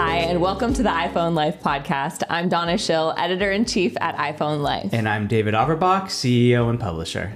Hi, 0.00 0.18
and 0.18 0.40
welcome 0.40 0.72
to 0.74 0.84
the 0.84 0.90
iPhone 0.90 1.34
Life 1.34 1.60
podcast. 1.60 2.22
I'm 2.30 2.48
Donna 2.48 2.78
Schill, 2.78 3.14
editor 3.18 3.50
in 3.50 3.64
chief 3.64 3.96
at 4.00 4.14
iPhone 4.14 4.62
Life. 4.62 4.90
And 4.92 5.08
I'm 5.08 5.26
David 5.26 5.54
Averbach, 5.54 6.04
CEO 6.04 6.70
and 6.70 6.78
publisher. 6.78 7.32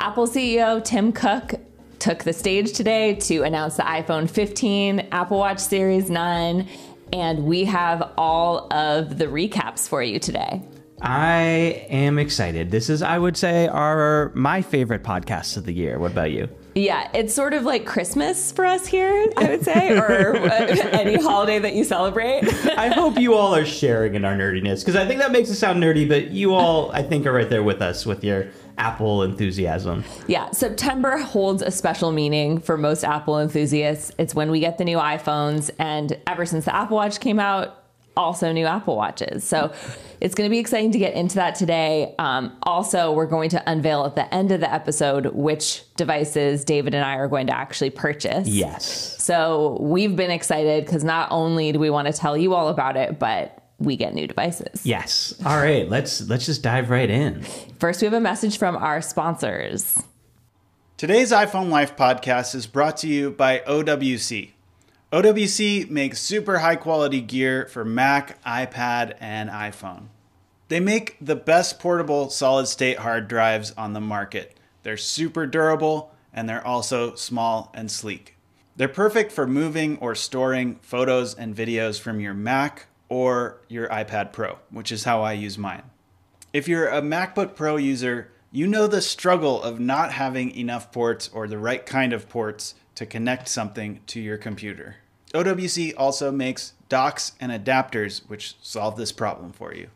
Apple 0.00 0.26
CEO 0.26 0.82
Tim 0.82 1.12
Cook 1.12 1.54
took 2.00 2.24
the 2.24 2.32
stage 2.32 2.72
today 2.72 3.14
to 3.14 3.44
announce 3.44 3.76
the 3.76 3.84
iPhone 3.84 4.28
15, 4.28 5.06
Apple 5.12 5.38
Watch 5.38 5.60
Series 5.60 6.10
9, 6.10 6.66
and 7.12 7.44
we 7.44 7.64
have 7.66 8.12
all 8.18 8.66
of 8.72 9.16
the 9.16 9.26
recaps 9.26 9.86
for 9.86 10.02
you 10.02 10.18
today. 10.18 10.62
I 11.02 11.86
am 11.88 12.18
excited. 12.18 12.72
This 12.72 12.90
is, 12.90 13.00
I 13.00 13.16
would 13.16 13.36
say, 13.36 13.68
our 13.68 14.32
my 14.34 14.60
favorite 14.60 15.04
podcast 15.04 15.56
of 15.56 15.66
the 15.66 15.72
year. 15.72 16.00
What 16.00 16.10
about 16.10 16.32
you? 16.32 16.48
Yeah, 16.76 17.08
it's 17.14 17.32
sort 17.32 17.54
of 17.54 17.62
like 17.62 17.86
Christmas 17.86 18.52
for 18.52 18.66
us 18.66 18.86
here, 18.86 19.32
I 19.38 19.48
would 19.48 19.64
say, 19.64 19.96
or 19.96 20.36
any 20.36 21.16
holiday 21.16 21.58
that 21.58 21.72
you 21.72 21.84
celebrate. 21.84 22.44
I 22.76 22.88
hope 22.88 23.18
you 23.18 23.32
all 23.32 23.54
are 23.54 23.64
sharing 23.64 24.14
in 24.14 24.26
our 24.26 24.34
nerdiness 24.34 24.80
because 24.80 24.94
I 24.94 25.06
think 25.06 25.20
that 25.20 25.32
makes 25.32 25.48
it 25.48 25.54
sound 25.54 25.82
nerdy, 25.82 26.06
but 26.06 26.32
you 26.32 26.52
all, 26.52 26.92
I 26.92 27.02
think, 27.02 27.24
are 27.24 27.32
right 27.32 27.48
there 27.48 27.62
with 27.62 27.80
us 27.80 28.04
with 28.04 28.22
your 28.22 28.48
Apple 28.76 29.22
enthusiasm. 29.22 30.04
Yeah, 30.26 30.50
September 30.50 31.16
holds 31.16 31.62
a 31.62 31.70
special 31.70 32.12
meaning 32.12 32.60
for 32.60 32.76
most 32.76 33.04
Apple 33.04 33.38
enthusiasts. 33.40 34.12
It's 34.18 34.34
when 34.34 34.50
we 34.50 34.60
get 34.60 34.76
the 34.76 34.84
new 34.84 34.98
iPhones, 34.98 35.70
and 35.78 36.18
ever 36.26 36.44
since 36.44 36.66
the 36.66 36.76
Apple 36.76 36.96
Watch 36.98 37.20
came 37.20 37.40
out, 37.40 37.85
also 38.16 38.52
new 38.52 38.66
Apple 38.66 38.96
Watches. 38.96 39.44
So 39.44 39.72
it's 40.20 40.34
going 40.34 40.48
to 40.48 40.50
be 40.50 40.58
exciting 40.58 40.92
to 40.92 40.98
get 40.98 41.14
into 41.14 41.36
that 41.36 41.54
today. 41.54 42.14
Um, 42.18 42.56
also, 42.62 43.12
we're 43.12 43.26
going 43.26 43.50
to 43.50 43.70
unveil 43.70 44.04
at 44.04 44.14
the 44.14 44.32
end 44.34 44.52
of 44.52 44.60
the 44.60 44.72
episode 44.72 45.26
which 45.34 45.82
devices 45.96 46.64
David 46.64 46.94
and 46.94 47.04
I 47.04 47.16
are 47.16 47.28
going 47.28 47.46
to 47.48 47.56
actually 47.56 47.90
purchase. 47.90 48.48
Yes. 48.48 48.86
So 49.22 49.78
we've 49.80 50.16
been 50.16 50.30
excited 50.30 50.84
because 50.84 51.04
not 51.04 51.28
only 51.30 51.72
do 51.72 51.78
we 51.78 51.90
want 51.90 52.06
to 52.06 52.12
tell 52.12 52.36
you 52.36 52.54
all 52.54 52.68
about 52.68 52.96
it, 52.96 53.18
but 53.18 53.62
we 53.78 53.96
get 53.96 54.14
new 54.14 54.26
devices. 54.26 54.86
Yes. 54.86 55.34
All 55.44 55.56
right, 55.56 55.88
let's 55.88 56.26
let's 56.28 56.46
just 56.46 56.62
dive 56.62 56.88
right 56.88 57.10
in. 57.10 57.42
First, 57.78 58.00
we 58.00 58.06
have 58.06 58.14
a 58.14 58.20
message 58.20 58.58
from 58.58 58.76
our 58.76 59.02
sponsors. 59.02 60.02
Today's 60.96 61.30
iPhone 61.30 61.68
Life 61.68 61.94
podcast 61.94 62.54
is 62.54 62.66
brought 62.66 62.96
to 62.98 63.08
you 63.08 63.30
by 63.30 63.58
OWC. 63.58 64.52
OWC 65.12 65.88
makes 65.88 66.20
super 66.20 66.58
high 66.58 66.74
quality 66.74 67.20
gear 67.20 67.66
for 67.66 67.84
Mac, 67.84 68.42
iPad, 68.42 69.14
and 69.20 69.48
iPhone. 69.48 70.08
They 70.66 70.80
make 70.80 71.16
the 71.20 71.36
best 71.36 71.78
portable 71.78 72.28
solid 72.28 72.66
state 72.66 72.98
hard 72.98 73.28
drives 73.28 73.72
on 73.78 73.92
the 73.92 74.00
market. 74.00 74.56
They're 74.82 74.96
super 74.96 75.46
durable 75.46 76.12
and 76.32 76.48
they're 76.48 76.66
also 76.66 77.14
small 77.14 77.70
and 77.72 77.88
sleek. 77.88 78.36
They're 78.74 78.88
perfect 78.88 79.30
for 79.30 79.46
moving 79.46 79.96
or 79.98 80.16
storing 80.16 80.80
photos 80.82 81.34
and 81.34 81.54
videos 81.54 82.00
from 82.00 82.18
your 82.18 82.34
Mac 82.34 82.88
or 83.08 83.60
your 83.68 83.88
iPad 83.88 84.32
Pro, 84.32 84.58
which 84.70 84.90
is 84.90 85.04
how 85.04 85.22
I 85.22 85.34
use 85.34 85.56
mine. 85.56 85.84
If 86.52 86.66
you're 86.66 86.88
a 86.88 87.00
MacBook 87.00 87.54
Pro 87.54 87.76
user, 87.76 88.32
you 88.50 88.66
know 88.66 88.88
the 88.88 89.00
struggle 89.00 89.62
of 89.62 89.78
not 89.78 90.12
having 90.12 90.50
enough 90.56 90.90
ports 90.90 91.30
or 91.32 91.46
the 91.46 91.58
right 91.58 91.86
kind 91.86 92.12
of 92.12 92.28
ports 92.28 92.74
to 92.96 93.06
connect 93.06 93.48
something 93.48 94.00
to 94.08 94.20
your 94.20 94.36
computer. 94.36 94.96
OWC 95.32 95.94
also 95.96 96.32
makes 96.32 96.72
docks 96.88 97.32
and 97.40 97.52
adapters 97.52 98.28
which 98.28 98.56
solve 98.60 98.96
this 98.96 99.12
problem 99.12 99.52
for 99.52 99.74
you. 99.74 99.88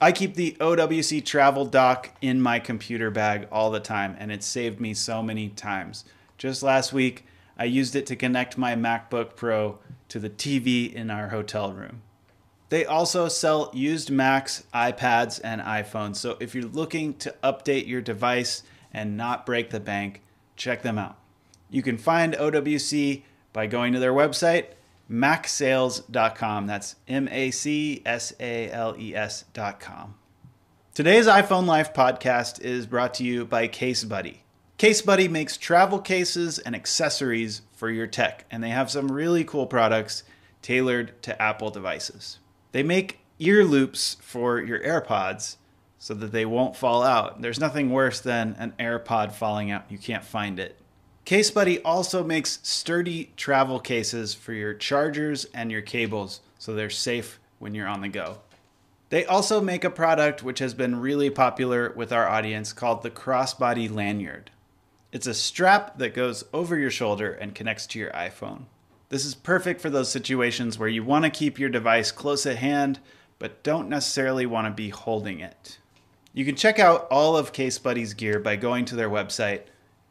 I 0.00 0.12
keep 0.12 0.34
the 0.34 0.56
OWC 0.60 1.24
travel 1.24 1.64
dock 1.64 2.10
in 2.20 2.40
my 2.40 2.58
computer 2.58 3.10
bag 3.10 3.48
all 3.50 3.70
the 3.70 3.80
time 3.80 4.16
and 4.18 4.30
it 4.30 4.42
saved 4.42 4.80
me 4.80 4.92
so 4.92 5.22
many 5.22 5.48
times. 5.48 6.04
Just 6.36 6.62
last 6.62 6.92
week, 6.92 7.24
I 7.58 7.64
used 7.64 7.96
it 7.96 8.06
to 8.06 8.16
connect 8.16 8.58
my 8.58 8.74
MacBook 8.74 9.36
Pro 9.36 9.78
to 10.08 10.18
the 10.18 10.28
TV 10.28 10.92
in 10.92 11.10
our 11.10 11.28
hotel 11.28 11.72
room. 11.72 12.02
They 12.68 12.84
also 12.84 13.28
sell 13.28 13.70
used 13.72 14.10
Macs, 14.10 14.64
iPads, 14.74 15.40
and 15.42 15.60
iPhones. 15.60 16.16
So 16.16 16.36
if 16.40 16.54
you're 16.54 16.64
looking 16.64 17.14
to 17.14 17.34
update 17.42 17.86
your 17.86 18.00
device 18.00 18.62
and 18.92 19.16
not 19.16 19.46
break 19.46 19.70
the 19.70 19.80
bank, 19.80 20.22
check 20.56 20.82
them 20.82 20.98
out. 20.98 21.16
You 21.70 21.82
can 21.82 21.98
find 21.98 22.34
OWC 22.34 23.22
by 23.52 23.66
going 23.66 23.92
to 23.92 23.98
their 23.98 24.12
website, 24.12 24.66
macsales.com. 25.10 26.66
That's 26.66 26.96
M 27.08 27.28
A 27.28 27.50
C 27.50 28.02
S 28.04 28.32
A 28.38 28.70
L 28.70 28.94
E 28.98 29.14
S.com. 29.14 30.14
Today's 30.94 31.26
iPhone 31.26 31.66
Life 31.66 31.92
podcast 31.92 32.60
is 32.60 32.86
brought 32.86 33.14
to 33.14 33.24
you 33.24 33.44
by 33.44 33.68
Case 33.68 34.04
Buddy. 34.04 34.42
Case 34.78 35.02
Buddy 35.02 35.28
makes 35.28 35.56
travel 35.56 35.98
cases 35.98 36.58
and 36.58 36.74
accessories 36.74 37.62
for 37.72 37.90
your 37.90 38.06
tech, 38.06 38.44
and 38.50 38.62
they 38.62 38.70
have 38.70 38.90
some 38.90 39.10
really 39.10 39.44
cool 39.44 39.66
products 39.66 40.22
tailored 40.62 41.20
to 41.22 41.40
Apple 41.40 41.70
devices. 41.70 42.38
They 42.72 42.82
make 42.82 43.20
ear 43.38 43.64
loops 43.64 44.16
for 44.20 44.60
your 44.60 44.80
AirPods 44.80 45.56
so 45.98 46.14
that 46.14 46.32
they 46.32 46.46
won't 46.46 46.76
fall 46.76 47.02
out. 47.02 47.42
There's 47.42 47.60
nothing 47.60 47.90
worse 47.90 48.20
than 48.20 48.54
an 48.58 48.74
AirPod 48.78 49.32
falling 49.32 49.70
out. 49.70 49.84
You 49.90 49.98
can't 49.98 50.24
find 50.24 50.58
it. 50.58 50.78
Case 51.26 51.50
Buddy 51.50 51.82
also 51.82 52.22
makes 52.22 52.60
sturdy 52.62 53.32
travel 53.36 53.80
cases 53.80 54.32
for 54.32 54.52
your 54.52 54.72
chargers 54.72 55.44
and 55.46 55.72
your 55.72 55.82
cables 55.82 56.40
so 56.56 56.72
they're 56.72 56.88
safe 56.88 57.40
when 57.58 57.74
you're 57.74 57.88
on 57.88 58.00
the 58.00 58.08
go. 58.08 58.38
They 59.08 59.26
also 59.26 59.60
make 59.60 59.82
a 59.82 59.90
product 59.90 60.44
which 60.44 60.60
has 60.60 60.72
been 60.72 61.00
really 61.00 61.28
popular 61.28 61.92
with 61.96 62.12
our 62.12 62.28
audience 62.28 62.72
called 62.72 63.02
the 63.02 63.10
Crossbody 63.10 63.92
Lanyard. 63.92 64.52
It's 65.10 65.26
a 65.26 65.34
strap 65.34 65.98
that 65.98 66.14
goes 66.14 66.44
over 66.52 66.78
your 66.78 66.92
shoulder 66.92 67.32
and 67.32 67.56
connects 67.56 67.88
to 67.88 67.98
your 67.98 68.12
iPhone. 68.12 68.66
This 69.08 69.24
is 69.24 69.34
perfect 69.34 69.80
for 69.80 69.90
those 69.90 70.08
situations 70.08 70.78
where 70.78 70.88
you 70.88 71.02
want 71.02 71.24
to 71.24 71.30
keep 71.30 71.58
your 71.58 71.70
device 71.70 72.12
close 72.12 72.46
at 72.46 72.58
hand, 72.58 73.00
but 73.40 73.64
don't 73.64 73.88
necessarily 73.88 74.46
want 74.46 74.68
to 74.68 74.72
be 74.72 74.90
holding 74.90 75.40
it. 75.40 75.78
You 76.32 76.44
can 76.44 76.54
check 76.54 76.78
out 76.78 77.08
all 77.10 77.36
of 77.36 77.52
Case 77.52 77.80
Buddy's 77.80 78.14
gear 78.14 78.38
by 78.38 78.54
going 78.54 78.84
to 78.84 78.94
their 78.94 79.10
website, 79.10 79.62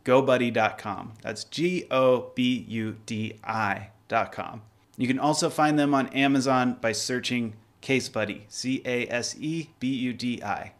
gobudi.com. 0.06 1.14
That's 1.22 1.44
G 1.44 1.86
O 1.92 2.32
B 2.36 2.66
U 2.70 2.96
D 3.06 3.38
I.com. 3.44 4.62
You 4.98 5.08
can 5.08 5.20
also 5.20 5.50
find 5.50 5.78
them 5.78 5.94
on 5.94 6.08
Amazon 6.10 6.78
by 6.80 6.94
searching 6.94 7.56
Case 7.82 8.08
Buddy, 8.08 8.46
C 8.48 8.82
A 8.86 9.08
S 9.08 9.36
E 9.38 9.70
B 9.80 9.88
U 9.90 10.14
D 10.14 10.42
I. 10.42 10.72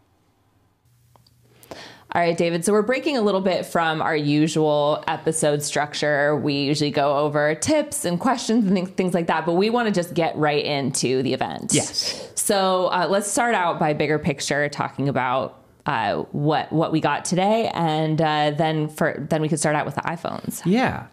All 2.16 2.22
right, 2.22 2.38
David. 2.38 2.64
So 2.64 2.72
we're 2.72 2.80
breaking 2.80 3.18
a 3.18 3.20
little 3.20 3.42
bit 3.42 3.66
from 3.66 4.00
our 4.00 4.16
usual 4.16 5.04
episode 5.06 5.62
structure. 5.62 6.34
We 6.34 6.54
usually 6.54 6.90
go 6.90 7.18
over 7.18 7.54
tips 7.56 8.06
and 8.06 8.18
questions 8.18 8.64
and 8.70 8.96
things 8.96 9.12
like 9.12 9.26
that, 9.26 9.44
but 9.44 9.52
we 9.52 9.68
want 9.68 9.88
to 9.88 9.92
just 9.92 10.14
get 10.14 10.34
right 10.36 10.64
into 10.64 11.22
the 11.22 11.34
event. 11.34 11.74
Yes. 11.74 12.32
So 12.34 12.86
uh, 12.86 13.06
let's 13.10 13.30
start 13.30 13.54
out 13.54 13.78
by 13.78 13.92
bigger 13.92 14.18
picture, 14.18 14.68
talking 14.70 15.10
about 15.10 15.65
uh, 15.86 16.16
what 16.32 16.70
what 16.72 16.92
we 16.92 17.00
got 17.00 17.24
today, 17.24 17.70
and 17.74 18.20
uh, 18.20 18.50
then 18.50 18.88
for 18.88 19.26
then 19.30 19.40
we 19.40 19.48
could 19.48 19.58
start 19.60 19.76
out 19.76 19.86
with 19.86 19.94
the 19.94 20.02
iPhones. 20.02 20.62
Yeah. 20.66 21.06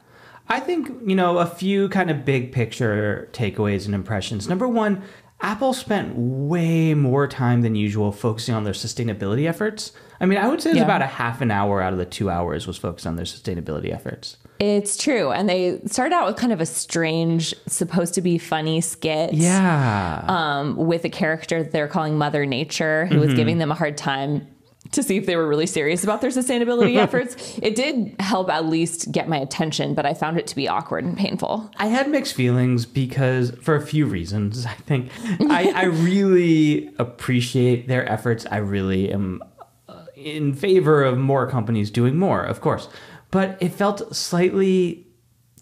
I 0.50 0.60
think, 0.60 0.90
you 1.08 1.16
know, 1.16 1.38
a 1.38 1.46
few 1.46 1.88
kind 1.88 2.12
of 2.12 2.26
big 2.26 2.52
picture 2.52 3.30
takeaways 3.32 3.86
and 3.86 3.96
impressions. 3.96 4.50
Number 4.50 4.68
one, 4.68 5.02
Apple 5.40 5.72
spent 5.74 6.14
way 6.18 6.94
more 6.94 7.30
time 7.30 7.62
than 7.62 7.76
usual 7.76 8.12
focusing 8.12 8.54
on 8.54 8.66
their 8.66 8.74
sustainability 8.74 9.48
efforts. 9.48 9.94
I 10.20 10.26
mean, 10.26 10.38
I 10.38 10.48
would 10.50 10.62
say 10.62 10.72
it's 10.72 10.78
Yeah. 10.80 10.84
about 10.84 11.02
a 11.02 11.06
half 11.08 11.40
an 11.40 11.50
hour 11.50 11.82
out 11.82 11.94
of 11.94 12.00
the 12.00 12.06
two 12.06 12.30
hours 12.30 12.68
was 12.68 12.78
focused 12.78 13.08
on 13.08 13.16
their 13.16 13.26
sustainability 13.26 13.94
efforts. 13.94 14.36
It's 14.60 14.98
true, 14.98 15.32
and 15.32 15.48
they 15.50 15.80
started 15.86 16.14
out 16.14 16.28
with 16.28 16.36
kind 16.36 16.52
of 16.54 16.62
a 16.62 16.66
strange, 16.66 17.54
supposed 17.68 18.14
to 18.16 18.22
be 18.22 18.38
funny 18.38 18.82
skit. 18.82 19.34
Yeah. 19.34 20.24
um, 20.28 20.76
with 20.76 21.06
a 21.06 21.10
character 21.10 21.64
that 21.64 21.72
they're 21.72 21.88
calling 21.88 22.18
Mother 22.18 22.46
Nature, 22.46 23.06
who 23.08 23.20
was 23.20 23.34
giving 23.34 23.58
them 23.60 23.72
a 23.72 23.76
hard 23.76 23.98
time 23.98 24.48
to 24.92 25.02
see 25.04 25.18
if 25.18 25.26
they 25.26 25.36
were 25.36 25.48
really 25.48 25.66
serious 25.66 26.04
about 26.04 26.22
their 26.22 26.30
sustainability 26.30 26.98
efforts. 26.98 27.58
It 27.62 27.76
did 27.76 28.16
help 28.20 28.50
at 28.50 28.66
least 28.66 29.12
get 29.12 29.28
my 29.28 29.38
attention, 29.38 29.94
but 29.94 30.06
I 30.06 30.14
found 30.14 30.38
it 30.38 30.48
to 30.48 30.56
be 30.56 30.68
awkward 30.68 31.04
and 31.04 31.18
painful. 31.18 31.72
I 31.78 31.88
had 31.88 32.10
mixed 32.10 32.36
feelings 32.36 32.86
because, 32.86 33.52
for 33.62 33.76
a 33.76 33.82
few 33.82 34.06
reasons, 34.06 34.66
I 34.66 34.74
think 34.74 35.10
I, 35.50 35.72
I 35.76 35.84
really 35.86 36.94
appreciate 37.00 37.88
their 37.88 38.10
efforts. 38.10 38.46
I 38.52 38.58
really 38.58 39.12
am 39.12 39.42
uh, 39.90 40.06
in 40.16 40.54
favor 40.54 41.04
of 41.04 41.18
more 41.18 41.50
companies 41.50 41.90
doing 41.90 42.18
more, 42.18 42.44
of 42.44 42.62
course. 42.62 42.88
But 43.32 43.58
it 43.60 43.70
felt 43.70 44.16
slightly 44.16 45.08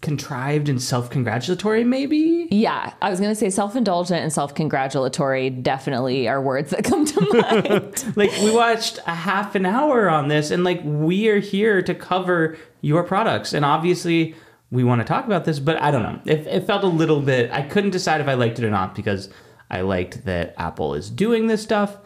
contrived 0.02 0.68
and 0.68 0.82
self 0.82 1.08
congratulatory, 1.08 1.84
maybe? 1.84 2.48
Yeah, 2.50 2.92
I 3.00 3.08
was 3.08 3.18
going 3.18 3.30
to 3.30 3.36
say 3.36 3.48
self 3.48 3.74
indulgent 3.74 4.20
and 4.20 4.32
self 4.32 4.54
congratulatory 4.54 5.48
definitely 5.48 6.28
are 6.28 6.42
words 6.42 6.70
that 6.70 6.84
come 6.84 7.06
to 7.06 7.20
mind. 7.32 8.04
Like, 8.16 8.32
we 8.42 8.50
watched 8.50 8.98
a 9.06 9.14
half 9.14 9.54
an 9.54 9.64
hour 9.64 10.10
on 10.10 10.28
this, 10.28 10.50
and 10.50 10.64
like, 10.64 10.80
we 10.84 11.28
are 11.28 11.38
here 11.38 11.80
to 11.82 11.94
cover 11.94 12.58
your 12.82 13.02
products. 13.04 13.54
And 13.54 13.64
obviously, 13.64 14.34
we 14.70 14.84
want 14.84 15.00
to 15.00 15.06
talk 15.06 15.24
about 15.24 15.44
this, 15.44 15.60
but 15.60 15.80
I 15.80 15.90
don't 15.90 16.02
know. 16.02 16.20
It, 16.26 16.46
it 16.46 16.66
felt 16.66 16.82
a 16.82 16.88
little 16.88 17.20
bit, 17.20 17.50
I 17.52 17.62
couldn't 17.62 17.90
decide 17.90 18.20
if 18.20 18.28
I 18.28 18.34
liked 18.34 18.58
it 18.58 18.64
or 18.64 18.70
not 18.70 18.94
because 18.94 19.28
I 19.70 19.82
liked 19.82 20.24
that 20.24 20.54
Apple 20.58 20.94
is 20.94 21.10
doing 21.10 21.46
this 21.46 21.62
stuff. 21.62 21.96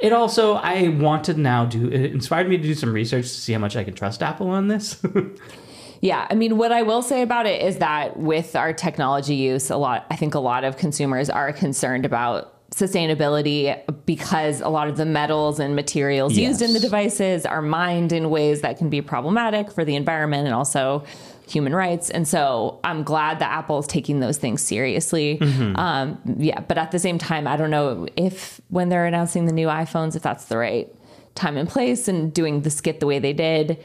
It 0.00 0.12
also, 0.12 0.54
I 0.54 0.88
want 0.88 1.24
to 1.24 1.34
now 1.34 1.66
do, 1.66 1.88
it 1.88 2.12
inspired 2.12 2.48
me 2.48 2.56
to 2.56 2.62
do 2.62 2.74
some 2.74 2.92
research 2.92 3.24
to 3.24 3.28
see 3.28 3.52
how 3.52 3.58
much 3.60 3.76
I 3.76 3.84
can 3.84 3.94
trust 3.94 4.22
Apple 4.22 4.48
on 4.48 4.68
this. 4.68 5.00
Yeah, 6.04 6.26
I 6.28 6.34
mean, 6.34 6.58
what 6.58 6.70
I 6.70 6.82
will 6.82 7.00
say 7.00 7.22
about 7.22 7.46
it 7.46 7.62
is 7.62 7.78
that 7.78 8.18
with 8.18 8.54
our 8.56 8.74
technology 8.74 9.36
use, 9.36 9.70
a 9.70 9.78
lot, 9.78 10.04
I 10.10 10.16
think 10.16 10.34
a 10.34 10.38
lot 10.38 10.62
of 10.62 10.76
consumers 10.76 11.30
are 11.30 11.50
concerned 11.50 12.04
about 12.04 12.52
sustainability 12.72 13.80
because 14.04 14.60
a 14.60 14.68
lot 14.68 14.88
of 14.88 14.98
the 14.98 15.06
metals 15.06 15.58
and 15.58 15.74
materials 15.74 16.36
Yes. 16.36 16.46
used 16.48 16.62
in 16.62 16.74
the 16.74 16.80
devices 16.80 17.46
are 17.46 17.62
mined 17.62 18.12
in 18.12 18.28
ways 18.28 18.60
that 18.60 18.76
can 18.76 18.90
be 18.90 19.00
problematic 19.00 19.72
for 19.72 19.82
the 19.82 19.96
environment 19.96 20.44
and 20.44 20.54
also 20.54 21.04
human 21.48 21.74
rights. 21.74 22.10
And 22.10 22.28
so 22.28 22.80
I'm 22.84 23.02
glad 23.02 23.38
that 23.38 23.50
Apple 23.50 23.78
is 23.78 23.86
taking 23.86 24.20
those 24.20 24.36
things 24.36 24.60
seriously. 24.60 25.40
Um, 25.40 26.20
yeah, 26.36 26.60
but 26.60 26.76
at 26.76 26.90
the 26.90 26.98
same 26.98 27.16
time, 27.16 27.46
I 27.46 27.56
don't 27.56 27.70
know 27.70 28.08
if 28.14 28.60
when 28.68 28.90
they're 28.90 29.06
announcing 29.06 29.46
the 29.46 29.52
new 29.52 29.68
iPhones, 29.68 30.16
if 30.16 30.22
that's 30.22 30.44
the 30.46 30.58
right 30.58 30.94
time 31.34 31.56
and 31.56 31.66
place 31.66 32.08
and 32.08 32.30
doing 32.30 32.60
the 32.60 32.68
skit 32.70 33.00
the 33.00 33.06
way 33.06 33.18
they 33.18 33.32
did 33.32 33.82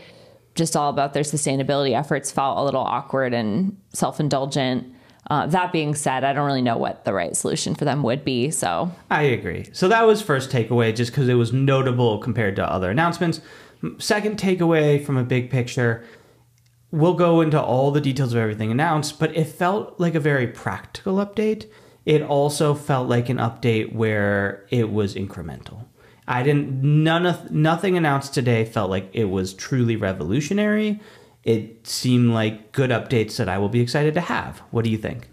just 0.60 0.76
all 0.76 0.92
about 0.92 1.14
their 1.14 1.24
sustainability 1.24 1.98
efforts 1.98 2.32
felt 2.32 2.60
a 2.60 2.64
little 2.64 2.84
awkward 2.84 3.34
and 3.34 3.76
self 3.94 4.20
indulgent. 4.20 4.94
Uh, 5.32 5.48
that 5.48 5.72
being 5.72 5.96
said, 5.96 6.24
I 6.24 6.34
don't 6.34 6.46
really 6.46 6.62
know 6.62 6.78
what 6.78 7.06
the 7.06 7.14
right 7.14 7.36
solution 7.36 7.76
for 7.76 7.86
them 7.86 8.04
would 8.04 8.24
be. 8.24 8.52
So, 8.52 8.92
I 9.10 9.24
agree. 9.24 9.70
So 9.74 9.88
that 9.88 10.06
was 10.06 10.22
first 10.22 10.52
takeaway, 10.52 10.96
just 10.96 11.12
because 11.12 11.28
it 11.28 11.36
was 11.36 11.54
notable 11.54 12.20
compared 12.20 12.56
to 12.58 12.72
other 12.72 12.92
announcements. 12.92 13.42
Second 13.98 14.38
takeaway 14.38 15.04
from 15.04 15.18
a 15.18 15.24
big 15.24 15.50
picture, 15.50 16.04
we'll 16.92 17.14
go 17.14 17.42
into 17.42 17.62
all 17.62 17.92
the 17.92 18.02
details 18.02 18.34
of 18.34 18.40
everything 18.40 18.72
announced, 18.72 19.20
but 19.20 19.36
it 19.36 19.46
felt 19.46 20.00
like 20.00 20.16
a 20.16 20.20
very 20.20 20.48
practical 20.48 21.16
update. 21.16 21.70
It 22.06 22.24
also 22.24 22.74
felt 22.74 23.08
like 23.08 23.30
an 23.30 23.38
update 23.38 23.94
where 23.94 24.66
it 24.70 24.90
was 24.90 25.14
incremental. 25.14 25.86
I 26.30 26.44
didn't 26.44 26.84
none 26.84 27.26
of 27.26 27.50
nothing 27.52 27.98
announced 27.98 28.36
today 28.36 28.64
felt 28.64 28.92
like 28.92 29.10
it 29.14 29.26
was 29.26 29.54
truly 29.54 29.96
revolutionary. 29.96 31.00
It 31.44 31.88
seemed 31.88 32.31
like 32.31 32.72
good 32.72 32.92
updates 32.92 33.38
that 33.38 33.50
I 33.50 33.58
will 33.58 33.70
be 33.70 33.81
excited 33.81 34.14
to 34.14 34.22
have. 34.22 34.60
What 34.70 34.86
do 34.86 34.92
you 34.92 34.98
think? 34.98 35.29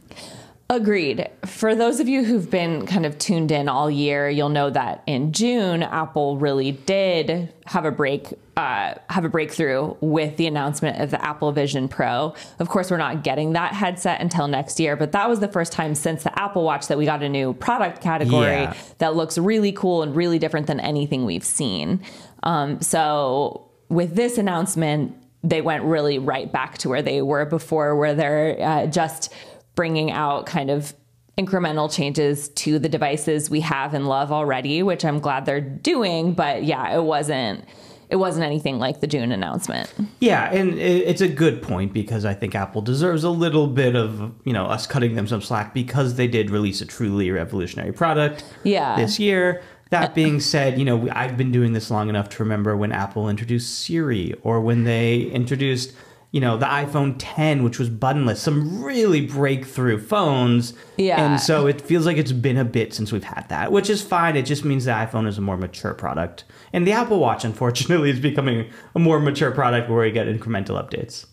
Agreed. 0.69 1.29
For 1.45 1.75
those 1.75 2.01
of 2.01 2.09
you 2.09 2.25
who've 2.25 2.51
been 2.51 2.87
kind 2.87 3.07
of 3.07 3.19
tuned 3.19 3.53
in 3.53 3.69
all 3.69 3.91
year, 3.91 4.29
you'll 4.29 4.49
know 4.49 4.69
that 4.71 5.03
in 5.07 5.33
June, 5.33 5.83
Apple 5.83 6.39
really 6.39 6.73
did 6.73 7.53
have 7.67 7.85
a 7.85 7.91
break, 7.93 8.33
uh, 8.57 8.95
have 9.09 9.25
a 9.25 9.29
breakthrough 9.29 9.95
with 10.01 10.37
the 10.37 10.47
announcement 10.47 11.01
of 11.01 11.11
the 11.13 11.25
Apple 11.25 11.53
Vision 11.53 11.87
Pro. 11.89 12.35
Of 12.59 12.69
course, 12.69 12.91
we're 12.91 12.97
not 12.97 13.23
getting 13.23 13.53
that 13.53 13.75
headset 13.75 14.21
until 14.21 14.49
next 14.49 14.81
year, 14.81 14.97
but 14.97 15.13
that 15.13 15.29
was 15.29 15.39
the 15.41 15.49
first 15.49 15.73
time 15.73 15.95
since 15.95 16.25
the 16.25 16.37
Apple 16.39 16.65
Watch 16.65 16.89
that 16.89 16.99
we 16.99 17.05
got 17.05 17.23
a 17.23 17.29
new 17.29 17.53
product 17.55 18.01
category 18.01 18.47
Yeah. 18.63 18.75
that 18.99 19.15
looks 19.15 19.39
really 19.39 19.73
cool 19.73 20.03
and 20.03 20.17
really 20.17 20.39
different 20.41 20.67
than 20.67 20.81
anything 20.81 21.25
we've 21.25 21.45
seen. 21.45 22.01
Um, 22.43 22.81
so 22.81 23.71
with 23.89 24.17
this 24.17 24.37
announcement, 24.37 25.15
they 25.45 25.61
went 25.61 25.85
really 25.85 26.19
right 26.19 26.51
back 26.51 26.77
to 26.79 26.89
where 26.89 27.03
they 27.03 27.23
were 27.23 27.45
before, 27.45 27.95
where 27.95 28.15
they're 28.17 28.57
uh, 28.61 28.87
just 28.87 29.33
bringing 29.77 30.11
out 30.11 30.47
kind 30.47 30.71
of 30.71 30.93
incremental 31.39 31.95
changes 31.95 32.49
to 32.49 32.79
the 32.79 32.89
devices 32.89 33.49
we 33.51 33.61
have 33.61 33.95
and 33.95 34.09
love 34.09 34.33
already, 34.33 34.83
which 34.83 35.05
I'm 35.05 35.21
glad 35.21 35.47
they're 35.47 35.61
doing. 35.61 36.33
But 36.33 36.65
yeah, 36.65 36.97
it 36.97 37.05
wasn't 37.05 37.65
it 38.09 38.17
wasn't 38.17 38.47
anything 38.47 38.79
like 38.79 39.01
the 39.01 39.07
June 39.07 39.33
announcement. 39.33 39.93
Yeah, 40.21 40.53
and 40.53 40.79
it's 40.79 41.21
a 41.21 41.29
good 41.29 41.61
point 41.61 41.93
because 41.93 42.25
I 42.25 42.35
think 42.35 42.55
Apple 42.55 42.81
deserves 42.81 43.25
a 43.25 43.31
little 43.31 43.67
bit 43.67 43.95
of 43.97 44.33
you 44.45 44.53
know 44.53 44.67
us 44.67 44.87
cutting 44.87 45.15
them 45.15 45.27
some 45.27 45.43
slack 45.43 45.75
because 45.75 46.15
they 46.15 46.27
did 46.27 46.51
release 46.51 46.81
a 46.81 46.87
truly 46.87 47.31
revolutionary 47.31 47.93
product 47.93 48.45
Yeah. 48.65 48.97
this 48.97 49.19
year. 49.19 49.63
That 49.91 50.03
uh-uh. 50.11 50.15
being 50.15 50.41
said, 50.41 50.79
you 50.79 50.85
know 50.85 51.09
I've 51.13 51.37
been 51.37 51.53
doing 51.53 51.73
this 51.75 51.91
long 51.91 52.09
enough 52.09 52.29
to 52.31 52.43
remember 52.43 52.77
when 52.77 52.93
Apple 52.93 53.29
introduced 53.29 53.79
Siri 53.81 54.35
or 54.43 54.61
when 54.61 54.85
they 54.85 55.21
introduced 55.21 55.93
you 56.33 56.41
know 56.41 56.57
the 56.57 56.67
iPhone 56.67 57.15
10, 57.19 57.63
which 57.63 57.79
was 57.79 57.89
buttonless, 57.89 58.37
some 58.39 58.83
really 58.83 59.27
breakthrough 59.27 59.99
phones. 59.99 60.75
Yeah. 60.97 61.25
and 61.25 61.41
so 61.41 61.67
it 61.67 61.81
feels 61.81 62.07
like 62.07 62.17
it's 62.17 62.33
been 62.33 62.57
a 62.57 62.65
bit 62.65 62.93
since 62.93 63.13
we've 63.13 63.25
had 63.25 63.49
that, 63.49 63.73
which 63.73 63.89
is 63.89 64.03
fine. 64.03 64.37
It 64.37 64.43
just 64.43 64.65
means 64.65 64.85
the 64.85 64.93
iPhone 64.93 65.27
is 65.27 65.39
a 65.39 65.41
more 65.41 65.57
mature 65.57 65.95
product, 65.95 66.45
and 66.73 66.87
the 66.87 66.93
Apple 66.93 67.19
Watch, 67.19 67.45
unfortunately, 67.45 68.11
is 68.17 68.21
becoming 68.21 68.71
a 68.95 68.99
more 68.99 69.21
mature 69.21 69.51
product 69.51 69.89
where 69.89 70.01
we 70.01 70.11
get 70.11 70.27
incremental 70.27 70.83
updates. 70.83 71.27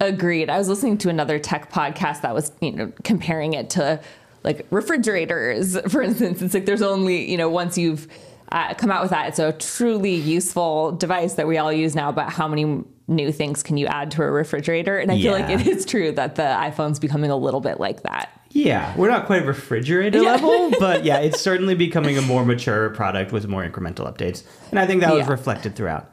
Agreed. 0.00 0.48
I 0.48 0.58
was 0.58 0.68
listening 0.68 0.98
to 0.98 1.08
another 1.08 1.40
tech 1.40 1.72
podcast 1.72 2.20
that 2.20 2.32
was, 2.32 2.52
you 2.60 2.70
know, 2.70 2.92
comparing 3.02 3.54
it 3.54 3.70
to 3.70 4.00
like 4.44 4.66
refrigerators, 4.70 5.78
for 5.88 6.02
instance. 6.02 6.40
It's 6.40 6.54
like 6.54 6.66
there's 6.66 6.82
only, 6.82 7.28
you 7.28 7.36
know, 7.36 7.48
once 7.48 7.76
you've 7.76 8.06
uh, 8.52 8.74
come 8.74 8.90
out 8.90 9.02
with 9.02 9.10
that, 9.10 9.28
it's 9.28 9.40
a 9.40 9.52
truly 9.52 10.14
useful 10.14 10.92
device 10.92 11.34
that 11.34 11.48
we 11.48 11.58
all 11.58 11.72
use 11.72 11.96
now. 11.96 12.12
But 12.12 12.30
how 12.30 12.46
many 12.46 12.84
new 13.08 13.32
things 13.32 13.62
can 13.62 13.76
you 13.76 13.86
add 13.86 14.10
to 14.12 14.22
a 14.22 14.30
refrigerator? 14.30 14.98
And 14.98 15.10
I 15.10 15.16
feel 15.20 15.32
like 15.32 15.48
it 15.50 15.66
is 15.66 15.84
true 15.86 16.12
that 16.12 16.36
the 16.36 16.42
iPhone's 16.42 16.98
becoming 17.00 17.30
a 17.30 17.36
little 17.36 17.60
bit 17.60 17.80
like 17.80 18.02
that. 18.02 18.30
Yeah, 18.50 18.94
we're 18.96 19.08
not 19.10 19.26
quite 19.26 19.44
refrigerator 19.46 20.22
Yeah. 20.22 20.32
level, 20.32 20.70
but 20.80 21.04
yeah, 21.04 21.18
it's 21.18 21.40
certainly 21.40 21.74
becoming 21.74 22.16
a 22.16 22.22
more 22.22 22.44
mature 22.44 22.90
product 22.90 23.32
with 23.32 23.46
more 23.48 23.62
incremental 23.68 24.10
updates, 24.10 24.42
and 24.70 24.78
I 24.78 24.86
think 24.86 25.00
that 25.02 25.12
was 25.14 25.26
Yeah. 25.26 25.32
reflected 25.32 25.74
throughout. 25.76 26.10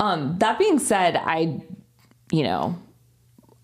Um, 0.00 0.36
that 0.38 0.58
being 0.58 0.78
said, 0.78 1.16
I, 1.16 1.60
you 2.32 2.42
know, 2.42 2.76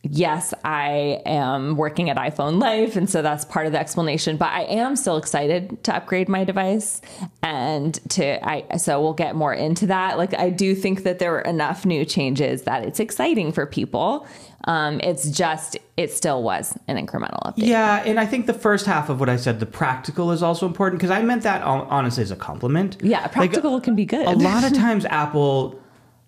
yes, 0.02 0.52
I 0.64 1.22
am 1.25 1.76
working 1.76 2.10
at 2.10 2.16
iPhone 2.16 2.60
Life, 2.60 2.96
and 2.96 3.08
so 3.08 3.22
that's 3.22 3.44
part 3.44 3.66
of 3.66 3.72
the 3.72 3.78
explanation. 3.78 4.37
But 4.37 4.50
I 4.50 4.62
am 4.62 4.96
still 4.96 5.16
excited 5.16 5.82
to 5.84 5.94
upgrade 5.94 6.28
my 6.28 6.44
device, 6.44 7.00
and 7.43 7.94
to 8.10 8.44
I. 8.46 8.76
So 8.78 9.00
we'll 9.00 9.12
get 9.14 9.34
more 9.37 9.54
into 9.54 9.87
that. 9.87 10.19
Like 10.19 10.34
I 10.38 10.50
do 10.50 10.75
think 10.75 11.04
that 11.04 11.19
there 11.19 11.31
were 11.32 11.40
enough 11.40 11.87
new 11.87 12.04
changes 12.04 12.62
that 12.62 12.84
it's 12.84 13.00
exciting 13.00 13.52
for 13.52 13.66
people. 13.66 14.26
Um, 14.64 15.00
it's 15.00 15.28
just 15.31 15.76
it 15.96 16.12
still 16.12 16.43
was 16.43 16.78
an 16.87 16.96
incremental 16.96 17.43
update. 17.43 17.66
Yeah, 17.66 18.02
and 18.04 18.19
I 18.20 18.26
think 18.26 18.46
the 18.46 18.54
first 18.54 18.87
half 18.87 19.08
of 19.08 19.19
what 19.20 19.28
I 19.28 19.37
said, 19.37 19.58
the 19.60 19.66
practical, 19.66 20.31
is 20.31 20.43
also 20.43 20.66
important 20.66 21.00
because 21.00 21.10
I 21.10 21.22
meant 21.22 21.43
that 21.43 21.62
honestly 21.62 22.22
as 22.22 22.31
a 22.31 22.37
compliment. 22.37 22.96
Yeah, 23.02 23.22
Like, 23.22 23.32
practical 23.32 23.81
can 23.81 23.96
be 23.96 24.04
good. 24.04 24.26
a 24.26 24.31
lot 24.31 24.64
of 24.64 24.72
times 24.76 25.04
Apple 25.06 25.81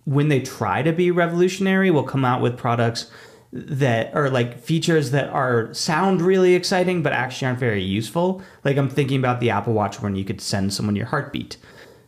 when 0.04 0.28
they 0.28 0.40
try 0.40 0.82
to 0.82 0.92
be 0.92 1.10
revolutionary 1.10 1.90
will 1.90 2.02
come 2.02 2.24
out 2.24 2.42
with 2.42 2.56
products 2.58 3.10
that 3.56 4.12
are 4.14 4.28
like 4.28 4.58
features 4.58 5.12
that 5.12 5.28
are 5.28 5.72
sound 5.72 6.20
really 6.20 6.56
exciting 6.56 7.04
but 7.04 7.12
actually 7.12 7.46
aren't 7.46 7.60
very 7.60 7.82
useful. 7.82 8.42
Like 8.64 8.76
I'm 8.76 8.88
thinking 8.88 9.20
about 9.20 9.38
the 9.38 9.50
Apple 9.50 9.72
Watch 9.72 10.02
when 10.02 10.16
you 10.16 10.24
could 10.24 10.40
send 10.40 10.74
someone 10.74 10.96
your 10.96 11.06
heartbeat. 11.06 11.56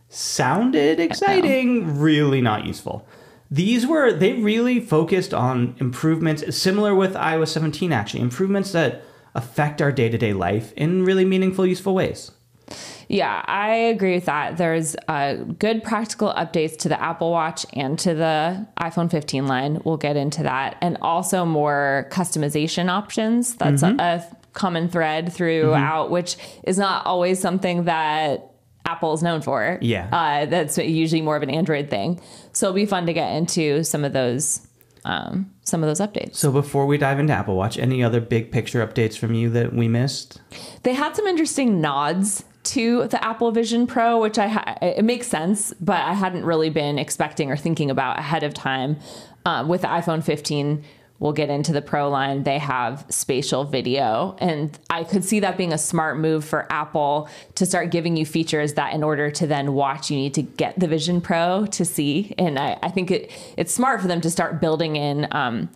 Sounded 0.09 0.99
exciting, 0.99 1.99
really 1.99 2.41
not 2.41 2.65
useful. 2.65 3.07
These 3.49 3.87
were 3.87 4.11
they 4.11 4.33
really 4.33 4.81
focused 4.81 5.33
on 5.33 5.75
improvements 5.79 6.55
similar 6.55 6.93
with 6.93 7.13
iOS 7.13 7.47
17 7.49 7.93
actually, 7.93 8.21
improvements 8.21 8.73
that 8.73 9.03
affect 9.33 9.81
our 9.81 9.91
day-to-day 9.91 10.33
life 10.33 10.73
in 10.73 11.03
really 11.03 11.23
meaningful 11.23 11.65
useful 11.65 11.95
ways. 11.95 12.31
Yeah, 13.07 13.43
I 13.45 13.69
agree 13.69 14.15
with 14.15 14.25
that. 14.25 14.57
There's 14.57 14.95
uh, 15.07 15.35
good 15.35 15.83
practical 15.83 16.33
updates 16.33 16.77
to 16.79 16.89
the 16.89 17.01
Apple 17.01 17.31
Watch 17.31 17.65
and 17.73 17.97
to 17.99 18.13
the 18.13 18.67
iPhone 18.79 19.09
15 19.09 19.47
line. 19.47 19.81
We'll 19.85 19.97
get 19.97 20.17
into 20.17 20.43
that. 20.43 20.77
And 20.81 20.97
also 21.01 21.45
more 21.45 22.07
customization 22.11 22.89
options. 22.89 23.55
That's 23.55 23.83
a, 23.83 23.95
a 23.99 24.37
common 24.53 24.89
thread 24.89 25.31
throughout, 25.31 26.09
which 26.09 26.35
is 26.63 26.77
not 26.77 27.05
always 27.05 27.39
something 27.39 27.85
that 27.85 28.51
Apple 28.85 29.13
is 29.13 29.21
known 29.21 29.41
for. 29.41 29.77
Yeah. 29.81 30.09
Uh, 30.11 30.45
that's 30.45 30.77
usually 30.77 31.21
more 31.21 31.35
of 31.35 31.43
an 31.43 31.49
Android 31.49 31.89
thing. 31.89 32.19
So 32.53 32.67
it'll 32.67 32.75
be 32.75 32.85
fun 32.85 33.05
to 33.05 33.13
get 33.13 33.33
into 33.35 33.83
some 33.83 34.03
of 34.03 34.13
those. 34.13 34.61
Um, 35.05 35.53
some 35.63 35.83
of 35.83 35.87
those 35.87 36.05
updates. 36.05 36.35
So 36.35 36.51
before 36.51 36.85
we 36.85 36.97
dive 36.97 37.17
into 37.17 37.31
Apple 37.31 37.55
Watch, 37.55 37.77
any 37.77 38.03
other 38.03 38.19
big 38.19 38.51
picture 38.51 38.85
updates 38.85 39.17
from 39.17 39.33
you 39.33 39.49
that 39.51 39.71
we 39.71 39.87
missed? 39.87 40.41
They 40.83 40.93
had 40.93 41.15
some 41.15 41.27
interesting 41.27 41.79
nods 41.79 42.43
to 42.67 43.07
the 43.07 43.23
Apple 43.23 43.51
Vision 43.51 43.87
Pro, 43.87 44.19
which 44.19 44.37
I 44.37 44.47
ha- 44.47 44.77
it 44.81 45.05
makes 45.05 45.27
sense, 45.27 45.73
but 45.79 46.01
I 46.01 46.13
hadn't 46.13 46.45
really 46.45 46.69
been 46.69 46.99
expecting 46.99 47.51
or 47.51 47.57
thinking 47.57 47.89
about 47.89 48.19
ahead 48.19 48.43
of 48.43 48.53
time. 48.53 48.97
Um, 49.45 49.67
with 49.67 49.81
the 49.81 49.87
iPhone 49.87 50.23
15, 50.23 50.83
we'll 51.19 51.33
get 51.33 51.49
into 51.49 51.71
the 51.71 51.81
Pro 51.81 52.09
line. 52.09 52.43
They 52.43 52.59
have 52.59 53.05
spatial 53.09 53.63
video, 53.63 54.35
and 54.39 54.77
I 54.89 55.03
could 55.03 55.23
see 55.23 55.39
that 55.39 55.57
being 55.57 55.73
a 55.73 55.77
smart 55.77 56.17
move 56.17 56.43
for 56.43 56.71
Apple 56.71 57.29
to 57.55 57.65
start 57.65 57.91
giving 57.91 58.17
you 58.17 58.25
features 58.25 58.73
that, 58.73 58.93
in 58.93 59.03
order 59.03 59.31
to 59.31 59.47
then 59.47 59.73
watch, 59.73 60.11
you 60.11 60.17
need 60.17 60.33
to 60.33 60.41
get 60.41 60.79
the 60.79 60.87
Vision 60.87 61.21
Pro 61.21 61.65
to 61.67 61.85
see. 61.85 62.35
And 62.37 62.59
I, 62.59 62.77
I 62.83 62.89
think 62.89 63.11
it 63.11 63.31
it's 63.55 63.73
smart 63.73 64.01
for 64.01 64.07
them 64.07 64.21
to 64.21 64.29
start 64.29 64.59
building 64.59 64.95
in. 64.95 65.27
Um, 65.31 65.69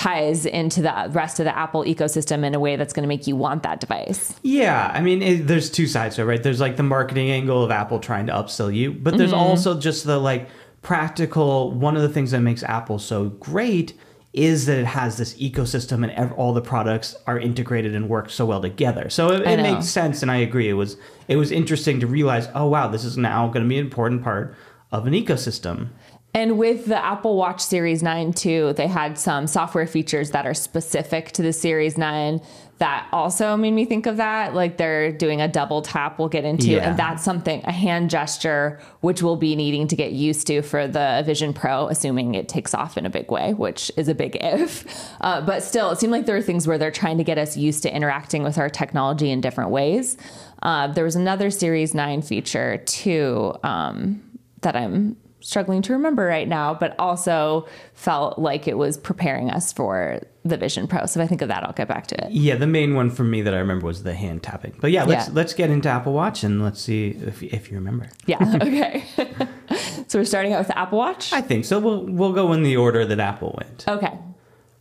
ties 0.00 0.46
into 0.46 0.80
the 0.80 1.08
rest 1.10 1.40
of 1.40 1.44
the 1.44 1.54
Apple 1.54 1.84
ecosystem 1.84 2.42
in 2.42 2.54
a 2.54 2.58
way 2.58 2.74
that's 2.76 2.94
going 2.94 3.02
to 3.02 3.08
make 3.08 3.26
you 3.26 3.36
want 3.36 3.62
that 3.64 3.80
device. 3.80 4.34
Yeah, 4.42 4.90
I 4.94 5.02
mean, 5.02 5.20
it, 5.20 5.46
there's 5.46 5.70
two 5.70 5.86
sides 5.86 6.16
to 6.16 6.22
it, 6.22 6.24
right? 6.24 6.42
There's 6.42 6.58
like 6.58 6.78
the 6.78 6.82
marketing 6.82 7.30
angle 7.30 7.62
of 7.62 7.70
Apple 7.70 7.98
trying 7.98 8.26
to 8.28 8.32
upsell 8.32 8.74
you, 8.74 8.92
but 8.92 9.18
there's 9.18 9.32
mm-hmm. 9.32 9.40
also 9.40 9.78
just 9.78 10.06
the 10.06 10.18
like 10.18 10.48
practical. 10.80 11.72
One 11.72 11.96
of 11.96 12.02
the 12.02 12.08
things 12.08 12.30
that 12.30 12.40
makes 12.40 12.62
Apple 12.62 12.98
so 12.98 13.26
great 13.28 13.92
is 14.32 14.64
that 14.64 14.78
it 14.78 14.86
has 14.86 15.18
this 15.18 15.34
ecosystem 15.34 16.02
and 16.02 16.12
ev- 16.12 16.32
all 16.32 16.54
the 16.54 16.62
products 16.62 17.14
are 17.26 17.38
integrated 17.38 17.94
and 17.94 18.08
work 18.08 18.30
so 18.30 18.46
well 18.46 18.62
together. 18.62 19.10
So 19.10 19.32
it, 19.32 19.42
it 19.42 19.60
makes 19.60 19.86
sense, 19.86 20.22
and 20.22 20.30
I 20.30 20.36
agree. 20.36 20.70
It 20.70 20.74
was 20.74 20.96
it 21.28 21.36
was 21.36 21.52
interesting 21.52 22.00
to 22.00 22.06
realize, 22.06 22.48
oh 22.54 22.68
wow, 22.68 22.88
this 22.88 23.04
is 23.04 23.18
now 23.18 23.48
going 23.48 23.64
to 23.64 23.68
be 23.68 23.78
an 23.78 23.84
important 23.84 24.22
part 24.22 24.56
of 24.92 25.06
an 25.06 25.12
ecosystem. 25.12 25.90
And 26.32 26.58
with 26.58 26.86
the 26.86 27.04
Apple 27.04 27.36
Watch 27.36 27.60
Series 27.60 28.02
9 28.02 28.32
too, 28.32 28.72
they 28.74 28.86
had 28.86 29.18
some 29.18 29.46
software 29.46 29.86
features 29.86 30.30
that 30.30 30.46
are 30.46 30.54
specific 30.54 31.32
to 31.32 31.42
the 31.42 31.52
Series 31.52 31.98
9 31.98 32.40
that 32.80 33.06
also 33.12 33.58
made 33.58 33.72
me 33.72 33.84
think 33.84 34.06
of 34.06 34.16
that. 34.16 34.54
Like 34.54 34.78
they're 34.78 35.12
doing 35.12 35.42
a 35.42 35.48
double 35.48 35.82
tap 35.82 36.18
we'll 36.18 36.28
get 36.28 36.46
into. 36.46 36.68
Yeah. 36.68 36.88
And 36.88 36.98
that's 36.98 37.22
something, 37.22 37.62
a 37.64 37.72
hand 37.72 38.08
gesture, 38.08 38.80
which 39.00 39.22
we'll 39.22 39.36
be 39.36 39.54
needing 39.54 39.86
to 39.88 39.96
get 39.96 40.12
used 40.12 40.46
to 40.46 40.62
for 40.62 40.88
the 40.88 41.22
Vision 41.26 41.52
Pro, 41.52 41.88
assuming 41.88 42.34
it 42.34 42.48
takes 42.48 42.72
off 42.72 42.96
in 42.96 43.04
a 43.04 43.10
big 43.10 43.30
way, 43.30 43.52
which 43.52 43.92
is 43.98 44.08
a 44.08 44.14
big 44.14 44.36
if. 44.40 44.84
Uh, 45.20 45.40
but 45.40 45.62
still, 45.62 45.90
it 45.90 45.98
seemed 45.98 46.12
like 46.12 46.24
there 46.24 46.36
are 46.36 46.42
things 46.42 46.66
where 46.66 46.78
they're 46.78 46.90
trying 46.90 47.18
to 47.18 47.24
get 47.24 47.36
us 47.36 47.58
used 47.58 47.82
to 47.82 47.94
interacting 47.94 48.42
with 48.42 48.56
our 48.56 48.70
technology 48.70 49.30
in 49.30 49.40
different 49.40 49.70
ways. 49.70 50.16
Uh, 50.62 50.86
there 50.86 51.04
was 51.04 51.14
another 51.14 51.50
Series 51.50 51.92
9 51.92 52.22
feature 52.22 52.78
too 52.86 53.54
um, 53.62 54.22
that 54.62 54.76
I'm 54.76 55.16
struggling 55.40 55.82
to 55.82 55.92
remember 55.92 56.24
right 56.24 56.46
now, 56.48 56.74
but 56.74 56.94
also 56.98 57.66
felt 57.94 58.38
like 58.38 58.68
it 58.68 58.76
was 58.78 58.96
preparing 58.98 59.50
us 59.50 59.72
for 59.72 60.20
the 60.44 60.56
Vision 60.56 60.86
Pro. 60.86 61.04
So 61.06 61.20
if 61.20 61.24
I 61.24 61.28
think 61.28 61.42
of 61.42 61.48
that, 61.48 61.64
I'll 61.64 61.72
get 61.72 61.88
back 61.88 62.06
to 62.08 62.24
it. 62.26 62.32
Yeah, 62.32 62.54
the 62.56 62.66
main 62.66 62.94
one 62.94 63.10
for 63.10 63.24
me 63.24 63.42
that 63.42 63.52
I 63.54 63.58
remember 63.58 63.86
was 63.86 64.02
the 64.02 64.14
hand 64.14 64.42
tapping. 64.42 64.74
But 64.80 64.90
yeah, 64.90 65.04
let's 65.04 65.28
Yeah. 65.28 65.34
let's 65.34 65.54
get 65.54 65.70
into 65.70 65.88
Apple 65.88 66.12
Watch 66.12 66.44
and 66.44 66.62
let's 66.62 66.80
see 66.80 67.08
if 67.10 67.42
if 67.42 67.70
you 67.70 67.76
remember. 67.76 68.08
Yeah. 68.26 68.38
Okay. 68.62 69.04
so 70.08 70.18
we're 70.18 70.24
starting 70.24 70.52
out 70.52 70.58
with 70.60 70.68
the 70.68 70.78
Apple 70.78 70.98
Watch. 70.98 71.32
I 71.32 71.40
think 71.40 71.64
so. 71.64 71.78
We'll 71.78 72.06
we'll 72.06 72.32
go 72.32 72.52
in 72.52 72.62
the 72.62 72.76
order 72.76 73.04
that 73.04 73.20
Apple 73.20 73.54
went. 73.60 73.84
Okay. 73.88 74.16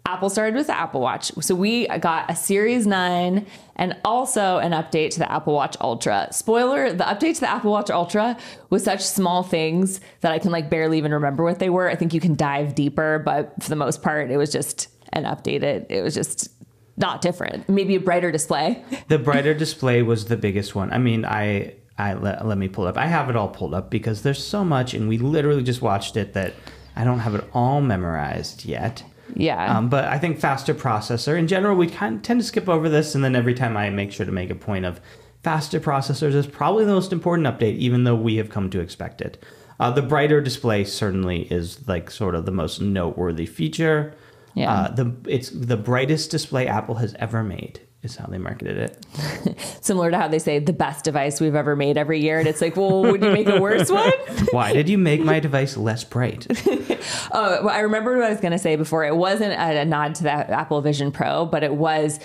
Apple 0.10 0.30
started 0.30 0.56
with 0.56 0.68
the 0.68 0.78
Apple 0.78 1.01
Watch. 1.01 1.32
So 1.39 1.54
we 1.54 1.88
got 1.88 2.30
a 2.32 2.36
Series 2.36 2.88
9 2.88 3.46
and 3.75 3.98
also 4.04 4.58
an 4.58 4.72
update 4.72 5.12
to 5.12 5.20
the 5.20 5.32
Apple 5.32 5.54
Watch 5.54 5.78
Ultra. 5.80 6.30
Spoiler, 6.32 6.92
the 6.92 7.04
update 7.04 7.36
to 7.36 7.42
the 7.42 7.50
Apple 7.50 7.72
Watch 7.72 7.92
Ultra 7.92 8.36
was 8.70 8.84
such 8.84 9.06
small 9.06 9.44
things 9.44 10.01
that 10.22 10.32
I 10.32 10.39
can 10.39 10.51
like 10.51 10.70
barely 10.70 10.98
even 10.98 11.13
remember 11.13 11.44
what 11.44 11.60
they 11.60 11.70
were. 11.70 11.89
I 11.89 11.96
think 11.96 12.13
you 12.13 12.20
can 12.20 12.36
dive 12.36 12.74
deeper, 12.74 13.20
but 13.20 13.54
for 13.62 13.70
the 13.70 13.75
most 13.75 14.01
part, 14.01 14.32
it 14.32 14.38
was 14.38 14.51
just 14.51 14.88
an 15.13 15.25
updated. 15.25 15.86
It 15.89 16.01
was 16.01 16.16
just 16.16 16.50
not 16.98 17.22
different. 17.22 17.70
Maybe 17.70 17.96
a 17.96 18.00
brighter 18.00 18.32
display. 18.32 18.84
The 19.08 19.20
brighter 19.20 19.54
display 19.54 20.01
was 20.01 20.25
the 20.25 20.38
biggest 20.38 20.75
one. 20.75 20.92
I 20.92 20.98
mean, 20.98 21.24
I 21.24 21.75
I 22.00 22.13
let, 22.13 22.46
let 22.48 22.58
me 22.58 22.68
pull 22.68 22.88
it 22.88 22.89
up. 22.89 22.98
I 22.98 23.06
have 23.06 23.30
it 23.30 23.36
all 23.36 23.50
pulled 23.50 23.74
up 23.74 23.89
because 23.89 24.24
there's 24.24 24.44
so 24.44 24.63
much, 24.63 24.94
and 24.94 25.08
we 25.08 25.18
literally 25.18 25.63
just 25.63 25.82
watched 25.82 26.18
it 26.18 26.34
that 26.34 26.54
I 26.96 27.04
don't 27.04 27.20
have 27.20 27.36
it 27.36 27.48
all 27.54 27.82
memorized 27.82 28.66
yet. 28.66 29.04
Yeah. 29.36 29.78
Um, 29.78 29.90
but 29.90 30.06
I 30.06 30.18
think 30.18 30.40
faster 30.40 30.74
processor. 30.74 31.38
In 31.38 31.48
general, 31.48 31.76
we 31.76 31.88
kind 31.88 32.18
of 32.18 32.22
tend 32.22 32.42
to 32.42 32.46
skip 32.46 32.70
over 32.70 32.90
this, 32.90 33.16
and 33.16 33.24
then 33.24 33.36
every 33.36 33.54
time 33.54 33.78
I 33.78 33.90
make 33.90 34.12
sure 34.12 34.26
to 34.26 34.32
make 34.32 34.50
a 34.50 34.56
point 34.56 34.86
of 34.86 35.00
faster 35.44 35.80
processors 35.80 36.34
is 36.34 36.48
probably 36.48 36.86
the 36.86 36.94
most 36.94 37.14
important 37.14 37.48
update, 37.48 37.78
even 37.78 38.04
though 38.04 38.16
we 38.16 38.36
have 38.38 38.50
come 38.50 38.70
to 38.70 38.80
expect 38.80 39.22
it. 39.22 39.44
Uh, 39.80 39.92
the 39.92 40.02
brighter 40.02 40.42
display 40.42 40.84
certainly 40.84 41.44
is 41.52 41.88
like 41.88 42.12
sort 42.12 42.36
of 42.36 42.46
the 42.46 42.52
most 42.52 42.82
noteworthy 42.82 43.46
feature. 43.46 44.14
Yeah. 44.54 44.74
Uh, 44.74 44.92
the 44.94 45.16
it's 45.28 45.50
the 45.52 45.78
brightest 45.78 46.32
display 46.32 46.68
Apple 46.68 46.96
has 46.96 47.14
ever 47.20 47.44
made 47.44 47.80
is 48.01 48.15
how 48.15 48.27
they 48.27 48.38
marketed 48.38 48.77
it. 48.77 49.60
Similar 49.82 50.12
to 50.12 50.18
how 50.18 50.27
they 50.27 50.39
say 50.39 50.60
the 50.60 50.74
best 50.74 51.03
device 51.03 51.41
we've 51.41 51.56
ever 51.56 51.75
made 51.75 51.98
every 51.98 52.22
year. 52.22 52.39
And 52.39 52.48
it's 52.48 52.62
like, 52.62 52.77
well, 52.77 53.01
would 53.01 53.22
you 53.22 53.32
make 53.32 53.48
a 53.48 53.60
worse 53.60 53.91
one? 53.91 54.13
Why 54.51 54.72
did 54.72 54.88
you 54.88 54.98
make 54.98 55.22
my 55.22 55.39
device 55.39 55.75
less 55.75 56.03
bright? 56.03 56.48
Oh, 56.70 57.27
well, 57.63 57.70
I 57.70 57.79
remember 57.79 58.15
what 58.15 58.25
I 58.25 58.29
was 58.29 58.39
going 58.39 58.53
to 58.53 58.60
say 58.60 58.77
before. 58.77 59.03
It 59.03 59.15
wasn't 59.15 59.53
a, 59.53 59.82
a 59.82 59.86
nod 59.86 60.15
to 60.15 60.24
the 60.24 60.32
Apple 60.32 60.82
Vision 60.82 61.12
Pro, 61.12 61.46
but 61.46 61.63
it 61.63 61.75
was 61.75 62.20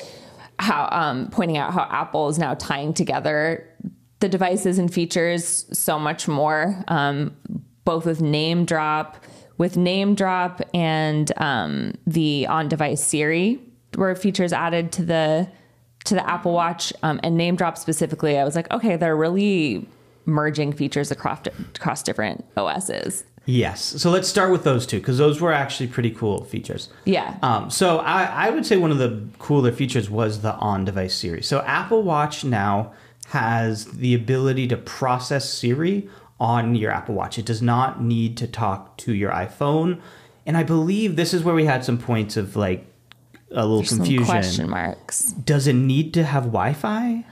how 0.60 0.88
um, 0.92 1.28
pointing 1.30 1.56
out 1.56 1.72
how 1.72 1.88
Apple 1.90 2.28
is 2.28 2.38
now 2.38 2.54
tying 2.54 2.94
together 2.94 3.68
the 4.20 4.28
devices 4.28 4.78
and 4.78 4.94
features 4.94 5.66
so 5.76 5.98
much 5.98 6.28
more, 6.28 6.84
um, 6.86 7.36
both 7.84 8.06
with 8.06 8.20
NameDrop, 8.20 9.16
with 9.58 9.74
NameDrop, 9.74 10.62
and 10.72 11.32
um, 11.36 11.94
the 12.06 12.46
on-device 12.46 13.04
Siri 13.04 13.60
were 13.96 14.14
features 14.14 14.52
added 14.52 14.92
to 14.92 15.04
the 15.04 15.48
to 16.04 16.14
the 16.14 16.28
Apple 16.28 16.52
Watch 16.52 16.92
um, 17.02 17.18
and 17.22 17.38
NameDrop 17.38 17.78
specifically. 17.78 18.38
I 18.38 18.44
was 18.44 18.54
like, 18.54 18.70
okay, 18.70 18.96
they're 18.96 19.16
really 19.16 19.86
merging 20.26 20.72
features 20.72 21.10
across 21.10 21.46
across 21.74 22.02
different 22.02 22.44
OSs. 22.56 23.24
Yes. 23.46 23.82
So 23.82 24.10
let's 24.10 24.26
start 24.26 24.50
with 24.50 24.64
those 24.64 24.86
two 24.86 24.98
because 24.98 25.18
those 25.18 25.40
were 25.40 25.52
actually 25.52 25.88
pretty 25.88 26.10
cool 26.10 26.44
features. 26.44 26.88
Yeah. 27.04 27.36
Um, 27.42 27.68
so 27.68 27.98
I, 27.98 28.24
I 28.24 28.50
would 28.50 28.64
say 28.64 28.78
one 28.78 28.90
of 28.90 28.98
the 28.98 29.22
cooler 29.38 29.70
features 29.70 30.08
was 30.08 30.40
the 30.40 30.54
on-device 30.54 31.14
Siri. 31.14 31.42
So 31.42 31.60
Apple 31.60 32.02
Watch 32.02 32.44
now 32.44 32.94
has 33.28 33.84
the 33.86 34.14
ability 34.14 34.68
to 34.68 34.78
process 34.78 35.52
Siri 35.52 36.08
on 36.40 36.74
your 36.74 36.90
Apple 36.90 37.14
Watch. 37.14 37.38
It 37.38 37.44
does 37.44 37.60
not 37.60 38.02
need 38.02 38.36
to 38.38 38.46
talk 38.46 38.96
to 38.98 39.14
your 39.14 39.30
iPhone. 39.30 40.00
And 40.46 40.56
I 40.56 40.62
believe 40.62 41.16
this 41.16 41.34
is 41.34 41.42
where 41.42 41.54
we 41.54 41.66
had 41.66 41.84
some 41.84 41.98
points 41.98 42.36
of 42.36 42.56
like 42.56 42.86
a 43.54 43.64
little 43.66 43.84
Some 43.84 43.98
confusion. 43.98 44.26
question 44.26 44.70
marks. 44.70 45.26
Does 45.26 45.66
it 45.66 45.74
need 45.74 46.14
to 46.14 46.24
have 46.24 46.44
Wi-Fi? 46.44 47.24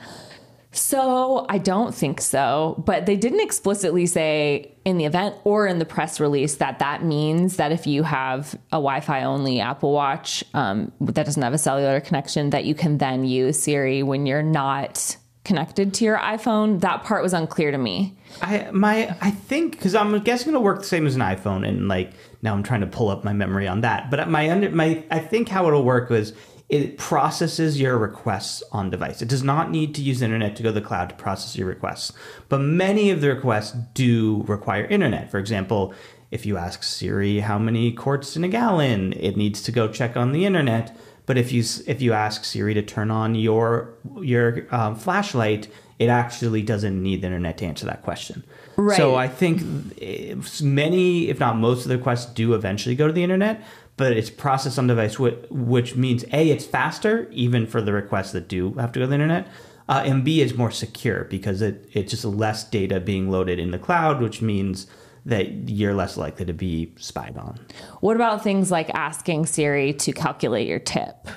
So 0.74 1.44
I 1.50 1.58
don't 1.58 1.94
think 1.94 2.22
so, 2.22 2.82
but 2.86 3.04
they 3.04 3.16
didn't 3.16 3.40
explicitly 3.40 4.06
say 4.06 4.72
in 4.86 4.96
the 4.96 5.04
event 5.04 5.36
or 5.44 5.66
in 5.66 5.78
the 5.78 5.84
press 5.84 6.18
release 6.18 6.56
that 6.56 6.78
that 6.78 7.04
means 7.04 7.56
that 7.56 7.72
if 7.72 7.86
you 7.86 8.02
have 8.04 8.54
a 8.70 8.76
Wi-Fi 8.76 9.22
only 9.22 9.60
Apple 9.60 9.92
Watch 9.92 10.42
um, 10.54 10.90
that 11.02 11.26
doesn't 11.26 11.42
have 11.42 11.52
a 11.52 11.58
cellular 11.58 12.00
connection, 12.00 12.50
that 12.50 12.64
you 12.64 12.74
can 12.74 12.96
then 12.96 13.24
use 13.24 13.62
Siri 13.62 14.02
when 14.02 14.24
you're 14.24 14.42
not 14.42 15.18
connected 15.44 15.92
to 15.92 16.04
your 16.04 16.16
iPhone. 16.18 16.80
That 16.80 17.02
part 17.04 17.22
was 17.22 17.34
unclear 17.34 17.70
to 17.70 17.78
me. 17.78 18.16
I 18.40 18.70
my 18.72 19.14
I 19.20 19.30
think 19.30 19.72
because 19.72 19.94
I'm 19.94 20.18
guessing 20.20 20.48
it'll 20.50 20.62
work 20.62 20.78
the 20.78 20.84
same 20.86 21.06
as 21.06 21.16
an 21.16 21.20
iPhone, 21.20 21.68
and 21.68 21.86
like 21.86 22.12
now 22.42 22.52
I'm 22.52 22.62
trying 22.62 22.80
to 22.80 22.86
pull 22.86 23.08
up 23.08 23.24
my 23.24 23.32
memory 23.32 23.66
on 23.66 23.80
that. 23.82 24.10
But 24.10 24.28
my 24.28 24.50
under 24.50 24.70
my 24.70 25.04
I 25.10 25.20
think 25.20 25.48
how 25.48 25.66
it'll 25.66 25.84
work 25.84 26.10
was 26.10 26.32
it 26.68 26.96
processes 26.96 27.80
your 27.80 27.98
requests 27.98 28.62
on 28.72 28.90
device. 28.90 29.20
It 29.20 29.28
does 29.28 29.42
not 29.42 29.70
need 29.70 29.94
to 29.94 30.02
use 30.02 30.22
internet 30.22 30.56
to 30.56 30.62
go 30.62 30.70
to 30.70 30.80
the 30.80 30.86
cloud 30.86 31.10
to 31.10 31.14
process 31.14 31.56
your 31.56 31.68
requests, 31.68 32.12
but 32.48 32.58
many 32.58 33.10
of 33.10 33.20
the 33.20 33.28
requests 33.28 33.76
do 33.94 34.42
require 34.48 34.84
internet. 34.86 35.30
For 35.30 35.38
example, 35.38 35.94
if 36.30 36.46
you 36.46 36.56
ask 36.56 36.82
Siri 36.82 37.40
how 37.40 37.58
many 37.58 37.92
quarts 37.92 38.36
in 38.36 38.44
a 38.44 38.48
gallon, 38.48 39.12
it 39.12 39.36
needs 39.36 39.62
to 39.62 39.72
go 39.72 39.86
check 39.86 40.16
on 40.16 40.32
the 40.32 40.46
internet. 40.46 40.96
But 41.26 41.36
if 41.38 41.52
you 41.52 41.62
if 41.86 42.02
you 42.02 42.14
ask 42.14 42.44
Siri 42.44 42.74
to 42.74 42.82
turn 42.82 43.10
on 43.10 43.34
your 43.34 43.94
your 44.20 44.66
um, 44.74 44.96
flashlight, 44.96 45.68
it 46.02 46.08
actually 46.08 46.62
doesn't 46.62 47.00
need 47.00 47.20
the 47.20 47.26
internet 47.26 47.58
to 47.58 47.64
answer 47.64 47.86
that 47.86 48.02
question. 48.02 48.42
Right. 48.76 48.96
So 48.96 49.14
I 49.14 49.28
think 49.28 49.62
if 49.98 50.60
many, 50.60 51.28
if 51.28 51.38
not 51.38 51.56
most, 51.56 51.82
of 51.84 51.88
the 51.90 51.96
requests 51.96 52.26
do 52.26 52.54
eventually 52.54 52.96
go 52.96 53.06
to 53.06 53.12
the 53.12 53.22
internet, 53.22 53.62
but 53.96 54.12
it's 54.12 54.30
processed 54.30 54.78
on 54.80 54.88
device, 54.88 55.18
which, 55.18 55.38
which 55.50 55.94
means 55.94 56.24
a 56.32 56.50
it's 56.50 56.64
faster 56.64 57.28
even 57.30 57.66
for 57.66 57.80
the 57.80 57.92
requests 57.92 58.32
that 58.32 58.48
do 58.48 58.72
have 58.74 58.90
to 58.92 58.98
go 58.98 59.04
to 59.04 59.06
the 59.06 59.14
internet, 59.14 59.46
uh, 59.88 60.02
and 60.04 60.24
b 60.24 60.42
it's 60.42 60.54
more 60.54 60.72
secure 60.72 61.24
because 61.24 61.62
it 61.62 61.88
it's 61.92 62.10
just 62.10 62.24
less 62.24 62.64
data 62.64 62.98
being 62.98 63.30
loaded 63.30 63.58
in 63.58 63.70
the 63.70 63.78
cloud, 63.78 64.20
which 64.20 64.42
means 64.42 64.86
that 65.24 65.68
you're 65.68 65.94
less 65.94 66.16
likely 66.16 66.44
to 66.44 66.52
be 66.52 66.92
spied 66.96 67.36
on. 67.36 67.60
What 68.00 68.16
about 68.16 68.42
things 68.42 68.72
like 68.72 68.90
asking 68.90 69.46
Siri 69.46 69.92
to 69.92 70.12
calculate 70.12 70.66
your 70.66 70.80
tip? 70.80 71.28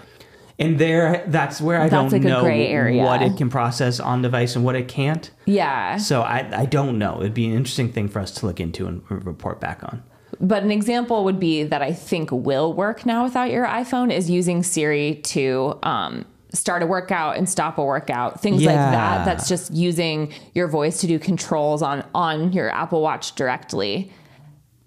And 0.58 0.80
there, 0.80 1.24
that's 1.28 1.60
where 1.60 1.82
I 1.82 1.90
That's 1.90 1.92
don't 1.92 2.12
like 2.14 2.22
know 2.22 2.42
gray 2.42 2.68
area. 2.68 3.04
what 3.04 3.22
it 3.22 3.36
can 3.36 3.50
process 3.50 4.00
on 4.00 4.22
device 4.22 4.56
and 4.56 4.64
what 4.64 4.76
it 4.76 4.88
can't. 4.88 5.30
Yeah. 5.46 5.98
So 5.98 6.22
I, 6.22 6.62
I 6.62 6.66
don't 6.66 6.98
know. 6.98 7.18
It'd 7.20 7.34
be 7.34 7.46
an 7.48 7.54
interesting 7.54 7.92
thing 7.92 8.08
for 8.08 8.20
us 8.20 8.32
to 8.32 8.46
look 8.46 8.62
into 8.62 8.88
and 8.88 9.04
report 9.10 9.60
back 9.60 9.84
on. 9.84 10.02
But 10.40 10.64
an 10.64 10.72
example 10.72 11.24
would 11.26 11.40
be 11.40 11.64
that 11.64 11.82
I 11.82 11.92
think 11.94 12.32
will 12.32 12.74
work 12.74 13.06
now 13.06 13.24
without 13.24 13.52
your 13.52 13.66
iPhone 13.66 14.14
is 14.14 14.30
using 14.30 14.64
Siri 14.64 15.16
to 15.26 15.78
um, 15.84 16.26
start 16.54 16.84
a 16.84 16.86
workout 16.86 17.38
and 17.38 17.50
stop 17.50 17.78
a 17.78 17.84
workout, 17.84 18.42
things 18.42 18.64
like 18.64 18.76
that. 18.76 19.26
That's 19.26 19.48
just 19.48 19.74
using 19.74 20.34
your 20.54 20.68
voice 20.68 21.02
to 21.02 21.08
do 21.08 21.20
controls 21.20 21.82
on 21.82 22.06
on 22.16 22.54
your 22.54 22.70
Apple 22.70 23.02
Watch 23.02 23.36
directly. 23.36 24.12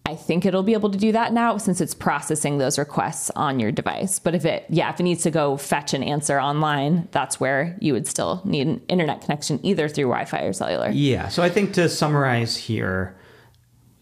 I 0.09 0.17
think 0.17 0.47
it'll 0.47 0.63
be 0.63 0.73
able 0.73 0.91
to 0.91 0.97
do 0.97 1.13
that 1.13 1.35
now 1.35 1.59
since 1.59 1.83
it's 1.83 1.93
processing 1.93 2.57
those 2.57 2.79
requests 2.79 3.31
on 3.37 3.61
your 3.61 3.71
device. 3.71 4.19
But 4.19 4.35
if 4.35 4.47
it, 4.47 4.65
yeah, 4.71 4.89
if 4.91 4.99
it 4.99 5.03
needs 5.03 5.23
to 5.25 5.31
go 5.31 5.59
fetch 5.59 5.93
an 5.93 6.03
answer 6.03 6.41
online, 6.41 7.09
that's 7.11 7.39
where 7.39 7.77
you 7.79 7.93
would 7.93 8.07
still 8.07 8.41
need 8.47 8.67
an 8.67 8.81
internet 8.89 9.21
connection 9.21 9.61
either 9.63 9.87
through 9.87 10.07
Wi 10.07 10.25
Fi 10.25 10.41
or 10.45 10.55
cellular. 10.55 10.89
Yeah. 10.89 11.29
So 11.29 11.43
I 11.43 11.51
think 11.51 11.75
to 11.75 11.91
summarize 11.91 12.57
here, 12.57 13.19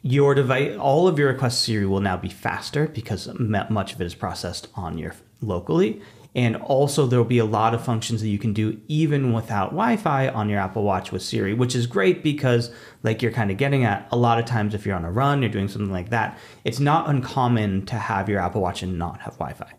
your 0.03 0.37
device, 0.37 0.79
all 0.79 1.09
of 1.09 1.19
your 1.19 1.33
requests 1.33 1.59
to 1.65 1.73
Siri 1.73 1.87
will 1.87 2.01
now 2.01 2.17
be 2.17 2.29
faster 2.29 2.87
because 2.87 3.29
much 3.41 3.93
of 3.93 4.01
it 4.01 4.05
is 4.05 4.15
processed 4.15 4.69
on 4.77 4.99
your 4.99 5.13
locally. 5.41 6.01
And 6.37 6.55
also, 6.57 7.07
there 7.07 7.19
will 7.19 7.25
be 7.25 7.39
a 7.39 7.45
lot 7.47 7.73
of 7.75 7.83
functions 7.83 8.21
that 8.21 8.29
you 8.29 8.39
can 8.39 8.53
do 8.53 8.79
even 8.89 9.33
without 9.33 9.71
Wi 9.71 9.97
Fi 9.97 10.29
on 10.29 10.49
your 10.51 10.61
Apple 10.61 10.83
Watch 10.85 11.11
with 11.11 11.23
Siri, 11.23 11.55
which 11.55 11.75
is 11.75 11.87
great 11.87 12.23
because, 12.23 12.71
like 13.03 13.23
you're 13.23 13.33
kind 13.33 13.51
of 13.51 13.57
getting 13.57 13.85
at, 13.85 14.07
a 14.13 14.17
lot 14.17 14.39
of 14.39 14.45
times 14.45 14.75
if 14.75 14.85
you're 14.85 14.95
on 14.95 15.07
a 15.07 15.11
run, 15.11 15.41
you're 15.41 15.51
doing 15.51 15.67
something 15.67 15.91
like 15.91 16.11
that, 16.11 16.39
it's 16.65 16.79
not 16.79 17.09
uncommon 17.09 17.87
to 17.87 17.95
have 17.97 18.29
your 18.29 18.39
Apple 18.39 18.61
Watch 18.61 18.83
and 18.83 18.99
not 18.99 19.21
have 19.23 19.33
Wi 19.39 19.55
Fi. 19.55 19.73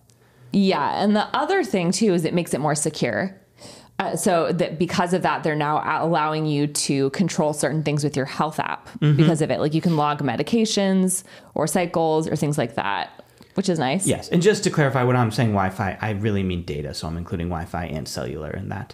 Yeah, 0.51 1.03
and 1.03 1.15
the 1.15 1.27
other 1.35 1.63
thing 1.63 1.91
too 1.91 2.13
is 2.15 2.25
it 2.25 2.33
makes 2.33 2.53
it 2.55 2.59
more 2.59 2.75
secure. 2.75 3.39
Uh, 3.99 4.15
so 4.15 4.51
that 4.53 4.77
because 4.79 5.13
of 5.13 5.21
that, 5.23 5.43
they're 5.43 5.55
now 5.55 5.81
allowing 6.03 6.45
you 6.45 6.67
to 6.67 7.09
control 7.11 7.53
certain 7.53 7.83
things 7.83 8.03
with 8.03 8.15
your 8.15 8.25
health 8.25 8.59
app 8.59 8.87
Mm-hmm. 8.99 9.15
because 9.17 9.41
of 9.43 9.51
it. 9.51 9.59
Like 9.59 9.73
you 9.75 9.81
can 9.81 9.95
log 9.95 10.23
medications 10.23 11.23
or 11.53 11.67
cycles 11.67 12.27
or 12.27 12.35
things 12.35 12.57
like 12.57 12.75
that, 12.75 13.23
which 13.57 13.69
is 13.69 13.79
nice. 13.79 14.05
Yes, 14.05 14.29
and 14.29 14.39
just 14.39 14.63
to 14.65 14.69
clarify, 14.69 15.03
when 15.03 15.15
I'm 15.15 15.31
saying 15.31 15.49
Wi-Fi, 15.49 15.97
I 15.99 16.11
really 16.11 16.43
mean 16.43 16.63
data, 16.63 16.93
so 16.93 17.07
I'm 17.07 17.17
including 17.17 17.47
Wi-Fi 17.47 17.85
and 17.85 18.07
cellular 18.07 18.51
in 18.51 18.69
that. 18.69 18.93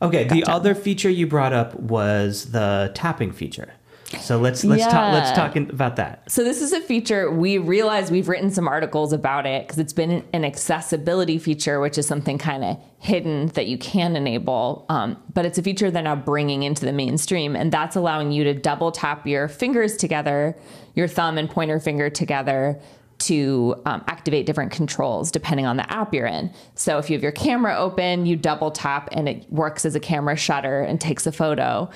Okay, 0.00 0.24
the 0.24 0.44
other 0.44 0.76
feature 0.76 1.10
you 1.10 1.26
brought 1.26 1.52
up 1.52 1.74
was 1.74 2.52
the 2.52 2.92
tapping 2.94 3.32
feature. 3.32 3.72
So 4.20 4.38
let's 4.38 4.64
let's 4.64 4.84
talk 4.84 5.12
let's 5.12 5.32
talk 5.32 5.56
in- 5.56 5.68
about 5.70 5.96
that. 5.96 6.30
So 6.30 6.44
this 6.44 6.62
is 6.62 6.72
a 6.72 6.80
feature 6.80 7.28
we 7.30 7.58
realize 7.58 8.10
we've 8.10 8.28
written 8.28 8.52
some 8.52 8.68
articles 8.68 9.12
about 9.12 9.46
it 9.46 9.66
because 9.66 9.80
it's 9.80 9.92
been 9.92 10.24
an 10.32 10.44
accessibility 10.44 11.38
feature, 11.38 11.80
which 11.80 11.98
is 11.98 12.06
something 12.06 12.38
kind 12.38 12.62
of 12.62 12.78
hidden 13.00 13.48
that 13.48 13.66
you 13.66 13.76
can 13.76 14.14
enable. 14.14 14.86
Um, 14.88 15.20
but 15.34 15.44
it's 15.44 15.58
a 15.58 15.62
feature 15.62 15.90
they're 15.90 16.02
now 16.02 16.14
bringing 16.14 16.62
into 16.62 16.84
the 16.84 16.92
mainstream, 16.92 17.56
and 17.56 17.72
that's 17.72 17.96
allowing 17.96 18.30
you 18.30 18.44
to 18.44 18.54
double 18.54 18.92
tap 18.92 19.26
your 19.26 19.48
fingers 19.48 19.96
together, 19.96 20.56
your 20.94 21.08
thumb 21.08 21.36
and 21.36 21.50
pointer 21.50 21.80
finger 21.80 22.08
together. 22.08 22.80
To 23.18 23.80
um, 23.86 24.04
activate 24.08 24.44
different 24.46 24.72
controls 24.72 25.30
depending 25.30 25.64
on 25.66 25.76
the 25.76 25.90
app 25.90 26.12
you're 26.12 26.26
in. 26.26 26.52
So 26.74 26.98
if 26.98 27.08
you 27.08 27.16
have 27.16 27.22
your 27.22 27.32
camera 27.32 27.74
open, 27.76 28.26
you 28.26 28.36
double 28.36 28.70
tap 28.70 29.08
and 29.12 29.28
it 29.28 29.50
works 29.50 29.84
as 29.86 29.94
a 29.94 30.00
camera 30.00 30.36
shutter 30.36 30.82
and 30.82 31.00
takes 31.00 31.26
a 31.26 31.32
photo 31.32 31.88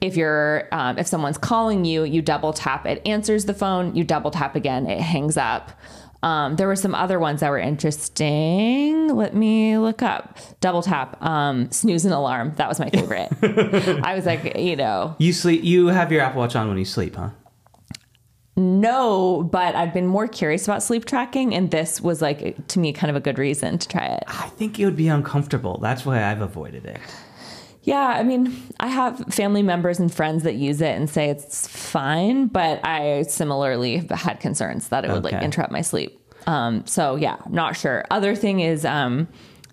if 0.00 0.16
you're 0.16 0.68
um, 0.72 0.96
if 0.98 1.06
someone's 1.06 1.38
calling 1.38 1.84
you 1.84 2.04
you 2.04 2.22
double 2.22 2.52
tap 2.52 2.86
it 2.86 3.02
answers 3.06 3.46
the 3.46 3.54
phone 3.54 3.94
you 3.96 4.04
double 4.04 4.30
tap 4.30 4.54
again 4.54 4.86
it 4.86 5.00
hangs 5.00 5.36
up 5.36 5.72
um, 6.22 6.56
there 6.56 6.66
were 6.66 6.76
some 6.76 6.94
other 6.94 7.18
ones 7.18 7.40
that 7.40 7.50
were 7.50 7.58
interesting 7.58 9.08
let 9.08 9.34
me 9.34 9.76
look 9.78 10.02
up 10.02 10.38
double 10.60 10.82
tap 10.82 11.20
um, 11.22 11.70
snooze 11.72 12.04
and 12.04 12.14
alarm 12.14 12.52
that 12.56 12.68
was 12.68 12.78
my 12.78 12.88
favorite 12.90 13.28
i 14.04 14.14
was 14.14 14.24
like 14.24 14.56
you 14.56 14.76
know 14.76 15.16
You 15.18 15.32
sleep. 15.32 15.64
You 15.64 15.88
have 15.88 16.12
your 16.12 16.22
Apple 16.22 16.40
Watch 16.40 16.54
on 16.54 16.68
when 16.68 16.78
you 16.78 16.84
sleep, 16.84 17.16
huh? 17.16 17.30
No 18.58 19.42
but 19.50 19.74
i've 19.74 19.94
been 19.94 20.06
more 20.06 20.26
curious 20.26 20.64
about 20.64 20.82
sleep 20.82 21.04
tracking 21.04 21.54
and 21.54 21.70
this 21.70 22.00
was 22.00 22.20
like 22.20 22.66
to 22.68 22.78
me 22.78 22.92
kind 22.92 23.10
of 23.10 23.16
a 23.16 23.20
good 23.20 23.38
reason 23.38 23.78
to 23.78 23.88
try 23.88 24.04
it 24.04 24.24
I 24.26 24.48
think 24.58 24.78
it 24.78 24.84
would 24.84 24.96
be 24.96 25.08
uncomfortable. 25.08 25.78
That's 25.78 26.04
why 26.04 26.24
I've 26.24 26.40
avoided 26.40 26.84
it. 26.84 26.98
Yeah, 27.84 28.00
I 28.00 28.22
mean, 28.22 28.60
I 28.80 28.88
have 28.88 29.18
family 29.32 29.62
members 29.62 29.98
and 29.98 30.12
friends 30.12 30.42
that 30.42 30.56
use 30.56 30.80
it 30.80 30.96
and 30.96 31.08
say 31.08 31.30
it's 31.30 31.66
fine, 31.68 32.48
but 32.48 32.84
I 32.84 33.22
similarly 33.22 34.06
had 34.10 34.40
concerns 34.40 34.88
that 34.88 35.04
it 35.04 35.10
would 35.10 35.24
like 35.24 35.42
interrupt 35.42 35.72
my 35.72 35.80
sleep. 35.80 36.20
Um, 36.46 36.86
so 36.86 37.16
yeah, 37.16 37.36
not 37.48 37.76
sure. 37.76 38.04
Other 38.10 38.34
thing 38.34 38.60
is 38.60 38.84
um, 38.84 39.28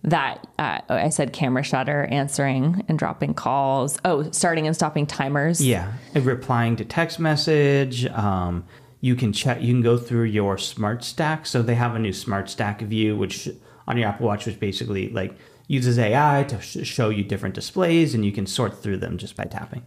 that 0.05 0.47
uh, 0.59 0.79
I 0.87 1.09
said 1.09 1.33
camera 1.33 1.63
shutter, 1.63 2.05
answering 2.05 2.83
and 2.87 2.97
dropping 2.97 3.33
calls. 3.33 3.99
Oh, 4.05 4.29
starting 4.31 4.67
and 4.67 4.75
stopping 4.75 5.05
timers. 5.05 5.65
Yeah, 5.65 5.93
and 6.13 6.25
replying 6.25 6.75
to 6.77 6.85
text 6.85 7.19
message. 7.19 8.05
Um, 8.07 8.65
you 9.01 9.15
can 9.15 9.33
check. 9.33 9.61
You 9.61 9.73
can 9.73 9.81
go 9.81 9.97
through 9.97 10.25
your 10.25 10.57
Smart 10.57 11.03
Stack. 11.03 11.45
So 11.45 11.61
they 11.61 11.75
have 11.75 11.95
a 11.95 11.99
new 11.99 12.13
Smart 12.13 12.49
Stack 12.49 12.81
view, 12.81 13.17
which 13.17 13.49
on 13.87 13.97
your 13.97 14.07
Apple 14.07 14.27
Watch, 14.27 14.45
which 14.45 14.59
basically 14.59 15.09
like 15.09 15.35
uses 15.67 15.97
AI 15.97 16.45
to 16.49 16.61
sh- 16.61 16.87
show 16.87 17.09
you 17.09 17.23
different 17.23 17.55
displays, 17.55 18.13
and 18.13 18.23
you 18.23 18.31
can 18.31 18.45
sort 18.45 18.81
through 18.81 18.97
them 18.97 19.17
just 19.17 19.35
by 19.35 19.45
tapping. 19.45 19.83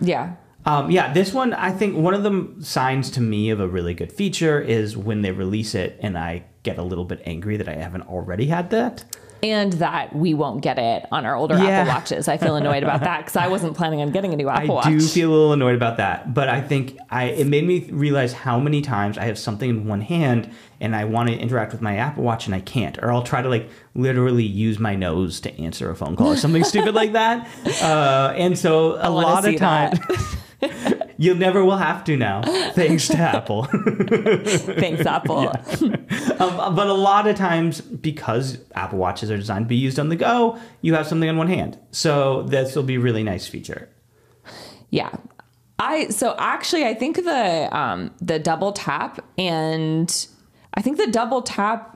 Yeah. 0.00 0.36
Um, 0.64 0.90
yeah, 0.90 1.12
this 1.12 1.32
one, 1.32 1.52
I 1.54 1.70
think 1.70 1.96
one 1.96 2.12
of 2.12 2.24
the 2.24 2.54
signs 2.60 3.08
to 3.12 3.20
me 3.20 3.50
of 3.50 3.60
a 3.60 3.68
really 3.68 3.94
good 3.94 4.12
feature 4.12 4.60
is 4.60 4.96
when 4.96 5.22
they 5.22 5.30
release 5.30 5.76
it 5.76 5.96
and 6.02 6.18
I 6.18 6.44
get 6.64 6.76
a 6.76 6.82
little 6.82 7.04
bit 7.04 7.22
angry 7.24 7.56
that 7.56 7.68
I 7.68 7.74
haven't 7.74 8.02
already 8.02 8.46
had 8.46 8.70
that. 8.70 9.04
And 9.42 9.72
that 9.74 10.14
we 10.14 10.34
won't 10.34 10.62
get 10.62 10.78
it 10.78 11.06
on 11.12 11.26
our 11.26 11.34
older 11.36 11.56
Yeah. 11.56 11.64
Apple 11.64 11.92
Watches. 11.94 12.28
I 12.28 12.36
feel 12.36 12.56
annoyed 12.56 12.82
about 12.82 13.00
that 13.00 13.18
because 13.18 13.36
I 13.36 13.48
wasn't 13.48 13.76
planning 13.76 14.00
on 14.00 14.10
getting 14.10 14.32
a 14.32 14.36
new 14.36 14.48
Apple 14.50 14.72
I 14.72 14.74
Watch. 14.74 14.86
I 14.86 14.90
do 14.90 15.00
feel 15.00 15.30
a 15.30 15.32
little 15.32 15.52
annoyed 15.52 15.74
about 15.74 15.98
that, 15.98 16.32
but 16.34 16.48
I 16.48 16.60
think 16.60 16.96
I 17.10 17.24
it 17.24 17.46
made 17.46 17.66
me 17.66 17.88
realize 17.90 18.32
how 18.32 18.58
many 18.58 18.82
times 18.82 19.18
I 19.18 19.24
have 19.24 19.38
something 19.38 19.68
in 19.68 19.86
one 19.86 20.00
hand 20.00 20.50
and 20.80 20.94
I 20.94 21.04
want 21.04 21.28
to 21.28 21.36
interact 21.36 21.72
with 21.72 21.80
my 21.80 21.96
Apple 21.96 22.22
Watch 22.22 22.46
and 22.46 22.54
I 22.54 22.60
can't, 22.60 22.98
or 22.98 23.12
I'll 23.12 23.22
try 23.22 23.42
to 23.42 23.48
like 23.48 23.68
literally 23.94 24.44
use 24.44 24.78
my 24.78 24.94
nose 24.94 25.40
to 25.40 25.60
answer 25.60 25.90
a 25.90 25.96
phone 25.96 26.16
call 26.16 26.28
or 26.32 26.36
something 26.36 26.64
stupid 26.72 26.94
like 26.94 27.12
that. 27.12 27.48
Uh, 27.82 28.34
and 28.36 28.58
so 28.58 28.98
a 29.00 29.10
lot 29.10 29.46
of 29.46 29.56
times. 29.56 29.98
You 31.18 31.34
never 31.34 31.64
will 31.64 31.76
have 31.78 32.04
to 32.04 32.16
now, 32.16 32.42
thanks 32.74 33.08
to 33.08 33.16
Apple. 33.16 33.64
Thanks, 34.44 35.06
Apple. 35.06 35.52
Um, 36.38 36.74
but 36.74 36.86
a 36.86 36.92
lot 36.92 37.26
of 37.26 37.34
times, 37.34 37.80
because 37.80 38.58
Apple 38.74 38.98
Watches 38.98 39.30
are 39.30 39.38
designed 39.38 39.64
to 39.64 39.68
be 39.68 39.76
used 39.76 39.98
on 39.98 40.10
the 40.10 40.16
go, 40.16 40.58
you 40.82 40.92
have 40.92 41.06
something 41.06 41.30
on 41.30 41.38
one 41.38 41.48
hand. 41.48 41.78
So 41.92 42.42
this 42.42 42.76
will 42.76 42.82
be 42.82 42.96
a 42.96 43.00
really 43.00 43.22
nice 43.22 43.48
feature. 43.48 43.88
Yeah. 44.90 45.10
I 45.78 46.08
so 46.08 46.34
actually 46.38 46.84
I 46.84 46.92
think 46.92 47.16
the 47.16 47.74
um 47.74 48.10
the 48.20 48.38
double 48.38 48.72
tap 48.72 49.24
and 49.38 50.26
I 50.74 50.82
think 50.82 50.98
the 50.98 51.06
double 51.06 51.40
tap 51.40 51.95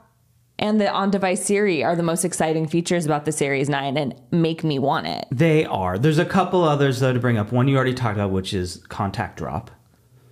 and 0.61 0.81
the 0.81 0.89
on 0.89 1.11
device 1.11 1.45
Siri 1.45 1.83
are 1.83 1.97
the 1.97 2.03
most 2.05 2.25
exciting 2.25 2.69
features 2.69 3.05
about 3.07 3.25
the 3.25 3.33
Series 3.33 3.69
9 3.69 3.97
and 3.97 4.15
make 4.31 4.63
me 4.63 4.79
want 4.79 5.09
it. 5.09 5.27
They 5.33 5.65
are. 5.65 5.99
There's 5.99 6.19
a 6.19 6.25
couple 6.25 6.63
others 6.63 7.01
though 7.01 7.13
to 7.13 7.19
bring 7.19 7.39
up. 7.39 7.51
One 7.51 7.67
you 7.67 7.77
already 7.77 7.95
talked 7.95 8.17
about, 8.17 8.31
which 8.31 8.55
is 8.55 8.77
contact 8.89 9.39
drop. 9.39 9.73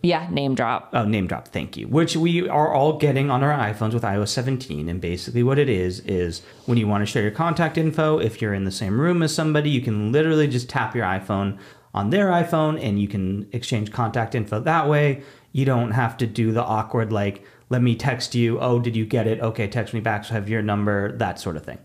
Yeah, 0.03 0.29
NameDrop. 0.29 0.89
Oh, 0.93 1.05
NameDrop. 1.05 1.49
Thank 1.49 1.77
you. 1.77 1.89
Which 1.89 2.17
we 2.17 2.49
are 2.49 2.73
all 2.73 2.99
getting 2.99 3.31
on 3.31 3.43
our 3.43 3.59
iPhones 3.59 3.95
with 3.95 4.05
iOS 4.05 4.29
17. 4.29 4.89
And 4.89 5.01
basically, 5.01 5.43
what 5.43 5.59
it 5.59 5.69
is 5.69 6.01
is 6.01 6.43
when 6.67 6.79
you 6.79 6.87
want 6.87 7.03
to 7.03 7.07
share 7.07 7.23
your 7.23 7.33
contact 7.33 7.77
info, 7.77 8.21
if 8.21 8.41
you're 8.41 8.55
in 8.55 8.63
the 8.65 8.71
same 8.71 9.01
room 9.01 9.23
as 9.23 9.35
somebody, 9.35 9.71
you 9.71 9.81
can 9.81 10.13
literally 10.13 10.47
just 10.47 10.69
tap 10.69 10.95
your 10.95 11.05
iPhone 11.05 11.59
on 11.95 12.11
their 12.11 12.27
iPhone 12.27 12.81
and 12.81 13.01
you 13.01 13.09
can 13.09 13.49
exchange 13.53 13.91
contact 13.91 14.37
info 14.37 14.61
that 14.61 14.89
way. 14.89 15.23
You 15.51 15.65
don't 15.65 15.91
have 15.91 16.17
to 16.19 16.29
do 16.29 16.53
the 16.53 16.63
awkward, 16.63 17.13
like, 17.13 17.45
let 17.69 17.83
me 17.83 17.95
text 17.95 18.35
you. 18.35 18.59
Oh, 18.61 18.79
did 18.79 18.97
you 18.97 19.05
get 19.05 19.27
it? 19.27 19.41
Okay, 19.41 19.67
text 19.69 19.95
me 19.95 20.01
back. 20.01 20.25
So 20.25 20.33
I 20.33 20.35
have 20.35 20.49
your 20.49 20.63
number, 20.63 21.17
that 21.19 21.39
sort 21.39 21.57
of 21.57 21.65
thing, 21.65 21.79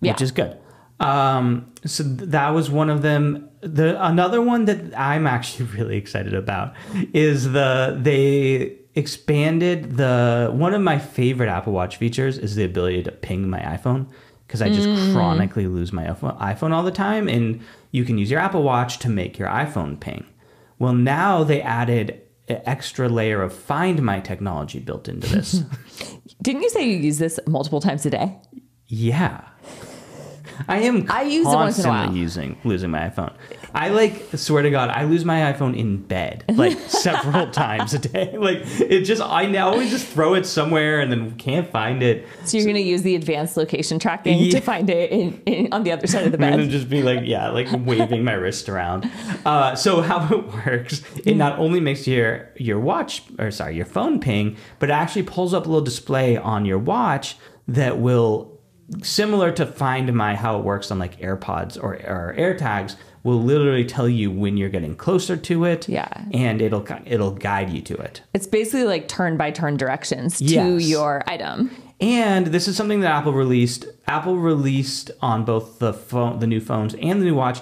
which 0.00 0.22
is 0.22 0.32
good. 0.32 0.56
Um, 0.98 1.72
so 1.84 2.04
th- 2.04 2.30
that 2.30 2.50
was 2.50 2.70
one 2.70 2.90
of 2.90 3.02
them. 3.02 3.48
The 3.60 4.02
another 4.04 4.40
one 4.40 4.66
that 4.66 4.98
I'm 4.98 5.26
actually 5.36 5.66
really 5.66 5.96
excited 5.96 6.34
about 6.34 6.74
is 7.12 7.52
the 7.52 7.98
they 8.00 8.76
expanded 8.94 9.96
the 9.96 10.50
one 10.52 10.74
of 10.74 10.82
my 10.82 10.98
favorite 10.98 11.48
Apple 11.48 11.72
Watch 11.72 11.96
features 11.96 12.38
is 12.38 12.54
the 12.54 12.64
ability 12.64 13.02
to 13.04 13.12
ping 13.12 13.48
my 13.48 13.60
iPhone 13.60 14.06
because 14.46 14.62
I 14.62 14.68
just 14.68 15.12
chronically 15.12 15.68
lose 15.68 15.92
my 15.92 16.06
iPhone 16.06 16.72
all 16.72 16.82
the 16.82 16.90
time, 16.90 17.28
and 17.28 17.60
you 17.92 18.04
can 18.04 18.18
use 18.18 18.32
your 18.32 18.40
Apple 18.40 18.64
Watch 18.64 18.98
to 18.98 19.08
make 19.08 19.38
your 19.38 19.48
iPhone 19.48 20.00
ping. 20.00 20.26
Well, 20.80 20.92
now 20.92 21.44
they 21.44 21.62
added 21.62 22.20
extra 22.50 23.08
layer 23.08 23.42
of 23.42 23.52
Find 23.52 24.02
My 24.02 24.20
technology 24.20 24.78
built 24.78 25.08
into 25.08 25.28
this. 25.28 25.62
Didn't 26.42 26.62
you 26.62 26.70
say 26.70 26.88
you 26.88 26.96
use 26.96 27.18
this 27.18 27.38
multiple 27.46 27.80
times 27.80 28.06
a 28.06 28.10
day? 28.10 28.36
Yeah. 28.86 29.44
I 30.68 30.78
am 30.80 31.06
I 31.10 31.22
use 31.22 31.46
it 31.46 31.50
once 31.50 31.78
in 31.78 31.86
a 31.86 31.88
while. 31.88 32.14
using 32.14 32.58
losing 32.64 32.90
my 32.90 33.08
iPhone. 33.08 33.34
I 33.74 33.88
like 33.90 34.28
swear 34.36 34.62
to 34.62 34.70
God, 34.70 34.90
I 34.90 35.04
lose 35.04 35.24
my 35.24 35.52
iPhone 35.52 35.76
in 35.76 36.02
bed 36.02 36.44
like 36.54 36.78
several 36.88 37.50
times 37.50 37.94
a 37.94 37.98
day. 37.98 38.28
Like 38.40 38.62
it 38.80 39.02
just 39.02 39.20
I 39.22 39.46
now 39.46 39.68
always 39.70 39.90
just 39.90 40.06
throw 40.06 40.34
it 40.34 40.46
somewhere 40.46 41.00
and 41.00 41.12
then 41.12 41.32
can't 41.36 41.70
find 41.70 42.02
it. 42.02 42.26
So 42.44 42.56
you're 42.56 42.64
going 42.64 42.76
to 42.76 42.82
use 42.82 43.02
the 43.02 43.14
advanced 43.14 43.56
location 43.56 43.98
tracking 43.98 44.38
Yeah. 44.38 44.50
to 44.52 44.60
find 44.60 44.88
it 44.88 45.10
in, 45.10 45.42
in, 45.46 45.72
on 45.72 45.82
the 45.84 45.92
other 45.92 46.06
side 46.06 46.24
of 46.26 46.32
the 46.32 46.38
I'm 46.44 46.52
gonna 46.52 46.66
just 46.68 46.88
be 46.88 47.02
like, 47.02 47.20
yeah, 47.24 47.50
like 47.50 47.68
waving 47.72 48.24
my 48.24 48.32
wrist 48.32 48.68
around. 48.68 49.10
Uh, 49.44 49.74
so 49.74 50.00
how 50.00 50.26
it 50.34 50.46
works, 50.66 51.02
it 51.24 51.36
not 51.36 51.58
only 51.58 51.80
makes 51.80 52.06
your 52.06 52.48
your 52.56 52.80
watch 52.80 53.22
or 53.38 53.50
sorry, 53.50 53.76
your 53.76 53.86
phone 53.86 54.20
ping, 54.20 54.56
but 54.78 54.88
it 54.88 54.92
actually 54.92 55.22
pulls 55.24 55.52
up 55.54 55.66
a 55.66 55.68
little 55.68 55.84
display 55.84 56.36
on 56.36 56.64
your 56.64 56.78
watch 56.78 57.36
that 57.68 57.98
will 57.98 58.58
similar 59.02 59.52
to 59.52 59.64
find 59.66 60.12
my 60.14 60.34
how 60.34 60.58
it 60.58 60.64
works 60.64 60.90
on 60.90 60.98
like 60.98 61.20
AirPods 61.20 61.76
or, 61.80 61.94
or 61.94 62.34
AirTags 62.36 62.96
will 63.22 63.42
literally 63.42 63.84
tell 63.84 64.08
you 64.08 64.30
when 64.30 64.56
you're 64.56 64.68
getting 64.68 64.96
closer 64.96 65.36
to 65.36 65.64
it. 65.64 65.88
Yeah. 65.88 66.24
And 66.32 66.62
it'll 66.62 66.86
it'll 67.06 67.32
guide 67.32 67.70
you 67.70 67.82
to 67.82 67.96
it. 67.96 68.22
It's 68.34 68.46
basically 68.46 68.84
like 68.84 69.08
turn 69.08 69.36
by 69.36 69.50
turn 69.50 69.76
directions 69.76 70.38
to 70.38 70.44
Yes. 70.44 70.88
your 70.88 71.22
item. 71.26 71.70
And 72.00 72.46
this 72.46 72.66
is 72.66 72.76
something 72.76 73.00
that 73.00 73.12
Apple 73.12 73.32
released. 73.32 73.84
Apple 74.06 74.38
released 74.38 75.10
on 75.20 75.44
both 75.44 75.78
the 75.78 75.92
phone, 75.92 76.38
the 76.38 76.46
new 76.46 76.60
phones, 76.60 76.94
and 76.94 77.20
the 77.20 77.26
new 77.26 77.34
watch. 77.34 77.60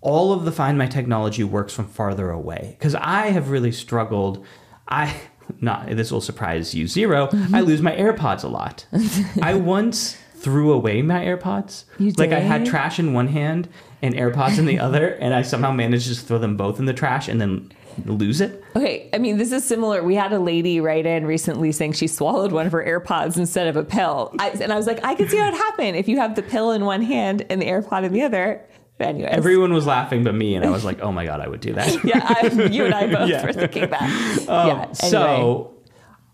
All 0.00 0.32
of 0.32 0.44
the 0.44 0.52
Find 0.52 0.76
My 0.76 0.86
technology 0.86 1.44
works 1.44 1.72
from 1.72 1.88
farther 1.88 2.30
away 2.30 2.76
because 2.78 2.94
I 2.94 3.28
have 3.30 3.50
really 3.50 3.72
struggled. 3.72 4.44
I 4.86 5.14
not 5.60 5.88
this 5.90 6.10
will 6.10 6.20
surprise 6.20 6.74
you 6.74 6.86
0 6.86 7.26
mm-hmm. 7.26 7.54
I 7.54 7.60
lose 7.60 7.82
my 7.82 7.92
AirPods 7.92 8.44
a 8.44 8.48
lot. 8.48 8.86
I 9.42 9.54
once 9.54 10.16
threw 10.44 10.70
away 10.72 11.00
my 11.02 11.24
AirPods. 11.24 11.84
You 11.98 12.12
like 12.18 12.32
I 12.32 12.40
had 12.40 12.66
trash 12.66 12.98
in 12.98 13.14
one 13.14 13.28
hand 13.28 13.66
and 14.02 14.14
AirPods 14.14 14.58
in 14.58 14.66
the 14.66 14.78
other, 14.86 15.08
and 15.08 15.32
I 15.34 15.42
somehow 15.42 15.72
managed 15.72 16.06
to 16.08 16.14
throw 16.14 16.38
them 16.38 16.56
both 16.56 16.78
in 16.78 16.84
the 16.84 16.92
trash 16.92 17.26
and 17.28 17.40
then 17.40 17.72
lose 18.04 18.40
it. 18.40 18.62
Okay, 18.76 19.08
I 19.14 19.18
mean, 19.18 19.38
this 19.38 19.52
is 19.52 19.64
similar. 19.64 20.02
We 20.02 20.16
had 20.16 20.32
a 20.32 20.38
lady 20.38 20.80
write 20.80 21.06
in 21.06 21.24
recently 21.26 21.72
saying 21.72 21.92
she 21.92 22.06
swallowed 22.08 22.52
one 22.52 22.66
of 22.66 22.72
her 22.72 22.84
AirPods 22.84 23.36
instead 23.38 23.68
of 23.68 23.76
a 23.76 23.84
pill. 23.84 24.34
I, 24.38 24.50
and 24.50 24.72
I 24.72 24.76
was 24.76 24.86
like, 24.86 25.02
I 25.04 25.14
can 25.14 25.28
see 25.28 25.38
how 25.38 25.48
it 25.48 25.54
happened 25.54 25.96
if 25.96 26.08
you 26.08 26.18
have 26.18 26.34
the 26.34 26.42
pill 26.42 26.72
in 26.72 26.84
one 26.84 27.02
hand 27.02 27.46
and 27.48 27.62
the 27.62 27.66
AirPod 27.66 28.04
in 28.04 28.12
the 28.12 28.22
other. 28.22 28.60
Anyways. 29.00 29.32
Everyone 29.32 29.72
was 29.72 29.86
laughing 29.86 30.22
but 30.22 30.34
me, 30.36 30.54
and 30.54 30.64
I 30.64 30.70
was 30.70 30.84
like, 30.84 31.00
"Oh 31.00 31.10
my 31.10 31.24
god, 31.24 31.40
I 31.40 31.48
would 31.48 31.60
do 31.60 31.72
that." 31.72 32.04
yeah, 32.04 32.20
I, 32.22 32.46
you 32.70 32.84
and 32.84 32.94
I 32.94 33.06
both 33.12 33.28
Yeah. 33.28 33.44
were 33.44 33.52
thinking 33.52 33.90
that. 33.90 34.02
Um, 34.48 34.68
yeah. 34.68 34.72
Anyway. 34.82 34.94
So 34.94 35.73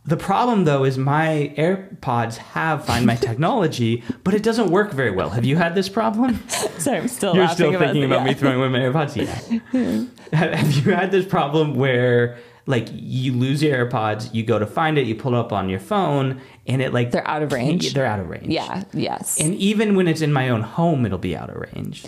the 0.05 0.17
problem 0.17 0.65
though 0.65 0.85
is 0.85 0.97
my 0.99 1.53
AirPods 1.57 2.37
have 2.39 2.85
Find 2.85 3.05
My 3.07 3.17
technology, 3.29 4.03
but 4.25 4.35
it 4.35 4.43
doesn't 4.43 4.71
work 4.71 4.93
very 4.93 5.11
well. 5.11 5.31
Have 5.31 5.45
you 5.45 5.57
had 5.57 5.75
this 5.75 5.89
problem? 5.89 6.41
Sorry, 6.49 6.99
I'm 6.99 7.09
still 7.09 7.35
You're 7.35 7.49
still 7.49 7.71
about 7.71 7.81
thinking 7.81 8.03
the- 8.03 8.07
about 8.17 8.27
yeah. 8.27 8.33
me 8.33 8.35
throwing 8.35 8.59
away 8.59 8.69
my 8.69 8.79
AirPods? 8.79 9.17
Yeah. 9.73 10.05
have, 10.39 10.53
have 10.55 10.73
you 10.87 10.93
had 10.93 11.11
this 11.11 11.27
problem 11.27 11.75
where 11.75 12.39
like 12.67 12.89
you 12.93 13.33
lose 13.33 13.63
your 13.63 13.87
AirPods, 13.87 14.33
you 14.33 14.43
go 14.43 14.59
to 14.59 14.67
find 14.67 14.97
it, 14.97 15.07
you 15.07 15.15
pull 15.15 15.35
it 15.35 15.39
up 15.39 15.53
on 15.53 15.69
your 15.69 15.81
phone, 15.81 16.41
and 16.67 16.81
it 16.81 16.93
like 16.95 17.11
They're 17.11 17.27
out 17.27 17.43
of 17.43 17.53
range? 17.53 17.93
They're 17.95 18.07
out 18.07 18.21
of 18.21 18.29
range. 18.29 18.47
Yeah. 18.49 18.85
Yes. 18.93 19.41
And 19.41 19.55
even 19.57 19.97
when 19.97 20.09
it's 20.09 20.21
in 20.21 20.33
my 20.33 20.49
own 20.49 20.63
home, 20.63 21.05
it'll 21.05 21.19
be 21.19 21.37
out 21.37 21.51
of 21.51 21.57
range. 21.57 22.07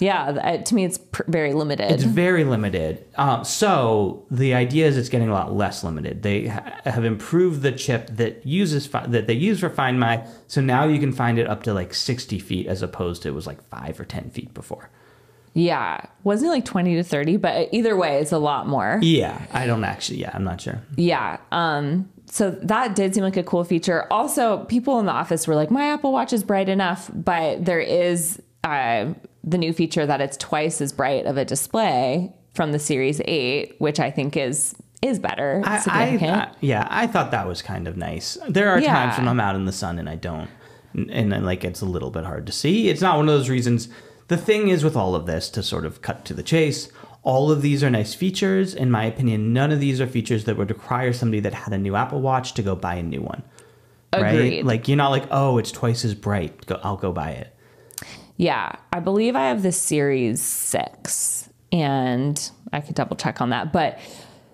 Yeah. 0.00 0.56
To 0.62 0.74
me, 0.74 0.84
it's 0.84 0.98
pr- 0.98 1.22
very 1.28 1.52
limited. 1.54 1.90
It's 1.90 2.04
very 2.04 2.44
limited. 2.44 3.04
Um, 3.16 3.44
so 3.44 4.24
the 4.30 4.54
idea 4.54 4.86
is 4.86 4.96
it's 4.96 5.08
getting 5.08 5.28
a 5.28 5.32
lot 5.32 5.54
less 5.54 5.82
limited. 5.84 6.22
They 6.22 6.46
ha- 6.48 6.80
have 6.84 7.04
improved 7.04 7.62
the 7.62 7.72
chip 7.72 8.08
that 8.16 8.46
uses 8.46 8.86
fi- 8.86 9.06
that 9.06 9.26
they 9.26 9.34
use 9.34 9.60
for 9.60 9.70
Find 9.70 9.98
My. 9.98 10.26
So 10.46 10.60
now 10.60 10.84
you 10.84 10.98
can 10.98 11.12
find 11.12 11.38
it 11.38 11.46
up 11.46 11.62
to 11.64 11.74
like 11.74 11.94
sixty 11.94 12.38
feet 12.38 12.66
as 12.66 12.82
opposed 12.82 13.22
to 13.22 13.28
it 13.28 13.32
was 13.32 13.46
like 13.46 13.62
five 13.68 13.98
or 14.00 14.04
ten 14.04 14.30
feet 14.30 14.54
before. 14.54 14.90
yeah. 15.54 16.00
Wasn't 16.24 16.46
it 16.48 16.52
like 16.52 16.64
20 16.66 16.94
to 16.96 17.02
30? 17.02 17.36
But 17.38 17.68
either 17.72 17.96
way, 17.96 18.18
it's 18.20 18.32
a 18.32 18.38
lot 18.38 18.66
more. 18.68 18.98
Yeah, 19.02 19.40
I 19.52 19.66
don't 19.66 19.82
actually. 19.84 20.18
Yeah, 20.20 20.30
I'm 20.34 20.44
not 20.44 20.60
sure. 20.60 20.82
Yeah. 20.96 21.38
Um, 21.52 22.10
so 22.30 22.50
that 22.50 22.94
did 22.94 23.14
seem 23.14 23.24
like 23.24 23.38
a 23.38 23.42
cool 23.42 23.64
feature. 23.64 24.06
Also, 24.12 24.64
people 24.66 25.00
in 25.00 25.06
the 25.06 25.12
office 25.12 25.46
were 25.48 25.54
like, 25.54 25.70
my 25.70 25.86
Apple 25.92 26.12
Watch 26.12 26.32
is 26.34 26.44
bright 26.44 26.68
enough, 26.68 27.10
but 27.14 27.64
there 27.64 27.80
is 27.80 28.40
uh, 28.62 29.14
the 29.44 29.58
new 29.58 29.72
feature 29.72 30.06
that 30.06 30.20
it's 30.20 30.36
twice 30.36 30.80
as 30.80 30.92
bright 30.92 31.26
of 31.26 31.36
a 31.36 31.44
display 31.44 32.32
from 32.54 32.72
the 32.72 32.78
Series 32.78 33.20
8, 33.24 33.76
which 33.78 34.00
I 34.00 34.10
think 34.10 34.36
is 34.36 34.74
is 35.00 35.18
better. 35.20 35.62
I, 35.64 35.82
I. 35.86 36.18
I- 36.20 36.28
uh, 36.28 36.52
yeah, 36.60 36.86
I 36.90 37.06
thought 37.06 37.30
that 37.30 37.46
was 37.46 37.62
kind 37.62 37.86
of 37.86 37.96
nice. 37.96 38.36
There 38.48 38.68
are 38.68 38.80
Yeah. 38.80 38.92
times 38.94 39.18
when 39.18 39.28
I'm 39.28 39.38
out 39.38 39.54
in 39.54 39.64
the 39.64 39.70
sun 39.72 39.98
and 40.00 40.08
I 40.08 40.16
don't, 40.16 40.50
and, 40.92 41.30
like 41.46 41.62
it's 41.64 41.80
a 41.80 41.86
little 41.86 42.10
bit 42.10 42.24
hard 42.24 42.46
to 42.46 42.52
see. 42.52 42.88
It's 42.88 43.00
not 43.00 43.16
one 43.16 43.28
of 43.28 43.34
those 43.34 43.48
reasons. 43.48 43.88
The 44.26 44.36
thing 44.36 44.68
is 44.68 44.82
with 44.82 44.96
all 44.96 45.14
of 45.14 45.26
this, 45.26 45.48
to 45.50 45.62
sort 45.62 45.86
of 45.86 46.02
cut 46.02 46.24
to 46.26 46.34
the 46.34 46.42
chase, 46.42 46.88
all 47.22 47.52
of 47.52 47.62
these 47.62 47.84
are 47.84 47.90
nice 47.90 48.12
features. 48.12 48.74
In 48.74 48.90
my 48.90 49.04
opinion, 49.04 49.52
none 49.52 49.70
of 49.70 49.78
these 49.78 50.00
are 50.00 50.06
features 50.08 50.44
that 50.46 50.56
would 50.56 50.68
require 50.70 51.12
somebody 51.12 51.40
that 51.40 51.54
had 51.54 51.72
a 51.72 51.78
new 51.78 51.94
Apple 51.94 52.20
Watch 52.20 52.54
to 52.54 52.62
go 52.62 52.74
buy 52.74 52.96
a 52.96 53.02
new 53.02 53.22
one. 53.22 53.42
Right? 54.12 54.64
Like 54.64 54.88
you're 54.88 54.96
not 54.96 55.10
like, 55.10 55.24
oh, 55.30 55.58
it's 55.58 55.70
twice 55.70 56.04
as 56.04 56.14
bright. 56.14 56.66
Go, 56.66 56.80
I'll 56.82 56.96
go 56.96 57.12
buy 57.12 57.30
it. 57.30 57.54
Yeah, 58.38 58.76
I 58.92 59.00
believe 59.00 59.34
I 59.34 59.48
have 59.48 59.62
the 59.64 59.72
Series 59.72 60.40
6 60.40 61.50
and 61.72 62.50
I 62.72 62.80
could 62.80 62.94
double 62.94 63.16
check 63.16 63.40
on 63.40 63.50
that. 63.50 63.72
But 63.72 63.98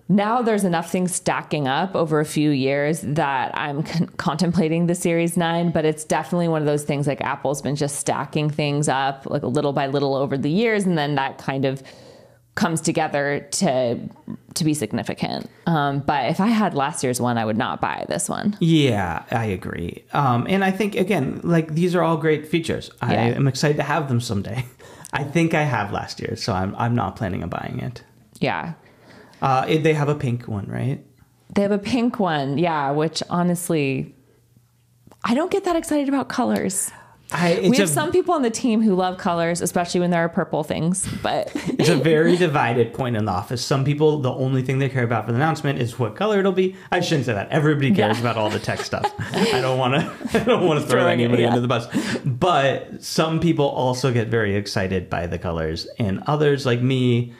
now 0.09 0.41
there's 0.41 0.63
enough 0.63 0.91
things 0.91 1.13
stacking 1.13 1.67
up 1.67 1.95
over 1.95 2.19
a 2.19 2.25
few 2.25 2.49
years 2.49 3.01
that 3.01 3.55
I'm 3.55 3.83
con- 3.83 4.07
contemplating 4.17 4.87
the 4.87 4.95
Series 4.95 5.37
9, 5.37 5.69
but 5.71 5.85
it's 5.85 6.03
definitely 6.03 6.47
one 6.47 6.63
of 6.63 6.65
those 6.65 6.83
things 6.83 7.05
like 7.05 7.21
Apple's 7.21 7.61
been 7.61 7.75
just 7.75 7.97
stacking 7.97 8.49
things 8.49 8.89
up 8.89 9.27
like 9.27 9.43
a 9.43 9.47
little 9.47 9.71
by 9.71 9.85
little 9.85 10.15
over 10.15 10.35
the 10.35 10.49
years 10.49 10.85
and 10.85 10.97
then 10.97 11.13
that 11.15 11.37
kind 11.37 11.63
of 11.63 11.83
comes 12.55 12.79
together 12.81 13.47
to 13.51 13.99
to 14.53 14.63
be 14.63 14.73
significant. 14.73 15.49
Um, 15.67 15.99
but 15.99 16.29
if 16.29 16.39
I 16.39 16.47
had 16.47 16.73
last 16.73 17.03
year's 17.03 17.19
one, 17.19 17.37
I 17.37 17.43
would 17.43 17.57
not 17.57 17.81
buy 17.81 18.05
this 18.07 18.29
one. 18.29 18.55
Yeah, 18.61 19.23
I 19.31 19.45
agree. 19.45 20.05
Um, 20.13 20.47
and 20.49 20.63
I 20.63 20.71
think 20.71 20.95
again, 20.95 21.41
like 21.43 21.73
these 21.75 21.93
are 21.95 22.01
all 22.01 22.15
great 22.17 22.47
features. 22.47 22.89
I 23.01 23.13
Yeah. 23.13 23.21
am 23.35 23.47
excited 23.47 23.75
to 23.77 23.83
have 23.83 24.07
them 24.07 24.21
someday. 24.21 24.65
I 25.13 25.23
think 25.23 25.53
I 25.53 25.63
have 25.63 25.91
last 25.91 26.19
year, 26.21 26.35
so 26.37 26.53
I'm 26.53 26.73
I'm 26.77 26.95
not 26.95 27.15
planning 27.17 27.43
on 27.43 27.49
buying 27.49 27.79
it. 27.79 28.03
Yeah. 28.39 28.73
Uh, 29.41 29.65
it- 29.67 29.83
they 29.83 29.93
have 29.93 30.07
a 30.09 30.15
pink 30.15 30.47
one, 30.47 30.67
right? 30.67 31.03
They 31.53 31.61
have 31.61 31.71
a 31.71 31.77
pink 31.77 32.19
one, 32.19 32.57
yeah, 32.57 32.91
which 32.91 33.21
honestly, 33.29 34.13
I 35.23 35.33
don't 35.35 35.51
get 35.51 35.63
that 35.65 35.75
excited 35.75 36.07
about 36.09 36.27
colors. 36.29 36.91
I, 37.31 37.59
we 37.69 37.77
have 37.77 37.87
a, 37.89 37.91
some 37.91 38.11
people 38.11 38.33
on 38.35 38.43
the 38.43 38.51
team 38.51 38.81
who 38.81 38.93
love 38.95 39.17
colors, 39.17 39.59
especially 39.61 39.99
when 39.99 40.11
there 40.11 40.23
are 40.23 40.29
purple 40.29 40.63
things. 40.63 41.07
But 41.23 41.51
It's 41.79 41.89
a 41.89 41.95
very 41.97 42.37
divided 42.37 42.93
point 42.93 43.17
in 43.17 43.25
the 43.25 43.31
office. 43.31 43.65
Some 43.65 43.83
people, 43.83 44.19
the 44.19 44.31
only 44.31 44.61
thing 44.61 44.77
they 44.79 44.89
care 44.89 45.03
about 45.03 45.25
for 45.25 45.31
the 45.31 45.37
announcement 45.37 45.79
is 45.79 45.97
what 45.97 46.15
color 46.15 46.39
it'll 46.39 46.51
be. 46.51 46.75
I 46.91 46.99
shouldn't 46.99 47.25
say 47.25 47.33
that. 47.33 47.49
Everybody 47.49 47.93
cares 47.93 48.17
Yeah. 48.17 48.21
about 48.21 48.37
all 48.37 48.49
the 48.49 48.59
tech 48.59 48.79
stuff. 48.81 49.11
I 49.33 49.59
don't 49.59 49.79
want 49.79 49.95
to. 49.95 50.39
I 50.39 50.43
don't 50.43 50.65
want 50.67 50.79
to 50.81 50.85
throw 50.85 51.01
Throwing 51.01 51.19
it, 51.19 51.23
anybody 51.23 51.43
yeah. 51.43 51.49
under 51.49 51.61
the 51.61 51.67
bus. 51.67 51.87
But 52.23 53.03
some 53.03 53.39
people 53.39 53.65
also 53.65 54.11
get 54.13 54.27
very 54.27 54.55
excited 54.55 55.09
by 55.09 55.25
the 55.27 55.39
colors, 55.39 55.87
and 55.97 56.21
others, 56.27 56.65
like 56.65 56.81
me, 56.81 57.33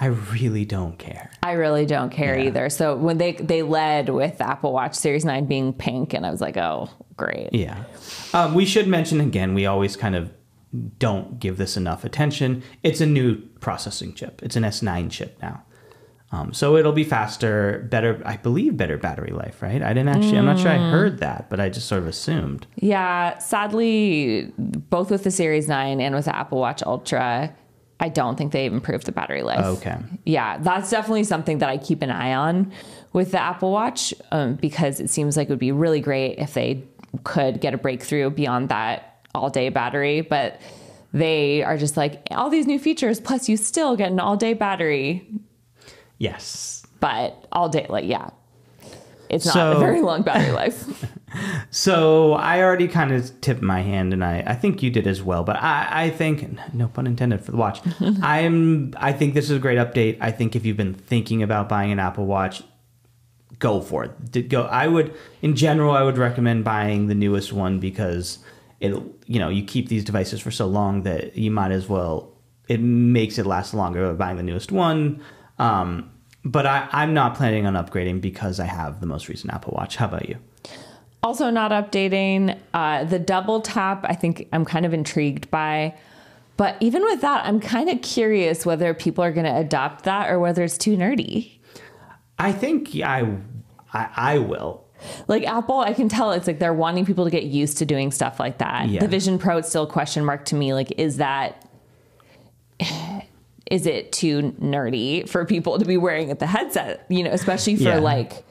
I 0.00 0.06
really 0.06 0.64
don't 0.64 0.98
care. 0.98 1.30
I 1.44 1.52
really 1.52 1.86
don't 1.86 2.10
care 2.10 2.36
Yeah. 2.36 2.46
either. 2.48 2.70
So 2.70 2.96
when 2.96 3.18
they 3.18 3.32
they 3.32 3.62
led 3.62 4.08
with 4.08 4.40
Apple 4.40 4.72
Watch 4.72 4.94
Series 4.94 5.24
9 5.24 5.44
being 5.46 5.72
pink, 5.72 6.12
and 6.12 6.26
I 6.26 6.30
was 6.32 6.40
like, 6.40 6.56
oh, 6.56 6.90
great. 7.16 7.50
Yeah. 7.52 7.84
Um, 8.34 8.54
we 8.54 8.64
should 8.64 8.86
mention 8.88 9.20
again, 9.20 9.54
we 9.54 9.66
always 9.66 9.96
kind 9.96 10.14
of 10.16 10.32
don't 10.98 11.38
give 11.38 11.58
this 11.58 11.76
enough 11.76 12.04
attention. 12.04 12.62
It's 12.82 13.00
a 13.00 13.06
new 13.06 13.36
processing 13.60 14.14
chip. 14.14 14.40
It's 14.42 14.56
an 14.56 14.62
S9 14.64 15.10
chip 15.10 15.38
now. 15.42 15.62
Um, 16.34 16.54
so 16.54 16.78
it'll 16.78 16.92
be 16.94 17.04
faster, 17.04 17.86
better, 17.90 18.22
I 18.24 18.38
believe, 18.38 18.74
better 18.78 18.96
battery 18.96 19.32
life, 19.32 19.60
right? 19.60 19.82
I 19.82 19.92
didn't 19.92 20.08
actually, 20.08 20.38
I'm 20.38 20.46
not 20.46 20.58
sure 20.58 20.70
I 20.70 20.78
Mm. 20.78 20.90
heard 20.90 21.18
that, 21.18 21.50
but 21.50 21.60
I 21.60 21.68
just 21.68 21.86
sort 21.88 22.00
of 22.00 22.08
assumed. 22.08 22.66
Yeah, 22.76 23.36
sadly, 23.36 24.50
both 24.56 25.10
with 25.10 25.24
the 25.24 25.30
Series 25.30 25.68
9 25.68 26.00
and 26.00 26.14
with 26.14 26.24
the 26.24 26.34
Apple 26.34 26.58
Watch 26.58 26.82
Ultra, 26.84 27.52
I 28.00 28.08
don't 28.08 28.36
think 28.38 28.52
they've 28.52 28.72
improved 28.72 29.04
the 29.04 29.12
battery 29.12 29.42
life. 29.42 29.62
Okay. 29.62 29.96
Yeah, 30.24 30.56
that's 30.56 30.90
definitely 30.90 31.24
something 31.24 31.58
that 31.58 31.68
I 31.68 31.76
keep 31.76 32.00
an 32.00 32.10
eye 32.10 32.32
on 32.32 32.72
with 33.12 33.32
the 33.32 33.40
Apple 33.42 33.70
Watch 33.70 34.14
um, 34.32 34.54
because 34.54 35.00
it 35.00 35.10
seems 35.10 35.36
like 35.36 35.48
it 35.48 35.50
would 35.52 35.58
be 35.58 35.70
really 35.70 36.00
great 36.00 36.38
if 36.38 36.54
they 36.54 36.82
could 37.24 37.60
get 37.60 37.74
a 37.74 37.78
breakthrough 37.78 38.30
beyond 38.30 38.68
that 38.70 39.18
all 39.34 39.50
day 39.50 39.68
battery. 39.68 40.20
But 40.22 40.60
they 41.12 41.62
are 41.62 41.76
just 41.76 41.96
like, 41.96 42.26
all 42.30 42.48
these 42.50 42.66
new 42.66 42.78
features, 42.78 43.20
plus 43.20 43.48
you 43.48 43.56
still 43.56 43.96
get 43.96 44.10
an 44.10 44.18
all 44.20 44.36
day 44.36 44.54
battery, 44.54 45.26
Yes. 46.18 46.86
but 47.00 47.46
all 47.52 47.68
day, 47.68 47.86
like, 47.88 48.06
yeah. 48.06 48.30
It's 49.28 49.44
not 49.46 49.52
So- 49.54 49.72
a 49.72 49.78
very 49.78 50.00
long 50.02 50.22
battery 50.22 50.52
life. 50.62 51.06
So 51.70 52.34
I 52.34 52.62
already 52.62 52.86
kind 52.88 53.10
of 53.12 53.40
tipped 53.40 53.62
my 53.62 53.80
hand, 53.80 54.12
and 54.12 54.22
I, 54.22 54.42
I 54.46 54.54
think 54.54 54.82
you 54.82 54.90
did 54.90 55.06
as 55.06 55.22
well. 55.22 55.44
But 55.44 55.56
I, 55.56 55.88
I 56.04 56.10
think, 56.10 56.58
no 56.74 56.88
pun 56.88 57.06
intended 57.06 57.40
for 57.42 57.50
the 57.52 57.56
watch. 57.56 57.80
I'm, 58.22 58.92
I 58.98 59.12
think 59.12 59.32
this 59.32 59.46
is 59.46 59.56
a 59.56 59.58
great 59.58 59.78
update. 59.78 60.18
I 60.20 60.30
think 60.30 60.54
if 60.54 60.66
you've 60.66 60.76
been 60.76 60.92
thinking 60.94 61.42
about 61.42 61.68
buying 61.70 61.90
an 61.90 61.98
Apple 61.98 62.26
Watch, 62.26 62.62
go 63.58 63.80
for 63.80 64.04
it. 64.04 64.30
Did 64.30 64.48
go. 64.48 64.62
I 64.62 64.86
would, 64.86 65.14
in 65.40 65.56
general, 65.56 65.92
I 65.92 66.02
would 66.02 66.18
recommend 66.18 66.64
buying 66.64 67.06
the 67.06 67.14
newest 67.14 67.52
one 67.52 67.78
because 67.78 68.38
it, 68.80 68.94
you 69.26 69.38
know, 69.38 69.48
you 69.48 69.64
keep 69.64 69.88
these 69.88 70.04
devices 70.04 70.40
for 70.40 70.50
so 70.50 70.66
long 70.66 71.02
that 71.02 71.36
you 71.36 71.50
might 71.50 71.72
as 71.72 71.88
well. 71.88 72.32
It 72.68 72.80
makes 72.80 73.38
it 73.38 73.46
last 73.46 73.74
longer 73.74 74.12
by 74.12 74.26
buying 74.26 74.36
the 74.36 74.42
newest 74.42 74.72
one. 74.72 75.22
Um, 75.58 76.10
but 76.44 76.66
I, 76.66 76.88
I'm 76.92 77.14
not 77.14 77.36
planning 77.36 77.66
on 77.66 77.74
upgrading 77.74 78.20
because 78.20 78.58
I 78.58 78.66
have 78.66 79.00
the 79.00 79.06
most 79.06 79.28
recent 79.28 79.52
Apple 79.52 79.74
Watch. 79.76 79.96
How 79.96 80.06
about 80.06 80.28
you? 80.28 80.38
Also, 81.22 81.50
not 81.50 81.70
updating 81.70 82.58
uh, 82.74 83.04
the 83.04 83.18
double 83.18 83.60
tap. 83.60 84.04
I 84.08 84.14
think 84.14 84.48
I'm 84.52 84.64
kind 84.64 84.84
of 84.84 84.92
intrigued 84.92 85.50
by, 85.52 85.94
but 86.56 86.76
even 86.80 87.02
with 87.02 87.20
that, 87.20 87.46
I'm 87.46 87.60
kind 87.60 87.88
of 87.88 88.02
curious 88.02 88.66
whether 88.66 88.92
people 88.92 89.22
are 89.22 89.30
going 89.30 89.46
to 89.46 89.56
adopt 89.56 90.04
that 90.04 90.28
or 90.30 90.40
whether 90.40 90.64
it's 90.64 90.76
too 90.76 90.96
nerdy. 90.96 91.58
I 92.38 92.52
think 92.52 92.94
I, 92.96 93.36
I, 93.92 94.08
I 94.16 94.38
will. 94.38 94.84
Like 95.26 95.44
Apple, 95.44 95.80
I 95.80 95.92
can 95.94 96.08
tell 96.08 96.30
it's 96.32 96.46
like 96.46 96.58
they're 96.58 96.72
wanting 96.72 97.04
people 97.04 97.24
to 97.24 97.30
get 97.30 97.44
used 97.44 97.78
to 97.78 97.86
doing 97.86 98.10
stuff 98.12 98.38
like 98.38 98.58
that. 98.58 98.88
Yeah. 98.88 99.00
The 99.00 99.08
Vision 99.08 99.38
Pro, 99.38 99.58
it's 99.58 99.68
still 99.68 99.82
a 99.84 99.88
question 99.88 100.24
mark 100.24 100.44
to 100.46 100.54
me. 100.54 100.74
Like, 100.74 100.92
is 100.98 101.16
that 101.16 101.68
is 103.70 103.86
it 103.86 104.12
too 104.12 104.54
nerdy 104.60 105.28
for 105.28 105.44
people 105.44 105.78
to 105.78 105.84
be 105.84 105.96
wearing 105.96 106.30
at 106.30 106.38
the 106.38 106.46
headset? 106.46 107.04
You 107.08 107.24
know, 107.24 107.30
especially 107.30 107.76
for 107.76 107.82
Yeah. 107.84 107.98
like 107.98 108.44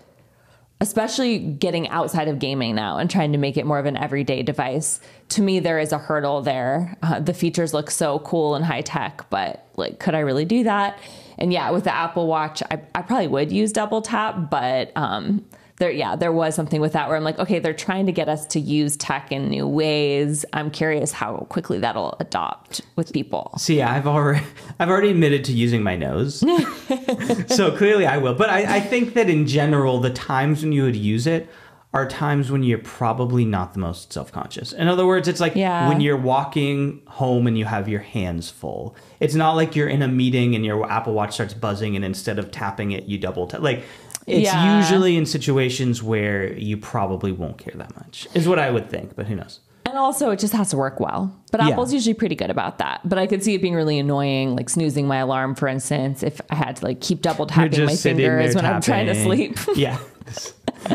especially 0.82 1.38
getting 1.38 1.88
outside 1.90 2.28
of 2.28 2.40
gaming 2.40 2.74
now 2.74 2.98
and 2.98 3.08
trying 3.08 3.32
to 3.34 3.38
make 3.38 3.56
it 3.56 3.68
more 3.68 3.78
of 3.78 3.86
an 3.86 3.96
everyday 3.96 4.42
device. 4.42 5.00
To 5.30 5.42
me, 5.44 5.60
there 5.60 5.78
is 5.78 5.92
a 5.92 6.00
hurdle 6.00 6.42
there. 6.42 6.98
Uh, 7.04 7.20
the 7.20 7.36
features 7.36 7.72
look 7.72 7.92
so 7.92 8.18
cool 8.20 8.56
and 8.56 8.66
high 8.66 8.82
tech, 8.82 9.30
but 9.30 9.64
like, 9.76 10.00
could 10.00 10.16
I 10.16 10.20
really 10.22 10.44
do 10.44 10.64
that? 10.64 10.98
And 11.42 11.52
yeah, 11.52 11.72
with 11.72 11.86
the 11.86 11.94
Apple 11.94 12.28
Watch, 12.28 12.62
I, 12.70 12.80
I 12.94 13.02
probably 13.02 13.28
would 13.28 13.52
use 13.52 13.74
double 13.74 14.04
tap, 14.04 14.52
but 14.52 14.96
um, 14.96 15.44
there, 15.78 15.90
yeah, 15.90 16.16
there 16.16 16.32
was 16.32 16.54
something 16.54 16.80
with 16.80 16.94
that 16.94 17.08
where 17.08 17.18
I'm 17.18 17.24
like, 17.24 17.40
okay, 17.40 17.58
they're 17.58 17.74
trying 17.74 18.06
to 18.06 18.12
get 18.12 18.30
us 18.30 18.46
to 18.48 18.60
use 18.60 18.96
tech 18.96 19.32
in 19.32 19.50
new 19.50 19.68
ways. 19.68 20.46
I'm 20.54 20.70
curious 20.70 21.12
how 21.12 21.48
quickly 21.50 21.80
that'll 21.80 22.16
adopt 22.20 22.82
with 22.96 23.12
people. 23.12 23.54
See, 23.58 23.82
I've 23.82 24.06
already, 24.06 24.46
I've 24.80 24.90
already 24.90 25.10
admitted 25.10 25.44
to 25.46 25.52
using 25.52 25.82
my 25.82 25.96
nose, 25.96 26.42
so 27.48 27.76
clearly 27.76 28.06
I 28.06 28.20
will. 28.20 28.36
But 28.36 28.52
I, 28.52 28.76
I 28.76 28.80
think 28.80 29.16
that 29.16 29.28
in 29.28 29.48
general, 29.48 30.00
the 30.00 30.12
times 30.12 30.62
when 30.62 30.72
you 30.72 30.84
would 30.84 30.96
use 30.96 31.26
it 31.26 31.50
are 31.94 32.08
times 32.08 32.50
when 32.50 32.64
you're 32.64 32.78
probably 32.78 33.44
not 33.44 33.74
the 33.74 33.80
most 33.80 34.14
self-conscious. 34.14 34.72
In 34.72 34.88
other 34.88 35.06
words, 35.06 35.28
it's 35.28 35.42
like 35.42 35.56
Yeah. 35.56 35.90
when 35.90 36.00
you're 36.00 36.16
walking 36.16 37.02
home 37.08 37.48
and 37.48 37.58
you 37.58 37.66
have 37.66 37.90
your 37.90 38.00
hands 38.00 38.50
full. 38.50 38.96
It's 39.20 39.36
not 39.36 39.58
like 39.58 39.76
you're 39.76 39.90
in 39.90 40.02
a 40.02 40.08
meeting 40.08 40.56
and 40.56 40.66
your 40.66 40.90
Apple 40.90 41.14
Watch 41.14 41.34
starts 41.34 41.54
buzzing 41.54 41.98
and 41.98 42.06
instead 42.06 42.40
of 42.40 42.50
tapping 42.50 42.92
it, 42.92 43.06
you 43.06 43.18
double 43.18 43.46
tap. 43.48 43.62
Like 43.62 43.84
it's 44.26 44.46
Yeah. 44.54 44.78
usually 44.78 45.18
in 45.18 45.26
situations 45.26 46.02
where 46.02 46.54
you 46.54 46.78
probably 46.78 47.34
won't 47.34 47.58
care 47.58 47.74
that 47.76 47.94
much. 47.98 48.26
Is 48.34 48.48
what 48.48 48.58
I 48.60 48.70
would 48.72 48.90
think, 48.90 49.16
but 49.18 49.26
who 49.26 49.36
knows? 49.36 49.60
And 49.86 49.98
also, 49.98 50.30
it 50.30 50.40
just 50.40 50.54
has 50.54 50.70
to 50.70 50.78
work 50.78 51.02
well. 51.02 51.36
But 51.52 51.60
Yeah. 51.60 51.70
Apple's 51.72 51.92
usually 51.92 52.14
pretty 52.14 52.36
good 52.36 52.50
about 52.52 52.78
that. 52.78 53.02
But 53.04 53.18
I 53.20 53.28
could 53.28 53.44
see 53.44 53.56
it 53.56 53.62
being 53.62 53.74
really 53.74 54.00
annoying, 54.00 54.56
like 54.56 54.70
snoozing 54.70 55.08
my 55.08 55.18
alarm, 55.18 55.56
for 55.56 55.68
instance, 55.68 56.24
if 56.24 56.40
I 56.50 56.56
had 56.56 56.78
to 56.78 56.86
like 56.86 57.02
keep 57.02 57.22
double 57.22 57.48
tapping 57.48 57.84
my 57.86 57.96
fingers 57.98 58.56
when 58.56 58.66
I'm 58.66 58.82
trying 58.82 59.08
to 59.08 59.16
sleep. 59.22 59.58
yeah. 59.76 59.98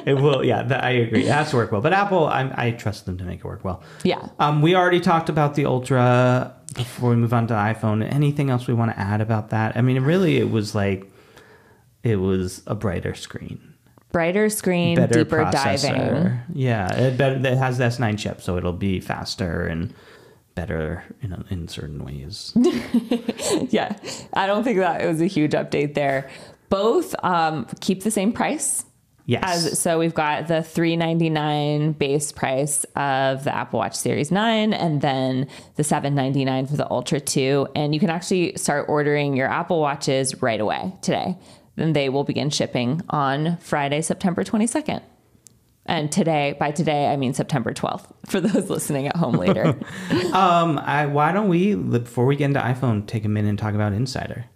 It 0.05 0.15
will, 0.15 0.45
yeah, 0.45 0.63
that, 0.65 0.83
I 0.85 0.91
agree. 0.91 1.25
It 1.25 1.31
has 1.33 1.51
to 1.51 1.57
work 1.57 1.71
well. 1.73 1.81
But 1.81 1.93
Apple, 1.93 2.27
I, 2.27 2.53
I 2.57 2.71
trust 2.73 3.07
them 3.07 3.19
to 3.19 3.25
make 3.25 3.41
it 3.41 3.45
work 3.45 3.65
well. 3.65 3.83
yeah. 4.05 4.29
Um, 4.39 4.63
we 4.63 4.75
already 4.75 5.01
talked 5.01 5.29
about 5.29 5.55
the 5.55 5.67
Ultra 5.67 6.55
before 6.75 7.11
we 7.11 7.17
move 7.17 7.33
on 7.33 7.47
to 7.49 7.55
iPhone. 7.55 8.03
Anything 8.13 8.51
else 8.51 8.67
we 8.67 8.75
want 8.75 8.91
to 8.91 8.99
add 8.99 9.21
about 9.21 9.51
that? 9.51 9.77
I 9.77 9.83
mean, 9.83 10.01
really, 10.03 10.37
it 10.39 10.51
was 10.51 10.75
like 10.75 11.11
it 12.03 12.17
was 12.17 12.63
a 12.67 12.75
brighter 12.75 13.15
screen, 13.15 13.75
Brighter 14.13 14.49
screen, 14.49 14.97
better 14.97 15.25
deeper 15.25 15.39
processor. 15.45 15.93
diving. 15.93 16.39
Yeah, 16.53 16.93
it, 16.95 17.17
better, 17.19 17.37
it 17.37 17.59
has 17.59 17.79
the 17.79 17.85
S9 17.85 18.19
chip, 18.19 18.41
so 18.41 18.57
it'll 18.57 18.73
be 18.73 19.01
faster 19.01 19.67
and 19.67 19.93
better 20.55 21.05
in, 21.23 21.33
a, 21.33 21.45
in 21.51 21.69
certain 21.69 22.05
ways. 22.05 22.53
Yeah. 23.71 23.97
I 24.33 24.47
don't 24.47 24.65
think 24.65 24.79
that 24.79 25.01
it 25.03 25.07
was 25.07 25.21
a 25.21 25.27
huge 25.27 25.53
update 25.53 25.95
there. 25.95 26.31
Both 26.69 27.15
um, 27.25 27.67
keep 27.81 28.03
the 28.03 28.11
same 28.11 28.33
price. 28.33 28.85
Yes. 29.27 29.67
As, 29.67 29.79
so 29.81 29.99
we've 29.99 30.15
got 30.15 30.47
the 30.47 30.63
399 30.63 31.93
base 31.93 32.31
price 32.31 32.85
of 32.95 33.43
the 33.43 33.55
Apple 33.55 33.81
Watch 33.81 33.97
Series 33.97 34.31
9 34.31 34.73
and 34.73 35.01
then 35.01 35.49
the 35.75 35.83
799 35.83 36.67
for 36.69 36.77
the 36.77 36.89
Ultra 36.89 37.19
2 37.19 37.69
and 37.75 37.93
you 37.93 37.99
can 37.99 38.09
actually 38.09 38.55
start 38.57 38.87
ordering 38.89 39.37
your 39.37 39.49
Apple 39.49 39.81
Watches 39.81 40.41
right 40.43 40.61
away 40.61 40.95
today. 41.03 41.37
Then 41.75 41.93
they 41.93 42.09
will 42.09 42.23
begin 42.23 42.51
shipping 42.51 43.03
on 43.11 43.57
Friday, 43.59 44.01
September 44.01 44.45
22nd. 44.45 45.03
And 45.89 46.11
today, 46.11 46.57
by 46.59 46.73
today, 46.73 47.07
I 47.07 47.17
mean 47.17 47.35
September 47.35 47.73
12th 47.73 48.07
for 48.27 48.41
those 48.41 48.71
listening 48.71 49.09
at 49.09 49.17
home 49.17 49.35
later. 49.35 49.67
um, 50.33 50.79
I, 50.79 51.07
why 51.07 51.33
don't 51.33 51.49
we, 51.49 51.75
before 51.75 52.27
we 52.27 52.37
get 52.37 52.47
into 52.47 52.61
iPhone, 52.61 53.07
take 53.07 53.25
a 53.25 53.29
minute 53.29 53.49
and 53.49 53.59
talk 53.59 53.75
about 53.75 53.93
Insider? 53.93 54.47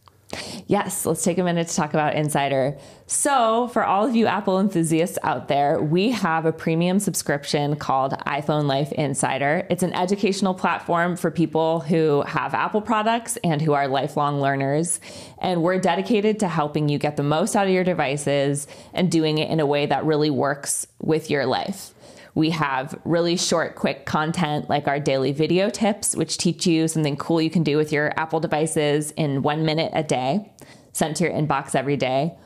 Yes, 0.69 1.05
let's 1.07 1.25
take 1.25 1.39
a 1.39 1.43
minute 1.43 1.67
to 1.69 1.75
talk 1.75 1.93
about 1.93 2.15
Insider. 2.15 2.79
So, 3.07 3.67
for 3.69 3.85
all 3.85 4.07
of 4.07 4.15
you 4.15 4.27
Apple 4.27 4.61
enthusiasts 4.61 5.19
out 5.25 5.49
there, 5.49 5.83
we 5.83 6.11
have 6.11 6.47
a 6.47 6.53
premium 6.53 7.01
subscription 7.01 7.75
called 7.75 8.13
iPhone 8.27 8.67
Life 8.67 8.93
Insider. 8.93 9.67
It's 9.69 9.83
an 9.83 9.93
educational 9.93 10.55
platform 10.55 11.17
for 11.17 11.33
people 11.33 11.81
who 11.81 12.23
have 12.23 12.55
Apple 12.55 12.81
products 12.81 13.37
and 13.43 13.61
who 13.61 13.73
are 13.73 13.89
lifelong 13.89 14.41
learners. 14.41 15.01
And 15.39 15.63
we're 15.65 15.81
dedicated 15.81 16.39
to 16.41 16.49
helping 16.49 16.89
you 16.89 16.99
get 16.99 17.17
the 17.17 17.25
most 17.25 17.57
out 17.57 17.67
of 17.67 17.73
your 17.73 17.85
devices 17.85 18.69
and 18.95 19.11
doing 19.11 19.39
it 19.39 19.51
in 19.51 19.59
a 19.59 19.67
way 19.67 19.87
that 19.87 20.05
really 20.05 20.31
works 20.31 20.87
with 21.01 21.31
your 21.31 21.47
life. 21.47 21.93
We 22.35 22.51
have 22.51 22.99
really 23.05 23.37
short, 23.37 23.75
quick 23.75 24.07
content 24.07 24.69
like 24.69 24.87
our 24.87 25.01
daily 25.01 25.33
video 25.33 25.71
tips, 25.71 26.15
which 26.15 26.39
teach 26.39 26.67
you 26.67 26.89
something 26.89 27.17
cool 27.17 27.41
you 27.41 27.51
can 27.51 27.63
do 27.63 27.77
with 27.77 27.93
your 27.93 28.13
Apple 28.19 28.41
devices 28.41 29.11
in 29.13 29.43
one 29.43 29.65
minute 29.65 29.91
a 29.95 30.03
day, 30.03 30.51
sent 30.93 31.17
to 31.17 31.25
your 31.25 31.33
inbox 31.33 31.75
every 31.75 31.97
day. 31.97 32.37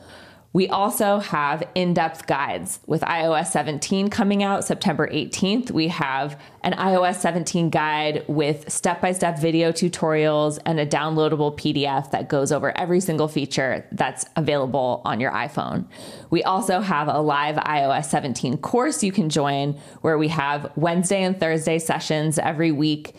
We 0.55 0.69
also 0.69 1.19
have 1.19 1.67
in 1.75 1.93
depth 1.93 2.27
guides 2.27 2.79
with 2.87 3.01
iOS 3.01 3.47
17 3.47 4.09
coming 4.09 4.41
out 4.41 4.63
September 4.63 5.05
18th. 5.05 5.69
We 5.71 5.89
have 5.89 6.39
an 6.61 6.71
iOS 6.71 7.15
17 7.15 7.69
guide 7.69 8.23
with 8.29 8.71
step 8.71 9.01
by 9.01 9.11
step 9.11 9.37
video 9.37 9.73
tutorials 9.73 10.57
and 10.65 10.79
a 10.79 10.85
downloadable 10.85 11.57
PDF 11.57 12.09
that 12.11 12.29
goes 12.29 12.53
over 12.53 12.71
every 12.77 13.01
single 13.01 13.27
feature 13.27 13.85
that's 13.91 14.27
available 14.37 15.01
on 15.03 15.19
your 15.19 15.31
iPhone. 15.31 15.87
We 16.29 16.41
also 16.43 16.79
have 16.79 17.09
a 17.09 17.19
live 17.19 17.57
iOS 17.57 18.05
17 18.05 18.55
course 18.59 19.03
you 19.03 19.11
can 19.11 19.27
join 19.27 19.73
where 20.03 20.17
we 20.17 20.29
have 20.29 20.71
Wednesday 20.77 21.23
and 21.23 21.37
Thursday 21.37 21.79
sessions 21.79 22.39
every 22.39 22.71
week 22.71 23.13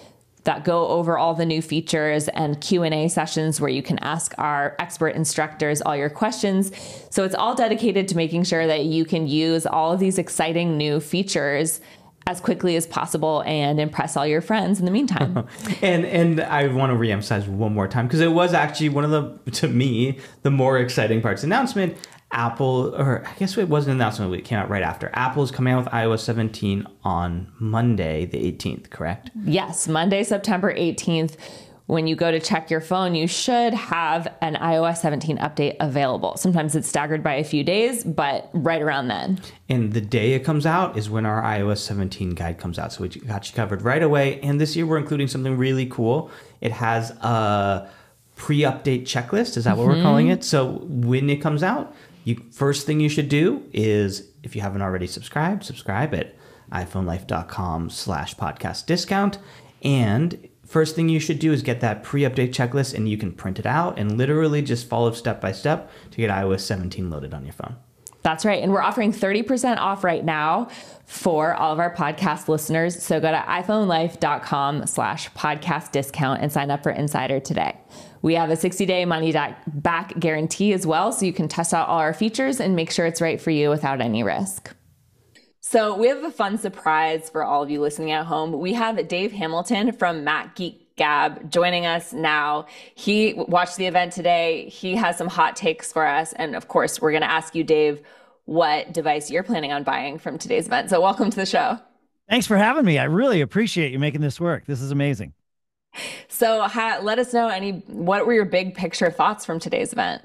that 0.47 0.65
go 0.65 0.89
over 0.89 1.19
all 1.19 1.35
the 1.35 1.45
new 1.45 1.61
features 1.61 2.29
and 2.29 2.61
q&a 2.61 3.09
sessions 3.09 3.61
where 3.61 3.71
you 3.71 3.83
can 3.83 3.99
ask 3.99 4.35
our 4.39 4.75
expert 4.79 5.09
instructors 5.09 5.83
all 5.83 5.95
your 5.95 6.09
questions 6.09 6.73
so 7.11 7.25
it's 7.25 7.35
all 7.35 7.55
dedicated 7.55 8.09
to 8.09 8.17
making 8.17 8.43
sure 8.43 8.67
that 8.67 8.85
you 8.85 9.05
can 9.05 9.27
use 9.27 9.67
all 9.67 9.93
of 9.93 10.01
these 10.01 10.19
exciting 10.19 10.77
new 10.77 11.01
features 11.01 11.81
as 12.29 12.41
quickly 12.41 12.75
as 12.75 12.87
possible 12.87 13.43
and 13.47 13.79
impress 13.79 14.17
all 14.17 14.27
your 14.27 14.41
friends 14.41 14.79
in 14.79 14.85
the 14.85 14.91
meantime 14.91 15.47
and 15.83 16.05
and 16.05 16.41
I 16.41 16.67
want 16.69 16.91
to 16.91 16.97
reemphasize 16.97 17.47
one 17.49 17.73
more 17.73 17.89
time 17.89 18.07
because 18.07 18.21
it 18.21 18.33
was 18.33 18.55
actually 18.55 18.89
one 18.89 19.05
of 19.05 19.11
the 19.11 19.51
to 19.53 19.69
me 19.69 20.19
the 20.43 20.51
more 20.51 20.79
exciting 20.79 21.23
parts. 21.23 21.45
Announcement: 21.45 21.97
Apple, 22.33 22.95
or 22.97 23.25
I 23.27 23.35
guess 23.39 23.57
it 23.57 23.69
wasn't 23.69 23.95
an 23.95 24.01
announcement. 24.01 24.35
It 24.35 24.45
came 24.45 24.59
out 24.59 24.69
right 24.69 24.83
after. 24.83 25.11
Apple 25.15 25.43
is 25.43 25.51
coming 25.51 25.73
out 25.73 25.85
with 25.85 25.93
iOS 25.93 26.21
17 26.21 26.87
on 27.05 27.53
Monday, 27.59 28.27
the 28.27 28.39
18th. 28.53 28.91
Correct? 28.91 29.31
yes 29.45 29.87
monday 29.87 30.23
september 30.25 30.75
18th 30.75 31.37
when 31.87 32.09
you 32.09 32.17
go 32.17 32.33
to 32.33 32.41
check 32.41 32.69
your 32.69 32.81
phone, 32.81 33.15
you 33.15 33.29
should 33.29 33.73
have 33.73 34.27
an 34.41 34.57
iOS 34.57 34.99
17 34.99 35.39
update 35.39 35.77
available. 35.79 36.37
Sometimes 36.37 36.75
it's 36.75 36.89
staggered 36.89 37.23
by 37.23 37.35
a 37.35 37.45
few 37.45 37.63
days, 37.63 38.03
but 38.03 38.51
right 38.53 38.83
around 38.83 39.07
then. 39.07 39.41
And 39.69 39.93
the 39.93 40.01
day 40.01 40.33
it 40.33 40.41
comes 40.41 40.67
out 40.67 40.99
is 40.99 41.09
when 41.09 41.25
our 41.25 41.41
iOS 41.43 41.79
17 41.79 42.31
guide 42.31 42.59
comes 42.59 42.79
out. 42.79 42.93
So 42.93 43.03
we 43.03 43.09
got 43.09 43.49
you 43.49 43.55
covered 43.55 43.83
right 43.83 44.03
away. 44.03 44.41
And 44.41 44.61
this 44.61 44.75
year 44.75 44.85
we're 44.85 44.99
including 44.99 45.29
something 45.29 45.57
really 45.57 45.87
cool. 45.87 46.31
It 46.61 46.73
has 46.73 47.11
a 47.11 47.89
pre-update 48.35 49.03
checklist. 49.03 49.57
Is 49.57 49.65
that 49.65 49.77
what 49.77 49.87
we're 49.87 49.95
mm-hmm. 49.95 50.03
calling 50.03 50.29
it? 50.29 50.43
So 50.43 50.81
when 50.89 51.31
it 51.31 51.37
comes 51.37 51.63
out, 51.63 51.95
you 52.27 52.43
first 52.51 52.87
thing 52.87 52.99
you 52.99 53.09
should 53.09 53.29
do 53.29 53.63
is 53.73 54.31
if 54.43 54.57
you 54.57 54.61
haven't 54.61 54.83
already 54.83 55.07
subscribed, 55.07 55.63
subscribe 55.63 56.13
at 56.13 56.35
iPhoneLife.com 56.73 57.89
slash 57.89 58.35
podcast 58.35 58.87
discount. 58.87 59.39
And 59.81 60.49
first 60.67 60.97
thing 60.97 61.09
you 61.09 61.21
should 61.21 61.39
do 61.39 61.53
is 61.53 61.63
get 61.63 61.81
that 61.83 62.03
pre-update 62.03 62.51
checklist 62.51 62.95
and 62.95 63.09
you 63.09 63.17
can 63.17 63.31
print 63.31 63.61
it 63.61 63.67
out 63.67 63.97
and 63.97 64.19
literally 64.19 64.61
just 64.61 64.89
follow 64.89 65.13
step 65.13 65.41
by 65.41 65.53
step 65.53 65.89
to 66.11 66.17
get 66.17 66.29
iOS 66.29 66.61
17 66.63 67.09
loaded 67.09 67.33
on 67.33 67.45
your 67.45 67.53
phone. 67.53 67.77
That's 68.23 68.45
right. 68.45 68.61
And 68.61 68.73
we're 68.73 68.83
offering 68.83 69.13
30% 69.13 69.77
off 69.79 70.03
right 70.03 70.25
now 70.25 70.67
for 71.05 71.55
all 71.55 71.73
of 71.73 71.79
our 71.79 71.95
podcast 71.95 72.49
listeners. 72.49 73.01
So 73.01 73.21
go 73.21 73.31
to 73.31 73.39
iPhoneLife.com 73.39 74.89
slash 74.89 75.31
podcast 75.31 75.93
discount 75.93 76.43
and 76.43 76.53
sign 76.53 76.73
up 76.73 76.83
for 76.83 76.91
Insider 76.91 77.39
today. 77.39 77.77
We 78.23 78.35
have 78.35 78.51
a 78.51 78.57
60 78.57 78.87
day 78.87 79.05
money 79.05 79.35
back 79.67 80.19
guarantee 80.19 80.73
as 80.73 80.87
well. 80.87 81.13
So 81.13 81.27
you 81.27 81.33
can 81.33 81.49
test 81.49 81.75
out 81.75 81.89
all 81.89 81.99
our 81.99 82.15
features 82.15 82.61
and 82.61 82.77
make 82.77 82.91
sure 82.91 83.07
it's 83.07 83.21
right 83.21 83.41
for 83.41 83.51
you 83.51 83.71
without 83.71 84.01
any 84.01 84.23
risk. 84.23 84.75
So 85.61 85.97
we 85.97 86.07
have 86.07 86.23
a 86.23 86.31
fun 86.31 86.59
surprise 86.59 87.29
for 87.29 87.43
all 87.43 87.63
of 87.63 87.71
you 87.71 87.81
listening 87.81 88.13
at 88.13 88.27
home. 88.27 88.53
We 88.61 88.73
have 88.75 89.09
Dave 89.09 89.33
Hamilton 89.33 89.93
from 89.93 90.23
Mac 90.23 90.55
Geek 90.55 90.95
Gab 90.97 91.51
joining 91.51 91.87
us 91.87 92.13
now. 92.13 92.67
He 92.95 93.35
watched 93.35 93.77
the 93.77 93.87
event 93.87 94.13
today. 94.13 94.69
He 94.69 94.95
has 94.95 95.19
some 95.19 95.27
hot 95.27 95.57
takes 95.57 95.93
for 95.93 96.07
us. 96.07 96.33
And 96.35 96.55
of 96.55 96.69
course, 96.69 97.01
we're 97.01 97.11
going 97.11 97.23
to 97.23 97.31
ask 97.31 97.55
you, 97.55 97.65
Dave, 97.65 98.01
what 98.45 98.93
device 98.93 99.31
you're 99.31 99.43
planning 99.43 99.73
on 99.73 99.83
buying 99.83 100.19
from 100.19 100.39
today's 100.39 100.67
event. 100.67 100.89
So 100.89 101.01
welcome 101.01 101.31
to 101.31 101.37
the 101.37 101.47
show. 101.47 101.79
Thanks 102.31 102.47
for 102.47 102.57
having 102.57 102.85
me. 102.85 102.99
I 102.99 103.05
really 103.05 103.41
appreciate 103.41 103.93
you 103.93 103.99
making 103.99 104.21
this 104.21 104.41
work. 104.41 104.67
This 104.67 104.81
is 104.81 104.91
amazing. 104.91 105.35
So 106.29 106.63
ha- 106.63 107.01
let 107.03 107.19
us 107.19 107.33
know 107.33 107.49
any 107.49 107.73
what 107.87 108.27
were 108.27 108.35
your 108.35 108.45
big 108.45 108.75
picture 108.75 109.11
thoughts 109.11 109.45
from 109.45 109.59
today's 109.59 109.93
event? 109.93 110.23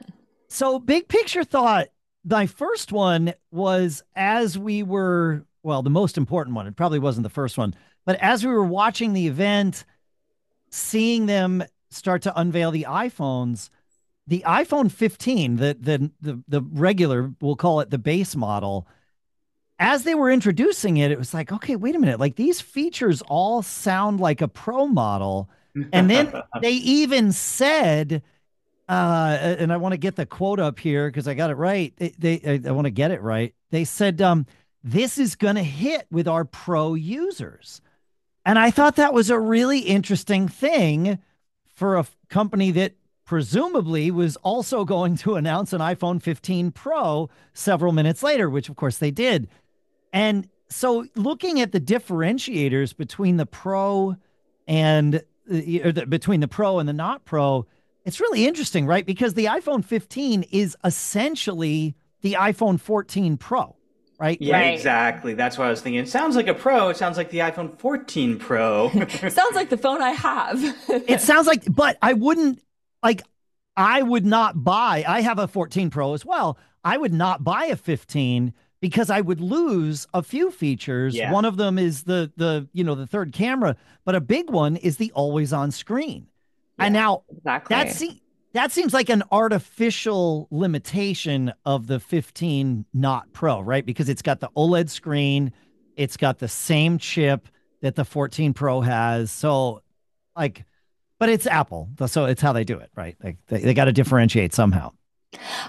So 0.47 0.79
big 0.79 1.07
picture 1.07 1.43
thought, 1.43 1.87
my 2.25 2.45
first 2.45 2.91
one 2.91 3.33
was 3.51 4.03
as 4.15 4.57
we 4.57 4.83
were, 4.83 5.45
well, 5.63 5.81
the 5.81 5.89
most 5.89 6.17
important 6.17 6.55
one. 6.55 6.67
It 6.67 6.75
probably 6.75 6.99
wasn't 6.99 7.23
the 7.23 7.29
first 7.29 7.57
one, 7.57 7.75
but 8.05 8.17
as 8.17 8.45
we 8.45 8.51
were 8.51 8.65
watching 8.65 9.13
the 9.13 9.27
event, 9.27 9.85
seeing 10.69 11.25
them 11.25 11.63
start 11.89 12.23
to 12.23 12.39
unveil 12.39 12.71
the 12.71 12.85
iPhones, 12.89 13.69
the 14.27 14.43
iPhone 14.45 14.91
15, 14.91 15.57
the 15.57 15.77
the 15.79 16.11
the 16.21 16.43
the 16.47 16.61
regular, 16.61 17.31
we'll 17.41 17.55
call 17.55 17.79
it 17.79 17.89
the 17.89 17.97
base 17.97 18.35
model. 18.35 18.87
As 19.79 20.03
they 20.03 20.15
were 20.15 20.29
introducing 20.29 20.97
it, 20.97 21.11
it 21.11 21.17
was 21.17 21.33
like, 21.33 21.51
okay, 21.51 21.75
wait 21.75 21.95
a 21.95 21.99
minute, 21.99 22.19
like 22.19 22.35
these 22.35 22.61
features 22.61 23.21
all 23.23 23.61
sound 23.61 24.19
like 24.19 24.41
a 24.41 24.47
pro 24.47 24.87
model. 24.87 25.49
And 25.91 26.09
then 26.09 26.33
they 26.61 26.71
even 26.73 27.31
said, 27.31 28.23
uh, 28.89 29.37
and 29.59 29.71
I 29.71 29.77
want 29.77 29.93
to 29.93 29.97
get 29.97 30.15
the 30.15 30.25
quote 30.25 30.59
up 30.59 30.79
here 30.79 31.07
because 31.07 31.27
I 31.27 31.33
got 31.33 31.49
it 31.49 31.55
right. 31.55 31.93
They, 31.97 32.13
they 32.17 32.61
I 32.67 32.71
want 32.71 32.85
to 32.85 32.91
get 32.91 33.11
it 33.11 33.21
right. 33.21 33.53
They 33.69 33.85
said, 33.85 34.21
um, 34.21 34.45
this 34.83 35.17
is 35.17 35.35
going 35.35 35.55
to 35.55 35.63
hit 35.63 36.07
with 36.11 36.27
our 36.27 36.45
pro 36.45 36.93
users. 36.93 37.81
And 38.45 38.57
I 38.57 38.71
thought 38.71 38.95
that 38.95 39.13
was 39.13 39.29
a 39.29 39.39
really 39.39 39.79
interesting 39.79 40.47
thing 40.47 41.19
for 41.67 41.97
a 41.97 42.05
company 42.29 42.71
that 42.71 42.95
presumably 43.25 44.11
was 44.11 44.35
also 44.37 44.83
going 44.83 45.15
to 45.15 45.35
announce 45.35 45.71
an 45.71 45.79
iPhone 45.79 46.21
15 46.21 46.71
Pro 46.71 47.29
several 47.53 47.93
minutes 47.93 48.23
later, 48.23 48.49
which 48.49 48.67
of 48.67 48.75
course 48.75 48.97
they 48.97 49.11
did. 49.11 49.47
And 50.11 50.49
so 50.69 51.05
looking 51.15 51.61
at 51.61 51.71
the 51.71 51.79
differentiators 51.79 52.95
between 52.95 53.37
the 53.37 53.45
Pro 53.45 54.15
and 54.67 55.21
the, 55.47 56.05
between 56.07 56.39
the 56.39 56.47
Pro 56.47 56.79
and 56.79 56.87
the 56.87 56.93
not 56.93 57.25
Pro, 57.25 57.65
it's 58.05 58.19
really 58.19 58.45
interesting, 58.47 58.85
right? 58.85 59.05
Because 59.05 59.33
the 59.35 59.45
iPhone 59.45 59.83
15 59.85 60.43
is 60.51 60.75
essentially 60.83 61.95
the 62.21 62.33
iPhone 62.33 62.79
14 62.79 63.37
Pro, 63.37 63.75
right? 64.19 64.37
Yeah, 64.41 64.57
Right. 64.57 64.73
exactly. 64.73 65.33
That's 65.33 65.57
what 65.57 65.67
I 65.67 65.69
was 65.71 65.81
thinking. 65.81 66.01
It 66.01 66.09
sounds 66.09 66.35
like 66.35 66.47
a 66.47 66.53
Pro. 66.53 66.89
It 66.89 66.97
sounds 66.97 67.17
like 67.17 67.29
the 67.29 67.39
iPhone 67.39 67.77
14 67.79 68.37
Pro. 68.39 68.89
Sounds 69.29 69.55
like 69.55 69.69
the 69.69 69.77
phone 69.77 70.01
I 70.01 70.11
have. 70.11 70.59
It 70.89 71.21
sounds 71.21 71.47
like, 71.47 71.63
but 71.73 71.97
I 72.01 72.13
wouldn't 72.13 72.61
like, 73.03 73.21
I 73.77 74.01
would 74.01 74.25
not 74.25 74.63
buy, 74.63 75.03
I 75.07 75.21
have 75.21 75.39
a 75.39 75.47
14 75.47 75.89
Pro 75.89 76.13
as 76.13 76.25
well. 76.25 76.57
I 76.83 76.97
would 76.97 77.13
not 77.13 77.43
buy 77.43 77.65
a 77.65 77.75
15 77.75 78.53
because 78.81 79.09
I 79.09 79.21
would 79.21 79.39
lose 79.39 80.07
a 80.13 80.23
few 80.23 80.51
features. 80.51 81.15
Yeah. 81.15 81.31
One 81.31 81.45
of 81.45 81.55
them 81.55 81.77
is 81.79 82.03
the, 82.03 82.31
the, 82.35 82.67
you 82.73 82.83
know, 82.83 82.95
the 82.95 83.07
third 83.07 83.31
camera, 83.31 83.77
but 84.03 84.15
a 84.15 84.21
big 84.21 84.49
one 84.49 84.75
is 84.75 84.97
the 84.97 85.11
always 85.13 85.53
on 85.53 85.71
screen. 85.71 86.27
And 86.79 86.93
now 86.93 87.23
exactly. 87.29 87.75
that 87.75 87.91
se- 87.91 88.21
that 88.53 88.71
seems 88.71 88.93
like 88.93 89.09
an 89.09 89.23
artificial 89.31 90.47
limitation 90.51 91.53
of 91.63 91.87
the 91.87 91.99
15 91.99 92.85
not 92.93 93.31
pro, 93.31 93.61
right? 93.61 93.85
Because 93.85 94.09
it's 94.09 94.23
got 94.23 94.39
the 94.39 94.49
OLED 94.57 94.89
screen, 94.89 95.53
it's 95.95 96.17
got 96.17 96.39
the 96.39 96.47
same 96.47 96.97
chip 96.97 97.47
that 97.81 97.95
the 97.95 98.03
14 98.03 98.53
Pro 98.53 98.81
has. 98.81 99.31
So, 99.31 99.81
like, 100.35 100.65
but 101.19 101.29
it's 101.29 101.45
Apple, 101.45 101.89
so 102.07 102.25
it's 102.25 102.41
how 102.41 102.51
they 102.51 102.63
do 102.63 102.79
it, 102.79 102.89
right? 102.95 103.15
Like 103.23 103.37
they, 103.47 103.59
they 103.59 103.73
got 103.73 103.85
to 103.85 103.93
differentiate 103.93 104.53
somehow. 104.53 104.91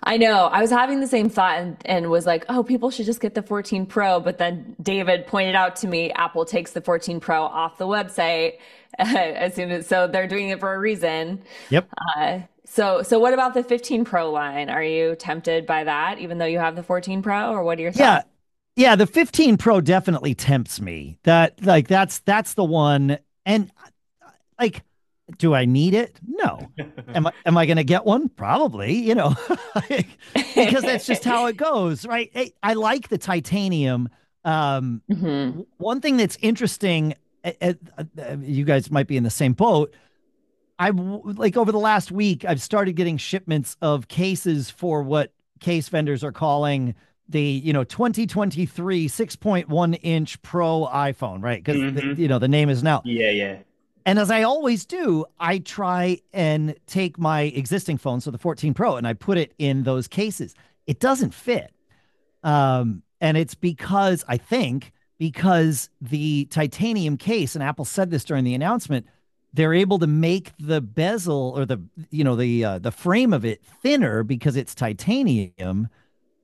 I 0.02 0.16
know. 0.16 0.46
I 0.46 0.60
was 0.60 0.70
having 0.70 1.00
the 1.00 1.06
same 1.06 1.28
thought 1.28 1.58
and, 1.58 1.76
and 1.84 2.10
was 2.10 2.26
like, 2.26 2.44
oh, 2.48 2.62
people 2.62 2.90
should 2.90 3.06
just 3.06 3.20
get 3.20 3.34
the 3.34 3.42
14 3.42 3.86
Pro. 3.86 4.20
But 4.20 4.38
then 4.38 4.76
David 4.82 5.26
pointed 5.26 5.54
out 5.54 5.76
to 5.76 5.86
me 5.86 6.10
Apple 6.12 6.44
takes 6.44 6.72
the 6.72 6.80
14 6.80 7.20
Pro 7.20 7.42
off 7.42 7.78
the 7.78 7.86
website 7.86 8.58
as 8.98 9.54
soon 9.54 9.70
as 9.70 9.86
so 9.86 10.06
they're 10.06 10.26
doing 10.26 10.48
it 10.48 10.60
for 10.60 10.74
a 10.74 10.78
reason. 10.78 11.42
Yep. 11.70 11.88
Uh, 12.16 12.40
so 12.64 13.02
so 13.02 13.18
what 13.18 13.34
about 13.34 13.54
the 13.54 13.62
15 13.62 14.04
Pro 14.04 14.30
line? 14.30 14.68
Are 14.68 14.82
you 14.82 15.14
tempted 15.16 15.66
by 15.66 15.84
that, 15.84 16.18
even 16.18 16.38
though 16.38 16.46
you 16.46 16.58
have 16.58 16.76
the 16.76 16.82
14 16.82 17.22
Pro, 17.22 17.52
or 17.52 17.62
what 17.62 17.78
are 17.78 17.82
your 17.82 17.92
thoughts? 17.92 17.98
Yeah. 17.98 18.22
Yeah, 18.74 18.96
the 18.96 19.06
15 19.06 19.58
Pro 19.58 19.82
definitely 19.82 20.34
tempts 20.34 20.80
me. 20.80 21.18
That 21.24 21.62
like 21.62 21.88
that's 21.88 22.20
that's 22.20 22.54
the 22.54 22.64
one. 22.64 23.18
And 23.44 23.70
like, 24.58 24.82
do 25.38 25.54
I 25.54 25.64
need 25.64 25.94
it? 25.94 26.18
No. 26.26 26.68
am 27.14 27.26
I 27.26 27.32
am 27.46 27.56
I 27.56 27.66
gonna 27.66 27.84
get 27.84 28.04
one? 28.04 28.28
Probably, 28.28 28.92
you 28.94 29.14
know, 29.14 29.34
because 30.54 30.82
that's 30.82 31.06
just 31.06 31.24
how 31.24 31.46
it 31.46 31.56
goes, 31.56 32.06
right? 32.06 32.30
I, 32.34 32.52
I 32.62 32.74
like 32.74 33.08
the 33.08 33.18
titanium. 33.18 34.08
Um 34.44 35.02
Mhm. 35.10 35.66
one 35.78 36.00
thing 36.00 36.16
that's 36.16 36.36
interesting, 36.42 37.14
uh, 37.44 37.74
uh, 37.98 38.36
you 38.40 38.64
guys 38.64 38.90
might 38.90 39.06
be 39.06 39.16
in 39.16 39.22
the 39.24 39.30
same 39.30 39.52
boat. 39.52 39.94
I 40.78 40.88
w- 40.90 41.22
like 41.36 41.56
over 41.56 41.70
the 41.70 41.78
last 41.78 42.10
week, 42.10 42.44
I've 42.44 42.60
started 42.60 42.94
getting 42.94 43.16
shipments 43.18 43.76
of 43.82 44.08
cases 44.08 44.68
for 44.70 45.02
what 45.02 45.32
case 45.60 45.88
vendors 45.88 46.24
are 46.24 46.32
calling 46.32 46.94
the 47.28 47.40
you 47.40 47.72
know 47.72 47.84
2023 47.84 49.08
6.1 49.08 49.98
inch 50.02 50.42
Pro 50.42 50.88
iPhone, 50.92 51.40
right? 51.42 51.62
Because 51.62 51.76
Mhm. 51.80 52.18
you 52.18 52.26
know 52.28 52.38
the 52.40 52.48
name 52.48 52.68
is 52.68 52.82
now. 52.82 53.02
yeah, 53.04 53.30
yeah. 53.30 53.58
And 54.04 54.18
as 54.18 54.30
I 54.30 54.42
always 54.42 54.84
do, 54.84 55.24
I 55.38 55.58
try 55.58 56.20
and 56.32 56.74
take 56.86 57.18
my 57.18 57.42
existing 57.42 57.98
phone, 57.98 58.20
so 58.20 58.30
the 58.30 58.38
14 58.38 58.74
Pro, 58.74 58.96
and 58.96 59.06
I 59.06 59.12
put 59.12 59.38
it 59.38 59.52
in 59.58 59.84
those 59.84 60.08
cases. 60.08 60.54
It 60.86 60.98
doesn't 60.98 61.32
fit. 61.32 61.72
Um, 62.42 63.02
and 63.20 63.36
it's 63.36 63.54
because 63.54 64.24
I 64.26 64.36
think 64.36 64.92
because 65.18 65.88
the 66.00 66.46
titanium 66.46 67.16
case, 67.16 67.54
and 67.54 67.62
Apple 67.62 67.84
said 67.84 68.10
this 68.10 68.24
during 68.24 68.42
the 68.42 68.54
announcement, 68.54 69.06
they're 69.54 69.74
able 69.74 69.98
to 70.00 70.06
make 70.06 70.52
the 70.58 70.80
bezel 70.80 71.52
or 71.56 71.64
the 71.64 71.80
you 72.10 72.24
know 72.24 72.34
the 72.34 72.64
uh, 72.64 72.78
the 72.78 72.90
frame 72.90 73.32
of 73.32 73.44
it 73.44 73.62
thinner 73.82 74.24
because 74.24 74.56
it's 74.56 74.74
titanium. 74.74 75.88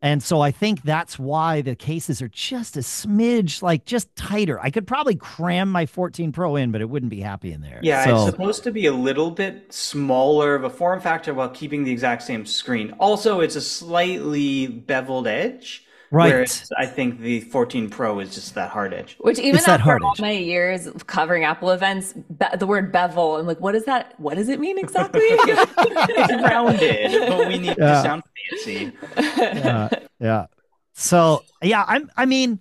And 0.01 0.23
so 0.23 0.41
I 0.41 0.53
think 0.53 0.83
that's 0.83 1.19
why 1.19 1.61
the 1.61 1.75
cases 1.75 2.23
are 2.23 2.29
just 2.29 2.77
a 2.77 2.81
smidge 2.81 3.63
like 3.63 3.85
just 3.85 4.15
tighter. 4.15 4.61
I 4.61 4.71
could 4.71 4.87
probably 4.87 5.17
cram 5.17 5.73
my 5.73 5.87
14 5.87 6.31
Pro 6.31 6.55
in, 6.55 6.71
but 6.71 6.81
it 6.81 6.89
wouldn't 6.89 7.11
be 7.11 7.21
happy 7.21 7.51
in 7.53 7.63
there. 7.63 7.81
Yeah, 7.83 8.05
So- 8.05 8.17
it's 8.17 8.31
supposed 8.31 8.63
to 8.65 8.71
be 8.71 8.87
a 8.87 8.93
little 8.93 9.33
bit 9.33 9.73
smaller 9.73 10.55
of 10.55 10.63
a 10.63 10.71
form 10.71 11.01
factor 11.01 11.35
while 11.35 11.49
keeping 11.49 11.83
the 11.83 11.91
exact 11.91 12.23
same 12.23 12.47
screen. 12.47 12.95
Also, 13.01 13.41
it's 13.41 13.57
a 13.57 13.61
slightly 13.61 14.69
beveled 14.69 15.27
edge. 15.27 15.85
Right. 16.11 16.33
Whereas 16.33 16.71
I 16.79 16.87
think 16.87 17.21
the 17.21 17.41
14 17.41 17.91
Pro 17.91 18.19
is 18.21 18.35
just 18.35 18.55
that 18.55 18.71
hard 18.71 18.95
edge. 18.95 19.17
Which 19.21 19.39
even 19.39 19.57
It's 19.57 19.67
that 19.67 19.73
after 19.81 19.85
hard 19.85 20.03
all 20.03 20.13
edge. 20.13 20.21
my 20.23 20.31
years 20.31 20.87
of 20.87 21.07
covering 21.07 21.45
Apple 21.45 21.71
events, 21.71 22.15
be- 22.15 22.47
the 22.59 22.67
word 22.67 22.91
bevel, 22.91 23.37
I'm 23.37 23.47
like, 23.47 23.61
what 23.61 23.75
is 23.75 23.85
that? 23.85 24.15
What 24.19 24.37
does 24.37 24.49
it 24.49 24.59
mean 24.59 24.79
exactly? 24.79 25.21
It's 25.31 26.43
rounded, 26.43 27.29
but 27.29 27.47
we 27.49 27.59
need 27.59 27.77
Yeah. 27.79 27.93
to 27.95 28.03
sound 28.03 28.23
fancy. 28.51 28.93
yeah, 29.19 29.89
yeah. 30.19 30.47
So 30.95 31.45
yeah, 31.63 31.85
I'm. 31.87 32.11
I 32.17 32.25
mean, 32.27 32.59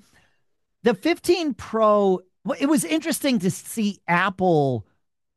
the 0.83 0.93
15 0.93 1.53
Pro. 1.53 2.19
It 2.59 2.67
was 2.67 2.83
interesting 2.85 3.39
to 3.39 3.49
see 3.51 3.99
Apple 4.07 4.85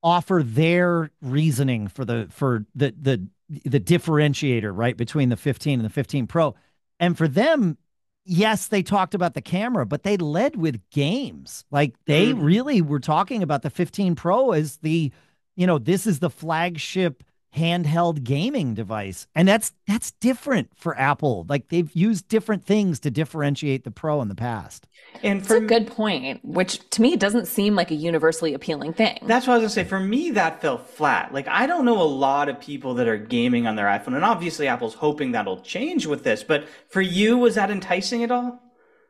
offer 0.03 0.43
their 0.45 1.11
reasoning 1.23 1.87
for 1.89 2.05
the 2.05 2.27
for 2.31 2.67
the 2.75 2.93
the 3.01 3.27
the 3.65 3.81
differentiator 3.81 4.71
right 4.77 4.97
between 4.97 5.29
the 5.29 5.37
15 5.37 5.79
and 5.81 5.85
the 5.85 5.93
15 5.93 6.27
Pro, 6.27 6.55
and 6.99 7.17
for 7.17 7.29
them. 7.29 7.79
Yes, 8.25 8.69
they 8.69 8.83
talked 8.83 9.15
about 9.15 9.35
the 9.35 9.41
camera, 9.43 9.87
but 9.87 10.03
they 10.03 10.17
led 10.17 10.57
with 10.57 10.81
games. 10.91 11.65
Like 11.71 11.95
they 12.07 12.33
Mhm. 12.33 12.43
really 12.43 12.83
were 12.83 13.01
talking 13.01 13.43
about 13.43 13.63
the 13.63 13.71
15 13.71 14.15
Pro 14.15 14.53
as 14.53 14.77
the, 14.79 15.11
you 15.57 15.67
know, 15.67 15.79
this 15.79 16.07
is 16.07 16.19
the 16.21 16.31
flagship 16.31 17.25
handheld 17.57 18.23
gaming 18.23 18.75
device 18.75 19.27
and 19.35 19.49
that's 19.49 19.73
that's 19.87 20.13
different 20.13 20.71
for 20.77 20.97
apple 20.99 21.45
like 21.49 21.69
they've 21.69 21.93
used 21.95 22.29
different 22.29 22.65
things 22.65 23.01
to 23.01 23.11
differentiate 23.11 23.85
the 23.85 23.91
pro 23.91 24.23
in 24.23 24.29
the 24.29 24.35
past 24.35 24.87
And 25.23 25.41
It's 25.41 25.49
for 25.49 25.57
a 25.57 25.61
good 25.61 25.87
point, 25.87 26.45
which 26.45 26.89
to 26.91 27.03
me 27.03 27.17
doesn't 27.17 27.47
seem 27.47 27.75
like 27.75 27.91
a 27.91 27.95
universally 27.95 28.55
appealing 28.55 28.93
thing. 28.93 29.19
That's 29.23 29.47
what 29.47 29.55
I 29.55 29.57
was 29.57 29.63
gonna 29.63 29.71
say. 29.71 29.85
For 29.85 30.01
me, 30.01 30.31
that 30.33 30.61
fell 30.61 30.79
flat. 30.79 31.35
Like 31.35 31.49
I 31.49 31.67
don't 31.67 31.85
know 31.85 32.01
a 32.01 32.05
lot 32.05 32.49
of 32.49 32.61
people 32.61 32.95
that 32.95 33.09
are 33.09 33.17
gaming 33.17 33.67
on 33.67 33.77
their 33.77 33.87
iPhone, 33.87 34.15
and 34.15 34.25
obviously 34.25 34.69
Apple's 34.69 34.95
hoping 34.95 35.33
that'll 35.33 35.61
change 35.63 36.07
with 36.07 36.23
this. 36.25 36.43
But 36.45 36.69
for 36.89 37.01
you, 37.01 37.37
was 37.39 37.57
that 37.57 37.71
enticing 37.71 38.23
at 38.23 38.31
all? 38.31 38.61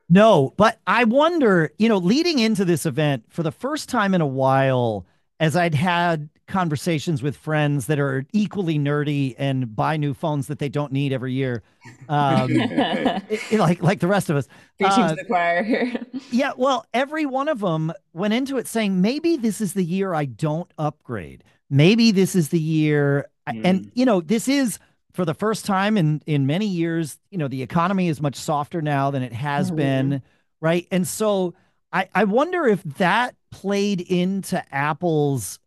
no 0.09 0.53
but 0.57 0.81
i 0.87 1.05
wonder 1.05 1.71
you 1.79 1.89
know 1.89 1.97
leading 1.99 2.39
into 2.41 2.65
this 2.65 2.85
event 2.85 3.25
for 3.29 3.43
the 3.45 3.53
first 3.53 3.89
time 3.89 4.13
in 4.15 4.21
a 4.21 4.27
while 4.27 5.07
as 5.41 5.57
i'd 5.57 5.75
had 5.75 6.29
conversations 6.47 7.23
with 7.23 7.37
friends 7.37 7.87
that 7.87 7.99
are 7.99 8.25
equally 8.33 8.79
nerdy 8.79 9.35
and 9.39 9.75
buy 9.75 9.97
new 9.97 10.13
phones 10.15 10.47
that 10.49 10.59
they 10.59 10.69
don't 10.69 10.93
need 10.93 11.13
every 11.13 11.33
year 11.33 11.63
um 12.09 12.49
it- 12.51 13.53
like 13.59 13.83
like 13.83 14.01
the 14.01 14.07
rest 14.07 14.31
of 14.31 14.37
us 14.37 14.47
Preaching 14.79 15.03
Uh, 15.05 15.09
to 15.11 15.15
the 15.17 15.25
choir 15.25 15.63
here. 15.63 15.93
Yeah, 16.33 16.53
well, 16.57 16.85
every 16.95 17.27
one 17.27 17.49
of 17.49 17.61
them 17.61 17.93
went 18.13 18.35
into 18.35 18.57
it 18.59 18.67
saying 18.69 19.01
maybe 19.01 19.37
this 19.37 19.61
is 19.61 19.73
the 19.75 19.83
year 19.85 20.15
I 20.15 20.25
don't 20.27 20.71
upgrade. 20.79 21.43
Maybe 21.69 22.13
this 22.13 22.35
is 22.37 22.49
the 22.51 22.59
year 22.61 23.29
I- 23.47 23.61
and 23.65 23.91
you 23.95 24.05
know, 24.05 24.21
this 24.21 24.49
is 24.49 24.79
for 25.13 25.25
the 25.25 25.35
first 25.35 25.65
time 25.67 25.97
in 25.97 26.21
in 26.27 26.47
many 26.47 26.67
years, 26.67 27.19
you 27.31 27.39
know, 27.39 27.49
the 27.49 27.63
economy 27.63 28.09
is 28.09 28.21
much 28.21 28.37
softer 28.37 28.81
now 28.83 29.11
than 29.11 29.23
it 29.23 29.33
has 29.33 29.71
Mhm. 29.71 29.77
been, 29.77 30.23
right? 30.61 30.87
And 30.91 31.07
so 31.07 31.55
I 31.93 32.09
I 32.15 32.25
wonder 32.25 32.67
if 32.67 32.83
that 32.99 33.35
played 33.51 34.01
into 34.01 34.63
Apple's 34.75 35.59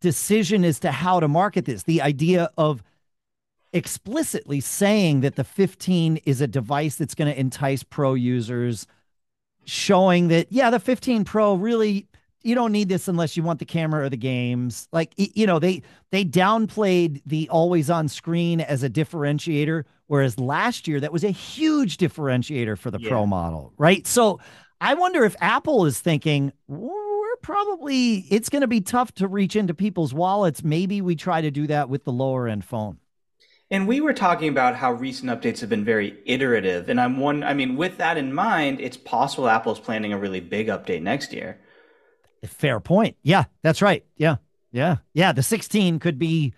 decision 0.00 0.64
as 0.64 0.78
to 0.80 0.90
how 0.92 1.20
to 1.20 1.28
market 1.28 1.64
this. 1.64 1.82
The 1.82 2.02
idea 2.02 2.50
of 2.56 2.82
explicitly 3.72 4.60
saying 4.60 5.20
that 5.22 5.36
the 5.36 5.44
15 5.44 6.18
is 6.24 6.40
a 6.40 6.46
device 6.46 6.96
that's 6.96 7.14
going 7.14 7.32
to 7.32 7.38
entice 7.38 7.82
pro 7.82 8.14
users 8.14 8.86
showing 9.64 10.28
that 10.28 10.46
yeah 10.52 10.70
the 10.70 10.78
15 10.78 11.24
pro 11.24 11.54
really 11.54 12.06
you 12.42 12.54
don't 12.54 12.70
need 12.70 12.88
this 12.88 13.08
unless 13.08 13.34
you 13.36 13.42
want 13.42 13.58
the 13.58 13.64
camera 13.64 14.04
or 14.04 14.08
the 14.10 14.16
games 14.16 14.86
like 14.92 15.12
you 15.16 15.46
know 15.46 15.58
they 15.58 15.82
they 16.12 16.22
downplayed 16.24 17.20
the 17.26 17.48
always 17.48 17.88
on 17.88 18.06
screen 18.06 18.60
as 18.60 18.82
a 18.82 18.90
differentiator 18.90 19.84
whereas 20.06 20.38
last 20.38 20.86
year 20.86 21.00
that 21.00 21.12
was 21.12 21.24
a 21.24 21.30
huge 21.30 21.96
differentiator 21.96 22.78
for 22.78 22.90
the 22.90 23.00
Yeah. 23.00 23.08
pro 23.08 23.26
model 23.26 23.72
right 23.78 24.06
so 24.06 24.38
i 24.84 24.94
wonder 24.94 25.24
if 25.24 25.34
apple 25.40 25.84
is 25.86 25.98
thinking 26.00 26.52
we're 26.68 27.36
probably 27.42 28.26
it's 28.30 28.48
going 28.48 28.62
to 28.62 28.68
be 28.68 28.80
tough 28.80 29.12
to 29.12 29.26
reach 29.28 29.56
into 29.56 29.74
people's 29.74 30.14
wallets 30.14 30.62
maybe 30.62 31.00
we 31.00 31.14
try 31.16 31.40
to 31.40 31.50
do 31.50 31.66
that 31.66 31.88
with 31.88 32.04
the 32.04 32.12
lower 32.12 32.48
end 32.48 32.64
phone 32.64 32.98
And 33.70 33.88
we 33.88 34.00
were 34.00 34.12
talking 34.12 34.48
about 34.48 34.76
how 34.76 34.92
recent 34.92 35.30
updates 35.30 35.60
have 35.60 35.70
been 35.70 35.84
very 35.84 36.18
iterative, 36.26 36.88
and 36.90 37.00
I'm 37.00 37.16
one. 37.18 37.42
I 37.42 37.54
mean, 37.54 37.76
with 37.76 37.96
that 37.96 38.16
in 38.18 38.32
mind, 38.32 38.78
it's 38.80 38.96
possible 38.98 39.48
Apple's 39.48 39.80
planning 39.80 40.12
a 40.12 40.18
really 40.18 40.40
big 40.40 40.68
update 40.68 41.02
next 41.02 41.32
year. 41.32 41.58
Fair 42.46 42.78
point. 42.78 43.16
Yeah, 43.22 43.44
that's 43.62 43.80
right. 43.80 44.04
Yeah, 44.16 44.36
yeah, 44.70 44.96
yeah. 45.14 45.32
The 45.32 45.42
16 45.42 45.98
could 45.98 46.18
be. 46.18 46.52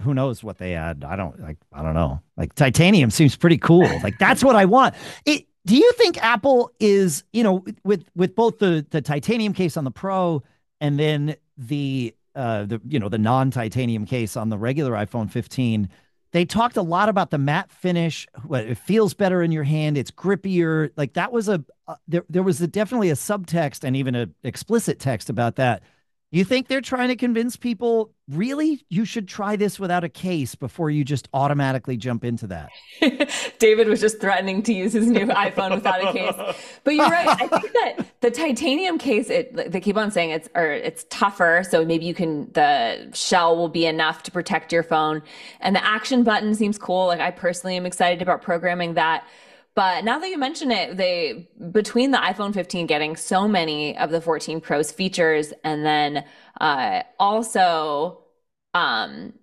Who 0.00 0.14
knows 0.14 0.42
what 0.42 0.58
they 0.58 0.74
add? 0.74 1.04
I 1.04 1.16
don't 1.16 1.38
like. 1.40 1.58
I 1.72 1.82
don't 1.82 1.94
know. 1.94 2.20
Like 2.36 2.54
titanium 2.54 3.10
seems 3.10 3.36
pretty 3.36 3.58
cool. 3.58 4.00
Like 4.02 4.18
that's 4.18 4.42
what 4.42 4.56
I 4.56 4.64
want. 4.64 4.94
It 5.24 5.46
do 5.66 5.76
you 5.76 5.92
think 5.92 6.22
Apple 6.22 6.70
is, 6.78 7.24
you 7.32 7.42
know, 7.42 7.64
with 7.84 8.04
with 8.14 8.34
both 8.34 8.58
the 8.58 8.86
the 8.90 9.02
titanium 9.02 9.52
case 9.52 9.76
on 9.76 9.84
the 9.84 9.90
Pro 9.90 10.42
and 10.80 10.98
then 10.98 11.34
the 11.58 12.14
uh 12.34 12.64
the 12.64 12.80
you 12.86 12.98
know 12.98 13.08
the 13.08 13.18
non-titanium 13.18 14.06
case 14.06 14.36
on 14.36 14.48
the 14.48 14.56
regular 14.56 14.92
iPhone 14.92 15.28
15, 15.28 15.88
they 16.30 16.44
talked 16.44 16.76
a 16.76 16.82
lot 16.82 17.08
about 17.08 17.30
the 17.30 17.38
matte 17.38 17.70
finish. 17.72 18.28
It 18.50 18.78
feels 18.78 19.12
better 19.12 19.42
in 19.42 19.50
your 19.50 19.64
hand. 19.64 19.98
It's 19.98 20.12
grippier. 20.12 20.90
Like 20.96 21.14
that 21.14 21.32
was 21.32 21.48
a 21.48 21.64
uh, 21.88 21.96
there. 22.06 22.24
There 22.30 22.44
was 22.44 22.60
a, 22.60 22.68
definitely 22.68 23.10
a 23.10 23.14
subtext 23.14 23.82
and 23.82 23.96
even 23.96 24.14
a 24.14 24.28
explicit 24.44 25.00
text 25.00 25.28
about 25.28 25.56
that 25.56 25.82
you 26.38 26.44
think 26.44 26.68
they're 26.68 26.80
trying 26.80 27.08
to 27.08 27.16
convince 27.16 27.56
people 27.56 28.12
really 28.28 28.84
you 28.88 29.04
should 29.04 29.28
try 29.28 29.54
this 29.54 29.78
without 29.78 30.02
a 30.02 30.08
case 30.08 30.54
before 30.54 30.90
you 30.90 31.04
just 31.04 31.28
automatically 31.32 31.96
jump 31.96 32.24
into 32.24 32.46
that? 32.48 32.70
David 33.58 33.88
was 33.88 34.00
just 34.00 34.20
threatening 34.20 34.62
to 34.64 34.72
use 34.72 34.92
his 34.92 35.06
new 35.06 35.26
iPhone 35.26 35.74
without 35.74 36.02
a 36.04 36.12
case. 36.12 36.54
But 36.84 36.94
you're 36.94 37.08
right. 37.08 37.28
I 37.28 37.46
think 37.46 37.72
that 37.72 38.20
the 38.20 38.30
titanium 38.30 38.98
case, 38.98 39.30
it 39.30 39.70
they 39.70 39.80
keep 39.80 39.96
on 39.96 40.10
saying 40.10 40.30
it's 40.30 40.48
or 40.54 40.72
it's 40.72 41.06
tougher, 41.10 41.62
so 41.68 41.84
maybe 41.84 42.04
you 42.04 42.14
can 42.14 42.50
the 42.52 43.10
shell 43.14 43.56
will 43.56 43.68
be 43.68 43.86
enough 43.86 44.22
to 44.24 44.30
protect 44.30 44.72
your 44.72 44.82
phone. 44.82 45.22
And 45.60 45.76
the 45.76 45.84
action 45.84 46.24
button 46.24 46.54
seems 46.54 46.78
cool. 46.78 47.06
Like 47.06 47.20
I 47.20 47.30
personally 47.30 47.76
am 47.76 47.86
excited 47.86 48.22
about 48.22 48.42
programming 48.42 48.94
that. 48.94 49.26
But 49.76 50.04
now 50.04 50.18
that 50.18 50.28
you 50.30 50.38
mention 50.38 50.72
it, 50.72 50.96
they 50.96 51.50
between 51.70 52.10
the 52.10 52.16
iPhone 52.16 52.54
15 52.54 52.86
getting 52.86 53.14
so 53.14 53.46
many 53.46 53.96
of 53.98 54.10
the 54.10 54.22
14 54.22 54.60
Pro's 54.62 54.90
features, 54.90 55.52
and 55.62 55.84
then 55.84 56.24
uh, 56.58 57.02
also, 57.20 58.22
um, 58.72 59.34